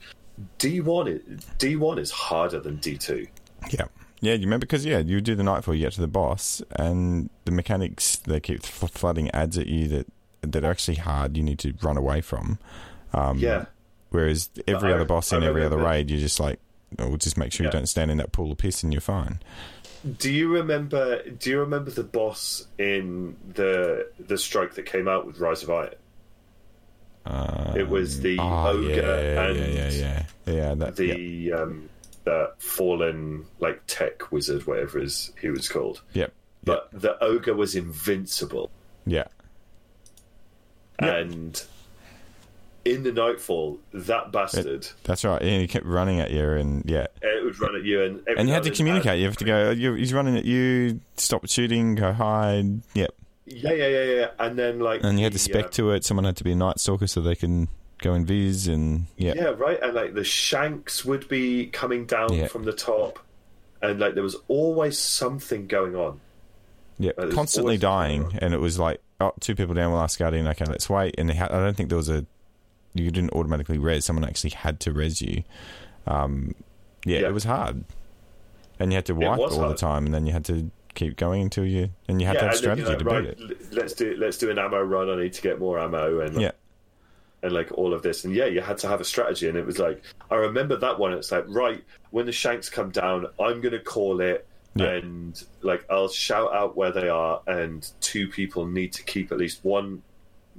D 0.58 0.80
one 0.80 1.08
is 1.08 1.20
D 1.58 1.76
one 1.76 1.98
is 1.98 2.10
harder 2.10 2.60
than 2.60 2.76
D 2.76 2.96
two. 2.96 3.26
Yeah, 3.70 3.84
Yeah, 4.20 4.34
you 4.34 4.46
remember 4.46 4.64
because 4.66 4.84
yeah, 4.86 4.98
you 4.98 5.20
do 5.20 5.34
the 5.34 5.42
nightfall, 5.42 5.74
you 5.74 5.82
get 5.86 5.92
to 5.94 6.00
the 6.00 6.06
boss, 6.08 6.62
and 6.72 7.30
the 7.44 7.52
mechanics 7.52 8.16
they 8.16 8.40
keep 8.40 8.60
f- 8.64 8.90
flooding 8.92 9.30
ads 9.32 9.58
at 9.58 9.66
you 9.66 9.88
that 9.88 10.06
that 10.42 10.64
are 10.64 10.70
actually 10.70 10.96
hard. 10.96 11.36
You 11.36 11.42
need 11.42 11.58
to 11.60 11.74
run 11.82 11.96
away 11.96 12.20
from. 12.20 12.58
Um, 13.12 13.38
Yeah. 13.38 13.66
Whereas 14.10 14.50
every 14.66 14.90
I- 14.92 14.96
other 14.96 15.04
boss 15.04 15.32
I 15.32 15.36
in 15.36 15.44
every 15.44 15.64
other 15.64 15.76
raid, 15.78 16.10
you're 16.10 16.18
just 16.18 16.40
like, 16.40 16.58
oh, 16.98 17.16
just 17.16 17.36
make 17.36 17.52
sure 17.52 17.64
you 17.66 17.70
don't 17.70 17.86
stand 17.86 18.10
in 18.10 18.16
that 18.16 18.32
pool 18.32 18.50
of 18.50 18.58
piss 18.58 18.82
and 18.82 18.92
you're 18.92 19.00
fine. 19.00 19.38
Do 20.18 20.32
you 20.32 20.48
remember? 20.52 21.22
Do 21.30 21.50
you 21.50 21.60
remember 21.60 21.90
the 21.90 22.02
boss 22.02 22.66
in 22.78 23.36
the 23.54 24.08
the 24.18 24.38
strike 24.38 24.74
that 24.74 24.86
came 24.86 25.06
out 25.06 25.26
with 25.26 25.38
Rise 25.38 25.62
of 25.62 25.70
Iron? 25.70 25.94
Um, 27.26 27.76
It 27.76 27.88
was 27.88 28.20
the 28.20 28.38
oh, 28.38 28.68
ogre 28.68 28.88
yeah, 28.88 29.42
and 29.42 29.58
yeah, 29.58 29.66
yeah, 29.66 29.90
yeah, 30.46 30.52
yeah. 30.52 30.74
That, 30.74 30.96
the 30.96 31.06
yep, 31.06 31.60
um, 31.60 31.88
the 32.24 32.52
fallen 32.58 33.46
like 33.58 33.82
tech 33.86 34.32
wizard, 34.32 34.66
whatever 34.66 35.00
is 35.02 35.32
he 35.40 35.50
was 35.50 35.68
called. 35.68 36.02
yep, 36.12 36.32
But 36.64 36.88
the 36.92 37.22
ogre 37.22 37.54
was 37.54 37.74
invincible, 37.74 38.70
yeah. 39.06 39.24
Yep. 41.00 41.16
and 41.16 41.62
in 42.84 43.02
the 43.02 43.12
nightfall, 43.12 43.78
that 43.92 44.32
bastard 44.32 44.88
That's 45.04 45.24
right. 45.24 45.40
And 45.40 45.60
he 45.60 45.68
kept 45.68 45.86
running 45.86 46.20
at 46.20 46.30
you, 46.30 46.50
and 46.50 46.82
yeah, 46.88 47.06
it 47.22 47.44
would 47.44 47.60
run 47.60 47.76
at 47.76 47.84
you, 47.84 48.02
and 48.02 48.22
and 48.26 48.48
you 48.48 48.54
had 48.54 48.64
to 48.64 48.70
communicate. 48.70 49.18
You 49.18 49.26
have 49.26 49.36
to 49.38 49.44
go. 49.44 49.70
You, 49.70 49.94
he's 49.94 50.12
running 50.14 50.36
at 50.36 50.44
you. 50.44 51.00
Stop 51.16 51.48
shooting. 51.48 51.94
Go 51.94 52.12
hide. 52.12 52.80
Yep. 52.94 53.14
Yeah, 53.50 53.72
yeah, 53.72 53.88
yeah, 53.88 54.04
yeah. 54.04 54.26
And 54.38 54.58
then 54.58 54.78
like, 54.80 55.02
And 55.02 55.18
you 55.18 55.24
had 55.24 55.32
to 55.32 55.38
spec 55.38 55.66
uh, 55.66 55.68
to 55.70 55.90
it. 55.90 56.04
Someone 56.04 56.24
had 56.24 56.36
to 56.36 56.44
be 56.44 56.52
a 56.52 56.56
night 56.56 56.78
stalker 56.80 57.06
so 57.06 57.20
they 57.20 57.34
can 57.34 57.68
go 57.98 58.14
in 58.14 58.24
viz. 58.24 58.68
And 58.68 59.06
yeah, 59.16 59.34
Yeah, 59.34 59.44
right. 59.48 59.78
And 59.82 59.92
like 59.94 60.14
the 60.14 60.24
shanks 60.24 61.04
would 61.04 61.28
be 61.28 61.66
coming 61.66 62.06
down 62.06 62.32
Yeah. 62.32 62.46
from 62.46 62.64
the 62.64 62.72
top, 62.72 63.18
and 63.82 63.98
like 63.98 64.14
there 64.14 64.22
was 64.22 64.36
always 64.48 64.98
something 64.98 65.66
going 65.66 65.96
on. 65.96 66.20
yeah, 66.98 67.12
there's 67.16 67.34
constantly 67.34 67.76
dying. 67.78 68.38
And 68.40 68.54
it 68.54 68.60
was 68.60 68.78
like, 68.78 69.00
oh, 69.20 69.32
two 69.40 69.54
people 69.56 69.74
down. 69.74 69.90
We'll 69.92 70.00
ask 70.02 70.18
Guardian. 70.18 70.46
Okay, 70.48 70.64
let's 70.66 70.88
wait. 70.88 71.14
And 71.18 71.28
they 71.28 71.34
had, 71.34 71.50
I 71.50 71.60
don't 71.60 71.76
think 71.76 71.88
there 71.88 71.98
was 71.98 72.08
a. 72.08 72.24
You 72.94 73.10
didn't 73.10 73.30
automatically 73.32 73.78
res. 73.78 74.04
Someone 74.04 74.24
actually 74.24 74.50
had 74.50 74.80
to 74.80 74.92
res 74.92 75.20
you. 75.22 75.44
Um, 76.06 76.54
yeah, 77.04 77.20
Yeah. 77.20 77.28
it 77.28 77.32
was 77.34 77.44
hard. 77.44 77.84
And 78.78 78.92
you 78.92 78.96
had 78.96 79.06
to 79.06 79.14
wipe 79.14 79.38
all 79.38 79.68
the 79.68 79.74
time, 79.74 80.06
and 80.06 80.14
then 80.14 80.26
you 80.26 80.32
had 80.32 80.44
to 80.46 80.70
keep 80.94 81.16
going 81.16 81.42
until 81.42 81.64
you. 81.66 81.90
And 82.08 82.20
you 82.20 82.26
had 82.26 82.34
to 82.38 82.46
have 82.46 82.56
strategy 82.56 82.88
you're 82.88 82.98
to 82.98 83.08
like, 83.08 83.38
beat 83.38 83.50
it. 83.50 83.72
Let's 83.72 83.94
do 83.94 84.14
let's 84.18 84.38
do 84.38 84.50
an 84.50 84.58
ammo 84.58 84.82
run. 84.82 85.10
I 85.10 85.16
need 85.16 85.32
to 85.34 85.42
get 85.42 85.58
more 85.58 85.78
ammo, 85.78 86.20
and 86.20 86.40
Yeah. 86.40 86.52
and 87.42 87.52
like 87.52 87.70
all 87.72 87.92
of 87.94 88.02
this. 88.02 88.24
And 88.24 88.34
yeah, 88.34 88.46
you 88.46 88.60
had 88.60 88.78
to 88.78 88.88
have 88.88 89.00
a 89.00 89.04
strategy. 89.04 89.48
And 89.48 89.56
it 89.56 89.66
was 89.66 89.78
like 89.78 90.02
I 90.30 90.36
remember 90.36 90.76
that 90.76 90.98
one. 90.98 91.12
It's 91.12 91.32
like 91.32 91.44
right 91.48 91.82
when 92.10 92.26
the 92.26 92.32
shanks 92.32 92.68
come 92.68 92.90
down, 92.90 93.26
I'm 93.38 93.60
to 93.62 93.78
call 93.80 94.20
it. 94.20 94.46
Yeah. 94.76 94.86
And 94.86 95.42
like 95.62 95.84
I'll 95.90 96.08
shout 96.08 96.52
out 96.54 96.76
where 96.76 96.92
they 96.92 97.08
are, 97.08 97.40
and 97.46 97.88
two 98.00 98.28
people 98.28 98.66
need 98.66 98.92
to 98.94 99.02
keep 99.02 99.32
at 99.32 99.38
least 99.38 99.64
one 99.64 100.02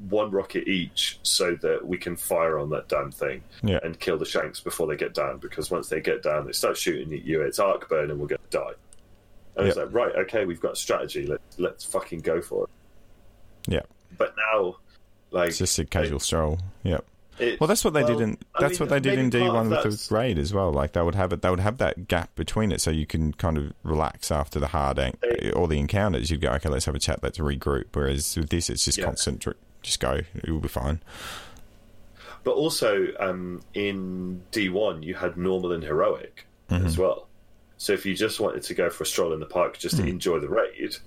one 0.10 0.32
rocket 0.32 0.68
each, 0.68 1.20
so 1.22 1.54
that 1.62 1.86
we 1.86 1.96
can 1.98 2.16
fire 2.16 2.58
on 2.58 2.70
that 2.72 2.88
damn 2.88 3.12
thing 3.12 3.44
Yeah. 3.62 3.80
and 3.84 4.00
kill 4.00 4.18
the 4.18 4.26
shanks 4.26 4.60
before 4.60 4.88
they 4.88 4.96
get 4.96 5.14
down. 5.14 5.38
Because 5.38 5.70
once 5.70 5.90
they 5.90 6.02
get 6.02 6.24
down, 6.24 6.46
they 6.48 6.54
start 6.54 6.76
shooting 6.78 7.14
at 7.14 7.24
you. 7.24 7.42
It's 7.42 7.60
arc 7.60 7.88
burn, 7.88 8.10
and 8.10 8.20
we're 8.20 8.28
going 8.28 8.42
to 8.50 8.58
die. 8.58 8.72
And 9.56 9.68
it's 9.68 9.76
Yeah. 9.78 9.84
like 9.84 9.94
right, 9.94 10.16
okay, 10.16 10.46
we've 10.46 10.62
got 10.62 10.74
a 10.74 10.76
strategy. 10.76 11.26
Let 11.28 11.42
let's 11.58 11.84
fucking 11.84 12.20
go 12.22 12.42
for 12.42 12.64
it. 12.66 12.70
Yeah. 13.74 13.82
But 14.18 14.34
now, 14.54 14.78
like 15.32 15.50
It's 15.50 15.58
just 15.60 15.78
a 15.80 15.86
casual 15.86 16.20
stroll. 16.20 16.60
Yep. 16.84 17.06
it- 17.40 17.60
Well, 17.60 17.68
that's 17.68 17.84
what 17.84 17.94
they 17.94 18.04
well, 18.04 18.18
did 18.18 18.22
in 18.22 18.38
I 18.56 18.62
that's 18.62 18.80
mean, 18.80 18.88
what 18.88 18.94
they 18.94 19.00
did 19.00 19.18
in 19.20 19.30
D 19.30 19.40
one 19.50 19.70
with 19.70 19.84
the 20.08 20.14
raid 20.16 20.38
as 20.38 20.54
well. 20.54 20.72
Like 20.72 20.94
they 20.94 21.02
would 21.02 21.16
have 21.16 21.34
it, 21.34 21.42
they 21.42 21.50
would 21.50 21.60
have 21.60 21.78
that 21.80 22.08
gap 22.08 22.34
between 22.36 22.72
it, 22.72 22.82
so 22.82 22.92
you 22.92 23.06
can 23.06 23.34
kind 23.34 23.58
of 23.58 23.74
relax 23.84 24.32
after 24.32 24.60
the 24.60 24.68
hard 24.68 25.00
an- 25.00 25.18
They- 25.22 25.52
or 25.52 25.68
the 25.68 25.80
encounters. 25.80 26.30
You'd 26.30 26.42
go, 26.42 26.50
okay, 26.52 26.70
let's 26.70 26.86
have 26.86 26.96
a 26.96 27.00
chat, 27.00 27.22
let's 27.24 27.38
regroup. 27.40 27.86
Whereas 27.94 28.36
with 28.38 28.50
this, 28.50 28.70
it's 28.70 28.86
just 28.86 28.98
Yeah. 28.98 29.06
constant. 29.06 29.46
Just 29.82 30.00
go, 30.00 30.20
it 30.36 30.50
will 30.50 30.60
be 30.60 30.68
fine. 30.68 31.02
But 32.44 32.52
also 32.52 33.08
um, 33.20 33.62
in 33.74 34.42
D 34.52 34.70
one, 34.70 35.04
you 35.04 35.16
had 35.16 35.38
normal 35.38 35.72
and 35.72 35.84
heroic 35.84 36.46
Mm-hmm. 36.70 36.86
as 36.86 36.98
well. 36.98 37.28
So 37.82 37.94
if 37.94 38.06
you 38.06 38.14
just 38.16 38.40
wanted 38.40 38.62
to 38.62 38.76
go 38.76 38.92
for 38.92 39.02
a 39.02 39.08
stroll 39.08 39.34
in 39.34 39.40
the 39.40 39.48
park 39.48 39.80
just 39.80 39.96
Mm. 39.96 40.04
to 40.04 40.08
enjoy 40.12 40.38
the 40.40 40.50
raid, 40.50 40.98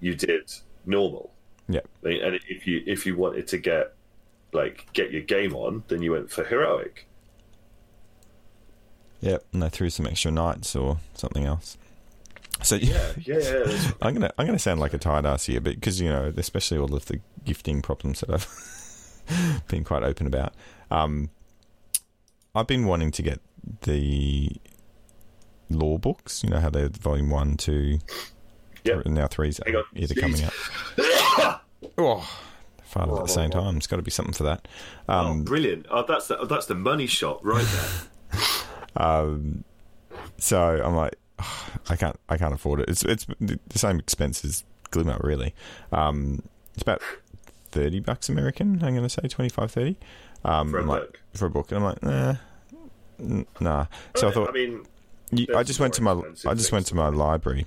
you 0.00 0.14
did 0.14 0.50
normal. 0.86 1.30
Yeah, 1.68 1.80
And 2.02 2.40
if 2.48 2.66
you 2.66 2.82
if 2.86 3.04
you 3.04 3.16
wanted 3.16 3.46
to 3.48 3.58
get 3.58 3.92
like 4.54 4.86
get 4.94 5.10
your 5.12 5.20
game 5.20 5.54
on, 5.54 5.84
then 5.88 6.00
you 6.00 6.12
went 6.12 6.30
for 6.30 6.42
heroic. 6.42 7.06
yep. 9.20 9.44
And 9.52 9.62
they 9.62 9.68
threw 9.68 9.90
some 9.90 10.06
extra 10.06 10.30
knights 10.30 10.74
or 10.74 10.98
something 11.14 11.44
else. 11.44 11.76
So 12.62 12.76
Yeah, 12.76 13.12
yeah, 13.18 13.34
yeah. 13.38 13.40
that's- 13.40 13.92
I'm 14.00 14.14
gonna 14.14 14.32
I'm 14.38 14.46
gonna 14.46 14.58
sound 14.58 14.80
like 14.80 14.94
a 14.94 14.98
tired 14.98 15.26
ass 15.26 15.44
here, 15.46 15.60
but 15.60 15.74
because 15.74 16.00
you 16.00 16.08
know, 16.08 16.32
especially 16.36 16.78
all 16.78 16.94
of 16.94 17.04
the 17.06 17.20
gifting 17.44 17.82
problems 17.82 18.20
that 18.20 18.30
I've 18.30 19.62
been 19.68 19.84
quite 19.84 20.02
open 20.02 20.26
about. 20.26 20.54
Um, 20.90 21.28
I've 22.54 22.66
been 22.66 22.86
wanting 22.86 23.10
to 23.10 23.22
get 23.22 23.40
the 23.82 24.50
lore 25.70 25.98
books. 25.98 26.42
You 26.44 26.50
know 26.50 26.60
how 26.60 26.70
they're 26.70 26.88
volume 26.88 27.30
one, 27.30 27.56
two, 27.56 27.98
Yeah. 28.84 29.00
and 29.04 29.14
now 29.14 29.26
three's 29.26 29.60
either 29.66 29.84
sneeze. 29.94 30.12
coming 30.20 30.42
out. 30.44 31.60
oh, 31.98 32.28
farted 32.92 33.18
at 33.18 33.26
the 33.26 33.32
same 33.32 33.50
time. 33.50 33.76
It's 33.76 33.86
got 33.86 33.96
to 33.96 34.02
be 34.02 34.10
something 34.10 34.34
for 34.34 34.44
that. 34.44 34.68
oh, 35.08 35.18
Um, 35.18 35.44
brilliant! 35.44 35.86
Oh, 35.90 36.04
that's 36.06 36.28
the 36.28 36.36
that's 36.46 36.66
the 36.66 36.74
money 36.74 37.06
shot 37.06 37.44
right 37.44 37.64
there. 37.66 38.40
um, 38.96 39.64
so 40.38 40.80
I'm 40.84 40.94
like, 40.94 41.16
I 41.88 41.96
can't, 41.96 42.18
I 42.28 42.36
can't 42.36 42.54
afford 42.54 42.80
it. 42.80 42.88
It's 42.88 43.04
it's 43.04 43.26
the 43.40 43.58
same 43.78 43.98
expense 43.98 44.44
as 44.44 44.64
Glimmer, 44.90 45.18
really. 45.22 45.54
Um, 45.92 46.42
it's 46.74 46.82
about 46.82 47.00
thirty 47.70 48.00
bucks 48.00 48.28
American. 48.28 48.74
I'm 48.82 48.94
going 48.94 49.02
to 49.02 49.08
say 49.08 49.26
25, 49.28 49.70
30 49.70 49.96
um, 50.44 50.70
For 50.70 50.78
a 50.78 50.82
I'm 50.82 50.86
like- 50.88 51.00
book. 51.02 51.20
For 51.34 51.46
a 51.46 51.50
book, 51.50 51.70
and 51.72 51.78
I'm 51.78 51.84
like, 51.84 52.02
nah, 52.02 52.34
nah. 53.60 53.86
So 54.14 54.28
I 54.28 54.30
thought, 54.30 54.48
I 54.48 54.52
mean, 54.52 54.86
you, 55.30 55.46
I 55.54 55.62
just 55.62 55.80
went 55.80 55.94
to 55.94 56.02
my, 56.02 56.20
I 56.46 56.54
just 56.54 56.72
went 56.72 56.86
to 56.86 56.94
my 56.94 57.08
library, 57.08 57.66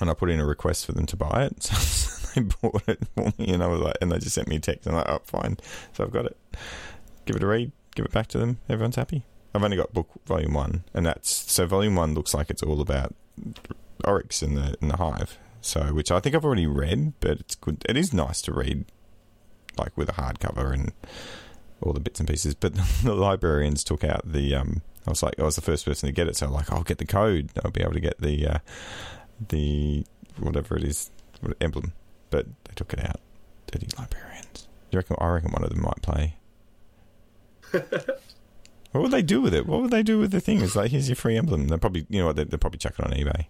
and 0.00 0.10
I 0.10 0.14
put 0.14 0.30
in 0.30 0.40
a 0.40 0.46
request 0.46 0.86
for 0.86 0.92
them 0.92 1.06
to 1.06 1.16
buy 1.16 1.48
it. 1.50 1.70
So 2.28 2.40
they 2.40 2.46
bought 2.60 2.82
it 2.86 3.00
for 3.14 3.32
me, 3.38 3.48
and 3.48 3.62
I 3.62 3.66
was 3.68 3.80
like, 3.80 3.96
and 4.02 4.12
they 4.12 4.18
just 4.18 4.34
sent 4.34 4.48
me 4.48 4.56
a 4.56 4.60
text, 4.60 4.86
and 4.86 4.94
I'm 4.94 4.98
like, 4.98 5.08
oh, 5.08 5.22
fine. 5.24 5.56
So 5.94 6.04
I've 6.04 6.12
got 6.12 6.26
it. 6.26 6.36
Give 7.24 7.36
it 7.36 7.42
a 7.42 7.46
read. 7.46 7.72
Give 7.94 8.04
it 8.04 8.12
back 8.12 8.26
to 8.28 8.38
them. 8.38 8.58
Everyone's 8.68 8.96
happy. 8.96 9.24
I've 9.54 9.64
only 9.64 9.78
got 9.78 9.94
book 9.94 10.08
volume 10.26 10.52
one, 10.52 10.84
and 10.92 11.06
that's 11.06 11.30
so 11.50 11.66
volume 11.66 11.94
one 11.96 12.14
looks 12.14 12.34
like 12.34 12.50
it's 12.50 12.62
all 12.62 12.80
about 12.80 13.14
Oryx 14.04 14.42
and 14.42 14.56
the 14.56 14.76
and 14.80 14.90
the 14.90 14.98
Hive. 14.98 15.38
So 15.60 15.92
which 15.94 16.10
I 16.10 16.20
think 16.20 16.34
I've 16.34 16.44
already 16.44 16.66
read, 16.66 17.14
but 17.20 17.40
it's 17.40 17.54
good. 17.54 17.82
It 17.88 17.96
is 17.96 18.12
nice 18.12 18.42
to 18.42 18.52
read, 18.52 18.84
like 19.76 19.96
with 19.96 20.10
a 20.10 20.12
hardcover 20.12 20.72
and 20.72 20.92
all 21.80 21.92
the 21.92 22.00
bits 22.00 22.20
and 22.20 22.28
pieces. 22.28 22.54
But 22.54 22.74
the 23.02 23.14
librarians 23.14 23.84
took 23.84 24.04
out 24.04 24.30
the. 24.30 24.54
Um, 24.54 24.82
I 25.08 25.10
was 25.10 25.22
like, 25.22 25.40
I 25.40 25.42
was 25.42 25.56
the 25.56 25.62
first 25.62 25.86
person 25.86 26.06
to 26.06 26.12
get 26.12 26.28
it, 26.28 26.36
so 26.36 26.46
I'm 26.46 26.52
like, 26.52 26.70
I'll 26.70 26.82
get 26.82 26.98
the 26.98 27.06
code. 27.06 27.50
I'll 27.64 27.70
be 27.70 27.80
able 27.80 27.94
to 27.94 28.00
get 28.00 28.20
the 28.20 28.46
uh, 28.46 28.58
the 29.48 30.04
whatever 30.38 30.76
it 30.76 30.84
is 30.84 31.10
emblem. 31.62 31.94
But 32.28 32.44
they 32.64 32.74
took 32.74 32.92
it 32.92 33.00
out. 33.00 33.18
Dirty 33.66 33.88
librarians. 33.98 34.68
You 34.90 34.98
reckon? 34.98 35.16
I 35.18 35.28
reckon 35.28 35.50
one 35.52 35.64
of 35.64 35.70
them 35.70 35.80
might 35.80 36.02
play. 36.02 36.36
what 37.70 39.02
would 39.02 39.10
they 39.10 39.22
do 39.22 39.40
with 39.40 39.54
it? 39.54 39.66
What 39.66 39.80
would 39.80 39.90
they 39.90 40.02
do 40.02 40.18
with 40.18 40.30
the 40.30 40.40
thing? 40.40 40.60
It's 40.60 40.76
like 40.76 40.90
here's 40.90 41.08
your 41.08 41.16
free 41.16 41.38
emblem. 41.38 41.68
They're 41.68 41.78
probably 41.78 42.04
you 42.10 42.20
know 42.20 42.26
what 42.26 42.36
they 42.36 42.44
they'll 42.44 42.58
probably 42.58 42.78
chuck 42.78 42.98
it 42.98 43.04
on 43.06 43.12
eBay. 43.12 43.46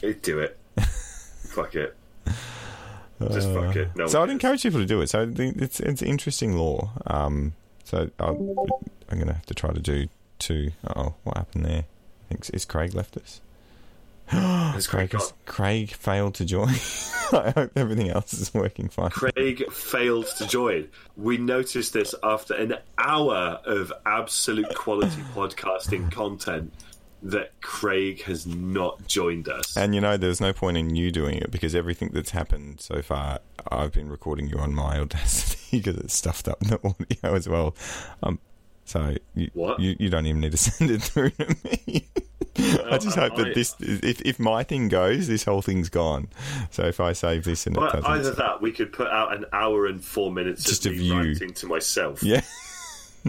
He'd 0.00 0.22
do 0.22 0.38
it. 0.38 0.56
fuck 0.80 1.74
it. 1.74 1.96
Just 3.20 3.48
fuck 3.52 3.74
it. 3.74 3.96
No 3.96 4.04
Uh, 4.04 4.08
so 4.08 4.22
I'd 4.22 4.30
encourage 4.30 4.62
people 4.62 4.78
to 4.78 4.86
do 4.86 5.00
it. 5.00 5.08
So 5.08 5.28
it's 5.36 5.80
it's 5.80 6.02
interesting 6.02 6.56
lore. 6.56 6.92
Um, 7.08 7.54
so 7.82 8.10
I'll, 8.20 8.36
I'm 9.08 9.18
going 9.18 9.28
to 9.28 9.34
have 9.34 9.46
to 9.46 9.54
try 9.54 9.72
to 9.72 9.80
do 9.80 10.06
two. 10.38 10.72
Oh, 10.86 11.14
what 11.24 11.36
happened 11.36 11.64
there? 11.64 11.84
I 11.84 12.28
think 12.28 12.48
is 12.52 12.64
Craig 12.64 12.94
left 12.94 13.16
us. 13.16 13.40
Craig 14.28 15.10
Craig, 15.10 15.22
Craig 15.44 15.90
failed 15.90 16.34
to 16.34 16.44
join. 16.44 16.68
I 17.32 17.52
hope 17.54 17.72
everything 17.76 18.10
else 18.10 18.34
is 18.34 18.52
working 18.52 18.88
fine. 18.88 19.10
Craig 19.10 19.70
failed 19.72 20.26
to 20.38 20.46
join. 20.46 20.88
We 21.16 21.38
noticed 21.38 21.92
this 21.92 22.14
after 22.22 22.54
an 22.54 22.74
hour 22.98 23.60
of 23.64 23.92
absolute 24.04 24.74
quality 24.74 25.22
podcasting 25.34 26.10
content 26.10 26.72
that 27.22 27.60
Craig 27.60 28.22
has 28.22 28.46
not 28.46 29.06
joined 29.06 29.48
us. 29.48 29.76
And 29.76 29.94
you 29.94 30.00
know, 30.00 30.16
there's 30.16 30.40
no 30.40 30.52
point 30.52 30.76
in 30.76 30.94
you 30.94 31.10
doing 31.10 31.38
it 31.38 31.50
because 31.50 31.74
everything 31.74 32.10
that's 32.12 32.30
happened 32.30 32.80
so 32.80 33.02
far, 33.02 33.40
I've 33.70 33.92
been 33.92 34.08
recording 34.08 34.48
you 34.48 34.58
on 34.58 34.74
my 34.74 34.98
Audacity 34.98 35.58
because 35.78 35.96
it's 35.98 36.14
stuffed 36.14 36.48
up 36.48 36.60
the 36.60 36.78
audio 36.84 37.34
as 37.34 37.48
well. 37.48 37.74
Um, 38.22 38.38
so 38.86 39.14
you, 39.34 39.50
What? 39.52 39.78
you 39.80 39.94
you 39.98 40.08
don't 40.08 40.24
even 40.26 40.40
need 40.40 40.52
to 40.52 40.56
send 40.70 40.90
it 40.90 41.02
through 41.02 41.30
to 41.30 41.56
me. 41.64 42.06
I 42.90 42.96
just 42.96 43.16
hope 43.18 43.34
I- 43.34 43.42
that 43.44 43.54
this, 43.54 43.74
if 43.80 44.22
if 44.22 44.38
my 44.38 44.62
thing 44.62 44.88
goes, 44.88 45.26
this 45.28 45.44
whole 45.44 45.60
thing's 45.60 45.90
gone. 45.90 46.28
So 46.70 46.84
if 46.84 46.98
I 47.00 47.12
save 47.12 47.44
this 47.44 47.66
and 47.66 47.76
it 47.76 47.80
Well, 47.80 47.90
doesn't, 47.92 48.10
either 48.10 48.30
that, 48.32 48.62
we 48.62 48.72
could 48.72 48.92
put 48.94 49.08
out 49.08 49.36
an 49.36 49.44
hour 49.52 49.84
and 49.86 50.02
four 50.02 50.32
minutes 50.32 50.64
Just 50.64 50.86
of 50.86 50.92
of 50.92 50.98
you. 50.98 51.14
ranting 51.14 51.52
to 51.52 51.66
myself. 51.66 52.22
yeah. 52.22 52.40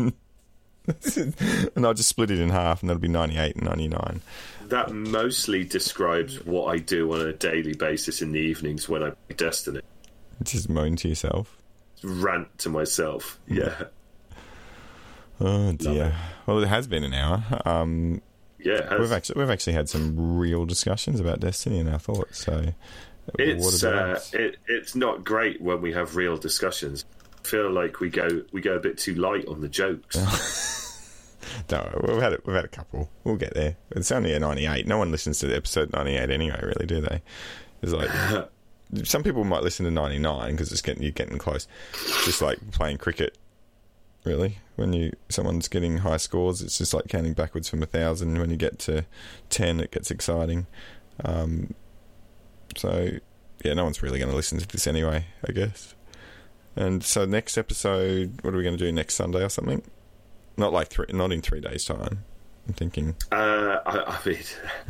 and 1.76 1.86
I'll 1.86 1.94
just 1.94 2.08
split 2.10 2.32
it 2.32 2.40
in 2.40 2.50
half, 2.50 2.82
and 2.82 2.90
that'll 2.90 3.02
be 3.02 3.08
98 3.10 3.56
and 3.58 3.66
99. 3.66 4.22
That 4.68 4.92
mostly 4.94 5.64
describes 5.64 6.44
what 6.46 6.66
I 6.74 6.78
do 6.78 7.12
on 7.14 7.22
a 7.22 7.34
daily 7.34 7.74
basis 7.74 8.22
in 8.22 8.32
the 8.32 8.40
evenings 8.40 8.88
when 8.88 9.04
I 9.04 9.10
play 9.10 9.36
Destiny. 9.36 9.82
Just 10.44 10.70
moan 10.70 10.96
to 10.98 11.10
yourself. 11.10 11.58
Rant 12.04 12.58
to 12.60 12.70
myself. 12.70 13.40
Mm. 13.50 13.58
Yeah. 13.58 13.84
Oh 15.40 15.72
dear. 15.74 16.16
Well, 16.46 16.62
it 16.64 16.68
has 16.68 16.88
been 16.88 17.04
an 17.04 17.14
hour. 17.14 17.44
Um, 17.66 18.22
Yeah. 18.60 18.76
it 18.76 18.90
has. 18.92 19.00
we've 19.00 19.12
actually 19.12 19.40
we've 19.40 19.50
actually 19.50 19.74
had 19.74 19.90
some 19.90 20.38
real 20.38 20.66
discussions 20.66 21.20
about 21.20 21.40
Destiny 21.40 21.80
and 21.80 21.90
our 21.90 22.00
thoughts. 22.00 22.40
So, 22.46 22.74
It's 23.38 23.84
uh, 23.84 24.20
it, 24.34 24.58
it's 24.68 24.96
not 24.96 25.24
great 25.24 25.62
when 25.62 25.82
we 25.82 25.94
have 25.94 26.16
real 26.16 26.38
discussions. 26.38 27.06
I 27.44 27.48
feel 27.48 27.70
like 27.72 28.00
we 28.00 28.10
go 28.10 28.28
we 28.52 28.62
go 28.62 28.74
a 28.76 28.80
bit 28.80 28.98
too 28.98 29.16
light 29.16 29.48
on 29.48 29.62
the 29.62 29.70
jokes. 29.70 30.18
No, 31.72 32.02
we've 32.06 32.22
had 32.22 32.34
a, 32.34 32.40
we've 32.46 32.56
had 32.56 32.66
a 32.66 32.70
couple. 32.70 33.10
We'll 33.24 33.38
get 33.38 33.54
there. 33.54 33.78
It's 33.92 34.12
only 34.12 34.34
a 34.34 34.40
ninety-eight. 34.40 34.86
No 34.86 34.98
one 34.98 35.12
listens 35.12 35.40
to 35.40 35.48
the 35.48 35.56
episode 35.56 35.94
ninety-eight 35.94 36.30
anyway, 36.30 36.60
really, 36.62 36.86
do 36.86 37.00
they? 37.00 37.22
It's 37.82 37.94
like 37.94 38.10
some 39.06 39.24
people 39.24 39.44
might 39.46 39.64
listen 39.64 39.86
to 39.86 39.92
ninety-nine 39.92 40.52
because 40.52 40.72
it's 40.74 40.82
getting 40.82 41.04
you're 41.04 41.12
getting 41.14 41.38
close. 41.38 41.68
Just 42.26 42.42
like 42.42 42.60
playing 42.72 42.98
cricket, 42.98 43.38
really. 44.28 44.60
When 44.76 44.94
you 44.94 45.14
someone's 45.30 45.68
getting 45.68 45.98
high 46.00 46.18
scores, 46.18 46.62
it's 46.62 46.78
just 46.78 46.94
like 46.94 47.08
counting 47.08 47.34
backwards 47.34 47.68
from 47.70 47.82
a 47.82 47.88
thousand. 47.88 48.38
When 48.38 48.50
you 48.52 48.58
get 48.58 48.78
to 48.80 49.06
ten, 49.50 49.80
it 49.80 49.90
gets 49.92 50.12
exciting. 50.12 50.68
Um, 51.26 51.74
so 52.76 53.10
yeah, 53.64 53.74
no 53.74 53.84
one's 53.86 54.04
really 54.04 54.20
going 54.20 54.30
to 54.30 54.36
listen 54.36 54.60
to 54.60 54.68
this 54.68 54.86
anyway, 54.86 55.26
I 55.48 55.52
guess. 55.52 55.96
And 56.76 57.04
so 57.04 57.26
next 57.26 57.58
episode, 57.58 58.38
what 58.44 58.54
are 58.54 58.58
we 58.58 58.64
going 58.64 58.78
to 58.78 58.84
do 58.86 58.92
next 58.92 59.16
Sunday 59.16 59.44
or 59.44 59.50
something? 59.50 59.82
Not 60.58 60.74
like 60.74 60.90
three, 60.90 61.08
not 61.10 61.32
in 61.32 61.42
three 61.42 61.60
days' 61.62 61.86
time. 61.86 62.24
I'm 62.68 62.74
thinking, 62.76 63.16
uh, 63.32 63.78
I, 63.86 64.04
I 64.06 64.20
mean, 64.30 64.38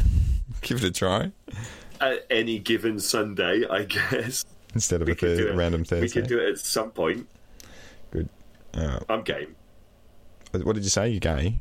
give 0.61 0.83
it 0.83 0.83
a 0.83 0.91
try 0.91 1.31
at 2.01 2.25
any 2.29 2.59
given 2.59 2.99
Sunday, 2.99 3.63
I 3.69 3.83
guess 3.83 4.43
instead 4.73 5.01
of 5.01 5.07
we 5.07 5.13
a 5.13 5.15
could 5.15 5.37
do 5.37 5.43
thir- 5.45 5.53
it. 5.53 5.55
random 5.55 5.81
We 5.81 5.85
Thursday. 5.85 6.21
could 6.21 6.27
do 6.27 6.39
it 6.39 6.49
at 6.49 6.59
some 6.59 6.91
point. 6.91 7.27
Good. 8.11 8.27
Uh, 8.73 8.99
I'm 9.09 9.23
game. 9.23 9.55
what 10.51 10.73
did 10.75 10.83
you 10.83 10.89
say? 10.89 11.09
You 11.09 11.19
gay? 11.19 11.59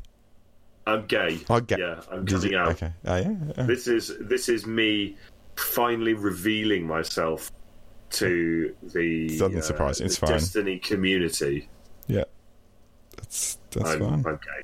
I'm 0.87 1.07
gay. 1.07 1.39
I'm 1.51 1.65
gay. 1.65 1.77
Yeah, 1.79 2.01
I'm 2.13 2.27
coming 2.27 2.53
you- 2.53 2.59
out. 2.59 2.69
Okay. 2.73 2.93
Oh 3.07 3.17
yeah. 3.17 3.35
Oh, 3.59 3.63
This 3.67 3.87
is 3.89 4.13
this 4.21 4.49
is 4.49 4.67
me 4.67 5.17
finally 5.57 6.15
revealing 6.15 6.87
myself 6.87 7.51
to 8.11 8.75
the 8.95 9.29
Doesn't 9.39 9.63
surprise 9.63 10.01
me, 10.01 10.05
the 10.05 10.07
it's 10.11 10.19
fine. 10.19 10.31
Destiny 10.31 10.79
community. 10.79 11.69
yeah. 12.07 12.25
That's 13.17 13.59
that's 13.71 13.91
I'm, 13.91 13.99
fine. 14.01 14.13
I'm 14.27 14.37
gay. 14.37 14.63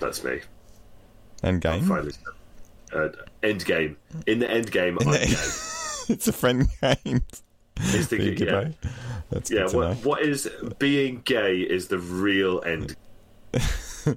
That's 0.00 0.24
me. 0.24 0.40
I'm 1.42 1.58
game. 1.60 1.82
finally 1.84 2.12
uh, 2.94 3.08
end 3.42 3.64
game. 3.64 3.96
In 4.26 4.38
the 4.38 4.50
end 4.50 4.70
game, 4.70 4.96
I'm 5.00 5.10
the- 5.10 5.18
gay. 5.18 5.24
it's 6.14 6.28
a 6.28 6.32
friend 6.32 6.68
game. 6.80 7.22
Is 7.94 8.08
the- 8.08 8.18
Big 8.18 8.40
yeah. 8.40 8.68
That's 9.30 9.50
Yeah, 9.50 9.66
what, 9.70 9.96
what 10.04 10.22
is 10.22 10.48
being 10.78 11.22
gay 11.24 11.58
is 11.60 11.88
the 11.88 11.98
real 11.98 12.62
end. 12.64 12.96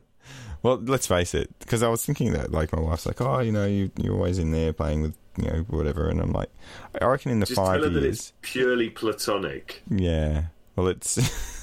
Well, 0.64 0.78
let's 0.84 1.06
face 1.06 1.36
it, 1.36 1.54
because 1.60 1.84
I 1.84 1.90
was 1.90 2.04
thinking 2.04 2.34
that, 2.34 2.52
like, 2.52 2.74
my 2.74 2.80
wife's 2.82 3.06
like, 3.06 3.22
"Oh, 3.22 3.40
you 3.40 3.52
know, 3.52 3.68
you, 3.68 3.92
you're 4.02 4.16
always 4.16 4.40
in 4.40 4.52
there 4.52 4.74
playing 4.74 5.04
with, 5.04 5.16
you 5.38 5.44
know, 5.46 5.60
whatever," 5.68 6.10
and 6.10 6.20
I'm 6.20 6.32
like, 6.32 6.50
I 7.00 7.06
reckon 7.06 7.32
in 7.32 7.40
the 7.40 7.46
Just 7.46 7.56
five 7.56 7.82
tell 7.82 7.84
her 7.84 7.90
that 7.92 8.02
years, 8.02 8.18
it's 8.18 8.34
purely 8.42 8.90
platonic. 8.90 9.84
Yeah. 9.92 10.46
Well, 10.76 10.88
it's. 10.88 11.20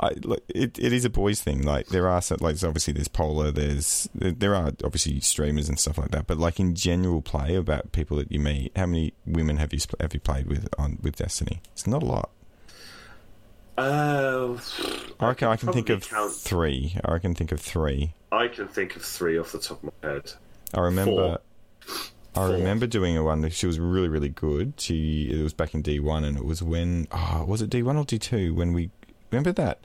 I 0.00 0.10
look. 0.22 0.42
It, 0.48 0.78
it 0.78 0.92
is 0.92 1.04
a 1.04 1.10
boys' 1.10 1.40
thing. 1.40 1.62
Like 1.62 1.88
there 1.88 2.08
are 2.08 2.20
some, 2.20 2.38
like 2.40 2.62
obviously 2.62 2.92
there's 2.92 3.08
Polar. 3.08 3.50
There's 3.50 4.08
there, 4.14 4.54
are 4.54 4.72
obviously 4.82 5.20
streamers 5.20 5.68
and 5.68 5.78
stuff 5.78 5.98
like 5.98 6.10
that. 6.10 6.26
But 6.26 6.38
like 6.38 6.58
in 6.60 6.74
general 6.74 7.22
play 7.22 7.56
about 7.56 7.92
people 7.92 8.16
that 8.18 8.30
you 8.30 8.40
meet, 8.40 8.72
how 8.76 8.86
many 8.86 9.14
women 9.26 9.56
have 9.58 9.72
you 9.72 9.80
have 10.00 10.14
you 10.14 10.20
played 10.20 10.46
with 10.46 10.68
on 10.78 10.98
with 11.02 11.16
Destiny? 11.16 11.60
It's 11.72 11.86
not 11.86 12.02
a 12.02 12.06
lot. 12.06 12.30
Uh, 13.76 14.56
I 15.18 15.28
reckon 15.28 15.48
I 15.48 15.56
can 15.56 15.72
think 15.72 15.90
of 15.90 16.08
count- 16.08 16.32
three. 16.32 16.96
I 17.04 17.18
can 17.18 17.34
think 17.34 17.50
of 17.50 17.60
three. 17.60 18.14
I 18.30 18.46
can 18.48 18.68
think 18.68 18.94
of 18.94 19.02
three 19.02 19.36
off 19.36 19.52
the 19.52 19.58
top 19.58 19.82
of 19.82 19.92
my 20.02 20.08
head. 20.08 20.32
I 20.72 20.80
remember. 20.80 21.38
Four. 21.80 22.10
I 22.36 22.50
remember 22.50 22.86
doing 22.86 23.16
a 23.16 23.22
one. 23.22 23.42
that 23.42 23.52
She 23.52 23.66
was 23.66 23.78
really, 23.78 24.08
really 24.08 24.28
good. 24.28 24.74
She 24.78 25.30
it 25.30 25.42
was 25.42 25.52
back 25.52 25.74
in 25.74 25.82
D 25.82 26.00
one, 26.00 26.24
and 26.24 26.36
it 26.36 26.44
was 26.44 26.62
when 26.62 27.06
oh, 27.12 27.44
was 27.46 27.62
it 27.62 27.70
D 27.70 27.82
one 27.82 27.96
or 27.96 28.04
D 28.04 28.18
two? 28.18 28.54
When 28.54 28.72
we 28.72 28.90
remember 29.34 29.52
that. 29.52 29.80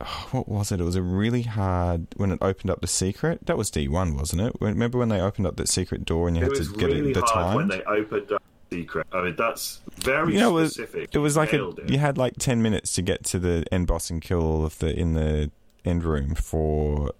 Oh, 0.00 0.28
what 0.30 0.48
was 0.48 0.72
it? 0.72 0.80
It 0.80 0.84
was 0.84 0.96
a 0.96 1.02
really 1.02 1.42
hard 1.42 2.06
when 2.16 2.30
it 2.32 2.38
opened 2.40 2.70
up 2.70 2.80
the 2.80 2.86
secret. 2.86 3.44
That 3.46 3.58
was 3.58 3.70
D 3.70 3.86
one, 3.86 4.16
wasn't 4.16 4.40
it? 4.42 4.54
Remember 4.60 4.98
when 4.98 5.10
they 5.10 5.20
opened 5.20 5.46
up 5.46 5.56
that 5.56 5.68
secret 5.68 6.04
door 6.06 6.26
and 6.28 6.36
you 6.36 6.42
It 6.44 6.56
had 6.56 6.64
to 6.64 6.72
get 6.76 6.86
really 6.86 7.10
it 7.10 7.14
the 7.14 7.22
hard 7.22 7.56
when 7.56 7.68
they 7.68 7.82
opened 7.82 8.32
up 8.32 8.42
the 8.70 8.76
secret. 8.78 9.06
I 9.12 9.22
mean, 9.22 9.36
that's 9.36 9.80
very 9.96 10.32
You 10.32 10.40
know, 10.40 10.50
it 10.56 10.62
was, 10.62 10.72
specific. 10.72 11.10
it 11.14 11.18
was 11.18 11.36
like 11.36 11.52
a, 11.52 11.68
it. 11.68 11.90
you 11.90 11.98
had 11.98 12.16
like 12.16 12.34
ten 12.38 12.62
minutes 12.62 12.94
to 12.94 13.02
get 13.02 13.24
to 13.24 13.38
the 13.38 13.64
end 13.70 13.88
boss 13.88 14.08
and 14.08 14.22
kill 14.22 14.40
all 14.40 14.64
of 14.64 14.78
the 14.78 14.98
in 14.98 15.12
the 15.12 15.50
end 15.84 16.04
room 16.04 16.34
for 16.34 17.12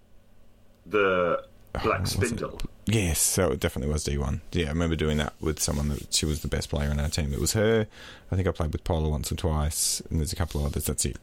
the 0.87 1.43
Black? 1.83 2.07
Spindle. 2.07 2.61
Yes, 2.87 3.21
so 3.21 3.53
it 3.53 3.61
definitely 3.61 3.93
was 3.93 4.05
D1. 4.05 4.41
Yeah, 4.53 4.67
I 4.67 4.69
remember 4.71 4.97
doing 4.97 5.19
that 5.19 5.35
with 5.41 5.61
someone 5.61 5.89
that 5.91 6.13
she 6.13 6.27
was 6.27 6.43
the 6.43 6.49
best 6.49 6.69
player 6.71 6.91
on 6.91 6.99
our 6.99 7.09
team. 7.09 7.33
It 7.33 7.41
was 7.41 7.53
her. 7.53 7.87
I 8.33 8.37
think 8.37 8.49
I 8.49 8.51
played 8.51 8.73
with 8.73 8.83
Paula 8.85 9.09
once 9.09 9.31
or 9.31 9.37
twice, 9.37 10.01
and 10.11 10.19
there's 10.19 10.33
a 10.33 10.37
couple 10.37 10.61
of 10.61 10.67
others. 10.67 10.85
That's 10.85 11.05
it. 11.07 11.17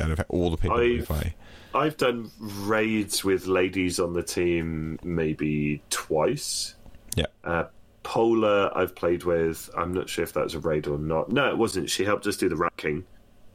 Out 0.00 0.10
of 0.10 0.20
all 0.28 0.50
the 0.50 0.56
people 0.56 0.78
I've- 0.78 1.02
play. 1.02 1.34
I've 1.74 1.96
done 1.98 2.30
raids 2.40 3.22
with 3.24 3.46
ladies 3.46 4.00
on 4.00 4.12
the 4.14 4.22
team 4.22 4.98
maybe 5.02 5.82
twice. 5.90 6.74
Yeah. 7.14 7.26
Uh, 7.44 7.64
Polar, 8.04 8.70
I've 8.76 8.94
played 8.96 9.24
with. 9.24 9.68
I'm 9.76 9.92
not 9.92 10.08
sure 10.08 10.22
if 10.24 10.32
that 10.32 10.44
was 10.44 10.54
a 10.54 10.60
raid 10.60 10.86
or 10.86 10.98
not. 10.98 11.30
No, 11.30 11.50
it 11.50 11.58
wasn't. 11.58 11.90
She 11.90 12.04
helped 12.04 12.26
us 12.26 12.36
do 12.38 12.48
the 12.48 12.56
ranking. 12.56 13.04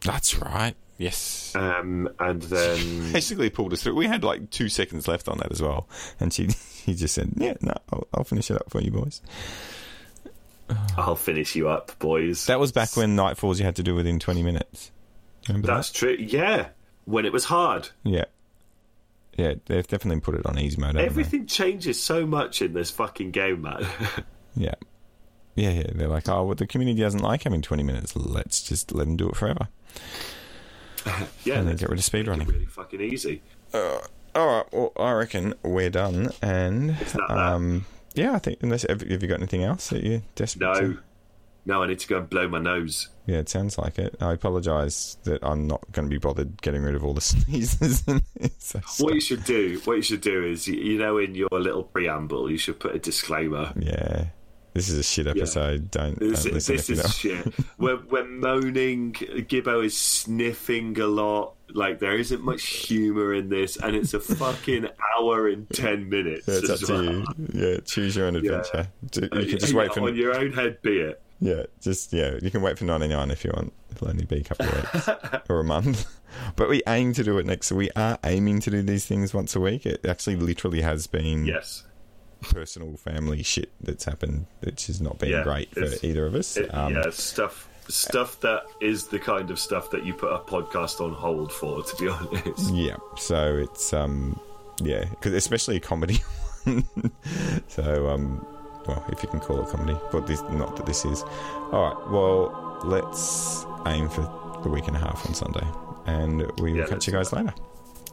That's 0.01 0.37
right. 0.37 0.75
Yes. 0.97 1.55
Um, 1.55 2.09
and 2.19 2.41
then 2.43 3.11
Basically 3.13 3.49
pulled 3.49 3.73
us 3.73 3.83
through. 3.83 3.95
We 3.95 4.07
had 4.07 4.23
like 4.23 4.49
two 4.49 4.69
seconds 4.69 5.07
left 5.07 5.27
on 5.27 5.37
that 5.39 5.51
as 5.51 5.61
well, 5.61 5.87
and 6.19 6.33
she 6.33 6.49
he 6.85 6.93
just 6.93 7.15
said, 7.15 7.33
"Yeah, 7.37 7.55
no, 7.61 7.73
I'll, 7.91 8.07
I'll 8.13 8.23
finish 8.23 8.49
it 8.51 8.57
up 8.57 8.69
for 8.69 8.81
you 8.81 8.91
boys." 8.91 9.21
I'll 10.97 11.15
finish 11.15 11.55
you 11.55 11.69
up, 11.69 11.97
boys. 11.99 12.45
That 12.47 12.59
was 12.59 12.71
back 12.71 12.95
when 12.95 13.15
Nightfalls 13.15 13.59
you 13.59 13.65
had 13.65 13.75
to 13.75 13.83
do 13.83 13.95
within 13.95 14.19
twenty 14.19 14.43
minutes. 14.43 14.91
Remember 15.47 15.67
That's 15.67 15.91
true. 15.91 16.15
Yeah, 16.17 16.69
when 17.05 17.25
it 17.25 17.33
was 17.33 17.45
hard. 17.45 17.89
Yeah. 18.03 18.25
Yeah, 19.37 19.55
they've 19.65 19.87
definitely 19.87 20.21
put 20.21 20.35
it 20.35 20.45
on 20.45 20.59
easy 20.59 20.79
mode. 20.79 20.95
Everything 20.95 21.47
changes 21.47 22.01
so 22.01 22.25
much 22.25 22.61
in 22.61 22.73
this 22.73 22.91
fucking 22.91 23.31
game, 23.31 23.61
man. 23.61 23.85
Yeah. 24.55 24.75
Yeah, 25.55 25.71
yeah. 25.71 25.87
They're 25.95 26.07
like, 26.07 26.29
oh, 26.29 26.43
well, 26.43 26.55
the 26.55 26.67
community 26.67 27.01
doesn't 27.01 27.21
like 27.21 27.41
having 27.41 27.63
20 27.63 27.81
minutes. 27.81 28.15
Let's 28.15 28.61
just 28.61 28.91
let 28.91 29.05
them 29.05 29.17
do 29.17 29.29
it 29.29 29.35
forever. 29.35 29.67
yeah, 31.43 31.59
And 31.59 31.67
then 31.67 31.75
get 31.75 31.89
rid 31.89 31.99
of 31.99 32.05
speedrunning. 32.05 32.47
Really 32.47 32.65
fucking 32.65 33.01
easy. 33.01 33.41
Uh, 33.73 33.99
all 34.35 34.47
right. 34.47 34.65
Well, 34.71 34.91
I 34.97 35.11
reckon 35.13 35.53
we're 35.63 35.89
done. 35.89 36.29
And, 36.41 36.95
um, 37.29 37.85
yeah, 38.15 38.33
I 38.33 38.39
think, 38.39 38.59
unless, 38.61 38.83
have, 38.87 39.01
have 39.01 39.21
you 39.21 39.27
got 39.29 39.39
anything 39.39 39.63
else 39.63 39.89
that 39.89 40.03
you're 40.03 40.21
desperate 40.35 40.65
No, 40.65 40.73
to? 40.79 40.99
no, 41.65 41.83
I 41.83 41.87
need 41.87 41.99
to 41.99 42.07
go 42.07 42.17
and 42.17 42.29
blow 42.29 42.47
my 42.47 42.59
nose. 42.59 43.09
Yeah, 43.25 43.37
it 43.37 43.47
sounds 43.49 43.77
like 43.77 43.97
it. 43.99 44.15
I 44.19 44.33
apologise 44.33 45.17
that 45.23 45.43
I'm 45.43 45.65
not 45.65 45.81
going 45.91 46.07
to 46.07 46.09
be 46.13 46.17
bothered 46.19 46.61
getting 46.61 46.83
rid 46.83 46.93
of 46.95 47.03
all 47.05 47.13
the 47.13 47.21
sneezes. 47.21 48.03
so 48.57 48.81
What 48.99 49.13
you 49.15 49.21
should 49.21 49.43
do, 49.45 49.79
what 49.85 49.93
you 49.93 50.01
should 50.01 50.21
do 50.21 50.43
is, 50.45 50.67
you- 50.67 50.75
you 50.79 50.97
know, 50.99 51.17
in 51.19 51.33
your 51.35 51.49
little 51.51 51.83
preamble, 51.83 52.51
you 52.51 52.57
should 52.57 52.79
put 52.79 52.95
a 52.95 52.99
disclaimer. 52.99 53.71
Yeah. 53.77 54.25
This 54.73 54.89
is 54.89 54.97
a 54.97 55.03
shit 55.03 55.27
episode. 55.27 55.91
Don't, 55.91 56.17
don't 56.19 56.29
This, 56.31 56.45
listen 56.45 56.75
this 56.75 56.89
is 56.89 57.01
don't. 57.01 57.11
shit. 57.13 57.53
We're, 57.77 57.99
we're 58.09 58.27
moaning. 58.27 59.13
Gibbo 59.13 59.85
is 59.85 59.95
sniffing 59.95 60.99
a 60.99 61.05
lot. 61.07 61.55
Like 61.69 61.99
there 61.99 62.17
isn't 62.17 62.43
much 62.43 62.63
humour 62.63 63.33
in 63.33 63.49
this, 63.49 63.77
and 63.77 63.95
it's 63.95 64.13
a 64.13 64.19
fucking 64.19 64.87
hour 65.17 65.47
and 65.47 65.69
ten 65.71 66.09
minutes. 66.09 66.47
Yeah, 66.47 66.55
it's 66.55 66.69
up 66.69 66.81
as 66.81 66.87
to 66.87 67.03
you. 67.03 67.25
Yeah, 67.53 67.77
choose 67.85 68.15
your 68.15 68.27
own 68.27 68.35
adventure. 68.35 68.87
Do- 69.11 69.21
You 69.21 69.27
uh, 69.27 69.35
can 69.41 69.59
just 69.59 69.73
Yeah, 69.73 69.79
wait 69.79 69.93
for 69.93 70.01
on 70.01 70.15
your 70.15 70.35
own 70.35 70.51
head. 70.53 70.81
Be 70.81 70.99
it. 70.99 71.21
Yeah, 71.39 71.63
just 71.81 72.13
yeah, 72.13 72.37
you 72.41 72.49
can 72.51 72.61
wait 72.61 72.77
for 72.79 72.85
ninety 72.85 73.07
nine 73.09 73.29
if 73.31 73.43
you 73.43 73.51
want. 73.55 73.73
It'll 73.91 74.09
only 74.09 74.25
be 74.25 74.37
a 74.37 74.43
couple 74.43 74.67
of 74.67 74.93
weeks 74.93 75.09
or 75.49 75.59
a 75.59 75.63
month. 75.63 76.05
But 76.55 76.69
we 76.69 76.81
aim 76.87 77.13
to 77.13 77.23
do 77.23 77.37
it 77.37 77.45
next. 77.45 77.71
We 77.71 77.89
are 77.95 78.17
aiming 78.23 78.59
to 78.61 78.71
do 78.71 78.81
these 78.81 79.05
things 79.05 79.33
once 79.33 79.55
a 79.55 79.59
week. 79.59 79.85
It 79.85 80.05
actually 80.05 80.35
literally 80.35 80.81
has 80.81 81.05
been 81.07 81.45
Yes. 81.45 81.83
Personal 82.43 82.95
family 82.97 83.43
shit 83.43 83.71
that's 83.81 84.05
happened, 84.05 84.45
which 84.61 84.87
has 84.87 85.01
not 85.01 85.19
been 85.19 85.29
Yeah, 85.29 85.43
great 85.43 85.69
for 85.73 85.87
either 86.05 86.25
of 86.25 86.35
us. 86.35 86.57
It, 86.57 86.73
Um, 86.73 86.93
yeah, 86.95 87.09
stuff 87.09 87.69
stuff 87.89 88.39
that 88.39 88.63
is 88.79 89.07
the 89.07 89.19
kind 89.19 89.51
of 89.51 89.59
stuff 89.59 89.91
that 89.91 90.05
you 90.05 90.13
put 90.13 90.31
a 90.31 90.37
podcast 90.39 91.01
on 91.03 91.11
hold 91.13 91.51
for. 91.51 91.83
To 91.83 91.95
be 91.97 92.07
honest. 92.09 92.73
yeah, 92.73 92.95
so 93.17 93.57
it's 93.57 93.91
um, 93.93 94.39
yeah, 94.81 95.05
because 95.09 95.33
especially 95.33 95.77
a 95.77 95.79
comedy 95.79 96.15
one. 96.63 96.83
so 97.67 98.09
um, 98.09 98.45
well, 98.87 99.03
if 99.11 99.21
you 99.23 99.29
can 99.29 99.39
call 99.39 99.61
it 99.61 99.69
comedy, 99.69 99.97
but 100.11 100.27
this 100.27 100.41
not 100.51 100.75
that 100.77 100.85
this 100.85 101.05
is. 101.05 101.23
All 101.71 101.83
right, 101.89 102.11
well, 102.11 102.79
let's 102.85 103.65
aim 103.87 104.09
for 104.09 104.21
the 104.63 104.69
week 104.69 104.87
and 104.87 104.95
a 104.95 104.99
half 104.99 105.25
on 105.27 105.33
Sunday, 105.33 105.65
and 106.05 106.39
we 106.61 106.71
will 106.71 106.79
Yeah, 106.79 106.85
catch 106.87 107.07
you 107.07 107.13
guys 107.13 107.33
later. 107.33 107.53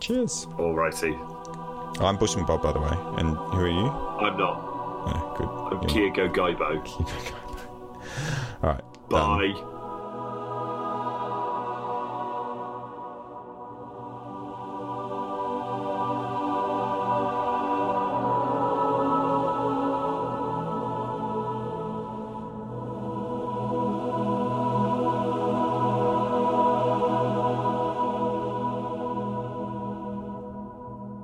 Cheers. 0.01 0.47
Alrighty. 1.97 2.05
I'm 2.09 2.17
Bushman 2.17 2.45
Bob, 2.47 2.62
by 2.62 2.73
the 2.73 2.81
way. 2.81 2.97
And 3.19 3.37
who 3.37 3.61
are 3.61 3.69
you? 3.69 3.87
I'm 3.89 4.37
not. 4.37 4.57
Oh, 5.07 5.35
good. 5.37 5.49
I'm 5.49 5.83
Yeah. 5.89 5.89
Gaibo. 6.29 6.71
All 8.62 8.71
right. 8.71 8.85
Bye. 9.09 9.55
Um, 9.57 9.80